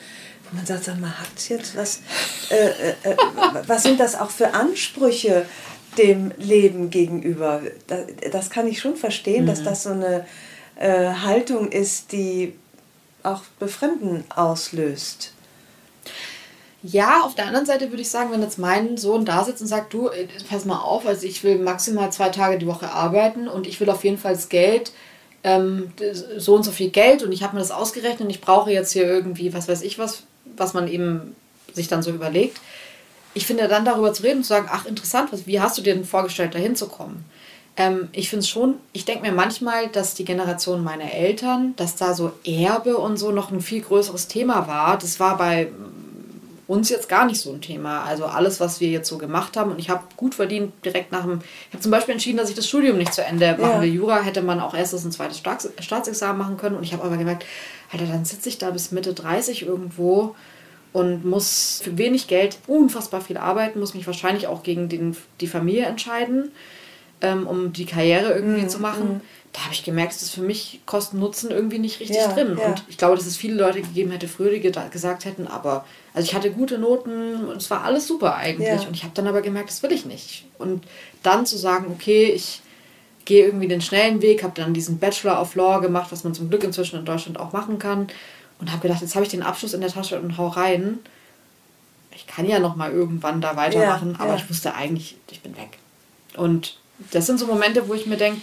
man 0.53 0.67
sagt, 0.67 0.85
sag 0.85 1.01
mal, 1.01 1.19
hat 1.19 1.49
jetzt 1.49 1.77
was, 1.77 2.01
äh, 2.51 2.55
äh, 2.55 2.95
äh, 3.03 3.17
was 3.67 3.83
sind 3.83 4.01
das 4.01 4.19
auch 4.19 4.31
für 4.31 4.55
Ansprüche 4.55 5.47
dem 5.99 6.33
Leben 6.39 6.91
gegenüber? 6.91 7.63
Das, 7.87 8.07
das 8.33 8.51
kann 8.51 8.67
ich 8.67 8.81
schon 8.81 8.97
verstehen, 8.97 9.45
mhm. 9.45 9.49
dass 9.49 9.63
das 9.63 9.83
so 9.85 9.91
eine 9.91 10.27
äh, 10.77 11.09
Haltung 11.09 11.71
ist, 11.71 12.13
die 12.13 12.55
auch 13.23 13.43
Befremden 13.59 14.25
auslöst. 14.35 15.33
Ja, 16.83 17.23
auf 17.23 17.35
der 17.35 17.47
anderen 17.47 17.67
Seite 17.67 17.91
würde 17.91 18.03
ich 18.03 18.11
sagen, 18.11 18.31
wenn 18.31 18.43
jetzt 18.43 18.59
mein 18.59 18.97
Sohn 18.97 19.25
da 19.25 19.43
sitzt 19.43 19.61
und 19.61 19.67
sagt, 19.67 19.93
du, 19.93 20.09
äh, 20.09 20.29
pass 20.49 20.65
mal 20.65 20.79
auf, 20.79 21.07
also 21.07 21.27
ich 21.27 21.43
will 21.43 21.59
maximal 21.59 22.13
zwei 22.13 22.29
Tage 22.29 22.59
die 22.59 22.67
Woche 22.67 22.91
arbeiten 22.91 23.49
und 23.49 23.67
ich 23.67 23.81
will 23.81 23.91
auf 23.91 24.05
jeden 24.05 24.19
Fall 24.19 24.35
das 24.35 24.49
Geld, 24.49 24.93
ähm, 25.43 25.93
so 26.37 26.55
und 26.55 26.65
so 26.65 26.71
viel 26.71 26.91
Geld 26.91 27.23
und 27.23 27.33
ich 27.33 27.43
habe 27.43 27.55
mir 27.55 27.61
das 27.61 27.71
ausgerechnet 27.71 28.21
und 28.21 28.31
ich 28.31 28.41
brauche 28.41 28.71
jetzt 28.71 28.93
hier 28.93 29.05
irgendwie, 29.05 29.53
was 29.53 29.69
weiß 29.69 29.83
ich 29.83 29.99
was, 29.99 30.25
was 30.57 30.75
man 30.75 30.89
eben 30.89 31.35
sich 31.73 31.89
dann 31.89 32.03
so 32.03 32.11
überlegt. 32.11 32.61
Ich 33.35 33.47
finde 33.47 33.69
dann 33.69 33.85
darüber 33.85 34.13
zu 34.13 34.23
reden 34.23 34.39
und 34.39 34.45
zu 34.45 34.49
sagen, 34.49 34.69
ach 34.71 34.87
interessant, 34.87 35.33
was, 35.33 35.47
wie 35.47 35.61
hast 35.61 35.77
du 35.77 35.83
dir 35.83 35.95
denn 35.95 36.05
vorgestellt, 36.05 36.55
da 36.55 36.59
hinzukommen? 36.59 37.25
Ähm, 37.77 38.09
ich 38.13 38.31
finde 38.31 38.41
es 38.41 38.49
schon, 38.49 38.77
ich 38.93 39.05
denke 39.05 39.23
mir 39.23 39.33
manchmal, 39.33 39.89
dass 39.89 40.15
die 40.15 40.25
Generation 40.25 40.83
meiner 40.83 41.13
Eltern, 41.13 41.75
dass 41.77 41.97
da 41.97 42.15
so 42.15 42.33
Erbe 42.45 42.97
und 42.97 43.19
so 43.19 43.33
noch 43.33 43.51
ein 43.51 43.61
viel 43.61 43.83
größeres 43.83 44.29
Thema 44.29 44.67
war. 44.67 44.99
Das 44.99 45.21
war 45.21 45.37
bei 45.37 45.69
uns 46.67 46.89
jetzt 46.89 47.09
gar 47.09 47.27
nicht 47.27 47.41
so 47.41 47.53
ein 47.53 47.61
Thema. 47.61 48.03
Also 48.05 48.25
alles, 48.25 48.59
was 48.61 48.81
wir 48.81 48.89
jetzt 48.89 49.09
so 49.09 49.19
gemacht 49.19 49.57
haben 49.57 49.71
und 49.71 49.79
ich 49.79 49.91
habe 49.91 50.03
gut 50.17 50.35
verdient 50.35 50.73
direkt 50.85 51.13
nach 51.13 51.23
dem, 51.23 51.41
ich 51.69 51.75
habe 51.75 51.83
zum 51.83 51.93
Beispiel 51.93 52.15
entschieden, 52.15 52.39
dass 52.39 52.49
ich 52.49 52.57
das 52.57 52.67
Studium 52.67 52.99
nicht 52.99 53.15
zu 53.15 53.23
Ende 53.23 53.57
machen 53.59 53.83
will. 53.83 53.89
Ja. 53.89 53.95
Jura 53.95 54.21
hätte 54.21 54.43
man 54.43 54.61
auch 54.61 54.75
erstes 54.75 55.05
ein 55.05 55.13
zweites 55.13 55.39
Staats 55.39 55.69
Staatsexamen 55.79 56.39
machen 56.39 56.57
können 56.57 56.77
und 56.77 56.83
ich 56.83 56.93
habe 56.93 57.05
aber 57.05 57.17
gemerkt, 57.17 57.45
Alter, 57.93 58.07
dann 58.07 58.25
sitze 58.25 58.49
ich 58.49 58.59
da 58.59 58.71
bis 58.71 58.93
Mitte 58.93 59.15
30 59.15 59.67
irgendwo 59.67 60.35
und 60.93 61.25
muss 61.25 61.81
für 61.83 61.99
wenig 61.99 62.27
Geld 62.27 62.59
unfassbar 62.67 63.21
viel 63.21 63.37
arbeiten, 63.37 63.81
muss 63.81 63.95
mich 63.95 64.07
wahrscheinlich 64.07 64.47
auch 64.47 64.63
gegen 64.63 64.89
den, 64.89 65.17
die 65.41 65.47
Familie 65.47 65.85
entscheiden, 65.85 66.51
ähm, 67.21 67.47
um 67.47 67.73
die 67.73 67.87
Karriere 67.87 68.33
irgendwie 68.33 68.63
mhm. 68.63 68.69
zu 68.69 68.79
machen. 68.81 69.15
Mhm 69.15 69.21
da 69.57 69.63
habe 69.63 69.73
ich 69.73 69.85
gemerkt, 69.85 70.13
es 70.13 70.21
ist 70.21 70.35
für 70.35 70.43
mich 70.43 70.83
Kosten-Nutzen 70.85 71.51
irgendwie 71.51 71.79
nicht 71.79 71.99
richtig 72.01 72.19
ja, 72.19 72.31
drin. 72.31 72.59
Ja. 72.61 72.67
Und 72.67 72.85
ich 72.89 72.99
glaube, 72.99 73.17
dass 73.17 73.25
es 73.25 73.39
viele 73.39 73.55
Leute 73.55 73.81
gegeben 73.81 74.11
hätte, 74.11 74.29
früher, 74.29 74.51
die 74.51 74.61
gesagt 74.61 75.25
hätten, 75.25 75.47
aber, 75.47 75.87
also 76.13 76.27
ich 76.29 76.35
hatte 76.35 76.51
gute 76.51 76.77
Noten 76.77 77.47
und 77.47 77.57
es 77.57 77.71
war 77.71 77.83
alles 77.83 78.07
super 78.07 78.37
eigentlich. 78.37 78.69
Ja. 78.69 78.87
Und 78.87 78.95
ich 78.95 79.03
habe 79.03 79.15
dann 79.15 79.27
aber 79.27 79.41
gemerkt, 79.41 79.71
das 79.71 79.83
will 79.83 79.93
ich 79.93 80.05
nicht. 80.05 80.45
Und 80.59 80.85
dann 81.23 81.47
zu 81.47 81.57
sagen, 81.57 81.87
okay, 81.91 82.33
ich 82.33 82.61
gehe 83.27 83.45
irgendwie 83.45 83.69
den 83.69 83.83
schnellen 83.83 84.23
Weg, 84.23 84.43
habe 84.43 84.55
dann 84.55 84.73
diesen 84.73 84.99
Bachelor 84.99 85.41
of 85.41 85.55
Law 85.55 85.81
gemacht, 85.81 86.11
was 86.11 86.25
man 86.25 86.35
zum 86.35 86.49
Glück 86.49 86.65
inzwischen 86.65 86.99
in 86.99 87.05
Deutschland 87.05 87.39
auch 87.39 87.53
machen 87.53 87.79
kann. 87.79 88.09
Und 88.59 88.73
habe 88.73 88.81
gedacht, 88.81 89.03
jetzt 89.03 89.15
habe 89.15 89.25
ich 89.27 89.31
den 89.31 89.43
Abschluss 89.43 89.75
in 89.75 89.83
der 89.83 89.93
Tasche 89.93 90.19
und 90.19 90.39
hau 90.39 90.49
rein. 90.49 91.01
Ich 92.15 92.27
kann 92.27 92.49
ja 92.49 92.59
noch 92.59 92.77
mal 92.77 92.91
irgendwann 92.91 93.43
da 93.43 93.57
weitermachen, 93.57 94.17
aber 94.19 94.37
ich 94.37 94.49
wusste 94.49 94.75
eigentlich, 94.75 95.17
ich 95.31 95.43
bin 95.43 95.55
weg. 95.59 95.77
Und 96.35 96.79
das 97.11 97.27
sind 97.27 97.39
so 97.39 97.47
Momente, 97.47 97.89
wo 97.89 97.95
ich 97.95 98.07
mir 98.07 98.17
denke, 98.17 98.41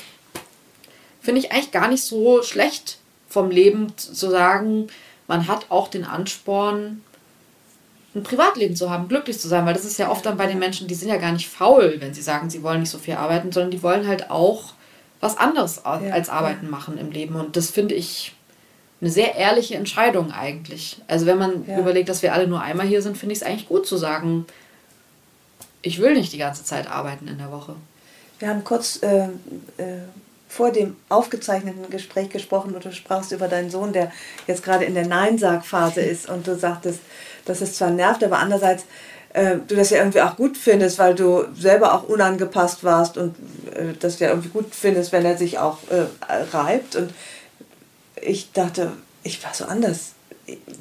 finde 1.20 1.42
ich 1.42 1.52
eigentlich 1.52 1.72
gar 1.72 1.88
nicht 1.88 2.04
so 2.04 2.44
schlecht 2.44 3.00
vom 3.28 3.50
Leben 3.50 3.98
zu 3.98 4.30
sagen, 4.30 4.88
man 5.28 5.48
hat 5.48 5.72
auch 5.72 5.88
den 5.88 6.06
Ansporn, 6.06 7.04
ein 8.16 8.24
Privatleben 8.24 8.76
zu 8.76 8.90
haben, 8.90 9.08
glücklich 9.08 9.40
zu 9.40 9.48
sein, 9.48 9.66
weil 9.66 9.74
das 9.74 9.86
ist 9.86 9.98
ja 9.98 10.10
oft 10.10 10.26
dann 10.26 10.38
bei 10.38 10.46
den 10.46 10.60
Menschen, 10.60 10.88
die 10.88 10.96
sind 10.96 11.10
ja 11.10 11.18
gar 11.18 11.32
nicht 11.32 11.50
faul, 11.50 11.96
wenn 12.00 12.14
sie 12.14 12.22
sagen, 12.22 12.50
sie 12.50 12.62
wollen 12.62 12.82
nicht 12.82 12.92
so 12.92 13.00
viel 13.00 13.16
arbeiten, 13.16 13.52
sondern 13.52 13.72
die 13.72 13.82
wollen 13.82 14.08
halt 14.08 14.30
auch 14.30 14.74
was 15.20 15.38
anderes 15.38 15.84
als 15.86 16.30
Arbeiten 16.30 16.70
machen 16.70 16.98
im 16.98 17.10
Leben. 17.10 17.36
Und 17.36 17.56
das 17.56 17.70
finde 17.70 17.96
ich 17.96 18.36
eine 19.00 19.10
sehr 19.10 19.36
ehrliche 19.36 19.76
Entscheidung 19.76 20.32
eigentlich. 20.32 21.02
Also 21.08 21.26
wenn 21.26 21.38
man 21.38 21.66
ja. 21.68 21.80
überlegt, 21.80 22.10
dass 22.10 22.22
wir 22.22 22.34
alle 22.34 22.48
nur 22.48 22.62
einmal 22.62 22.86
hier 22.86 23.02
sind, 23.02 23.18
finde 23.18 23.34
ich 23.34 23.42
es 23.42 23.48
eigentlich 23.48 23.68
gut 23.68 23.88
zu 23.88 23.98
sagen, 23.98 24.46
ich 25.82 26.00
will 26.00 26.14
nicht 26.14 26.34
die 26.34 26.38
ganze 26.38 26.64
Zeit 26.64 26.90
arbeiten 26.90 27.28
in 27.28 27.38
der 27.38 27.52
Woche. 27.52 27.76
Wir 28.40 28.50
haben 28.50 28.64
kurz 28.64 29.02
äh, 29.02 29.26
äh, 29.78 30.02
vor 30.50 30.72
dem 30.72 30.96
aufgezeichneten 31.10 31.90
Gespräch 31.90 32.30
gesprochen 32.30 32.76
und 32.76 32.86
du 32.86 32.92
sprachst 32.92 33.32
über 33.32 33.48
deinen 33.48 33.70
Sohn, 33.70 33.94
der 33.94 34.12
jetzt 34.48 34.64
gerade 34.64 34.86
in 34.86 34.94
der 34.94 35.08
Nein-Sag-Phase 35.08 36.02
ist 36.02 36.30
und 36.30 36.48
du 36.48 36.58
sagtest, 36.58 37.00
dass 37.46 37.62
es 37.62 37.76
zwar 37.76 37.92
nervt, 37.92 38.24
aber 38.24 38.40
andererseits 38.40 38.86
äh, 39.34 39.58
du 39.68 39.76
das 39.76 39.90
ja 39.90 40.00
irgendwie 40.00 40.22
auch 40.22 40.36
gut 40.36 40.58
findest, 40.58 41.00
weil 41.00 41.16
du 41.16 41.46
selber 41.58 41.94
auch 41.94 42.04
unangepasst 42.04 42.84
warst 42.84 43.18
und 43.18 43.36
äh, 43.74 43.94
das 44.00 44.20
ja 44.20 44.30
irgendwie 44.30 44.50
gut 44.50 44.76
findest, 44.76 45.12
wenn 45.12 45.26
er 45.26 45.38
sich 45.38 45.60
auch 45.60 45.80
äh, 45.90 46.06
reibt. 46.56 46.96
Und 46.96 47.14
ich 48.22 48.52
dachte, 48.52 48.92
ich 49.24 49.44
war 49.44 49.54
so 49.54 49.66
anders. 49.66 50.12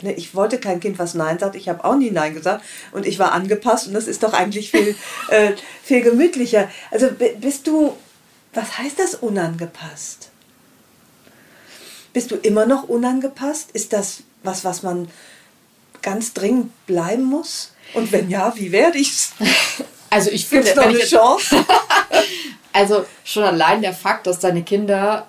Ne, 0.03 0.13
ich 0.15 0.35
wollte 0.35 0.59
kein 0.59 0.81
Kind, 0.81 0.99
was 0.99 1.15
Nein 1.15 1.39
sagt. 1.39 1.57
Ich 1.57 1.69
habe 1.69 1.85
auch 1.85 1.97
nie 1.97 2.11
Nein 2.11 2.35
gesagt. 2.35 2.63
Und 2.93 3.07
ich 3.07 3.19
war 3.19 3.33
angepasst 3.33 3.87
und 3.87 3.95
das 3.95 4.07
ist 4.07 4.23
doch 4.23 4.35
eigentlich 4.35 4.71
viel, 4.71 4.97
äh, 5.29 5.53
viel 5.83 6.03
gemütlicher. 6.03 6.69
Also 6.91 7.09
bist 7.41 7.67
du 7.67 7.95
was 8.53 8.79
heißt 8.79 8.99
das 8.99 9.15
unangepasst? 9.15 10.31
Bist 12.13 12.31
du 12.31 12.37
immer 12.37 12.67
noch 12.67 12.89
unangepasst? 12.89 13.71
Ist 13.73 13.93
das 13.93 14.23
was, 14.43 14.65
was 14.65 14.83
man 14.83 15.09
ganz 16.03 16.33
dringend 16.33 16.87
bleiben 16.87 17.25
muss? 17.25 17.73
Und 17.95 18.13
wenn 18.13 18.31
ja, 18.31 18.53
wie 18.57 18.73
werde 18.73 18.99
ich's? 18.99 19.33
Also 20.11 20.31
ich 20.31 20.45
finde, 20.45 20.65
Gibt's 20.65 20.77
noch 20.77 20.85
eine 20.85 20.99
Chance. 20.99 21.65
also 22.75 23.07
schon 23.25 23.45
allein 23.45 23.81
der 23.81 23.95
Fakt, 23.95 24.27
dass 24.27 24.41
deine 24.41 24.63
Kinder 24.63 25.27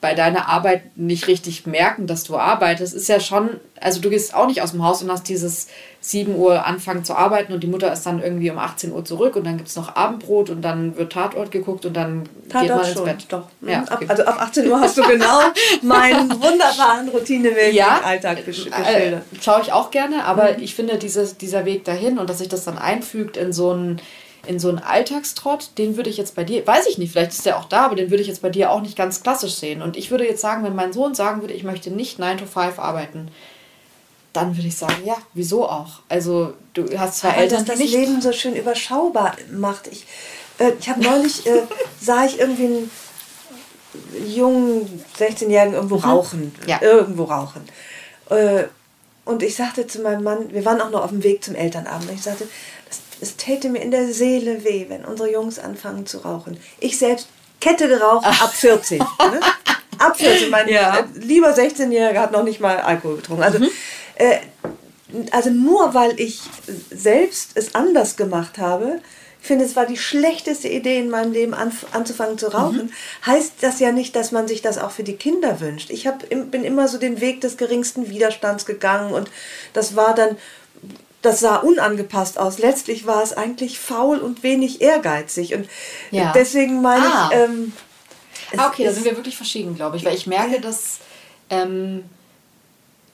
bei 0.00 0.14
deiner 0.14 0.48
Arbeit 0.48 0.96
nicht 0.96 1.28
richtig 1.28 1.64
merken, 1.66 2.08
dass 2.08 2.24
du 2.24 2.36
arbeitest, 2.36 2.92
ist 2.92 3.08
ja 3.08 3.20
schon, 3.20 3.60
also 3.80 4.00
du 4.00 4.10
gehst 4.10 4.34
auch 4.34 4.48
nicht 4.48 4.62
aus 4.62 4.72
dem 4.72 4.82
Haus 4.82 5.00
und 5.00 5.12
hast 5.12 5.28
dieses 5.28 5.68
7 6.06 6.36
Uhr 6.36 6.64
anfangen 6.64 7.04
zu 7.04 7.16
arbeiten 7.16 7.52
und 7.52 7.64
die 7.64 7.66
Mutter 7.66 7.92
ist 7.92 8.06
dann 8.06 8.22
irgendwie 8.22 8.48
um 8.48 8.58
18 8.58 8.92
Uhr 8.92 9.04
zurück 9.04 9.34
und 9.34 9.44
dann 9.44 9.56
gibt 9.56 9.68
es 9.68 9.74
noch 9.74 9.96
Abendbrot 9.96 10.50
und 10.50 10.62
dann 10.62 10.96
wird 10.96 11.12
Tatort 11.12 11.50
geguckt 11.50 11.84
und 11.84 11.94
dann 11.94 12.28
Tatort 12.48 12.62
geht 12.62 12.76
man 12.76 12.84
ins 12.84 12.92
schon, 12.92 13.04
Bett. 13.04 13.26
Doch. 13.28 13.42
Ja, 13.62 13.80
mhm. 13.80 13.86
okay. 13.90 14.06
Also 14.06 14.24
ab 14.24 14.40
18 14.40 14.70
Uhr 14.70 14.78
hast 14.78 14.96
du 14.96 15.02
genau 15.02 15.40
meinen 15.82 16.30
wunderbaren 16.30 17.08
Routineweg 17.08 17.74
ja, 17.74 17.98
im 17.98 18.04
Alltag 18.04 18.38
äh, 18.38 18.42
geschildert. 18.42 18.86
Äh, 18.86 19.16
schaue 19.40 19.62
ich 19.62 19.72
auch 19.72 19.90
gerne, 19.90 20.24
aber 20.24 20.52
mhm. 20.52 20.62
ich 20.62 20.76
finde 20.76 20.96
dieses, 20.96 21.38
dieser 21.38 21.64
Weg 21.64 21.84
dahin 21.84 22.18
und 22.18 22.30
dass 22.30 22.38
sich 22.38 22.48
das 22.48 22.64
dann 22.64 22.78
einfügt 22.78 23.36
in 23.36 23.52
so 23.52 23.72
ein 23.72 24.00
in 24.46 24.60
so 24.60 24.68
einen 24.68 24.78
Alltagstrott, 24.78 25.70
den 25.76 25.96
würde 25.96 26.08
ich 26.08 26.18
jetzt 26.18 26.36
bei 26.36 26.44
dir, 26.44 26.64
weiß 26.64 26.86
ich 26.86 26.98
nicht, 26.98 27.10
vielleicht 27.10 27.32
ist 27.32 27.46
der 27.46 27.58
auch 27.58 27.64
da, 27.64 27.84
aber 27.84 27.96
den 27.96 28.10
würde 28.10 28.22
ich 28.22 28.28
jetzt 28.28 28.42
bei 28.42 28.48
dir 28.48 28.70
auch 28.70 28.80
nicht 28.80 28.96
ganz 28.96 29.24
klassisch 29.24 29.54
sehen. 29.54 29.82
Und 29.82 29.96
ich 29.96 30.12
würde 30.12 30.24
jetzt 30.24 30.40
sagen, 30.40 30.62
wenn 30.62 30.76
mein 30.76 30.92
Sohn 30.92 31.16
sagen 31.16 31.40
würde, 31.40 31.52
ich 31.52 31.64
möchte 31.64 31.90
nicht 31.90 32.20
9 32.20 32.38
to 32.38 32.46
5 32.46 32.78
arbeiten, 32.78 33.26
dann 34.36 34.56
würde 34.56 34.68
ich 34.68 34.76
sagen, 34.76 35.02
ja, 35.04 35.16
wieso 35.34 35.66
auch? 35.68 36.00
Also 36.08 36.54
du 36.74 36.86
hast 36.98 37.18
zwei 37.18 37.30
aber 37.30 37.38
Eltern, 37.38 37.64
das 37.64 37.78
nicht 37.78 37.94
Leben 37.94 38.20
so 38.20 38.32
schön 38.32 38.54
überschaubar 38.54 39.36
macht. 39.50 39.86
Ich, 39.88 40.06
äh, 40.58 40.72
ich 40.78 40.88
habe 40.88 41.02
neulich, 41.02 41.46
äh, 41.46 41.62
sah 42.00 42.24
ich 42.26 42.38
irgendwie 42.38 42.66
einen 42.66 42.90
jungen 44.26 45.04
16-Jährigen 45.18 45.74
irgendwo 45.74 45.96
mhm. 45.96 46.04
rauchen. 46.04 46.54
Ja. 46.66 46.80
Irgendwo 46.82 47.24
rauchen. 47.24 47.62
Äh, 48.28 48.64
und 49.24 49.42
ich 49.42 49.56
sagte 49.56 49.86
zu 49.86 50.02
meinem 50.02 50.22
Mann, 50.22 50.52
wir 50.52 50.64
waren 50.64 50.80
auch 50.80 50.90
noch 50.90 51.02
auf 51.02 51.10
dem 51.10 51.22
Weg 51.24 51.42
zum 51.42 51.54
Elternabend, 51.54 52.10
ich 52.12 52.22
sagte, 52.22 52.46
es 53.20 53.36
täte 53.36 53.70
mir 53.70 53.80
in 53.80 53.90
der 53.90 54.12
Seele 54.12 54.62
weh, 54.64 54.86
wenn 54.88 55.04
unsere 55.04 55.32
Jungs 55.32 55.58
anfangen 55.58 56.06
zu 56.06 56.18
rauchen. 56.18 56.60
Ich 56.78 56.98
selbst 56.98 57.28
Kette 57.60 57.88
geraucht 57.88 58.26
ab 58.26 58.52
14. 58.52 58.98
ne? 58.98 59.06
Ab 59.98 60.14
14. 60.18 60.50
Mein 60.50 60.68
ja. 60.68 61.06
lieber 61.14 61.54
16-Jähriger 61.54 62.18
hat 62.18 62.32
noch 62.32 62.42
nicht 62.42 62.60
mal 62.60 62.76
Alkohol 62.78 63.16
getrunken. 63.16 63.42
Also, 63.42 63.60
mhm. 63.60 63.68
Äh, 64.16 64.38
also 65.30 65.50
nur 65.50 65.94
weil 65.94 66.18
ich 66.18 66.40
selbst 66.90 67.52
es 67.54 67.74
anders 67.74 68.16
gemacht 68.16 68.58
habe, 68.58 69.00
ich 69.40 69.46
finde, 69.46 69.64
es 69.64 69.76
war 69.76 69.86
die 69.86 69.96
schlechteste 69.96 70.66
Idee 70.66 70.98
in 70.98 71.08
meinem 71.08 71.30
Leben, 71.30 71.54
anzufangen 71.54 72.36
zu 72.36 72.52
rauchen. 72.52 72.86
Mhm. 72.86 73.26
Heißt 73.26 73.52
das 73.60 73.78
ja 73.78 73.92
nicht, 73.92 74.16
dass 74.16 74.32
man 74.32 74.48
sich 74.48 74.60
das 74.60 74.76
auch 74.76 74.90
für 74.90 75.04
die 75.04 75.14
Kinder 75.14 75.60
wünscht. 75.60 75.90
Ich 75.90 76.08
hab, 76.08 76.28
bin 76.28 76.64
immer 76.64 76.88
so 76.88 76.98
den 76.98 77.20
Weg 77.20 77.42
des 77.42 77.56
geringsten 77.56 78.10
Widerstands 78.10 78.66
gegangen 78.66 79.14
und 79.14 79.30
das 79.72 79.94
war 79.94 80.16
dann 80.16 80.36
das 81.22 81.40
sah 81.40 81.56
unangepasst 81.56 82.38
aus. 82.38 82.58
Letztlich 82.58 83.06
war 83.06 83.22
es 83.22 83.32
eigentlich 83.32 83.78
faul 83.78 84.18
und 84.18 84.42
wenig 84.42 84.80
ehrgeizig. 84.80 85.54
Und 85.54 85.68
ja. 86.10 86.32
deswegen 86.34 86.82
meine 86.82 87.04
ah. 87.04 87.30
ich. 87.30 87.38
Ähm, 87.38 87.72
ah, 88.56 88.68
okay, 88.68 88.84
da 88.84 88.92
sind 88.92 89.04
wir 89.04 89.16
wirklich 89.16 89.36
verschieden, 89.36 89.74
glaube 89.74 89.96
ich. 89.96 90.04
Weil 90.04 90.14
ich 90.14 90.26
merke, 90.26 90.60
dass. 90.60 90.98
Ähm, 91.50 92.04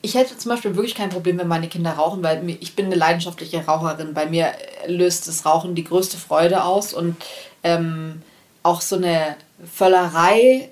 ich 0.03 0.17
hätte 0.17 0.37
zum 0.37 0.51
Beispiel 0.51 0.75
wirklich 0.75 0.97
kein 0.97 1.11
Problem, 1.11 1.39
wenn 1.39 1.47
meine 1.47 1.69
Kinder 1.69 1.93
rauchen, 1.93 2.23
weil 2.25 2.57
ich 2.61 2.75
bin 2.75 2.87
eine 2.87 2.97
leidenschaftliche 2.97 3.65
Raucherin. 3.65 4.15
Bei 4.15 4.27
mir 4.27 4.53
löst 4.87 5.29
das 5.29 5.47
Rauchen 5.47 5.77
die 5.77 5.85
größte 5.85 6.17
Freude 6.17 6.65
aus 6.65 6.93
und 6.93 7.17
ähm, 7.63 8.21
auch 8.65 8.81
so 8.81 8.97
eine 8.97 9.37
Völlerei, 9.73 10.69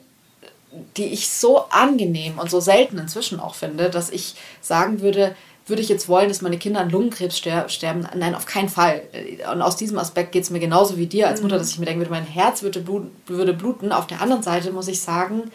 die 0.96 1.06
ich 1.06 1.30
so 1.30 1.64
angenehm 1.70 2.38
und 2.38 2.50
so 2.50 2.60
selten 2.60 2.98
inzwischen 2.98 3.38
auch 3.38 3.54
finde, 3.54 3.88
dass 3.88 4.10
ich 4.10 4.34
sagen 4.60 5.00
würde, 5.00 5.36
würde 5.66 5.82
ich 5.82 5.88
jetzt 5.88 6.08
wollen, 6.08 6.28
dass 6.28 6.42
meine 6.42 6.58
Kinder 6.58 6.80
an 6.80 6.90
Lungenkrebs 6.90 7.38
sterben? 7.38 8.08
Nein, 8.16 8.34
auf 8.34 8.46
keinen 8.46 8.68
Fall. 8.68 9.02
Und 9.52 9.62
aus 9.62 9.76
diesem 9.76 9.98
Aspekt 9.98 10.32
geht 10.32 10.42
es 10.42 10.50
mir 10.50 10.58
genauso 10.58 10.96
wie 10.96 11.06
dir 11.06 11.28
als 11.28 11.40
Mutter, 11.40 11.54
mhm. 11.54 11.60
dass 11.60 11.70
ich 11.70 11.78
mir 11.78 11.86
denke, 11.86 12.06
mein 12.10 12.26
Herz 12.26 12.62
würde, 12.62 12.80
bluten, 12.80 13.10
würde 13.26 13.54
bluten. 13.54 13.92
Auf 13.92 14.08
der 14.08 14.20
anderen 14.20 14.42
Seite 14.42 14.72
muss 14.72 14.88
ich 14.88 15.00
sagen, 15.00 15.52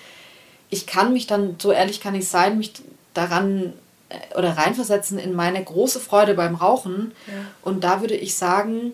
ich 0.69 0.87
kann 0.87 1.11
mich 1.11 1.27
dann, 1.27 1.57
so 1.61 1.71
ehrlich 1.73 1.99
kann 1.99 2.15
ich 2.15 2.29
sein, 2.29 2.57
mich 2.57 2.73
daran 3.15 3.73
äh, 4.09 4.37
oder 4.37 4.57
reinversetzen 4.57 5.17
in 5.17 5.33
meine 5.33 5.63
große 5.63 5.99
Freude 5.99 6.35
beim 6.35 6.55
Rauchen. 6.55 7.13
Ja. 7.27 7.33
Und 7.63 7.83
da 7.83 8.01
würde 8.01 8.15
ich 8.15 8.35
sagen, 8.35 8.93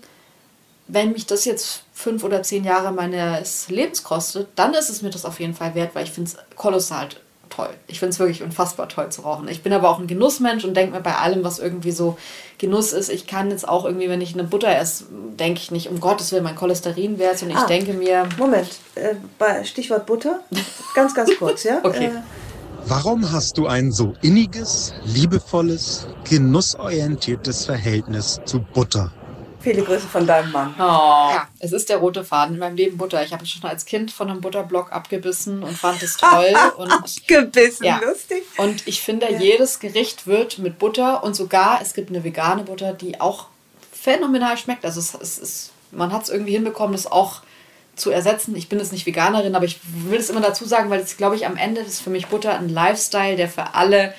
wenn 0.88 1.12
mich 1.12 1.26
das 1.26 1.46
jetzt 1.46 1.84
fünf 1.94 2.24
oder 2.24 2.44
zehn 2.44 2.64
Jahre 2.64 2.92
meines 2.92 3.70
Lebens 3.70 4.04
kostet, 4.04 4.50
dann 4.56 4.74
ist 4.74 4.90
es 4.90 5.02
mir 5.02 5.10
das 5.10 5.26
auf 5.26 5.40
jeden 5.40 5.54
Fall 5.54 5.76
wert, 5.76 5.92
weil 5.94 6.06
ich 6.06 6.12
finde 6.12 6.32
es 6.32 6.38
kolossal 6.56 7.10
toll. 7.50 7.70
Ich 7.88 8.00
finde 8.00 8.12
es 8.14 8.20
wirklich 8.20 8.42
unfassbar 8.42 8.90
toll 8.90 9.10
zu 9.10 9.22
rauchen. 9.22 9.48
Ich 9.48 9.62
bin 9.62 9.74
aber 9.74 9.90
auch 9.90 10.00
ein 10.00 10.08
Genussmensch 10.08 10.64
und 10.64 10.76
denke 10.76 10.96
mir 10.96 11.02
bei 11.02 11.16
allem, 11.16 11.44
was 11.44 11.60
irgendwie 11.60 11.92
so 11.92 12.18
Genuss 12.58 12.94
ist, 12.94 13.10
ich 13.10 13.28
kann 13.28 13.52
jetzt 13.52 13.68
auch 13.68 13.86
irgendwie, 13.86 14.10
wenn 14.10 14.22
ich 14.22 14.34
eine 14.34 14.44
Butter 14.44 14.76
esse, 14.76 15.06
denke 15.40 15.60
ich 15.60 15.72
nicht, 15.72 15.90
um 15.90 16.00
Gottes 16.00 16.32
Willen, 16.32 16.44
mein 16.44 16.56
Cholesterin 16.56 17.20
wäre 17.20 17.34
und 17.42 17.50
ich 17.50 17.56
ah, 17.56 17.68
denke 17.68 17.94
mir... 17.94 18.28
Moment, 18.38 18.70
äh, 18.96 19.66
Stichwort 19.66 20.06
Butter, 20.06 20.40
ganz, 20.96 21.14
ganz 21.14 21.32
kurz, 21.38 21.64
ja? 21.64 21.80
okay. 21.84 22.06
Äh, 22.06 22.22
Warum 22.86 23.32
hast 23.32 23.58
du 23.58 23.68
ein 23.68 23.92
so 23.92 24.14
inniges, 24.22 24.94
liebevolles, 25.06 26.08
genussorientiertes 26.30 27.66
Verhältnis 27.66 28.42
zu 28.46 28.60
Butter? 28.60 29.12
Viele 29.62 29.84
Grüße 29.84 30.08
von 30.08 30.26
deinem 30.26 30.52
Mann. 30.52 30.74
Oh, 30.78 30.82
ja, 30.82 31.48
es 31.60 31.72
ist 31.72 31.90
der 31.90 31.98
rote 31.98 32.24
Faden 32.24 32.56
in 32.56 32.60
meinem 32.60 32.76
Leben 32.76 32.98
Butter. 32.98 33.24
Ich 33.24 33.32
habe 33.32 33.46
schon 33.46 33.64
als 33.70 33.86
Kind 33.86 34.12
von 34.12 34.30
einem 34.30 34.42
Butterblock 34.42 34.92
abgebissen 34.92 35.62
und 35.62 35.78
fand 35.78 36.02
es 36.02 36.18
toll. 36.18 36.54
und, 36.78 36.92
abgebissen, 36.92 37.86
ja. 37.86 38.02
lustig. 38.04 38.44
Und 38.58 38.88
ich 38.88 39.02
finde, 39.02 39.32
ja. 39.32 39.40
jedes 39.40 39.80
Gericht 39.80 40.26
wird 40.26 40.58
mit 40.58 40.80
Butter 40.80 41.24
und 41.24 41.36
sogar 41.36 41.80
es 41.82 41.94
gibt 41.94 42.10
eine 42.10 42.24
vegane 42.24 42.64
Butter, 42.64 42.94
die 42.94 43.22
auch 43.22 43.46
phänomenal 43.92 44.58
schmeckt. 44.58 44.84
Also 44.84 45.00
es, 45.00 45.14
es, 45.14 45.38
es 45.38 45.72
man 45.92 46.12
hat 46.12 46.24
es 46.24 46.30
irgendwie 46.30 46.54
hinbekommen, 46.54 46.94
das 46.94 47.12
auch 47.12 47.42
zu 48.02 48.12
ersetzen. 48.12 48.56
Ich 48.56 48.68
bin 48.68 48.80
jetzt 48.80 48.92
nicht 48.92 49.06
Veganerin, 49.06 49.56
aber 49.56 49.66
ich 49.66 49.80
will 49.84 50.20
es 50.20 50.30
immer 50.30 50.42
dazu 50.42 50.66
sagen, 50.66 50.90
weil 50.90 51.00
es, 51.00 51.18
glaube 51.18 51.36
ich, 51.36 51.46
am 51.46 51.56
Ende 51.56 51.82
ist 51.82 52.02
für 52.02 52.10
mich 52.10 52.28
Butter 52.28 52.58
ein 52.58 52.68
Lifestyle, 52.68 53.38
der 53.38 53.48
für 53.48 53.74
alle 53.76 54.14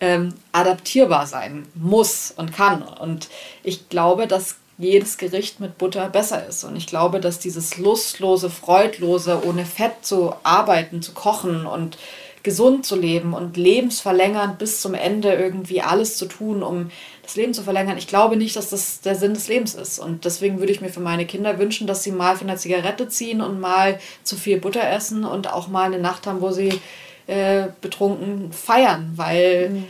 ähm, 0.00 0.34
adaptierbar 0.52 1.26
sein 1.26 1.66
muss 1.74 2.32
und 2.36 2.52
kann. 2.52 2.82
Und 2.82 3.28
ich 3.62 3.88
glaube, 3.88 4.26
dass 4.26 4.56
jedes 4.78 5.16
Gericht 5.16 5.60
mit 5.60 5.78
Butter 5.78 6.08
besser 6.08 6.46
ist. 6.46 6.64
Und 6.64 6.76
ich 6.76 6.86
glaube, 6.86 7.20
dass 7.20 7.38
dieses 7.38 7.78
lustlose, 7.78 8.50
freudlose, 8.50 9.42
ohne 9.46 9.64
Fett 9.64 9.92
zu 10.02 10.34
arbeiten, 10.42 11.02
zu 11.02 11.12
kochen 11.12 11.66
und 11.66 11.98
gesund 12.42 12.84
zu 12.84 12.96
leben 12.96 13.34
und 13.34 13.56
lebensverlängernd 13.56 14.58
bis 14.58 14.80
zum 14.80 14.94
Ende 14.94 15.32
irgendwie 15.32 15.80
alles 15.82 16.16
zu 16.16 16.26
tun, 16.26 16.62
um 16.62 16.90
das 17.32 17.36
Leben 17.36 17.54
zu 17.54 17.62
verlängern. 17.62 17.96
Ich 17.96 18.06
glaube 18.06 18.36
nicht, 18.36 18.56
dass 18.56 18.68
das 18.68 19.00
der 19.00 19.14
Sinn 19.14 19.32
des 19.32 19.48
Lebens 19.48 19.74
ist. 19.74 19.98
Und 19.98 20.26
deswegen 20.26 20.58
würde 20.58 20.72
ich 20.72 20.82
mir 20.82 20.90
für 20.90 21.00
meine 21.00 21.24
Kinder 21.24 21.58
wünschen, 21.58 21.86
dass 21.86 22.02
sie 22.02 22.12
mal 22.12 22.36
von 22.36 22.46
der 22.46 22.58
Zigarette 22.58 23.08
ziehen 23.08 23.40
und 23.40 23.58
mal 23.58 23.98
zu 24.22 24.36
viel 24.36 24.60
Butter 24.60 24.86
essen 24.86 25.24
und 25.24 25.50
auch 25.50 25.68
mal 25.68 25.84
eine 25.84 25.98
Nacht 25.98 26.26
haben, 26.26 26.42
wo 26.42 26.50
sie 26.50 26.80
äh, 27.26 27.68
betrunken 27.80 28.52
feiern, 28.52 29.12
weil 29.16 29.70
mhm. 29.70 29.84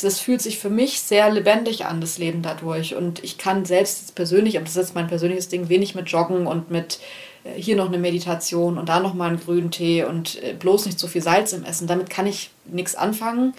das 0.00 0.20
fühlt 0.20 0.40
sich 0.40 0.58
für 0.58 0.70
mich 0.70 1.02
sehr 1.02 1.30
lebendig 1.30 1.84
an, 1.84 2.00
das 2.00 2.16
Leben 2.16 2.40
dadurch. 2.40 2.94
Und 2.94 3.22
ich 3.22 3.36
kann 3.36 3.66
selbst 3.66 4.14
persönlich, 4.14 4.56
und 4.56 4.64
das 4.64 4.70
ist 4.70 4.82
jetzt 4.82 4.94
mein 4.94 5.08
persönliches 5.08 5.48
Ding, 5.48 5.68
wenig 5.68 5.94
mit 5.94 6.08
Joggen 6.08 6.46
und 6.46 6.70
mit 6.70 6.98
äh, 7.44 7.60
hier 7.60 7.76
noch 7.76 7.88
eine 7.88 7.98
Meditation 7.98 8.78
und 8.78 8.88
da 8.88 9.00
noch 9.00 9.12
mal 9.12 9.28
einen 9.28 9.40
grünen 9.40 9.70
Tee 9.70 10.02
und 10.04 10.42
äh, 10.42 10.54
bloß 10.54 10.86
nicht 10.86 10.98
so 10.98 11.08
viel 11.08 11.22
Salz 11.22 11.52
im 11.52 11.64
Essen. 11.64 11.86
Damit 11.86 12.08
kann 12.08 12.26
ich 12.26 12.52
nichts 12.64 12.94
anfangen 12.94 13.52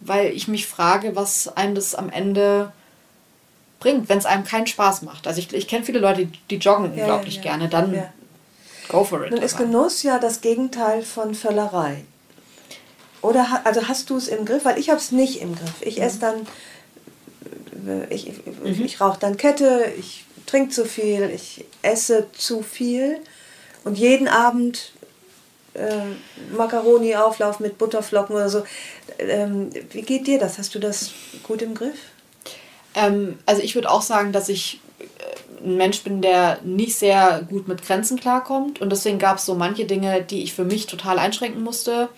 weil 0.00 0.32
ich 0.32 0.48
mich 0.48 0.66
frage, 0.66 1.16
was 1.16 1.48
einem 1.56 1.74
das 1.74 1.94
am 1.94 2.10
Ende 2.10 2.72
bringt, 3.80 4.08
wenn 4.08 4.18
es 4.18 4.26
einem 4.26 4.44
keinen 4.44 4.66
Spaß 4.66 5.02
macht. 5.02 5.26
Also 5.26 5.40
ich, 5.40 5.52
ich 5.52 5.68
kenne 5.68 5.84
viele 5.84 5.98
Leute, 5.98 6.26
die, 6.26 6.38
die 6.50 6.56
joggen 6.56 6.84
ja, 6.96 7.04
unglaublich 7.04 7.36
ja, 7.36 7.42
gerne, 7.42 7.68
dann 7.68 7.94
ja. 7.94 8.12
go 8.88 9.04
for 9.04 9.24
it. 9.24 9.30
Nun 9.30 9.42
ist 9.42 9.56
Genuss 9.56 10.02
ja 10.02 10.18
das 10.18 10.40
Gegenteil 10.40 11.02
von 11.02 11.34
Völlerei. 11.34 12.04
Oder 13.20 13.62
also 13.64 13.88
hast 13.88 14.10
du 14.10 14.16
es 14.16 14.28
im 14.28 14.44
Griff? 14.44 14.64
Weil 14.64 14.78
ich 14.78 14.90
habe 14.90 14.98
es 14.98 15.12
nicht 15.12 15.40
im 15.40 15.54
Griff. 15.54 15.80
Ich 15.80 15.96
mhm. 15.96 16.02
esse 16.02 16.18
dann, 16.20 16.46
ich, 18.10 18.28
ich, 18.28 18.46
mhm. 18.46 18.84
ich 18.84 19.00
rauche 19.00 19.18
dann 19.18 19.36
Kette, 19.36 19.92
ich 19.98 20.24
trinke 20.46 20.70
zu 20.70 20.84
viel, 20.84 21.30
ich 21.30 21.64
esse 21.82 22.26
zu 22.32 22.62
viel 22.62 23.18
und 23.84 23.98
jeden 23.98 24.28
Abend 24.28 24.92
äh, 25.78 26.54
Macaroni-Auflauf 26.56 27.60
mit 27.60 27.78
Butterflocken 27.78 28.34
oder 28.34 28.48
so. 28.48 28.64
Ähm, 29.18 29.70
wie 29.90 30.02
geht 30.02 30.26
dir 30.26 30.38
das? 30.38 30.58
Hast 30.58 30.74
du 30.74 30.78
das 30.78 31.10
gut 31.42 31.62
im 31.62 31.74
Griff? 31.74 31.98
Ähm, 32.94 33.38
also 33.46 33.62
ich 33.62 33.74
würde 33.74 33.90
auch 33.90 34.02
sagen, 34.02 34.32
dass 34.32 34.48
ich 34.48 34.80
äh, 34.98 35.64
ein 35.64 35.76
Mensch 35.76 36.02
bin, 36.02 36.20
der 36.20 36.58
nicht 36.64 36.96
sehr 36.96 37.46
gut 37.48 37.68
mit 37.68 37.82
Grenzen 37.82 38.18
klarkommt. 38.18 38.80
Und 38.80 38.90
deswegen 38.90 39.18
gab 39.18 39.38
es 39.38 39.46
so 39.46 39.54
manche 39.54 39.84
Dinge, 39.84 40.22
die 40.22 40.42
ich 40.42 40.52
für 40.54 40.64
mich 40.64 40.86
total 40.86 41.18
einschränken 41.18 41.62
musste 41.62 42.08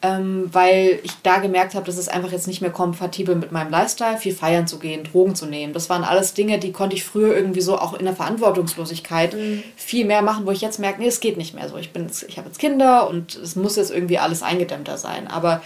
ähm, 0.00 0.48
weil 0.52 1.00
ich 1.02 1.10
da 1.24 1.38
gemerkt 1.38 1.74
habe, 1.74 1.86
dass 1.86 1.98
es 1.98 2.08
einfach 2.08 2.30
jetzt 2.30 2.46
nicht 2.46 2.60
mehr 2.60 2.70
kompatibel 2.70 3.34
mit 3.34 3.50
meinem 3.50 3.70
Lifestyle, 3.70 4.16
viel 4.16 4.34
feiern 4.34 4.68
zu 4.68 4.78
gehen, 4.78 5.02
Drogen 5.02 5.34
zu 5.34 5.46
nehmen. 5.46 5.72
Das 5.72 5.90
waren 5.90 6.04
alles 6.04 6.34
Dinge, 6.34 6.58
die 6.60 6.70
konnte 6.70 6.94
ich 6.94 7.04
früher 7.04 7.34
irgendwie 7.34 7.60
so 7.60 7.78
auch 7.78 7.94
in 7.94 8.04
der 8.04 8.14
Verantwortungslosigkeit 8.14 9.34
mhm. 9.34 9.64
viel 9.74 10.04
mehr 10.04 10.22
machen, 10.22 10.46
wo 10.46 10.52
ich 10.52 10.60
jetzt 10.60 10.78
merke, 10.78 11.00
nee, 11.00 11.08
es 11.08 11.18
geht 11.18 11.36
nicht 11.36 11.54
mehr 11.54 11.68
so. 11.68 11.76
Ich, 11.76 11.90
ich 12.28 12.38
habe 12.38 12.48
jetzt 12.48 12.60
Kinder 12.60 13.08
und 13.08 13.34
es 13.34 13.56
muss 13.56 13.74
jetzt 13.74 13.90
irgendwie 13.90 14.18
alles 14.18 14.42
eingedämmter 14.42 14.98
sein. 14.98 15.26
Aber 15.26 15.62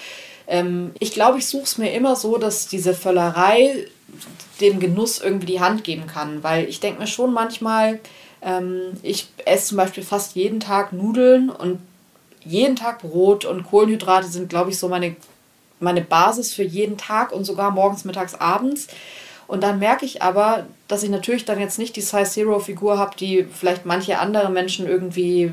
ähm, 0.47 0.93
ich 0.99 1.13
glaube, 1.13 1.39
ich 1.39 1.47
suche 1.47 1.65
es 1.65 1.77
mir 1.77 1.93
immer 1.93 2.17
so, 2.17 2.39
dass 2.39 2.69
diese 2.69 2.95
Völlerei 2.95 3.87
dem 4.63 4.81
Genuss 4.81 5.21
irgendwie 5.21 5.47
die 5.47 5.61
Hand 5.61 5.85
geben 5.85 6.07
kann, 6.07 6.43
weil 6.43 6.69
ich 6.69 6.81
denke 6.81 7.01
mir 7.01 7.07
schon 7.07 7.35
manchmal, 7.35 8.01
ähm, 8.41 8.93
ich 9.03 9.29
esse 9.45 9.69
zum 9.69 9.77
Beispiel 9.77 10.03
fast 10.03 10.37
jeden 10.37 10.61
Tag 10.61 10.93
Nudeln 10.93 11.51
und 11.51 11.81
jeden 12.45 12.77
Tag 12.77 13.01
Brot 13.01 13.45
und 13.45 13.65
Kohlenhydrate 13.65 14.27
sind, 14.27 14.49
glaube 14.49 14.71
ich, 14.71 14.79
so 14.79 14.89
meine, 14.89 15.17
meine 15.81 16.03
Basis 16.03 16.53
für 16.53 16.63
jeden 16.63 16.97
Tag 16.97 17.33
und 17.33 17.45
sogar 17.45 17.71
morgens, 17.71 18.05
mittags, 18.05 18.35
abends. 18.35 18.89
Und 19.47 19.63
dann 19.63 19.79
merke 19.79 20.07
ich 20.07 20.23
aber, 20.23 20.67
dass 20.89 21.03
ich 21.03 21.11
natürlich 21.11 21.45
dann 21.45 21.61
jetzt 21.61 21.79
nicht 21.79 21.97
die 21.97 22.01
Size 22.01 22.25
Zero 22.25 22.59
Figur 22.59 22.99
habe, 22.99 23.17
die 23.17 23.45
vielleicht 23.53 23.85
manche 23.85 24.19
andere 24.19 24.51
Menschen 24.51 24.87
irgendwie 24.87 25.53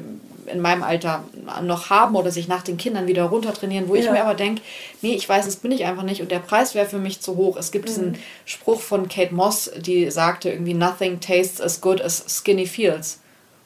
in 0.50 0.62
meinem 0.62 0.84
Alter 0.84 1.24
noch 1.64 1.90
haben 1.90 2.16
oder 2.16 2.32
sich 2.32 2.48
nach 2.48 2.64
den 2.64 2.78
Kindern 2.78 3.08
wieder 3.08 3.24
runtertrainieren, 3.24 3.88
wo 3.88 3.96
ja. 3.96 4.02
ich 4.02 4.12
mir 4.12 4.24
aber 4.24 4.34
denke, 4.34 4.62
nee, 5.02 5.14
ich 5.14 5.28
weiß, 5.28 5.46
das 5.46 5.58
bin 5.58 5.72
ich 5.72 5.86
einfach 5.86 6.04
nicht 6.04 6.22
und 6.22 6.32
der 6.32 6.40
Preis 6.40 6.76
wäre 6.76 6.88
für 6.88 6.98
mich 6.98 7.22
zu 7.22 7.36
hoch. 7.36 7.58
Es 7.58 7.72
gibt 7.72 7.86
mhm. 7.86 7.88
diesen 7.88 8.18
Spruch 8.46 8.82
von 8.82 9.08
Kate 9.08 9.34
Moss, 9.34 9.72
die 9.78 10.10
sagte 10.12 10.50
irgendwie, 10.50 10.74
nothing 10.74 11.20
tastes 11.20 11.62
as 11.62 11.82
good 11.82 12.02
as 12.02 12.24
skinny 12.28 12.66
feels. 12.66 13.20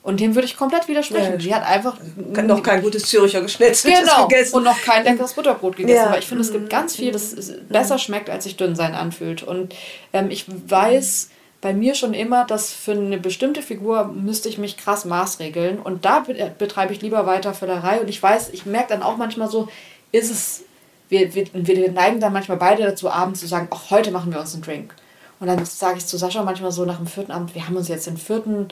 Und 0.04 0.20
dem 0.20 0.36
würde 0.36 0.46
ich 0.46 0.58
komplett 0.58 0.90
widersprechen. 0.90 1.32
Ja, 1.32 1.38
die 1.38 1.56
hat 1.56 1.64
einfach 1.64 1.96
noch 2.18 2.62
kein 2.62 2.82
gutes 2.82 3.06
Züricher 3.06 3.42
Geschnetzeltes 3.42 4.02
genau. 4.02 4.28
gegessen. 4.28 4.58
Und 4.58 4.64
noch 4.64 4.80
kein 4.82 5.06
leckeres 5.06 5.34
Butterbrot 5.34 5.78
gegessen. 5.78 5.96
Ja. 5.96 6.08
Aber 6.08 6.20
ich 6.20 6.28
finde, 6.28 6.44
es 6.44 6.52
gibt 6.52 6.70
ganz 6.70 6.98
viel, 6.98 7.14
das 7.14 7.34
besser 7.70 7.98
schmeckt, 7.98 8.30
als 8.30 8.44
sich 8.44 8.58
dünn 8.58 8.76
sein 8.76 8.96
anfühlt. 8.96 9.44
Und 9.44 9.74
ähm, 10.12 10.30
ich 10.30 10.46
weiß 10.48 11.30
bei 11.62 11.74
mir 11.74 11.96
schon 11.96 12.14
immer, 12.14 12.44
dass 12.44 12.74
für 12.74 12.92
eine 12.92 13.18
bestimmte 13.18 13.62
Figur 13.62 14.04
müsste 14.08 14.50
ich 14.50 14.58
mich 14.58 14.76
krass 14.76 15.06
maßregeln. 15.06 15.80
Und 15.80 16.04
da 16.04 16.26
betreibe 16.60 16.92
ich 16.92 17.02
lieber 17.02 17.26
weiter 17.26 17.54
Völlerei. 17.54 18.02
Und 18.02 18.10
ich 18.10 18.22
weiß, 18.22 18.50
ich 18.50 18.66
merke 18.66 18.90
dann 18.90 19.04
auch 19.04 19.16
manchmal 19.16 19.50
so, 19.50 19.70
ist 20.12 20.30
es, 20.30 20.64
wir, 21.08 21.34
wir, 21.34 21.48
wir 21.54 21.92
neigen 21.94 22.20
dann 22.20 22.34
manchmal 22.34 22.58
beide 22.58 22.84
dazu, 22.84 23.10
abends 23.10 23.40
zu 23.40 23.48
sagen, 23.48 23.70
ach, 23.72 23.90
heute 23.90 24.12
machen 24.12 24.34
wir 24.34 24.42
uns 24.42 24.54
einen 24.54 24.64
Drink. 24.64 24.94
Und 25.40 25.48
dann 25.48 25.64
sage 25.64 26.00
ich 26.00 26.06
zu 26.06 26.18
Sascha 26.18 26.44
manchmal 26.44 26.74
so 26.74 26.84
nach 26.84 26.98
dem 26.98 27.08
vierten 27.08 27.32
Abend, 27.32 27.56
wir 27.56 27.66
haben 27.66 27.78
uns 27.78 27.88
jetzt 27.88 28.08
den 28.08 28.18
vierten 28.18 28.68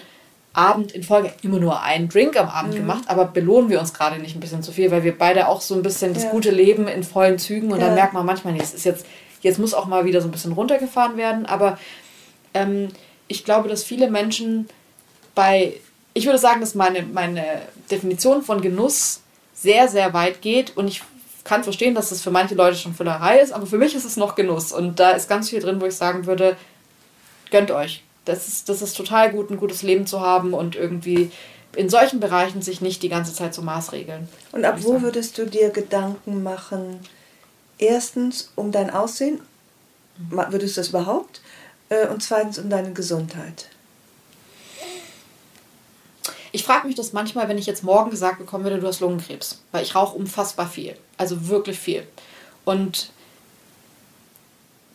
Abend 0.54 0.92
in 0.92 1.04
Folge 1.04 1.32
immer 1.44 1.60
nur 1.60 1.82
einen 1.82 2.10
Drink 2.10 2.38
am 2.38 2.50
Abend 2.50 2.74
mhm. 2.74 2.80
gemacht, 2.80 3.04
aber 3.08 3.26
belohnen 3.26 3.70
wir 3.70 3.80
uns 3.80 3.94
gerade 3.94 4.20
nicht 4.20 4.36
ein 4.36 4.42
bisschen 4.42 4.64
zu 4.64 4.72
viel, 4.72 4.92
weil 4.92 5.04
wir 5.04 5.18
beide 5.18 5.48
auch 5.48 5.62
so 5.62 5.76
ein 5.76 5.82
bisschen 5.82 6.14
das 6.14 6.30
gute 6.30 6.52
Leben 6.52 6.88
in 6.88 7.04
vollen 7.04 7.40
Zügen 7.40 7.72
und 7.72 7.80
ja. 7.80 7.86
dann 7.86 7.96
merkt 7.96 8.14
man 8.14 8.26
manchmal, 8.26 8.54
nee, 8.54 8.62
es 8.62 8.74
ist 8.74 8.84
jetzt, 8.84 9.06
jetzt 9.42 9.60
muss 9.60 9.74
auch 9.74 9.86
mal 9.86 10.04
wieder 10.04 10.20
so 10.20 10.28
ein 10.28 10.32
bisschen 10.32 10.52
runtergefahren 10.52 11.16
werden, 11.16 11.46
aber 11.46 11.78
ähm, 12.54 12.90
ich 13.30 13.46
glaube, 13.46 13.70
dass 13.70 13.84
viele 13.84 14.12
Menschen 14.12 14.68
bei, 15.36 15.74
ich 16.14 16.26
würde 16.26 16.38
sagen, 16.38 16.60
dass 16.60 16.76
meine, 16.76 17.04
meine 17.04 17.46
Definition 17.90 18.42
von 18.42 18.60
Genuss 18.60 19.22
sehr, 19.54 19.88
sehr 19.88 20.14
weit 20.14 20.42
geht 20.42 20.76
und 20.76 20.90
ich 20.90 21.02
kann 21.46 21.64
verstehen, 21.64 21.96
dass 21.96 22.10
das 22.10 22.22
für 22.22 22.30
manche 22.30 22.56
Leute 22.56 22.76
schon 22.76 22.94
Füllerei 22.94 23.40
ist, 23.40 23.54
aber 23.54 23.66
für 23.66 23.78
mich 23.78 23.96
ist 23.96 24.06
es 24.06 24.18
noch 24.18 24.36
Genuss 24.36 24.74
und 24.74 25.00
da 25.00 25.12
ist 25.12 25.30
ganz 25.30 25.50
viel 25.50 25.62
drin, 25.62 25.80
wo 25.80 25.86
ich 25.86 25.96
sagen 25.96 26.26
würde, 26.26 26.58
gönnt 27.52 27.72
euch 27.72 28.04
das 28.26 28.48
ist, 28.48 28.70
das 28.70 28.82
ist 28.82 28.96
total 28.96 29.32
gut, 29.32 29.50
ein 29.50 29.58
gutes 29.58 29.82
Leben 29.84 30.06
zu 30.06 30.22
haben 30.22 30.54
und 30.54 30.76
irgendwie 30.76 31.32
in 31.76 31.90
solchen 31.90 32.20
Bereichen 32.20 32.62
sich 32.62 32.82
nicht 32.82 33.02
die 33.02 33.10
ganze 33.10 33.34
Zeit 33.34 33.54
so 33.54 33.62
maßregeln. 33.62 34.28
Und 34.52 34.66
ab 34.66 34.78
wo 34.82 34.94
sagen. 34.94 35.04
würdest 35.04 35.38
du 35.38 35.46
dir 35.46 35.70
Gedanken 35.70 36.44
machen? 36.44 37.00
Erstens 37.78 38.52
um 38.56 38.72
dein 38.72 38.90
Aussehen, 38.90 39.40
mhm. 40.18 40.38
würdest 40.50 40.78
du 40.78 40.82
das 40.82 40.90
überhaupt? 40.90 41.42
Äh, 41.90 42.08
und 42.08 42.22
zweitens 42.22 42.60
um 42.60 42.70
deine 42.70 42.94
Gesundheit. 42.94 43.70
Ich 46.54 46.64
frage 46.64 46.88
mich 46.88 46.98
das 46.98 47.14
manchmal, 47.14 47.48
wenn 47.48 47.58
ich 47.58 47.66
jetzt 47.66 47.84
morgen 47.84 48.12
gesagt 48.12 48.40
bekommen 48.40 48.66
würde, 48.66 48.80
du 48.80 48.88
hast 48.88 49.00
Lungenkrebs, 49.00 49.62
weil 49.72 49.84
ich 49.84 49.96
rauche 49.96 50.18
unfassbar 50.18 50.68
viel, 50.68 50.98
also 51.18 51.48
wirklich 51.48 51.80
viel. 51.80 52.06
Und 52.66 53.12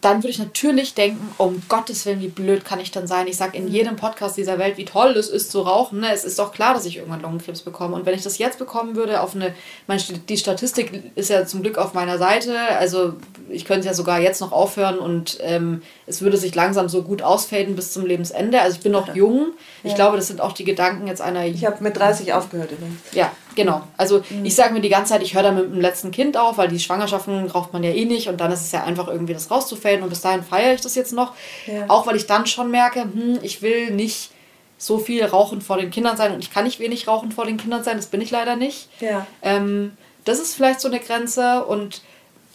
dann 0.06 0.18
würde 0.18 0.28
ich 0.28 0.38
natürlich 0.38 0.94
denken, 0.94 1.34
um 1.36 1.60
Gottes 1.68 2.06
Willen, 2.06 2.20
wie 2.20 2.28
blöd 2.28 2.64
kann 2.64 2.78
ich 2.78 2.92
dann 2.92 3.08
sein? 3.08 3.26
Ich 3.26 3.36
sage 3.36 3.58
in 3.58 3.64
mhm. 3.64 3.70
jedem 3.72 3.96
Podcast 3.96 4.36
dieser 4.36 4.56
Welt, 4.56 4.76
wie 4.76 4.84
toll 4.84 5.16
es 5.16 5.28
ist 5.28 5.50
zu 5.50 5.62
rauchen. 5.62 5.98
Ne? 5.98 6.12
Es 6.12 6.24
ist 6.24 6.38
doch 6.38 6.52
klar, 6.52 6.74
dass 6.74 6.84
ich 6.84 6.98
irgendwann 6.98 7.22
Lungenkrebs 7.22 7.62
bekomme. 7.62 7.96
Und 7.96 8.06
wenn 8.06 8.14
ich 8.14 8.22
das 8.22 8.38
jetzt 8.38 8.60
bekommen 8.60 8.94
würde, 8.94 9.20
auf 9.20 9.34
eine, 9.34 9.52
meine, 9.88 10.00
die 10.00 10.36
Statistik 10.36 11.10
ist 11.16 11.28
ja 11.28 11.44
zum 11.44 11.62
Glück 11.62 11.76
auf 11.76 11.92
meiner 11.92 12.18
Seite. 12.18 12.56
Also 12.78 13.14
ich 13.48 13.64
könnte 13.64 13.88
ja 13.88 13.94
sogar 13.94 14.20
jetzt 14.20 14.40
noch 14.40 14.52
aufhören 14.52 15.00
und 15.00 15.38
ähm, 15.40 15.82
es 16.06 16.22
würde 16.22 16.36
sich 16.36 16.54
langsam 16.54 16.88
so 16.88 17.02
gut 17.02 17.22
ausfaden 17.22 17.74
bis 17.74 17.92
zum 17.92 18.06
Lebensende. 18.06 18.60
Also 18.60 18.76
ich 18.76 18.84
bin 18.84 18.92
noch 18.92 19.12
jung. 19.12 19.54
Ich 19.82 19.90
ja. 19.90 19.96
glaube, 19.96 20.18
das 20.18 20.28
sind 20.28 20.40
auch 20.40 20.52
die 20.52 20.64
Gedanken 20.64 21.08
jetzt 21.08 21.20
einer. 21.20 21.44
Ich 21.46 21.66
habe 21.66 21.82
mit 21.82 21.96
30 21.96 22.32
aufgehört 22.32 22.70
übrigens. 22.70 23.00
Ja, 23.10 23.32
genau. 23.56 23.82
Also 23.96 24.22
mhm. 24.30 24.44
ich 24.44 24.54
sage 24.54 24.72
mir 24.72 24.80
die 24.80 24.88
ganze 24.88 25.12
Zeit, 25.12 25.22
ich 25.22 25.34
höre 25.34 25.42
da 25.42 25.50
mit 25.50 25.64
dem 25.64 25.80
letzten 25.80 26.12
Kind 26.12 26.36
auf, 26.36 26.58
weil 26.58 26.68
die 26.68 26.78
Schwangerschaften 26.78 27.48
braucht 27.48 27.72
man 27.72 27.82
ja 27.82 27.90
eh 27.90 28.04
nicht 28.04 28.28
und 28.28 28.40
dann 28.40 28.52
ist 28.52 28.60
es 28.60 28.70
ja 28.70 28.84
einfach 28.84 29.08
irgendwie 29.08 29.32
das 29.32 29.50
rauszufällen 29.50 30.04
und 30.04 30.10
bis 30.10 30.20
dahin 30.20 30.44
feiere 30.44 30.74
ich 30.74 30.80
das 30.80 30.94
jetzt 30.94 31.12
noch. 31.12 31.32
Ja. 31.66 31.86
Auch 31.88 32.06
weil 32.06 32.14
ich 32.14 32.26
dann 32.26 32.46
schon 32.46 32.70
merke, 32.70 33.02
hm, 33.02 33.40
ich 33.42 33.62
will 33.62 33.90
nicht 33.90 34.30
so 34.78 34.98
viel 34.98 35.24
rauchen 35.24 35.60
vor 35.60 35.78
den 35.78 35.90
Kindern 35.90 36.16
sein 36.16 36.32
und 36.32 36.40
ich 36.40 36.52
kann 36.52 36.64
nicht 36.64 36.78
wenig 36.78 37.08
rauchen 37.08 37.32
vor 37.32 37.46
den 37.46 37.56
Kindern 37.56 37.82
sein, 37.82 37.96
das 37.96 38.06
bin 38.06 38.20
ich 38.20 38.30
leider 38.30 38.54
nicht. 38.54 38.88
Ja. 39.00 39.26
Ähm, 39.42 39.96
das 40.24 40.38
ist 40.38 40.54
vielleicht 40.54 40.80
so 40.80 40.88
eine 40.88 41.00
Grenze 41.00 41.64
und 41.64 42.02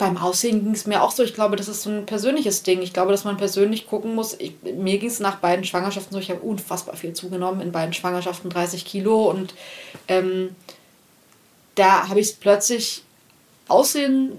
beim 0.01 0.17
Aussehen 0.17 0.63
ging 0.63 0.73
es 0.73 0.87
mir 0.87 1.03
auch 1.03 1.11
so. 1.11 1.21
Ich 1.21 1.35
glaube, 1.35 1.55
das 1.55 1.67
ist 1.67 1.83
so 1.83 1.91
ein 1.91 2.07
persönliches 2.07 2.63
Ding. 2.63 2.81
Ich 2.81 2.91
glaube, 2.91 3.11
dass 3.11 3.23
man 3.23 3.37
persönlich 3.37 3.85
gucken 3.85 4.15
muss. 4.15 4.33
Ich, 4.39 4.53
mir 4.63 4.97
ging 4.97 5.09
es 5.09 5.19
nach 5.19 5.35
beiden 5.35 5.63
Schwangerschaften 5.63 6.11
so. 6.11 6.19
Ich 6.19 6.31
habe 6.31 6.39
unfassbar 6.39 6.95
viel 6.95 7.13
zugenommen 7.13 7.61
in 7.61 7.71
beiden 7.71 7.93
Schwangerschaften, 7.93 8.49
30 8.49 8.83
Kilo. 8.83 9.29
Und 9.29 9.53
ähm, 10.07 10.55
da 11.81 12.07
habe 12.07 12.19
ich 12.19 12.27
es 12.27 12.33
plötzlich 12.33 13.03
aussehen, 13.67 14.33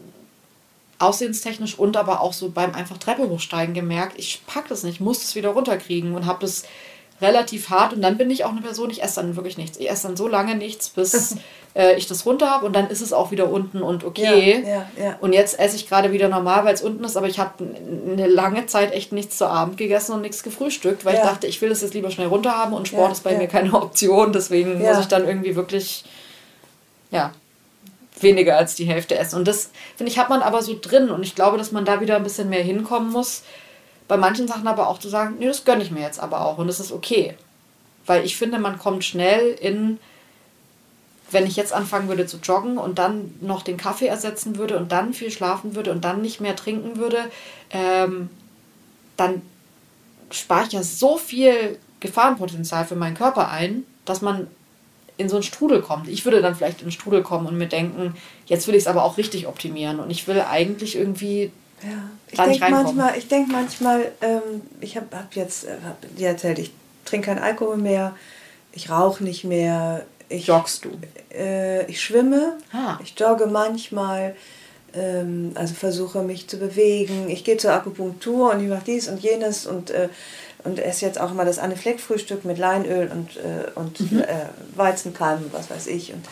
aussehenstechnisch 1.00 1.76
und 1.76 1.96
aber 1.96 2.20
auch 2.20 2.32
so 2.32 2.50
beim 2.50 2.72
einfach 2.74 2.98
Treppe 2.98 3.28
hochsteigen 3.28 3.74
gemerkt. 3.74 4.16
Ich 4.16 4.42
packe 4.46 4.68
das 4.68 4.84
nicht, 4.84 5.00
muss 5.00 5.20
das 5.20 5.34
wieder 5.34 5.48
runterkriegen 5.48 6.14
und 6.14 6.26
habe 6.26 6.38
das 6.40 6.62
relativ 7.20 7.70
hart. 7.70 7.94
Und 7.94 8.02
dann 8.02 8.16
bin 8.16 8.30
ich 8.30 8.44
auch 8.44 8.50
eine 8.50 8.60
Person, 8.60 8.90
ich 8.90 9.02
esse 9.02 9.20
dann 9.20 9.34
wirklich 9.34 9.58
nichts. 9.58 9.76
Ich 9.78 9.90
esse 9.90 10.06
dann 10.06 10.16
so 10.16 10.28
lange 10.28 10.54
nichts, 10.54 10.90
bis 10.90 11.36
äh, 11.74 11.96
ich 11.96 12.06
das 12.06 12.24
runter 12.26 12.48
habe 12.48 12.64
und 12.64 12.74
dann 12.74 12.88
ist 12.88 13.00
es 13.00 13.12
auch 13.12 13.32
wieder 13.32 13.50
unten 13.50 13.82
und 13.82 14.04
okay. 14.04 14.62
Ja, 14.62 14.68
ja, 14.68 14.86
ja. 14.96 15.16
Und 15.20 15.32
jetzt 15.32 15.58
esse 15.58 15.74
ich 15.74 15.88
gerade 15.88 16.12
wieder 16.12 16.28
normal, 16.28 16.64
weil 16.64 16.74
es 16.74 16.82
unten 16.82 17.02
ist, 17.02 17.16
aber 17.16 17.26
ich 17.26 17.40
habe 17.40 17.64
eine 18.08 18.28
lange 18.28 18.66
Zeit 18.66 18.92
echt 18.92 19.10
nichts 19.10 19.36
zu 19.36 19.46
Abend 19.48 19.78
gegessen 19.78 20.12
und 20.12 20.20
nichts 20.20 20.44
gefrühstückt, 20.44 21.04
weil 21.04 21.16
ich 21.16 21.22
dachte, 21.22 21.48
ich 21.48 21.60
will 21.60 21.70
das 21.70 21.80
jetzt 21.80 21.94
lieber 21.94 22.12
schnell 22.12 22.28
runter 22.28 22.56
haben 22.56 22.72
und 22.72 22.86
Sport 22.86 23.10
ist 23.10 23.24
bei 23.24 23.36
mir 23.36 23.48
keine 23.48 23.72
Option, 23.82 24.32
deswegen 24.32 24.78
muss 24.78 25.00
ich 25.00 25.08
dann 25.08 25.26
irgendwie 25.26 25.56
wirklich, 25.56 26.04
ja, 27.12 27.32
weniger 28.20 28.56
als 28.56 28.74
die 28.74 28.86
Hälfte 28.86 29.16
essen. 29.16 29.36
Und 29.36 29.46
das, 29.46 29.70
finde 29.96 30.10
ich, 30.10 30.18
hat 30.18 30.28
man 30.28 30.42
aber 30.42 30.62
so 30.62 30.76
drin 30.80 31.10
und 31.10 31.22
ich 31.22 31.36
glaube, 31.36 31.58
dass 31.58 31.70
man 31.70 31.84
da 31.84 32.00
wieder 32.00 32.16
ein 32.16 32.24
bisschen 32.24 32.48
mehr 32.48 32.62
hinkommen 32.62 33.12
muss. 33.12 33.42
Bei 34.08 34.16
manchen 34.16 34.48
Sachen 34.48 34.66
aber 34.66 34.88
auch 34.88 34.98
zu 34.98 35.08
sagen, 35.08 35.36
nee, 35.38 35.46
das 35.46 35.64
gönne 35.64 35.84
ich 35.84 35.92
mir 35.92 36.02
jetzt 36.02 36.18
aber 36.18 36.44
auch 36.44 36.58
und 36.58 36.66
das 36.66 36.80
ist 36.80 36.90
okay. 36.90 37.34
Weil 38.04 38.24
ich 38.24 38.36
finde, 38.36 38.58
man 38.58 38.78
kommt 38.78 39.04
schnell 39.04 39.52
in 39.60 40.00
wenn 41.32 41.46
ich 41.46 41.56
jetzt 41.56 41.72
anfangen 41.72 42.08
würde 42.08 42.26
zu 42.26 42.38
joggen 42.38 42.78
und 42.78 42.98
dann 42.98 43.34
noch 43.40 43.62
den 43.62 43.76
Kaffee 43.76 44.06
ersetzen 44.06 44.56
würde 44.58 44.76
und 44.76 44.92
dann 44.92 45.14
viel 45.14 45.30
schlafen 45.30 45.74
würde 45.74 45.90
und 45.90 46.04
dann 46.04 46.22
nicht 46.22 46.40
mehr 46.40 46.56
trinken 46.56 46.96
würde, 46.96 47.30
ähm, 47.70 48.28
dann 49.16 49.42
spare 50.30 50.66
ich 50.66 50.72
ja 50.72 50.82
so 50.82 51.16
viel 51.18 51.78
Gefahrenpotenzial 52.00 52.84
für 52.84 52.96
meinen 52.96 53.16
Körper 53.16 53.50
ein, 53.50 53.84
dass 54.04 54.22
man 54.22 54.48
in 55.22 55.28
so 55.28 55.36
einen 55.36 55.42
Strudel 55.42 55.80
kommt. 55.80 56.08
Ich 56.08 56.24
würde 56.24 56.42
dann 56.42 56.54
vielleicht 56.54 56.80
in 56.80 56.84
einen 56.84 56.92
Strudel 56.92 57.22
kommen 57.22 57.46
und 57.46 57.56
mir 57.56 57.68
denken, 57.68 58.14
jetzt 58.46 58.66
will 58.68 58.74
ich 58.74 58.82
es 58.82 58.86
aber 58.86 59.04
auch 59.04 59.16
richtig 59.16 59.46
optimieren 59.46 60.00
und 60.00 60.10
ich 60.10 60.28
will 60.28 60.40
eigentlich 60.40 60.96
irgendwie 60.96 61.50
ja. 61.82 62.10
Ich 62.30 62.38
denke 62.38 62.70
manchmal, 62.70 63.18
ich 63.18 63.28
denk 63.28 63.48
manchmal 63.50 64.12
ähm, 64.20 64.62
ich 64.80 64.96
habe 64.96 65.06
hab 65.16 65.34
jetzt 65.34 65.64
äh, 65.64 65.76
hab 65.84 66.16
dir 66.16 66.28
erzählt, 66.28 66.58
ich 66.58 66.70
trinke 67.04 67.26
keinen 67.26 67.42
Alkohol 67.42 67.76
mehr, 67.76 68.14
ich 68.72 68.88
rauche 68.88 69.24
nicht 69.24 69.44
mehr, 69.44 70.06
ich, 70.28 70.46
Joggst 70.46 70.84
du? 70.84 70.90
Äh, 71.34 71.84
ich 71.86 72.00
schwimme, 72.00 72.58
ah. 72.72 72.98
ich 73.02 73.14
jogge 73.18 73.46
manchmal, 73.46 74.34
ähm, 74.94 75.52
also 75.54 75.74
versuche 75.74 76.22
mich 76.22 76.48
zu 76.48 76.58
bewegen. 76.58 77.28
Ich 77.28 77.44
gehe 77.44 77.56
zur 77.56 77.72
Akupunktur 77.72 78.52
und 78.52 78.62
ich 78.62 78.68
mache 78.68 78.84
dies 78.86 79.08
und 79.08 79.20
jenes 79.20 79.66
und, 79.66 79.90
äh, 79.90 80.08
und 80.64 80.78
esse 80.78 81.04
jetzt 81.04 81.20
auch 81.20 81.30
immer 81.30 81.44
das 81.44 81.58
Anne 81.58 81.76
Fleck 81.76 82.00
Frühstück 82.00 82.44
mit 82.44 82.58
Leinöl 82.58 83.10
und, 83.10 83.36
äh, 83.36 83.70
und 83.74 84.00
mhm. 84.00 84.20
Äh, 84.20 84.46
Weizenkeim 84.76 85.44
und 85.44 85.52
was 85.52 85.70
weiß 85.70 85.86
ich. 85.88 86.12
Und, 86.12 86.24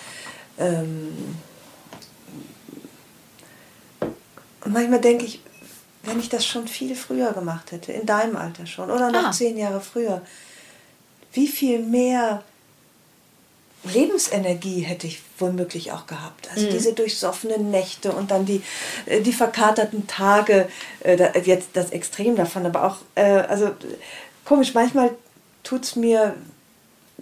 ähm, 0.59 1.37
und 4.01 4.73
manchmal 4.73 5.01
denke 5.01 5.25
ich, 5.25 5.43
wenn 6.03 6.19
ich 6.19 6.29
das 6.29 6.47
schon 6.47 6.67
viel 6.69 6.95
früher 6.95 7.33
gemacht 7.33 7.73
hätte, 7.73 7.93
in 7.93 8.07
deinem 8.07 8.37
Alter 8.37 8.67
schon 8.67 8.91
oder 8.91 9.11
noch 9.11 9.27
ah. 9.27 9.33
zehn 9.33 9.57
Jahre 9.59 9.81
früher, 9.81 10.23
wie 11.33 11.49
viel 11.49 11.81
mehr 11.81 12.43
Lebensenergie 13.85 14.81
hätte 14.81 15.07
ich 15.07 15.23
womöglich 15.39 15.93
auch 15.93 16.07
gehabt. 16.07 16.51
Also 16.55 16.67
mhm. 16.67 16.71
diese 16.71 16.93
durchsoffenen 16.93 17.71
Nächte 17.71 18.13
und 18.13 18.31
dann 18.31 18.45
die, 18.45 18.63
äh, 19.07 19.21
die 19.21 19.33
verkaterten 19.33 20.07
Tage, 20.07 20.69
äh, 21.01 21.41
jetzt 21.41 21.71
das 21.75 21.91
Extrem 21.91 22.37
davon, 22.37 22.67
aber 22.67 22.85
auch, 22.85 22.97
äh, 23.15 23.23
also 23.23 23.71
komisch, 24.45 24.75
manchmal 24.75 25.11
tut 25.63 25.85
es 25.85 25.97
mir 25.97 26.35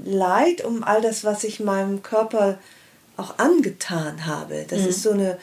leid 0.05 0.65
um 0.65 0.83
all 0.83 1.01
das, 1.01 1.25
was 1.25 1.45
ich 1.45 1.61
meinem 1.61 2.03
Körper 2.03 2.59
auch 3.17 3.39
angetan 3.39 4.27
habe. 4.27 4.65
Das 4.69 4.83
mhm. 4.83 4.89
ist 4.89 5.03
so 5.03 5.11
eine, 5.11 5.39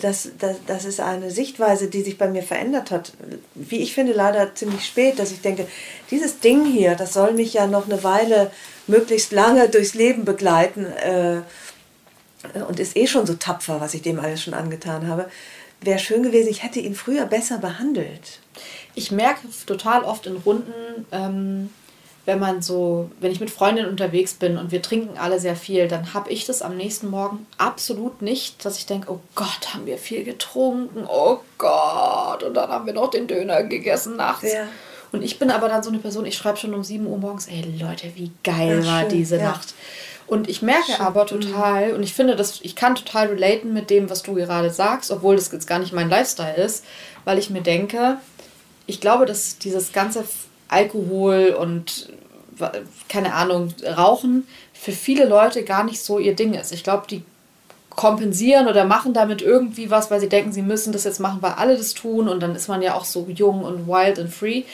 das, 0.00 0.30
das, 0.38 0.56
das 0.66 0.84
ist 0.84 1.00
eine 1.00 1.30
Sichtweise, 1.30 1.88
die 1.88 2.02
sich 2.02 2.18
bei 2.18 2.28
mir 2.28 2.42
verändert 2.42 2.90
hat. 2.90 3.12
Wie 3.54 3.78
ich 3.78 3.94
finde, 3.94 4.12
leider 4.12 4.54
ziemlich 4.54 4.84
spät, 4.84 5.18
dass 5.18 5.32
ich 5.32 5.40
denke, 5.40 5.66
dieses 6.10 6.40
Ding 6.40 6.64
hier, 6.64 6.94
das 6.94 7.12
soll 7.12 7.32
mich 7.32 7.54
ja 7.54 7.66
noch 7.66 7.86
eine 7.86 8.02
Weile 8.04 8.50
möglichst 8.86 9.32
lange 9.32 9.68
durchs 9.68 9.94
Leben 9.94 10.24
begleiten 10.24 10.86
äh, 10.86 11.40
und 12.68 12.80
ist 12.80 12.96
eh 12.96 13.06
schon 13.06 13.26
so 13.26 13.34
tapfer, 13.34 13.80
was 13.80 13.94
ich 13.94 14.02
dem 14.02 14.18
alles 14.18 14.42
schon 14.42 14.54
angetan 14.54 15.06
habe. 15.06 15.28
Wäre 15.80 15.98
schön 15.98 16.22
gewesen, 16.22 16.48
ich 16.48 16.62
hätte 16.62 16.80
ihn 16.80 16.94
früher 16.94 17.26
besser 17.26 17.58
behandelt. 17.58 18.40
Ich 18.94 19.10
merke 19.10 19.48
total 19.66 20.04
oft 20.04 20.26
in 20.26 20.36
Runden, 20.36 21.06
ähm, 21.10 21.70
wenn 22.24 22.38
man 22.38 22.62
so, 22.62 23.10
wenn 23.20 23.32
ich 23.32 23.40
mit 23.40 23.50
Freundinnen 23.50 23.90
unterwegs 23.90 24.34
bin 24.34 24.56
und 24.56 24.70
wir 24.70 24.80
trinken 24.80 25.18
alle 25.18 25.40
sehr 25.40 25.56
viel, 25.56 25.88
dann 25.88 26.14
habe 26.14 26.30
ich 26.30 26.46
das 26.46 26.62
am 26.62 26.76
nächsten 26.76 27.10
Morgen 27.10 27.46
absolut 27.58 28.22
nicht, 28.22 28.64
dass 28.64 28.78
ich 28.78 28.86
denke, 28.86 29.10
oh 29.10 29.20
Gott, 29.34 29.74
haben 29.74 29.86
wir 29.86 29.98
viel 29.98 30.22
getrunken, 30.22 31.04
oh 31.08 31.38
Gott, 31.58 32.44
und 32.44 32.54
dann 32.54 32.70
haben 32.70 32.86
wir 32.86 32.92
noch 32.92 33.10
den 33.10 33.26
Döner 33.26 33.64
gegessen 33.64 34.16
nachts. 34.16 34.52
Ja. 34.52 34.68
Und 35.10 35.22
ich 35.22 35.38
bin 35.38 35.50
aber 35.50 35.68
dann 35.68 35.82
so 35.82 35.90
eine 35.90 35.98
Person, 35.98 36.24
ich 36.24 36.36
schreibe 36.36 36.58
schon 36.58 36.74
um 36.74 36.84
7 36.84 37.06
Uhr 37.06 37.18
morgens, 37.18 37.48
ey 37.48 37.62
Leute, 37.78 38.12
wie 38.14 38.30
geil 38.44 38.82
ja, 38.82 38.86
war 38.86 39.00
schön, 39.00 39.08
diese 39.10 39.36
ja. 39.36 39.50
Nacht. 39.50 39.74
Und 40.28 40.48
ich 40.48 40.62
merke 40.62 40.92
schön. 40.92 41.00
aber 41.00 41.26
total, 41.26 41.92
und 41.92 42.04
ich 42.04 42.14
finde, 42.14 42.36
dass 42.36 42.60
ich 42.62 42.76
kann 42.76 42.94
total 42.94 43.26
relaten 43.26 43.74
mit 43.74 43.90
dem, 43.90 44.08
was 44.08 44.22
du 44.22 44.34
gerade 44.34 44.70
sagst, 44.70 45.10
obwohl 45.10 45.34
das 45.34 45.50
jetzt 45.50 45.66
gar 45.66 45.80
nicht 45.80 45.92
mein 45.92 46.08
Lifestyle 46.08 46.54
ist, 46.54 46.84
weil 47.24 47.38
ich 47.38 47.50
mir 47.50 47.62
denke, 47.62 48.18
ich 48.86 49.00
glaube, 49.00 49.26
dass 49.26 49.58
dieses 49.58 49.92
ganze 49.92 50.24
Alkohol 50.72 51.56
und 51.58 52.08
keine 53.08 53.34
Ahnung, 53.34 53.74
Rauchen 53.84 54.46
für 54.72 54.92
viele 54.92 55.26
Leute 55.26 55.64
gar 55.64 55.84
nicht 55.84 56.02
so 56.02 56.18
ihr 56.18 56.34
Ding 56.34 56.54
ist. 56.54 56.72
Ich 56.72 56.84
glaube, 56.84 57.06
die 57.08 57.22
kompensieren 57.90 58.68
oder 58.68 58.84
machen 58.84 59.12
damit 59.12 59.42
irgendwie 59.42 59.90
was, 59.90 60.10
weil 60.10 60.20
sie 60.20 60.28
denken, 60.28 60.52
sie 60.52 60.62
müssen 60.62 60.92
das 60.92 61.04
jetzt 61.04 61.20
machen, 61.20 61.42
weil 61.42 61.52
alle 61.52 61.76
das 61.76 61.94
tun 61.94 62.28
und 62.28 62.40
dann 62.40 62.54
ist 62.54 62.68
man 62.68 62.82
ja 62.82 62.94
auch 62.94 63.04
so 63.04 63.26
jung 63.28 63.64
und 63.64 63.86
wild 63.86 64.18
and 64.18 64.32
free. 64.32 64.64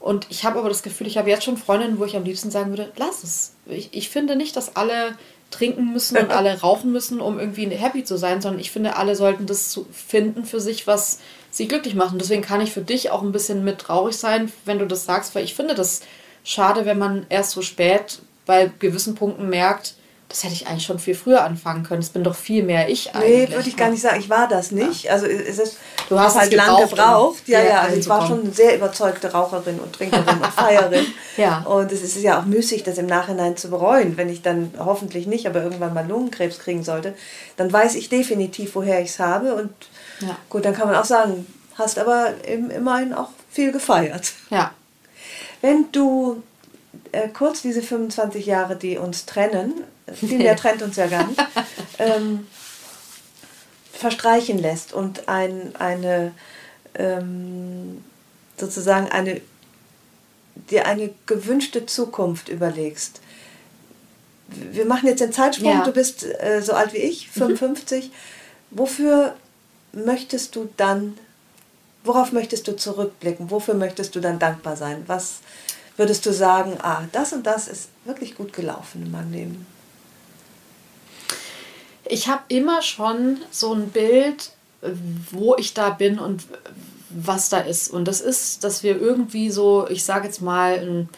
Und 0.00 0.26
ich 0.30 0.44
habe 0.44 0.58
aber 0.58 0.68
das 0.68 0.82
Gefühl, 0.82 1.06
ich 1.06 1.16
habe 1.16 1.30
jetzt 1.30 1.44
schon 1.44 1.56
Freundinnen, 1.56 1.98
wo 1.98 2.04
ich 2.04 2.16
am 2.16 2.24
liebsten 2.24 2.50
sagen 2.50 2.70
würde, 2.70 2.92
lass 2.96 3.24
es. 3.24 3.52
Ich, 3.66 3.88
ich 3.92 4.08
finde 4.08 4.36
nicht, 4.36 4.56
dass 4.56 4.76
alle 4.76 5.14
trinken 5.50 5.92
müssen 5.92 6.16
und 6.16 6.30
alle 6.36 6.60
rauchen 6.60 6.92
müssen, 6.92 7.20
um 7.20 7.38
irgendwie 7.38 7.66
happy 7.66 8.04
zu 8.04 8.16
sein, 8.16 8.40
sondern 8.40 8.60
ich 8.60 8.70
finde, 8.70 8.96
alle 8.96 9.16
sollten 9.16 9.46
das 9.46 9.80
finden 9.92 10.44
für 10.44 10.60
sich, 10.60 10.86
was 10.86 11.20
sie 11.50 11.68
glücklich 11.68 11.94
macht. 11.94 12.12
Und 12.12 12.20
deswegen 12.20 12.42
kann 12.42 12.60
ich 12.60 12.72
für 12.72 12.82
dich 12.82 13.10
auch 13.10 13.22
ein 13.22 13.32
bisschen 13.32 13.64
mit 13.64 13.78
traurig 13.78 14.16
sein, 14.16 14.52
wenn 14.64 14.78
du 14.78 14.86
das 14.86 15.04
sagst, 15.04 15.34
weil 15.34 15.44
ich 15.44 15.54
finde 15.54 15.74
das 15.74 16.00
schade, 16.44 16.84
wenn 16.84 16.98
man 16.98 17.26
erst 17.28 17.52
so 17.52 17.62
spät 17.62 18.20
bei 18.44 18.70
gewissen 18.78 19.14
Punkten 19.14 19.48
merkt, 19.48 19.94
das 20.36 20.44
hätte 20.44 20.52
ich 20.52 20.66
eigentlich 20.66 20.84
schon 20.84 20.98
viel 20.98 21.14
früher 21.14 21.44
anfangen 21.44 21.82
können. 21.82 22.02
Das 22.02 22.10
bin 22.10 22.22
doch 22.22 22.34
viel 22.34 22.62
mehr 22.62 22.90
ich 22.90 23.14
eigentlich. 23.14 23.48
Nee, 23.48 23.56
würde 23.56 23.68
ich 23.70 23.76
gar 23.76 23.88
nicht 23.88 24.02
sagen. 24.02 24.20
Ich 24.20 24.28
war 24.28 24.46
das 24.46 24.70
nicht. 24.70 25.04
Ja. 25.04 25.12
Also 25.12 25.24
es 25.24 25.58
ist, 25.58 25.78
du 26.10 26.20
hast 26.20 26.38
halt 26.38 26.52
lange 26.52 26.86
gebraucht. 26.86 27.42
Ja, 27.46 27.62
ja. 27.62 27.80
Also 27.80 27.96
ich 27.96 28.06
war 28.06 28.26
schon 28.26 28.40
eine 28.42 28.50
sehr 28.50 28.76
überzeugte 28.76 29.32
Raucherin 29.32 29.80
und 29.80 29.94
Trinkerin 29.94 30.36
und 30.36 30.52
Feierin. 30.52 31.06
ja. 31.38 31.60
Und 31.60 31.90
es 31.90 32.02
ist 32.02 32.20
ja 32.20 32.38
auch 32.38 32.44
müßig, 32.44 32.82
das 32.82 32.98
im 32.98 33.06
Nachhinein 33.06 33.56
zu 33.56 33.70
bereuen. 33.70 34.18
Wenn 34.18 34.28
ich 34.28 34.42
dann 34.42 34.74
hoffentlich 34.78 35.26
nicht, 35.26 35.46
aber 35.46 35.62
irgendwann 35.62 35.94
mal 35.94 36.06
Lungenkrebs 36.06 36.58
kriegen 36.58 36.84
sollte, 36.84 37.14
dann 37.56 37.72
weiß 37.72 37.94
ich 37.94 38.10
definitiv, 38.10 38.74
woher 38.74 39.00
ich 39.00 39.08
es 39.08 39.18
habe. 39.18 39.54
Und 39.54 39.72
ja. 40.20 40.36
gut, 40.50 40.66
dann 40.66 40.74
kann 40.74 40.86
man 40.86 40.96
auch 40.96 41.06
sagen, 41.06 41.46
hast 41.76 41.98
aber 41.98 42.34
immerhin 42.44 43.14
auch 43.14 43.30
viel 43.50 43.72
gefeiert. 43.72 44.34
Ja. 44.50 44.72
Wenn 45.62 45.86
du 45.92 46.42
äh, 47.12 47.28
kurz 47.28 47.62
diese 47.62 47.80
25 47.80 48.44
Jahre, 48.44 48.76
die 48.76 48.98
uns 48.98 49.24
trennen, 49.24 49.72
viel 50.12 50.38
mehr 50.38 50.56
trennt 50.56 50.82
uns 50.82 50.96
ja 50.96 51.06
gar 51.06 51.26
nicht, 51.26 51.40
ähm, 51.98 52.46
verstreichen 53.92 54.58
lässt 54.58 54.92
und 54.92 55.28
ein, 55.28 55.74
eine 55.76 56.32
ähm, 56.94 58.04
sozusagen 58.56 59.08
eine 59.08 59.40
dir 60.70 60.86
eine 60.86 61.10
gewünschte 61.26 61.84
Zukunft 61.84 62.48
überlegst. 62.48 63.20
Wir 64.48 64.86
machen 64.86 65.06
jetzt 65.06 65.20
den 65.20 65.32
Zeitsprung, 65.32 65.70
ja. 65.70 65.84
du 65.84 65.92
bist 65.92 66.24
äh, 66.24 66.62
so 66.62 66.72
alt 66.72 66.94
wie 66.94 66.98
ich, 66.98 67.28
55. 67.30 68.06
Mhm. 68.06 68.10
Wofür 68.70 69.34
möchtest 69.92 70.56
du 70.56 70.68
dann 70.76 71.18
Worauf 72.06 72.30
möchtest 72.30 72.68
du 72.68 72.76
zurückblicken? 72.76 73.50
Wofür 73.50 73.74
möchtest 73.74 74.14
du 74.14 74.20
dann 74.20 74.38
dankbar 74.38 74.76
sein? 74.76 75.02
Was 75.08 75.40
würdest 75.96 76.24
du 76.24 76.32
sagen, 76.32 76.78
ah, 76.80 77.02
das 77.10 77.32
und 77.32 77.44
das 77.44 77.66
ist 77.66 77.88
wirklich 78.04 78.36
gut 78.36 78.52
gelaufen 78.52 79.02
in 79.04 79.10
meinem 79.10 79.32
Leben? 79.32 79.66
Ich 82.08 82.28
habe 82.28 82.42
immer 82.48 82.82
schon 82.82 83.38
so 83.50 83.72
ein 83.72 83.90
Bild, 83.90 84.50
wo 85.30 85.56
ich 85.56 85.74
da 85.74 85.90
bin 85.90 86.18
und 86.18 86.44
was 87.10 87.48
da 87.48 87.58
ist. 87.58 87.88
Und 87.88 88.06
das 88.06 88.20
ist, 88.20 88.64
dass 88.64 88.82
wir 88.82 89.00
irgendwie 89.00 89.50
so, 89.50 89.86
ich 89.88 90.04
sage 90.04 90.26
jetzt 90.26 90.42
mal, 90.42 90.78
ein, 90.78 91.08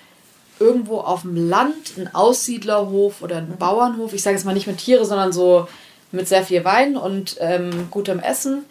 irgendwo 0.61 0.99
auf 0.99 1.23
dem 1.23 1.49
Land, 1.49 1.97
ein 1.97 2.15
Aussiedlerhof 2.15 3.23
oder 3.23 3.37
ein 3.37 3.57
Bauernhof, 3.59 4.13
ich 4.13 4.23
sage 4.23 4.37
jetzt 4.37 4.45
mal 4.45 4.55
nicht 4.55 4.67
mit 4.67 4.79
Tiere, 4.79 5.05
sondern 5.05 5.33
so 5.33 5.69
mit 6.11 6.29
sehr 6.29 6.43
viel 6.43 6.65
Wein 6.65 6.97
und 6.97 7.37
ähm, 7.41 7.89
gutem 7.91 8.19
Essen 8.19 8.65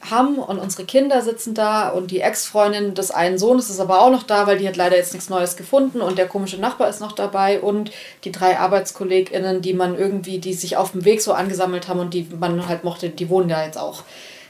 haben 0.00 0.38
und 0.38 0.58
unsere 0.58 0.84
Kinder 0.84 1.22
sitzen 1.22 1.54
da 1.54 1.88
und 1.88 2.10
die 2.10 2.20
Ex-Freundin 2.20 2.94
des 2.94 3.10
einen 3.10 3.38
Sohnes 3.38 3.68
ist 3.68 3.80
aber 3.80 4.00
auch 4.00 4.10
noch 4.10 4.22
da, 4.22 4.46
weil 4.46 4.58
die 4.58 4.68
hat 4.68 4.76
leider 4.76 4.96
jetzt 4.96 5.12
nichts 5.12 5.28
Neues 5.28 5.56
gefunden 5.56 6.00
und 6.00 6.18
der 6.18 6.28
komische 6.28 6.58
Nachbar 6.58 6.88
ist 6.88 7.00
noch 7.00 7.12
dabei 7.12 7.60
und 7.60 7.90
die 8.24 8.32
drei 8.32 8.58
ArbeitskollegInnen, 8.58 9.60
die 9.60 9.74
man 9.74 9.98
irgendwie, 9.98 10.38
die 10.38 10.54
sich 10.54 10.76
auf 10.76 10.92
dem 10.92 11.04
Weg 11.04 11.20
so 11.20 11.32
angesammelt 11.32 11.88
haben 11.88 12.00
und 12.00 12.14
die 12.14 12.28
man 12.38 12.68
halt 12.68 12.84
mochte, 12.84 13.10
die 13.10 13.28
wohnen 13.28 13.48
da 13.48 13.64
jetzt 13.64 13.78
auch. 13.78 14.02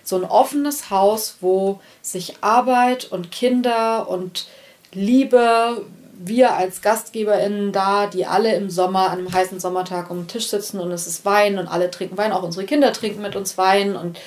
So 0.05 0.17
ein 0.17 0.25
offenes 0.25 0.91
Haus, 0.91 1.37
wo 1.41 1.81
sich 2.03 2.37
Arbeit 2.41 3.11
und 3.11 3.31
Kinder 3.31 4.09
und 4.09 4.47
Liebe, 4.93 5.83
wir 6.19 6.55
als 6.57 6.83
GastgeberInnen 6.83 7.73
da, 7.73 8.07
die 8.07 8.27
alle 8.27 8.55
im 8.55 8.71
Sommer, 8.71 9.11
an 9.11 9.19
einem 9.19 9.33
heißen 9.33 9.61
Sommertag 9.61 10.11
um 10.11 10.23
den 10.23 10.29
Tisch 10.29 10.49
sitzen 10.49 10.81
und 10.81 10.91
es 10.91 11.07
ist 11.07 11.25
Wein 11.25 11.59
und 11.59 11.69
alle 11.69 11.91
trinken 11.91 12.17
Wein, 12.19 12.33
auch 12.33 12.43
unsere 12.43 12.67
Kinder 12.67 12.93
trinken 12.93 13.23
mit 13.23 13.37
uns 13.37 13.57
Wein 13.57 13.97
und 13.97 14.19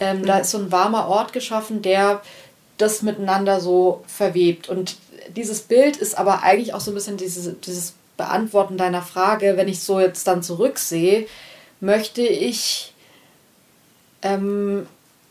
ähm, 0.00 0.20
mhm. 0.20 0.26
Da 0.26 0.38
ist 0.38 0.50
so 0.50 0.58
ein 0.58 0.72
warmer 0.72 1.08
Ort 1.08 1.32
geschaffen, 1.32 1.82
der 1.82 2.22
das 2.78 3.02
miteinander 3.02 3.60
so 3.60 4.04
verwebt. 4.06 4.68
Und 4.68 4.96
dieses 5.34 5.62
Bild 5.62 5.96
ist 5.96 6.18
aber 6.18 6.42
eigentlich 6.42 6.74
auch 6.74 6.80
so 6.80 6.90
ein 6.90 6.94
bisschen 6.94 7.16
dieses, 7.16 7.58
dieses 7.60 7.94
Beantworten 8.16 8.76
deiner 8.76 9.02
Frage, 9.02 9.56
wenn 9.56 9.68
ich 9.68 9.80
so 9.80 10.00
jetzt 10.00 10.26
dann 10.26 10.42
zurücksehe, 10.42 11.26
möchte 11.80 12.22
ich 12.22 12.92
ähm, 14.22 14.86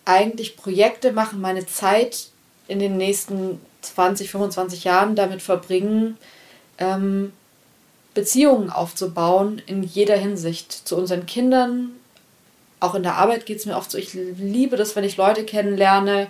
eigentlich 0.06 0.56
Projekte 0.56 1.12
machen, 1.12 1.42
meine 1.42 1.66
Zeit 1.66 2.30
in 2.68 2.80
den 2.80 2.98
nächsten 2.98 3.60
20, 3.82 4.32
25 4.32 4.84
Jahren 4.84 5.16
damit 5.16 5.42
verbringen, 5.42 6.18
ähm, 6.78 7.34
Beziehungen 8.14 8.70
aufzubauen 8.70 9.62
in 9.66 9.84
jeder 9.84 10.16
Hinsicht 10.16 10.72
zu 10.72 10.96
unseren 10.96 11.26
Kindern, 11.26 11.92
auch 12.86 12.95
in 12.95 13.03
der 13.03 13.16
Arbeit 13.16 13.45
geht 13.45 13.60
es 13.60 13.66
mir 13.66 13.76
oft 13.76 13.91
so, 13.91 13.98
ich 13.98 14.14
liebe 14.14 14.78
das, 14.78 14.95
wenn 14.95 15.03
ich 15.03 15.18
Leute 15.18 15.44
kennenlerne. 15.44 16.28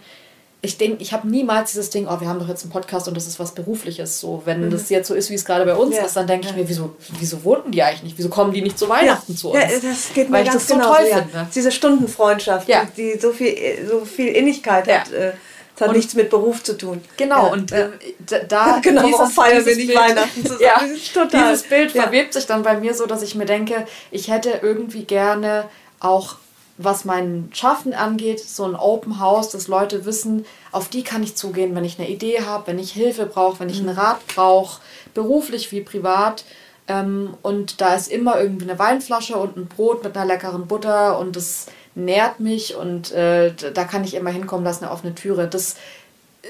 Ich 0.61 0.79
denke, 0.79 1.03
ich 1.03 1.13
habe 1.13 1.27
niemals 1.27 1.71
dieses 1.71 1.91
Ding, 1.91 2.07
oh, 2.07 2.19
wir 2.19 2.27
haben 2.27 2.39
doch 2.39 2.47
jetzt 2.47 2.63
einen 2.63 2.71
Podcast 2.71 3.07
und 3.07 3.15
das 3.15 3.27
ist 3.27 3.39
was 3.39 3.53
Berufliches. 3.53 4.19
So, 4.19 4.41
wenn 4.45 4.65
mhm. 4.65 4.71
das 4.71 4.89
jetzt 4.89 5.07
so 5.07 5.13
ist, 5.13 5.29
wie 5.29 5.35
es 5.35 5.45
gerade 5.45 5.65
bei 5.65 5.75
uns 5.75 5.95
ja. 5.95 6.05
ist, 6.05 6.15
dann 6.15 6.25
denke 6.25 6.47
ich 6.47 6.53
ja. 6.53 6.57
mir, 6.57 6.67
wieso, 6.67 6.95
wieso 7.19 7.43
wohnten 7.43 7.71
die 7.71 7.83
eigentlich 7.83 8.03
nicht? 8.03 8.17
Wieso 8.17 8.29
kommen 8.29 8.51
die 8.51 8.61
nicht 8.61 8.79
zu 8.79 8.89
Weihnachten 8.89 9.33
ja. 9.33 9.37
zu 9.37 9.51
uns? 9.51 9.61
Ja, 9.61 9.79
das 9.89 10.13
geht 10.13 10.29
mir 10.29 10.37
Weil 10.37 10.45
ganz 10.45 10.63
ich 10.63 10.67
das 10.69 10.77
so 10.77 10.83
toll 10.83 11.05
finde. 11.05 11.47
Diese 11.53 11.71
Stundenfreundschaft, 11.71 12.67
die 12.97 13.19
so 13.19 13.31
viel, 13.31 13.55
so 13.87 14.05
viel 14.05 14.29
Innigkeit 14.29 14.91
hat. 14.91 15.11
Äh, 15.11 15.33
das 15.75 15.81
hat 15.81 15.89
und 15.89 15.97
nichts 15.97 16.13
mit 16.13 16.29
Beruf 16.29 16.63
zu 16.63 16.77
tun. 16.77 17.01
Genau, 17.17 17.47
ja, 17.47 17.51
und 17.51 17.71
äh, 17.73 17.89
da. 18.47 18.79
genau, 18.81 19.05
dieses, 19.05 19.33
feiern 19.33 19.65
wir 19.65 19.75
nicht 19.75 19.87
Bild, 19.87 19.99
Weihnachten 19.99 20.41
zusammen. 20.45 20.61
ja, 20.61 20.81
total. 21.13 21.51
Dieses 21.51 21.63
Bild 21.63 21.93
ja. 21.93 22.03
verwebt 22.03 22.33
sich 22.33 22.45
dann 22.45 22.63
bei 22.63 22.79
mir 22.79 22.93
so, 22.93 23.05
dass 23.05 23.21
ich 23.21 23.35
mir 23.35 23.45
denke, 23.45 23.85
ich 24.09 24.31
hätte 24.31 24.61
irgendwie 24.61 25.03
gerne 25.03 25.65
auch 25.99 26.37
was 26.77 27.05
mein 27.05 27.49
Schaffen 27.53 27.93
angeht, 27.93 28.39
so 28.39 28.65
ein 28.65 28.75
Open 28.75 29.19
House, 29.19 29.49
dass 29.49 29.67
Leute 29.67 30.05
wissen, 30.05 30.45
auf 30.71 30.89
die 30.89 31.03
kann 31.03 31.23
ich 31.23 31.35
zugehen, 31.35 31.73
wenn 31.75 31.85
ich 31.85 31.99
eine 31.99 32.09
Idee 32.09 32.41
habe, 32.41 32.67
wenn 32.67 32.79
ich 32.79 32.91
Hilfe 32.91 33.25
brauche, 33.25 33.61
wenn 33.61 33.69
ich 33.69 33.79
einen 33.79 33.93
mhm. 33.93 33.99
Rat 33.99 34.27
brauche, 34.27 34.81
beruflich 35.13 35.71
wie 35.71 35.81
privat. 35.81 36.43
Ähm, 36.87 37.35
und 37.41 37.81
da 37.81 37.95
ist 37.95 38.11
immer 38.11 38.39
irgendwie 38.39 38.69
eine 38.69 38.77
Weinflasche 38.77 39.37
und 39.37 39.57
ein 39.57 39.67
Brot 39.67 40.03
mit 40.03 40.15
einer 40.15 40.25
leckeren 40.25 40.67
Butter 40.67 41.17
und 41.17 41.35
das 41.35 41.67
nährt 41.95 42.41
mich 42.41 42.75
und 42.75 43.11
äh, 43.13 43.53
da 43.53 43.85
kann 43.85 44.03
ich 44.03 44.13
immer 44.13 44.29
hinkommen 44.29 44.65
lassen, 44.65 44.83
eine 44.83 44.93
offene 44.93 45.15
Türe. 45.15 45.47
Das 45.47 45.77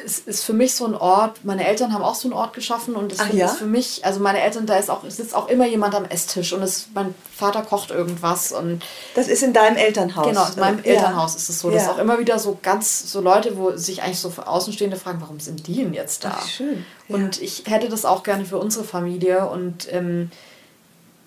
ist, 0.04 0.28
ist 0.28 0.44
für 0.44 0.54
mich 0.54 0.76
so 0.76 0.86
ein 0.86 0.96
Ort, 0.96 1.46
meine 1.46 1.66
Eltern 1.66 1.94
haben 1.94 2.04
auch 2.04 2.16
so 2.16 2.28
einen 2.28 2.34
Ort 2.34 2.54
geschaffen 2.54 2.96
und 2.96 3.12
das 3.12 3.20
Ach, 3.20 3.34
ja? 3.34 3.46
ist 3.46 3.58
für 3.58 3.66
mich, 3.66 4.04
also 4.04 4.20
meine 4.20 4.42
Eltern, 4.42 4.66
da 4.66 4.78
ist 4.78 4.90
auch, 4.90 5.08
sitzt 5.08 5.34
auch 5.34 5.48
immer 5.48 5.66
jemand 5.66 5.96
am 5.96 6.06
Esstisch 6.06 6.54
und 6.54 6.62
es, 6.64 6.88
mein 6.94 7.16
Vater 7.34 7.62
kocht 7.62 7.92
irgendwas 7.92 8.52
und. 8.52 8.84
Das 9.16 9.28
ist 9.28 9.44
in 9.44 9.54
deinem 9.54 9.78
Elternhaus. 9.78 10.28
Genau, 10.28 10.46
in 10.46 10.60
meinem 10.60 10.80
ja. 10.80 10.92
Elternhaus 10.92 11.36
ist 11.36 11.50
es 11.50 11.60
so. 11.60 11.70
Ja. 11.70 11.78
Das 11.78 11.90
auch 11.90 11.98
immer 11.98 12.20
wieder 12.20 12.40
so 12.40 12.58
ganz, 12.62 13.12
so 13.12 13.22
Leute, 13.22 13.58
wo 13.58 13.76
sich 13.78 14.04
eigentlich 14.04 14.20
so 14.20 14.32
Außenstehende 14.44 14.98
fragen, 14.98 15.22
warum 15.22 15.40
sind 15.40 15.68
die 15.68 15.76
denn 15.76 15.94
jetzt 15.94 16.24
da? 16.24 16.38
Ach, 16.40 16.48
schön. 16.48 16.86
Und 17.08 17.42
ich 17.42 17.64
hätte 17.68 17.88
das 17.88 18.06
auch 18.06 18.24
gerne 18.24 18.46
für 18.46 18.58
unsere 18.58 18.84
Familie 18.84 19.48
und 19.48 19.92
ähm, 19.94 20.32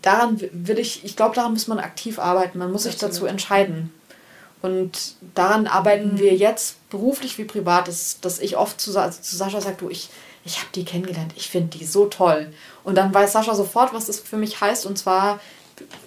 daran 0.03 0.40
will 0.53 0.78
ich, 0.78 1.05
ich 1.05 1.16
glaube, 1.16 1.35
daran 1.35 1.53
muss 1.53 1.69
man 1.69 1.78
aktiv 1.78 2.19
arbeiten. 2.19 2.59
Man 2.59 2.73
muss 2.73 2.82
sich 2.82 2.97
dazu 2.97 3.27
entscheiden. 3.27 3.93
Und 4.61 5.15
daran 5.35 5.69
arbeiten 5.69 6.15
mhm. 6.15 6.19
wir 6.19 6.35
jetzt 6.35 6.77
beruflich 6.90 7.39
wie 7.39 7.44
privat, 7.44 7.89
dass, 7.89 8.20
dass 8.20 8.39
ich 8.39 8.56
oft 8.56 8.81
zu, 8.81 8.98
also 8.98 9.20
zu 9.20 9.36
Sascha 9.36 9.60
sage, 9.60 9.77
du, 9.78 9.90
ich, 9.90 10.10
ich 10.44 10.59
habe 10.59 10.69
die 10.74 10.85
kennengelernt, 10.85 11.32
ich 11.36 11.48
finde 11.48 11.78
die 11.78 11.85
so 11.85 12.06
toll. 12.06 12.48
Und 12.85 12.97
dann 12.97 13.12
weiß 13.12 13.32
Sascha 13.32 13.55
sofort, 13.55 13.93
was 13.93 14.06
das 14.06 14.20
für 14.20 14.36
mich 14.36 14.60
heißt. 14.60 14.86
Und 14.86 14.98
zwar, 14.98 15.40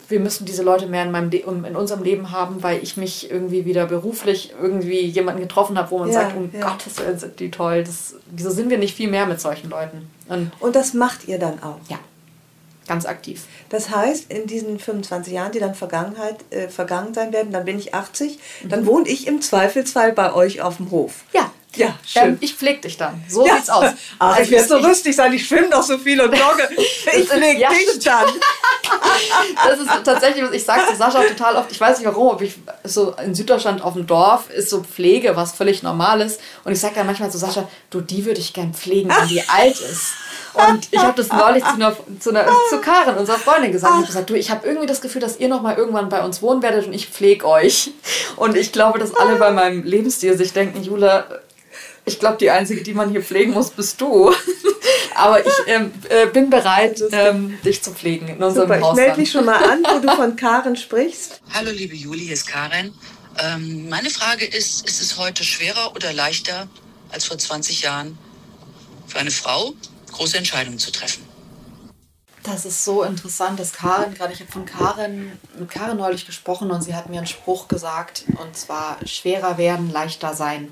wir 0.10 0.20
müssen 0.20 0.46
diese 0.46 0.64
Leute 0.64 0.88
mehr 0.88 1.04
in, 1.04 1.12
meinem 1.12 1.32
in 1.32 1.76
unserem 1.76 2.04
Leben 2.04 2.32
haben, 2.32 2.64
weil 2.64 2.82
ich 2.84 2.98
mich 2.98 3.30
irgendwie 3.30 3.66
wieder 3.66 3.86
beruflich 3.86 4.54
irgendwie 4.60 5.02
jemanden 5.02 5.42
getroffen 5.42 5.78
habe, 5.78 5.92
wo 5.92 6.00
man 6.00 6.10
ja, 6.10 6.14
sagt, 6.14 6.36
um 6.36 6.50
ja. 6.52 6.70
Gottes 6.70 6.98
Willen 6.98 7.20
sind 7.20 7.40
die 7.40 7.52
toll. 7.52 7.84
Das, 7.84 8.16
wieso 8.32 8.50
sind 8.50 8.70
wir 8.70 8.78
nicht 8.78 8.96
viel 8.96 9.10
mehr 9.10 9.26
mit 9.26 9.40
solchen 9.40 9.70
Leuten? 9.70 10.10
Und, 10.28 10.52
Und 10.60 10.76
das 10.76 10.94
macht 10.94 11.28
ihr 11.28 11.40
dann 11.40 11.62
auch? 11.62 11.80
Ja 11.90 12.00
ganz 12.92 13.06
aktiv. 13.06 13.44
Das 13.70 13.90
heißt, 13.90 14.30
in 14.30 14.48
diesen 14.48 14.78
25 14.78 15.32
Jahren, 15.32 15.54
die 15.54 15.60
dann 15.60 15.76
Vergangenheit, 15.76 16.36
äh, 16.50 16.68
vergangen 16.68 17.14
sein 17.14 17.32
werden, 17.32 17.54
dann 17.54 17.64
bin 17.64 17.80
ich 17.80 17.96
80, 17.96 18.38
mhm. 18.64 18.70
dann 18.70 18.86
wohne 18.86 19.08
ich 19.08 19.28
im 19.28 19.42
Zweifelsfall 19.42 20.12
bei 20.12 20.34
euch 20.34 20.62
auf 20.62 20.76
dem 20.76 20.92
Hof. 20.92 21.24
Ja. 21.32 21.50
Ja, 21.74 21.98
schön. 22.06 22.24
Ähm, 22.24 22.38
ich 22.42 22.54
pflege 22.54 22.82
dich 22.82 22.98
dann. 22.98 23.24
So 23.30 23.48
ja. 23.48 23.56
sieht's 23.56 23.70
aus. 23.70 23.92
Ach, 24.20 24.32
also 24.32 24.42
ich 24.42 24.52
werde 24.52 24.68
so 24.68 24.78
lustig 24.78 25.16
sein, 25.16 25.32
ich 25.32 25.48
schwimme 25.48 25.70
doch 25.70 25.84
so 25.84 25.98
viel 25.98 26.20
und 26.20 26.36
jogge. 26.38 26.68
Ich 27.18 27.30
pflege 27.30 27.62
ja, 27.62 27.70
dich 27.70 28.04
dann. 28.04 28.26
das 29.66 29.80
ist 29.80 29.90
tatsächlich, 30.04 30.44
was 30.44 30.52
ich 30.52 30.66
sage 30.66 30.82
zu 30.90 30.98
Sascha 30.98 31.24
total 31.24 31.56
oft, 31.56 31.72
ich 31.72 31.80
weiß 31.80 32.00
nicht 32.00 32.08
warum, 32.08 32.28
ob 32.28 32.42
ich 32.42 32.56
so 32.84 33.16
in 33.24 33.34
Süddeutschland 33.34 33.82
auf 33.82 33.94
dem 33.94 34.06
Dorf 34.06 34.50
ist 34.50 34.70
so 34.70 34.84
Pflege 34.84 35.38
was 35.38 35.54
völlig 35.54 35.82
Normales. 35.82 36.40
Und 36.66 36.74
ich 36.74 36.80
sage 36.82 36.96
dann 36.96 37.06
manchmal 37.06 37.32
zu 37.32 37.38
Sascha, 37.38 37.70
du, 37.90 38.02
die 38.02 38.26
würde 38.26 38.42
ich 38.42 38.52
gern 38.52 38.74
pflegen, 38.74 39.10
wenn 39.10 39.30
die 39.30 39.42
alt 39.48 39.80
ist. 39.80 40.12
Und 40.54 40.88
ich 40.92 41.00
habe 41.00 41.16
das 41.16 41.32
neulich 41.32 41.64
zu, 41.64 41.74
einer, 41.74 41.96
zu, 42.20 42.30
einer, 42.30 42.46
zu 42.70 42.82
Karin, 42.82 43.16
unserer 43.16 43.38
Freundin, 43.38 43.72
gesagt. 43.72 43.94
Ich 43.94 43.98
habe 43.98 44.08
gesagt, 44.08 44.30
du, 44.30 44.34
ich 44.36 44.52
habe 44.52 44.68
irgendwie 44.68 44.88
das 44.88 45.02
Gefühl, 45.02 45.22
dass 45.22 45.40
ihr 45.40 45.48
noch 45.48 45.62
mal 45.62 45.78
irgendwann 45.78 46.10
bei 46.10 46.24
uns 46.24 46.42
wohnen 46.42 46.62
werdet 46.62 46.88
und 46.88 46.94
ich 46.94 47.08
pflege 47.08 47.48
euch. 47.48 47.92
Und 48.36 48.58
ich 48.58 48.72
glaube, 48.72 49.00
dass 49.00 49.16
alle 49.16 49.36
bei 49.38 49.52
meinem 49.52 49.84
Lebensstil 49.84 50.38
sich 50.38 50.54
denken, 50.54 50.84
Jule, 50.84 51.42
ich 52.06 52.20
glaube, 52.20 52.38
die 52.38 52.50
Einzige, 52.50 52.84
die 52.84 52.94
man 52.94 53.10
hier 53.10 53.24
pflegen 53.24 53.54
muss, 53.54 53.70
bist 53.70 54.02
du. 54.02 54.34
Aber 55.16 55.46
ich 55.46 55.54
ähm, 55.68 55.92
äh, 56.10 56.26
bin 56.28 56.50
bereit, 56.50 57.02
ähm, 57.12 57.58
dich 57.64 57.82
zu 57.84 57.92
pflegen 57.92 58.28
in 58.28 58.44
unserem 58.44 58.68
Super, 58.68 58.82
Haus. 58.82 58.98
Ich 58.98 59.06
melde 59.06 59.20
mich 59.20 59.32
schon 59.32 59.46
mal 59.46 59.64
an, 59.64 59.84
wo 59.84 60.00
du 60.00 60.14
von 60.16 60.36
Karin 60.36 60.76
sprichst. 60.76 61.42
Hallo, 61.54 61.70
liebe 61.72 61.96
Juli, 61.96 62.22
hier 62.22 62.34
ist 62.34 62.48
Karin. 62.48 62.94
Ähm, 63.40 63.88
meine 63.90 64.10
Frage 64.10 64.46
ist, 64.46 64.88
ist 64.88 65.02
es 65.02 65.18
heute 65.18 65.44
schwerer 65.44 65.96
oder 65.96 66.12
leichter 66.12 66.68
als 67.12 67.26
vor 67.26 67.38
20 67.38 67.82
Jahren 67.82 68.18
für 69.08 69.20
eine 69.20 69.32
Frau, 69.32 69.74
große 70.12 70.38
Entscheidungen 70.38 70.80
zu 70.80 70.92
treffen. 70.92 71.24
Das 72.44 72.66
ist 72.66 72.84
so 72.84 73.04
interessant, 73.04 73.60
dass 73.60 73.72
Karin, 73.72 74.16
gerade 74.16 74.34
ich 74.34 74.40
habe 74.40 74.52
von 74.52 74.66
Karin, 74.66 75.32
mit 75.60 75.70
Karin 75.70 75.98
neulich 75.98 76.26
gesprochen 76.26 76.72
und 76.72 76.82
sie 76.82 76.96
hat 76.96 77.10
mir 77.10 77.18
einen 77.18 77.28
Spruch 77.28 77.68
gesagt 77.68 78.24
und 78.40 78.58
zwar 78.58 78.98
schwerer 79.06 79.58
werden, 79.58 79.92
leichter 79.92 80.34
sein. 80.34 80.72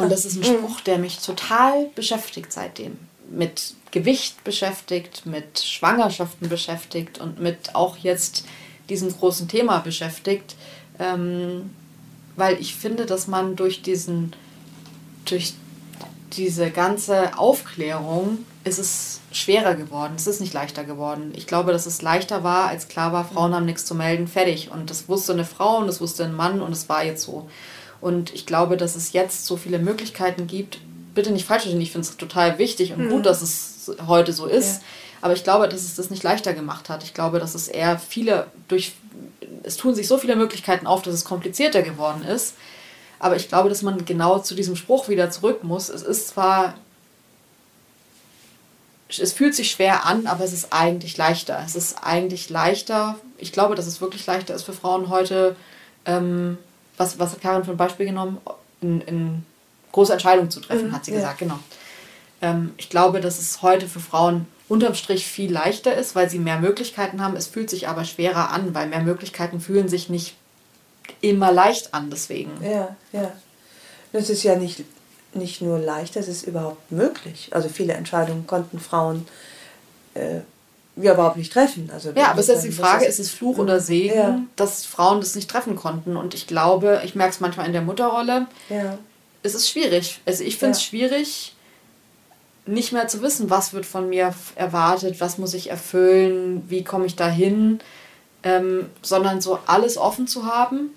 Und 0.00 0.10
das 0.10 0.24
ist 0.24 0.36
ein 0.36 0.44
Spruch, 0.44 0.80
der 0.80 0.98
mich 0.98 1.20
total 1.20 1.86
beschäftigt 1.94 2.52
seitdem. 2.52 2.98
Mit 3.30 3.74
Gewicht 3.92 4.42
beschäftigt, 4.44 5.24
mit 5.24 5.60
Schwangerschaften 5.60 6.48
beschäftigt 6.48 7.18
und 7.18 7.40
mit 7.40 7.74
auch 7.74 7.96
jetzt 7.96 8.44
diesem 8.88 9.10
großen 9.16 9.48
Thema 9.48 9.78
beschäftigt. 9.78 10.56
Ähm, 10.98 11.70
weil 12.38 12.60
ich 12.60 12.76
finde, 12.76 13.04
dass 13.04 13.26
man 13.26 13.56
durch 13.56 13.82
diesen, 13.82 14.32
durch 15.24 15.54
diese 16.32 16.70
ganze 16.70 17.38
Aufklärung 17.38 18.38
ist 18.64 18.78
es 18.78 19.20
schwerer 19.32 19.74
geworden. 19.74 20.14
Es 20.16 20.26
ist 20.26 20.40
nicht 20.40 20.52
leichter 20.52 20.84
geworden. 20.84 21.32
Ich 21.34 21.46
glaube, 21.46 21.72
dass 21.72 21.86
es 21.86 22.02
leichter 22.02 22.44
war, 22.44 22.68
als 22.68 22.88
klar 22.88 23.12
war, 23.12 23.24
Frauen 23.24 23.54
haben 23.54 23.66
nichts 23.66 23.84
zu 23.84 23.94
melden, 23.94 24.28
fertig. 24.28 24.70
Und 24.70 24.90
das 24.90 25.08
wusste 25.08 25.32
eine 25.32 25.44
Frau 25.44 25.78
und 25.78 25.86
das 25.86 26.00
wusste 26.00 26.24
ein 26.24 26.34
Mann 26.34 26.60
und 26.60 26.72
es 26.72 26.88
war 26.88 27.04
jetzt 27.04 27.22
so. 27.22 27.48
Und 28.00 28.32
ich 28.34 28.46
glaube, 28.46 28.76
dass 28.76 28.96
es 28.96 29.12
jetzt 29.12 29.46
so 29.46 29.56
viele 29.56 29.78
Möglichkeiten 29.78 30.46
gibt. 30.46 30.78
Bitte 31.14 31.30
nicht 31.32 31.46
falsch 31.46 31.62
verstehen, 31.62 31.80
ich 31.80 31.92
finde 31.92 32.06
es 32.06 32.16
total 32.16 32.58
wichtig 32.58 32.92
und 32.92 33.06
mhm. 33.06 33.10
gut, 33.10 33.26
dass 33.26 33.42
es 33.42 33.90
heute 34.06 34.32
so 34.32 34.46
ist. 34.46 34.82
Ja. 34.82 34.86
Aber 35.20 35.32
ich 35.32 35.42
glaube, 35.42 35.68
dass 35.68 35.82
es 35.82 35.96
das 35.96 36.10
nicht 36.10 36.22
leichter 36.22 36.52
gemacht 36.52 36.88
hat. 36.88 37.02
Ich 37.02 37.14
glaube, 37.14 37.40
dass 37.40 37.54
es 37.54 37.66
eher 37.68 37.98
viele 37.98 38.46
durch. 38.68 38.92
Es 39.64 39.76
tun 39.76 39.94
sich 39.94 40.06
so 40.06 40.18
viele 40.18 40.36
Möglichkeiten 40.36 40.86
auf, 40.86 41.02
dass 41.02 41.14
es 41.14 41.24
komplizierter 41.24 41.82
geworden 41.82 42.22
ist. 42.22 42.54
Aber 43.18 43.36
ich 43.36 43.48
glaube, 43.48 43.68
dass 43.68 43.82
man 43.82 44.04
genau 44.04 44.38
zu 44.38 44.54
diesem 44.54 44.76
Spruch 44.76 45.08
wieder 45.08 45.30
zurück 45.30 45.64
muss. 45.64 45.88
Es 45.88 46.02
ist 46.02 46.28
zwar 46.28 46.74
es 49.08 49.32
fühlt 49.32 49.54
sich 49.54 49.70
schwer 49.70 50.04
an, 50.04 50.26
aber 50.26 50.44
es 50.44 50.52
ist 50.52 50.72
eigentlich 50.72 51.16
leichter. 51.16 51.62
Es 51.64 51.74
ist 51.74 51.96
eigentlich 52.02 52.50
leichter. 52.50 53.16
Ich 53.38 53.52
glaube, 53.52 53.74
dass 53.74 53.86
es 53.86 54.00
wirklich 54.00 54.26
leichter 54.26 54.54
ist 54.54 54.64
für 54.64 54.74
Frauen 54.74 55.08
heute, 55.08 55.56
ähm, 56.04 56.58
was, 56.96 57.18
was 57.18 57.32
hat 57.32 57.40
Karin 57.40 57.64
für 57.64 57.70
ein 57.70 57.76
Beispiel 57.76 58.06
genommen, 58.06 58.38
in, 58.82 59.00
in 59.02 59.46
große 59.92 60.12
Entscheidungen 60.12 60.50
zu 60.50 60.60
treffen, 60.60 60.88
mhm, 60.88 60.92
hat 60.92 61.04
sie 61.04 61.12
ja. 61.12 61.18
gesagt, 61.18 61.38
genau. 61.38 61.58
Ähm, 62.42 62.74
ich 62.76 62.90
glaube, 62.90 63.20
dass 63.20 63.38
es 63.38 63.62
heute 63.62 63.88
für 63.88 64.00
Frauen 64.00 64.46
unterm 64.68 64.94
Strich 64.94 65.26
viel 65.26 65.50
leichter 65.50 65.94
ist, 65.96 66.14
weil 66.14 66.28
sie 66.28 66.38
mehr 66.38 66.58
Möglichkeiten 66.60 67.22
haben. 67.22 67.36
Es 67.36 67.46
fühlt 67.46 67.70
sich 67.70 67.88
aber 67.88 68.04
schwerer 68.04 68.50
an, 68.50 68.74
weil 68.74 68.88
mehr 68.88 69.00
Möglichkeiten 69.02 69.60
fühlen 69.60 69.88
sich 69.88 70.10
nicht 70.10 70.36
immer 71.20 71.52
leicht 71.52 71.94
an, 71.94 72.10
deswegen. 72.10 72.52
Ja, 72.62 72.96
ja. 73.12 73.32
Das 74.12 74.30
ist 74.30 74.42
ja 74.42 74.56
nicht, 74.56 74.84
nicht 75.34 75.60
nur 75.60 75.78
leichter, 75.78 76.20
es 76.20 76.28
ist 76.28 76.46
überhaupt 76.46 76.90
möglich. 76.90 77.48
Also 77.52 77.68
viele 77.68 77.92
Entscheidungen 77.92 78.46
konnten 78.46 78.80
Frauen 78.80 79.26
äh, 80.14 80.40
ja 80.96 81.14
überhaupt 81.14 81.36
nicht 81.36 81.52
treffen. 81.52 81.90
Also 81.92 82.10
ja, 82.10 82.30
aber 82.30 82.40
es 82.40 82.48
ist 82.48 82.54
jetzt 82.54 82.64
die 82.64 82.72
Frage, 82.72 83.04
ist 83.04 83.18
es 83.18 83.30
Fluch 83.30 83.58
oder 83.58 83.80
Segen, 83.80 84.16
ja. 84.16 84.40
dass 84.56 84.84
Frauen 84.84 85.20
das 85.20 85.34
nicht 85.34 85.50
treffen 85.50 85.76
konnten. 85.76 86.16
Und 86.16 86.34
ich 86.34 86.46
glaube, 86.46 87.02
ich 87.04 87.14
merke 87.14 87.32
es 87.32 87.40
manchmal 87.40 87.66
in 87.66 87.72
der 87.72 87.82
Mutterrolle, 87.82 88.46
ja. 88.68 88.98
es 89.42 89.54
ist 89.54 89.68
schwierig. 89.68 90.20
Also 90.26 90.44
ich 90.44 90.56
finde 90.56 90.72
es 90.72 90.82
ja. 90.82 90.88
schwierig, 90.88 91.54
nicht 92.66 92.92
mehr 92.92 93.08
zu 93.08 93.22
wissen, 93.22 93.50
was 93.50 93.72
wird 93.72 93.86
von 93.86 94.08
mir 94.08 94.34
erwartet, 94.54 95.20
was 95.20 95.38
muss 95.38 95.54
ich 95.54 95.70
erfüllen, 95.70 96.64
wie 96.68 96.84
komme 96.84 97.06
ich 97.06 97.16
dahin, 97.16 97.80
ähm, 98.42 98.90
sondern 99.02 99.40
so 99.40 99.58
alles 99.66 99.96
offen 99.96 100.26
zu 100.26 100.46
haben. 100.46 100.90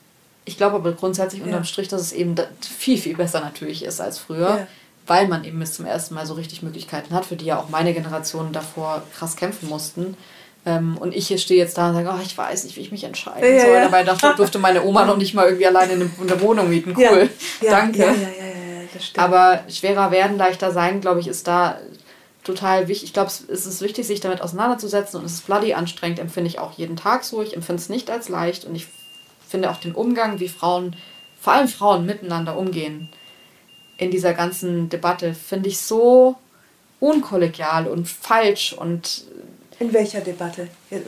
Ich 0.52 0.58
glaube 0.58 0.76
aber 0.76 0.92
grundsätzlich 0.92 1.42
unterm 1.42 1.64
Strich, 1.64 1.88
dass 1.88 2.02
es 2.02 2.12
eben 2.14 2.36
viel, 2.62 2.98
viel 2.98 3.16
besser 3.16 3.40
natürlich 3.40 3.84
ist 3.84 4.00
als 4.00 4.20
früher 4.20 4.68
weil 5.08 5.28
man 5.28 5.44
eben 5.44 5.60
bis 5.60 5.74
zum 5.74 5.86
ersten 5.86 6.16
Mal 6.16 6.26
so 6.26 6.36
richtig 6.36 6.62
Möglichkeiten 6.62 7.14
hat, 7.14 7.26
für 7.26 7.36
die 7.36 7.46
ja 7.46 7.60
auch 7.60 7.70
meine 7.70 7.94
Generation 7.94 8.54
davor 8.54 9.04
krass 9.18 9.36
kämpfen 9.36 9.68
mussten. 9.68 10.16
Ähm, 10.66 10.98
und 10.98 11.16
ich 11.16 11.28
hier 11.28 11.40
stehe 11.40 11.60
jetzt 11.60 11.78
da 11.78 11.90
und 11.90 11.96
sage, 11.96 12.10
oh, 12.14 12.22
ich 12.24 12.38
weiß 12.38 12.66
nicht, 12.66 12.78
wie 12.78 12.82
ich 12.82 12.92
mich 12.92 13.04
entscheiden 13.04 13.56
ja, 13.56 13.62
soll. 13.62 13.74
Ja. 13.74 13.84
Dabei 13.86 14.04
dachte, 14.04 14.34
durfte 14.38 14.60
meine 14.60 14.84
Oma 14.86 15.06
noch 15.06 15.18
nicht 15.18 15.34
mal 15.34 15.46
irgendwie 15.46 15.66
alleine 15.66 15.94
in 15.94 16.28
der 16.28 16.40
Wohnung 16.40 16.70
mieten. 16.70 16.94
Cool, 16.96 17.30
ja. 17.62 17.72
danke. 17.72 18.00
Ja, 18.00 18.12
ja, 18.12 18.12
ja. 18.14 19.24
Aber 19.24 19.62
schwerer 19.70 20.12
werden, 20.12 20.38
leichter 20.38 20.72
sein, 20.72 21.02
glaube 21.02 21.20
ich, 21.20 21.28
ist 21.28 21.48
da 21.48 21.80
total 22.44 22.88
wichtig. 22.88 23.10
Ich 23.10 23.14
glaube, 23.14 23.32
es 23.32 23.66
ist 23.66 23.82
wichtig, 23.82 24.06
sich 24.06 24.20
damit 24.20 24.42
auseinanderzusetzen 24.42 25.20
und 25.20 25.26
es 25.26 25.34
ist 25.34 25.46
bloody 25.46 25.74
anstrengend, 25.74 26.20
empfinde 26.20 26.50
ich 26.50 26.60
auch 26.60 26.78
jeden 26.78 26.96
Tag 26.96 27.24
so. 27.24 27.42
Ich 27.42 27.56
empfinde 27.56 27.82
es 27.82 27.90
nicht 27.90 28.12
als 28.12 28.30
leicht 28.30 28.66
und 28.66 28.76
ich 28.76 28.88
finde 29.52 29.70
auch 29.70 29.78
den 29.78 29.94
Umgang, 29.94 30.40
wie 30.40 30.48
Frauen, 30.48 30.96
vor 31.40 31.54
allem 31.54 31.68
Frauen 31.68 32.06
miteinander 32.06 32.58
umgehen, 32.58 33.10
in 33.98 34.10
dieser 34.10 34.34
ganzen 34.34 34.90
Debatte 34.90 35.34
finde 35.34 35.70
ich 35.70 35.80
so 35.80 36.36
unkollegial 37.00 37.88
und 37.88 38.08
falsch 38.08 38.74
und 38.74 39.26
in 39.82 39.94
welcher 39.94 40.22
Debatte? 40.22 40.68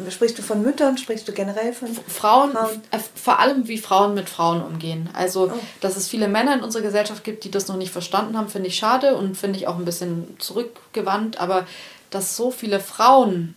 Sprichst 0.10 0.40
du 0.40 0.42
von 0.42 0.64
Müttern? 0.64 0.98
Sprichst 0.98 1.28
du 1.28 1.32
generell 1.32 1.74
von 1.74 1.90
Frauen? 1.94 2.54
Frauen? 2.54 2.82
Äh, 2.90 2.98
vor 3.14 3.38
allem, 3.38 3.68
wie 3.68 3.78
Frauen 3.78 4.16
mit 4.16 4.28
Frauen 4.30 4.64
umgehen. 4.64 5.10
Also, 5.14 5.52
oh. 5.54 5.60
dass 5.80 5.96
es 5.96 6.08
viele 6.08 6.28
Männer 6.28 6.56
in 6.56 6.64
unserer 6.64 6.82
Gesellschaft 6.82 7.24
gibt, 7.24 7.44
die 7.44 7.52
das 7.52 7.68
noch 7.68 7.78
nicht 7.78 7.92
verstanden 7.92 8.36
haben, 8.36 8.50
finde 8.50 8.70
ich 8.70 8.76
schade 8.76 9.16
und 9.16 9.38
finde 9.38 9.60
ich 9.60 9.68
auch 9.68 9.78
ein 9.78 9.86
bisschen 9.86 10.36
zurückgewandt. 10.40 11.40
Aber 11.40 11.68
dass 12.10 12.36
so 12.36 12.50
viele 12.50 12.80
Frauen 12.80 13.54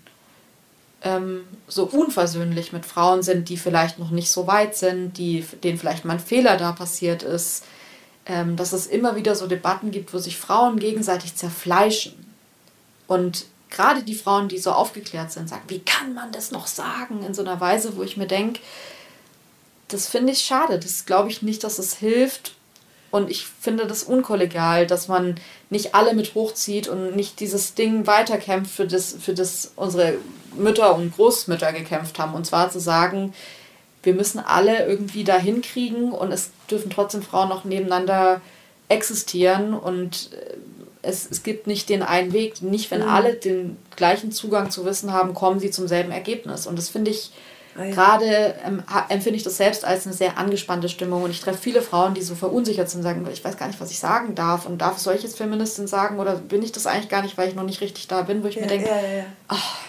ähm, 1.06 1.46
so 1.68 1.84
unversöhnlich 1.84 2.72
mit 2.72 2.84
Frauen 2.84 3.22
sind, 3.22 3.48
die 3.48 3.56
vielleicht 3.56 4.00
noch 4.00 4.10
nicht 4.10 4.30
so 4.30 4.48
weit 4.48 4.76
sind, 4.76 5.16
die, 5.18 5.46
denen 5.62 5.78
vielleicht 5.78 6.04
mal 6.04 6.14
ein 6.14 6.20
Fehler 6.20 6.56
da 6.56 6.72
passiert 6.72 7.22
ist, 7.22 7.64
ähm, 8.26 8.56
dass 8.56 8.72
es 8.72 8.88
immer 8.88 9.14
wieder 9.14 9.36
so 9.36 9.46
Debatten 9.46 9.92
gibt, 9.92 10.12
wo 10.12 10.18
sich 10.18 10.36
Frauen 10.36 10.80
gegenseitig 10.80 11.36
zerfleischen. 11.36 12.26
Und 13.06 13.46
gerade 13.70 14.02
die 14.02 14.16
Frauen, 14.16 14.48
die 14.48 14.58
so 14.58 14.72
aufgeklärt 14.72 15.30
sind, 15.30 15.48
sagen, 15.48 15.62
wie 15.68 15.78
kann 15.78 16.12
man 16.12 16.32
das 16.32 16.50
noch 16.50 16.66
sagen 16.66 17.22
in 17.24 17.34
so 17.34 17.42
einer 17.42 17.60
Weise, 17.60 17.96
wo 17.96 18.02
ich 18.02 18.16
mir 18.16 18.26
denke, 18.26 18.60
das 19.86 20.08
finde 20.08 20.32
ich 20.32 20.40
schade. 20.40 20.80
Das 20.80 21.06
glaube 21.06 21.30
ich 21.30 21.42
nicht, 21.42 21.62
dass 21.62 21.78
es 21.78 21.94
hilft. 21.94 22.56
Und 23.12 23.30
ich 23.30 23.46
finde 23.46 23.86
das 23.86 24.02
unkollegial, 24.02 24.88
dass 24.88 25.06
man 25.06 25.36
nicht 25.70 25.94
alle 25.94 26.12
mit 26.14 26.34
hochzieht 26.34 26.88
und 26.88 27.14
nicht 27.14 27.38
dieses 27.38 27.74
Ding 27.74 28.08
weiterkämpft, 28.08 28.72
für 28.74 28.86
das, 28.86 29.16
für 29.20 29.32
das 29.32 29.72
unsere 29.76 30.18
Mütter 30.56 30.94
und 30.94 31.14
Großmütter 31.14 31.72
gekämpft 31.72 32.18
haben. 32.18 32.34
Und 32.34 32.46
zwar 32.46 32.70
zu 32.70 32.80
sagen, 32.80 33.34
wir 34.02 34.14
müssen 34.14 34.38
alle 34.38 34.86
irgendwie 34.86 35.24
da 35.24 35.36
hinkriegen 35.36 36.12
und 36.12 36.32
es 36.32 36.50
dürfen 36.70 36.90
trotzdem 36.90 37.22
Frauen 37.22 37.48
noch 37.48 37.64
nebeneinander 37.64 38.40
existieren 38.88 39.74
und 39.74 40.30
äh, 40.32 40.56
es, 41.02 41.28
es 41.30 41.42
gibt 41.42 41.66
nicht 41.66 41.88
den 41.88 42.02
einen 42.02 42.32
Weg. 42.32 42.62
Nicht, 42.62 42.90
wenn 42.90 43.02
mhm. 43.02 43.08
alle 43.08 43.34
den 43.34 43.76
gleichen 43.94 44.32
Zugang 44.32 44.70
zu 44.70 44.84
Wissen 44.84 45.12
haben, 45.12 45.34
kommen 45.34 45.60
sie 45.60 45.70
zum 45.70 45.88
selben 45.88 46.10
Ergebnis. 46.10 46.66
Und 46.66 46.76
das 46.76 46.88
finde 46.88 47.10
ich 47.12 47.30
ah, 47.78 47.84
ja. 47.84 47.94
gerade, 47.94 48.54
ähm, 48.64 48.82
empfinde 49.08 49.36
ich 49.36 49.42
das 49.42 49.56
selbst 49.56 49.84
als 49.84 50.06
eine 50.06 50.14
sehr 50.14 50.38
angespannte 50.38 50.88
Stimmung. 50.88 51.22
Und 51.22 51.30
ich 51.30 51.40
treffe 51.40 51.58
viele 51.58 51.82
Frauen, 51.82 52.14
die 52.14 52.22
so 52.22 52.34
verunsichert 52.34 52.88
sind 52.88 53.00
und 53.00 53.04
sagen, 53.04 53.26
ich 53.32 53.44
weiß 53.44 53.56
gar 53.56 53.66
nicht, 53.66 53.80
was 53.80 53.90
ich 53.90 53.98
sagen 53.98 54.34
darf. 54.34 54.66
Und 54.66 54.78
darf, 54.78 54.98
soll 54.98 55.14
ich 55.14 55.22
jetzt 55.22 55.36
Feministin 55.36 55.86
sagen 55.86 56.18
oder 56.18 56.36
bin 56.36 56.62
ich 56.62 56.72
das 56.72 56.86
eigentlich 56.86 57.08
gar 57.08 57.22
nicht, 57.22 57.36
weil 57.38 57.48
ich 57.48 57.54
noch 57.54 57.64
nicht 57.64 57.80
richtig 57.80 58.08
da 58.08 58.22
bin, 58.22 58.42
wo 58.42 58.48
ich 58.48 58.56
ja, 58.56 58.62
mir 58.62 58.68
denke, 58.68 58.88
ja, 58.88 58.96
ja, 58.96 59.24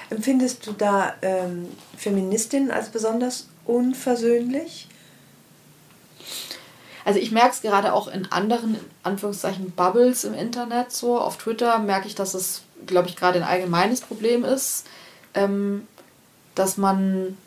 Empfindest 0.10 0.66
du 0.66 0.72
da 0.72 1.14
ähm, 1.22 1.68
Feministin 1.98 2.72
als 2.72 2.90
besonders 2.90 3.48
unversöhnlich? 3.66 4.88
Also 7.04 7.20
ich 7.20 7.32
merke 7.32 7.52
es 7.52 7.62
gerade 7.62 7.94
auch 7.94 8.08
in 8.08 8.32
anderen, 8.32 8.76
in 8.76 8.82
Anführungszeichen, 9.04 9.72
Bubbles 9.72 10.24
im 10.24 10.34
Internet 10.34 10.92
so. 10.92 11.20
Auf 11.20 11.38
Twitter 11.38 11.80
merke 11.80 12.08
ich, 12.08 12.16
dass 12.16 12.34
es, 12.34 12.64
glaube 12.86 13.08
ich, 13.08 13.16
gerade 13.16 13.40
ein 13.40 13.48
allgemeines 13.48 14.02
Problem 14.02 14.44
ist, 14.44 14.86
ähm, 15.34 15.88
dass 16.56 16.78
man 16.78 17.38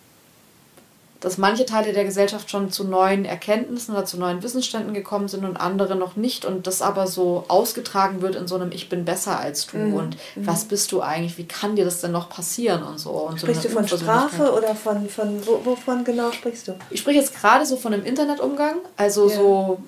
dass 1.20 1.36
manche 1.36 1.66
Teile 1.66 1.92
der 1.92 2.04
Gesellschaft 2.04 2.50
schon 2.50 2.72
zu 2.72 2.84
neuen 2.84 3.26
Erkenntnissen 3.26 3.94
oder 3.94 4.06
zu 4.06 4.18
neuen 4.18 4.42
Wissensständen 4.42 4.94
gekommen 4.94 5.28
sind 5.28 5.44
und 5.44 5.58
andere 5.58 5.94
noch 5.94 6.16
nicht 6.16 6.46
und 6.46 6.66
das 6.66 6.80
aber 6.80 7.06
so 7.06 7.44
ausgetragen 7.48 8.22
wird 8.22 8.36
in 8.36 8.48
so 8.48 8.54
einem 8.54 8.72
Ich 8.72 8.88
bin 8.88 9.04
besser 9.04 9.38
als 9.38 9.66
du 9.66 9.76
mhm. 9.76 9.94
und 9.94 10.16
mhm. 10.34 10.46
was 10.46 10.64
bist 10.64 10.90
du 10.92 11.02
eigentlich, 11.02 11.36
wie 11.36 11.44
kann 11.44 11.76
dir 11.76 11.84
das 11.84 12.00
denn 12.00 12.12
noch 12.12 12.30
passieren 12.30 12.82
und 12.82 12.98
so. 12.98 13.10
Und 13.10 13.38
sprichst 13.38 13.62
so 13.62 13.68
du 13.68 13.74
von 13.74 13.86
Strafe 13.86 14.52
oder 14.52 14.74
von, 14.74 15.08
von 15.10 15.46
wo, 15.46 15.60
wovon 15.64 16.04
genau 16.04 16.32
sprichst 16.32 16.68
du? 16.68 16.76
Ich 16.88 17.00
spreche 17.00 17.18
jetzt 17.18 17.38
gerade 17.38 17.66
so 17.66 17.76
von 17.76 17.92
einem 17.92 18.04
Internetumgang, 18.04 18.76
also 18.96 19.28
ja. 19.28 19.36
so 19.36 19.82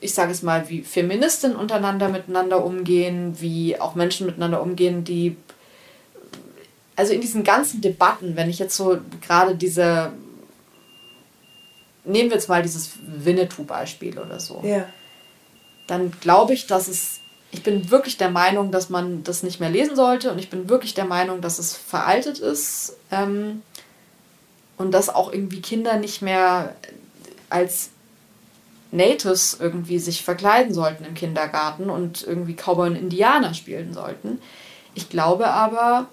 ich 0.00 0.14
sage 0.14 0.30
es 0.30 0.42
mal, 0.42 0.68
wie 0.68 0.82
Feministinnen 0.82 1.56
untereinander 1.56 2.08
miteinander 2.08 2.64
umgehen, 2.64 3.34
wie 3.40 3.80
auch 3.80 3.96
Menschen 3.96 4.26
miteinander 4.26 4.62
umgehen, 4.62 5.02
die 5.02 5.36
also 6.94 7.12
in 7.12 7.20
diesen 7.20 7.44
ganzen 7.44 7.80
Debatten, 7.80 8.36
wenn 8.36 8.50
ich 8.50 8.58
jetzt 8.58 8.76
so 8.76 8.98
gerade 9.20 9.54
diese 9.54 10.12
nehmen 12.08 12.30
wir 12.30 12.36
jetzt 12.36 12.48
mal 12.48 12.62
dieses 12.62 12.92
Winnetou-Beispiel 13.02 14.18
oder 14.18 14.40
so. 14.40 14.62
Ja. 14.64 14.86
Dann 15.86 16.12
glaube 16.20 16.54
ich, 16.54 16.66
dass 16.66 16.88
es, 16.88 17.20
ich 17.50 17.62
bin 17.62 17.90
wirklich 17.90 18.16
der 18.16 18.30
Meinung, 18.30 18.70
dass 18.72 18.90
man 18.90 19.22
das 19.24 19.42
nicht 19.42 19.60
mehr 19.60 19.70
lesen 19.70 19.96
sollte 19.96 20.32
und 20.32 20.38
ich 20.38 20.50
bin 20.50 20.68
wirklich 20.68 20.94
der 20.94 21.04
Meinung, 21.04 21.40
dass 21.40 21.58
es 21.58 21.74
veraltet 21.74 22.38
ist 22.38 22.96
ähm, 23.10 23.62
und 24.76 24.92
dass 24.92 25.08
auch 25.08 25.32
irgendwie 25.32 25.60
Kinder 25.60 25.96
nicht 25.96 26.22
mehr 26.22 26.74
als 27.50 27.90
Natives 28.90 29.58
irgendwie 29.60 29.98
sich 29.98 30.24
verkleiden 30.24 30.72
sollten 30.72 31.04
im 31.04 31.14
Kindergarten 31.14 31.90
und 31.90 32.22
irgendwie 32.26 32.54
Cowboy 32.54 32.88
und 32.88 32.96
Indianer 32.96 33.54
spielen 33.54 33.92
sollten. 33.92 34.40
Ich 34.94 35.10
glaube 35.10 35.48
aber, 35.48 36.06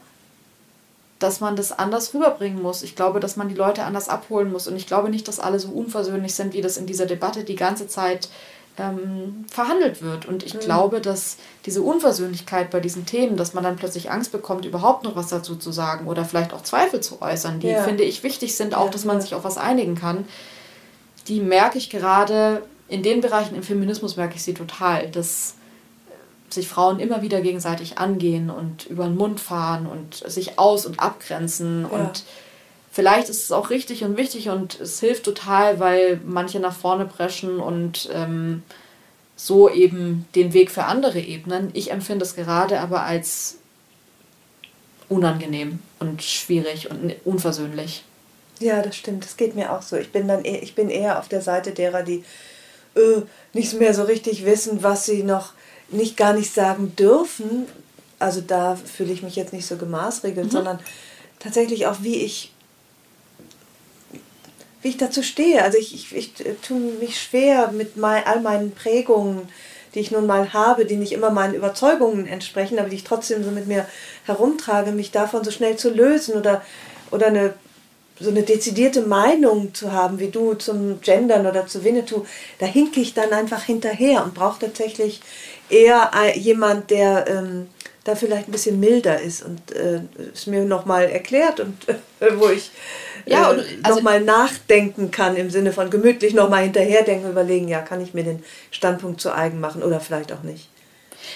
dass 1.26 1.40
man 1.40 1.56
das 1.56 1.72
anders 1.72 2.14
rüberbringen 2.14 2.62
muss. 2.62 2.84
Ich 2.84 2.96
glaube, 2.96 3.20
dass 3.20 3.36
man 3.36 3.50
die 3.50 3.56
Leute 3.56 3.84
anders 3.84 4.10
abholen 4.10 4.52
muss. 4.52 4.68
Und 4.68 4.76
ich 4.76 4.86
glaube 4.86 5.10
nicht, 5.10 5.28
dass 5.28 5.40
alle 5.40 5.60
so 5.60 5.70
unversöhnlich 5.70 6.36
sind, 6.36 6.54
wie 6.54 6.62
das 6.62 6.78
in 6.78 6.86
dieser 6.86 7.08
Debatte 7.08 7.44
die 7.44 7.56
ganze 7.56 7.88
Zeit 7.88 8.30
ähm, 8.78 9.46
verhandelt 9.52 10.04
wird. 10.04 10.28
Und 10.28 10.44
ich 10.44 10.54
mhm. 10.54 10.60
glaube, 10.60 11.02
dass 11.02 11.38
diese 11.66 11.82
Unversöhnlichkeit 11.82 12.70
bei 12.70 12.80
diesen 12.80 13.08
Themen, 13.08 13.38
dass 13.38 13.56
man 13.56 13.64
dann 13.64 13.76
plötzlich 13.76 14.12
Angst 14.12 14.32
bekommt, 14.32 14.66
überhaupt 14.66 15.04
noch 15.04 15.16
was 15.16 15.30
dazu 15.30 15.56
zu 15.56 15.72
sagen 15.72 16.06
oder 16.06 16.26
vielleicht 16.26 16.54
auch 16.54 16.62
Zweifel 16.62 17.02
zu 17.02 17.24
äußern, 17.24 17.60
die, 17.60 17.70
ja. 17.70 17.82
finde 17.82 18.04
ich, 18.04 18.22
wichtig 18.22 18.56
sind, 18.56 18.76
auch, 18.76 18.86
ja, 18.86 18.92
dass 18.92 19.04
man 19.04 19.20
sich 19.20 19.34
auf 19.34 19.44
was 19.44 19.58
einigen 19.58 19.96
kann, 19.96 20.28
die 21.28 21.40
merke 21.40 21.80
ich 21.80 21.90
gerade 21.90 22.62
in 22.88 23.02
den 23.02 23.22
Bereichen 23.22 23.56
im 23.56 23.64
Feminismus, 23.64 24.16
merke 24.16 24.36
ich 24.36 24.44
sie 24.44 24.54
total. 24.54 25.10
dass 25.10 25.56
sich 26.56 26.68
Frauen 26.68 27.00
immer 27.00 27.22
wieder 27.22 27.42
gegenseitig 27.42 27.98
angehen 27.98 28.50
und 28.50 28.86
über 28.88 29.06
den 29.06 29.16
Mund 29.16 29.40
fahren 29.40 29.86
und 29.86 30.16
sich 30.30 30.58
aus- 30.58 30.86
und 30.86 31.00
abgrenzen. 31.00 31.84
Ja. 31.84 31.90
Und 31.90 32.24
vielleicht 32.92 33.30
ist 33.30 33.44
es 33.44 33.52
auch 33.52 33.70
richtig 33.70 34.04
und 34.04 34.18
wichtig 34.18 34.50
und 34.50 34.80
es 34.80 35.00
hilft 35.00 35.24
total, 35.24 35.80
weil 35.80 36.20
manche 36.26 36.60
nach 36.60 36.76
vorne 36.76 37.06
preschen 37.06 37.60
und 37.60 38.10
ähm, 38.14 38.64
so 39.36 39.70
eben 39.70 40.26
den 40.36 40.54
Weg 40.54 40.72
für 40.72 40.86
andere 40.86 41.20
ebnen. 41.20 41.70
Ich 41.74 41.92
empfinde 41.92 42.26
es 42.26 42.36
gerade 42.36 42.80
aber 42.80 43.04
als 43.04 43.58
unangenehm 45.10 45.80
und 46.00 46.24
schwierig 46.24 46.90
und 46.90 47.14
unversöhnlich. 47.26 48.04
Ja, 48.60 48.82
das 48.82 48.96
stimmt. 48.96 49.26
Das 49.26 49.38
geht 49.38 49.56
mir 49.56 49.74
auch 49.74 49.82
so. 49.82 49.98
Ich 49.98 50.12
bin 50.12 50.28
dann 50.28 50.44
eher, 50.46 50.64
ich 50.64 50.76
bin 50.76 50.90
eher 50.90 51.20
auf 51.20 51.28
der 51.28 51.42
Seite 51.42 51.72
derer, 51.72 52.04
die 52.04 52.24
äh, 52.96 53.22
nicht 53.54 53.74
mehr 53.74 53.94
so 53.94 54.04
richtig 54.04 54.46
wissen, 54.46 54.82
was 54.82 55.06
sie 55.06 55.24
noch 55.24 55.52
nicht 55.90 56.18
gar 56.18 56.34
nicht 56.34 56.54
sagen 56.54 56.96
dürfen, 56.96 57.68
also 58.20 58.42
da 58.42 58.76
fühle 58.76 59.14
ich 59.14 59.24
mich 59.24 59.36
jetzt 59.36 59.54
nicht 59.54 59.66
so 59.66 59.78
gemaßregelt, 59.78 60.48
mhm. 60.48 60.52
sondern 60.52 60.80
tatsächlich 61.40 61.88
auch, 61.88 61.98
wie 62.02 62.16
ich, 62.16 62.54
wie 64.82 64.90
ich 64.90 64.98
dazu 64.98 65.22
stehe. 65.22 65.64
Also 65.64 65.78
ich, 65.78 65.94
ich, 66.16 66.16
ich 66.16 66.34
tue 66.62 66.80
mich 66.80 67.22
schwer 67.22 67.72
mit 67.72 67.98
mein, 67.98 68.26
all 68.26 68.42
meinen 68.42 68.72
Prägungen, 68.72 69.48
die 69.94 70.00
ich 70.00 70.12
nun 70.12 70.26
mal 70.26 70.54
habe, 70.54 70.86
die 70.86 70.98
nicht 70.98 71.14
immer 71.14 71.30
meinen 71.30 71.54
Überzeugungen 71.54 72.28
entsprechen, 72.28 72.80
aber 72.80 72.90
die 72.90 72.98
ich 72.98 73.04
trotzdem 73.04 73.44
so 73.44 73.52
mit 73.52 73.68
mir 73.68 73.86
herumtrage, 74.26 74.92
mich 74.92 75.12
davon 75.12 75.44
so 75.44 75.52
schnell 75.52 75.78
zu 75.78 75.90
lösen 75.90 76.36
oder, 76.36 76.62
oder 77.12 77.28
eine 77.28 77.54
so 78.20 78.30
eine 78.30 78.44
dezidierte 78.44 79.02
Meinung 79.02 79.74
zu 79.74 79.92
haben, 79.92 80.20
wie 80.20 80.30
du 80.30 80.54
zum 80.54 81.02
Gendern 81.02 81.46
oder 81.46 81.68
zu 81.68 81.84
Winnetou, 81.84 82.26
da 82.60 82.66
hinke 82.66 83.02
ich 83.02 83.14
dann 83.14 83.34
einfach 83.34 83.64
hinterher 83.64 84.24
und 84.24 84.34
brauche 84.34 84.60
tatsächlich 84.60 85.20
eher 85.70 86.12
jemand, 86.36 86.90
der 86.92 87.28
ähm, 87.28 87.68
da 88.04 88.16
vielleicht 88.16 88.48
ein 88.48 88.52
bisschen 88.52 88.80
milder 88.80 89.20
ist 89.20 89.44
und 89.44 89.72
äh, 89.72 90.02
es 90.32 90.46
mir 90.46 90.64
nochmal 90.64 91.06
erklärt 91.06 91.60
und 91.60 91.76
äh, 91.88 91.96
wo 92.38 92.50
ich 92.50 92.72
ja, 93.26 93.52
äh, 93.52 93.64
also, 93.82 93.98
nochmal 93.98 94.22
nachdenken 94.22 95.10
kann 95.10 95.36
im 95.36 95.50
Sinne 95.50 95.74
von 95.74 95.90
gemütlich 95.90 96.34
nochmal 96.34 96.64
hinterherdenken, 96.64 97.30
überlegen, 97.30 97.68
ja, 97.68 97.82
kann 97.82 98.02
ich 98.02 98.14
mir 98.14 98.24
den 98.24 98.44
Standpunkt 98.70 99.20
zu 99.20 99.34
eigen 99.34 99.60
machen 99.60 99.82
oder 99.82 100.00
vielleicht 100.00 100.32
auch 100.32 100.44
nicht. 100.44 100.70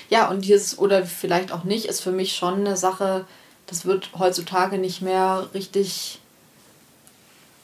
Ja, 0.09 0.29
und 0.29 0.45
dieses 0.45 0.77
oder 0.77 1.05
vielleicht 1.05 1.51
auch 1.51 1.63
nicht 1.63 1.85
ist 1.85 2.01
für 2.01 2.11
mich 2.11 2.35
schon 2.35 2.59
eine 2.59 2.77
Sache, 2.77 3.25
das 3.65 3.85
wird 3.85 4.11
heutzutage 4.17 4.77
nicht 4.77 5.01
mehr 5.01 5.49
richtig 5.55 6.19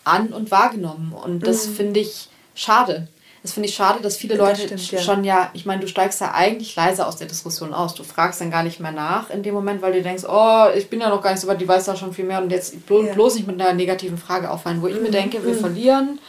an 0.03 0.29
und 0.29 0.49
wahrgenommen. 0.51 1.13
Und 1.13 1.45
das 1.45 1.67
mhm. 1.67 1.75
finde 1.75 1.99
ich 1.99 2.29
schade. 2.55 3.07
Das 3.45 3.53
finde 3.53 3.69
ich 3.69 3.75
schade, 3.75 4.01
dass 4.01 4.17
viele 4.17 4.37
Leute 4.37 4.65
das 4.65 4.83
stimmt, 4.83 5.03
schon 5.03 5.23
ja, 5.23 5.51
ich 5.53 5.67
meine, 5.67 5.79
du 5.79 5.87
steigst 5.87 6.19
ja 6.19 6.33
eigentlich 6.33 6.75
leise 6.75 7.05
aus 7.05 7.17
der 7.17 7.27
Diskussion 7.27 7.75
aus. 7.75 7.93
Du 7.93 8.01
fragst 8.01 8.41
dann 8.41 8.49
gar 8.49 8.63
nicht 8.63 8.79
mehr 8.79 8.91
nach 8.91 9.29
in 9.29 9.43
dem 9.43 9.53
Moment, 9.53 9.83
weil 9.83 9.93
du 9.93 10.01
denkst, 10.01 10.23
oh, 10.27 10.65
ich 10.75 10.89
bin 10.89 10.99
ja 10.99 11.09
noch 11.09 11.21
gar 11.21 11.29
nicht 11.29 11.41
so 11.41 11.47
weit, 11.47 11.61
die 11.61 11.67
weiß 11.67 11.85
da 11.85 11.95
schon 11.95 12.11
viel 12.11 12.25
mehr 12.25 12.41
und 12.41 12.49
jetzt 12.49 12.87
blo 12.87 13.03
ja. 13.03 13.13
bloß 13.13 13.35
nicht 13.35 13.45
mit 13.45 13.61
einer 13.61 13.71
negativen 13.73 14.17
Frage 14.17 14.49
auffallen, 14.49 14.81
wo 14.81 14.87
ich 14.87 14.95
mhm. 14.95 15.03
mir 15.03 15.11
denke, 15.11 15.45
wir 15.45 15.53
mhm. 15.53 15.59
verlieren 15.59 16.19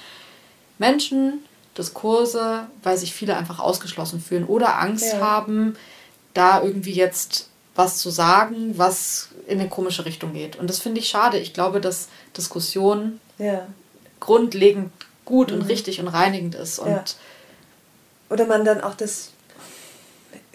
Menschen, 0.76 1.42
Diskurse, 1.78 2.66
weil 2.82 2.98
sich 2.98 3.14
viele 3.14 3.34
einfach 3.34 3.60
ausgeschlossen 3.60 4.20
fühlen 4.20 4.44
oder 4.44 4.78
Angst 4.78 5.14
ja. 5.14 5.20
haben, 5.20 5.74
da 6.34 6.62
irgendwie 6.62 6.92
jetzt 6.92 7.48
was 7.76 7.96
zu 7.96 8.10
sagen, 8.10 8.74
was 8.76 9.30
in 9.46 9.58
eine 9.58 9.70
komische 9.70 10.04
Richtung 10.04 10.34
geht. 10.34 10.56
Und 10.56 10.68
das 10.68 10.80
finde 10.80 11.00
ich 11.00 11.08
schade. 11.08 11.38
Ich 11.38 11.54
glaube, 11.54 11.80
dass 11.80 12.08
Diskussion 12.36 13.20
ja. 13.38 13.66
grundlegend 14.20 14.92
gut 15.26 15.50
mhm. 15.50 15.60
und 15.60 15.62
richtig 15.68 16.00
und 16.00 16.08
reinigend 16.08 16.54
ist. 16.54 16.78
Und 16.78 16.88
ja. 16.88 17.04
Oder 18.30 18.46
man 18.46 18.64
dann 18.64 18.80
auch 18.80 18.94
das, 18.94 19.30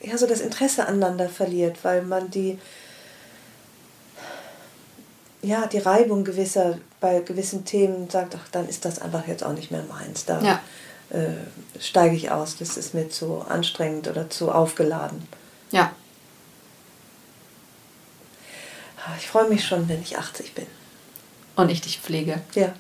ja, 0.02 0.18
so 0.18 0.26
das 0.26 0.41
Interesse 0.41 0.88
aneinander 0.88 1.30
verliert, 1.30 1.77
weil 1.84 2.02
man 2.02 2.31
die, 2.31 2.57
ja, 5.43 5.68
die 5.68 5.77
Reibung 5.77 6.23
gewisser, 6.23 6.80
bei 6.99 7.19
gewissen 7.19 7.64
Themen 7.64 8.10
sagt, 8.10 8.35
ach, 8.35 8.48
dann 8.52 8.68
ist 8.68 8.84
das 8.84 8.99
einfach 8.99 9.27
jetzt 9.27 9.43
auch 9.43 9.53
nicht 9.53 9.72
mehr 9.72 9.84
meins. 9.84 10.26
Da 10.26 10.41
ja. 10.41 10.61
äh, 11.10 11.34
steige 11.80 12.15
ich 12.15 12.31
aus, 12.31 12.57
das 12.57 12.77
ist 12.77 12.93
mir 12.93 13.10
zu 13.10 13.45
anstrengend 13.48 14.07
oder 14.07 14.30
zu 14.30 14.52
aufgeladen. 14.52 15.27
Ja. 15.72 15.93
Ah, 18.98 19.15
ich 19.18 19.27
freue 19.27 19.49
mich 19.49 19.65
schon, 19.65 19.88
wenn 19.88 20.02
ich 20.02 20.18
80 20.18 20.53
bin. 20.53 20.68
Und 21.56 21.69
ich 21.69 21.81
dich 21.81 21.99
pflege. 21.99 22.41
Ja 22.53 22.73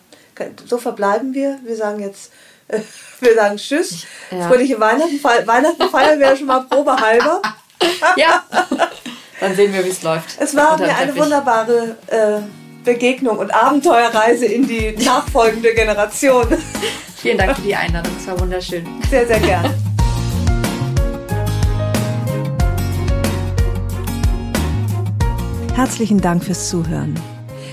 so 0.65 0.77
verbleiben 0.77 1.33
wir. 1.33 1.59
Wir 1.63 1.75
sagen 1.75 1.99
jetzt, 1.99 2.31
äh, 2.67 2.79
wir 3.19 3.35
sagen 3.35 3.57
Tschüss. 3.57 4.05
Ja. 4.31 4.47
Fröhliche 4.47 4.79
Weihnachten. 4.79 5.19
Fe 5.19 5.43
Weihnachten 5.45 5.89
feiern 5.89 6.19
wir 6.19 6.35
schon 6.35 6.47
mal 6.47 6.61
Probe 6.61 6.95
halber. 6.95 7.41
ja. 8.15 8.43
Dann 9.39 9.55
sehen 9.55 9.73
wir, 9.73 9.83
wie 9.83 9.89
es 9.89 10.03
läuft. 10.03 10.39
Es 10.39 10.55
war 10.55 10.77
mir 10.77 10.95
eine 10.95 11.15
wunderbare 11.15 11.97
äh, 12.07 12.41
Begegnung 12.83 13.37
und 13.37 13.53
Abenteuerreise 13.53 14.45
in 14.45 14.67
die 14.67 14.95
nachfolgende 15.03 15.73
Generation. 15.73 16.47
Vielen 17.17 17.37
Dank 17.37 17.55
für 17.55 17.61
die 17.61 17.75
Einladung. 17.75 18.13
Es 18.17 18.27
war 18.27 18.39
wunderschön. 18.39 18.85
Sehr, 19.09 19.27
sehr 19.27 19.39
gern. 19.39 19.73
Herzlichen 25.75 26.19
Dank 26.19 26.43
fürs 26.43 26.69
Zuhören. 26.69 27.19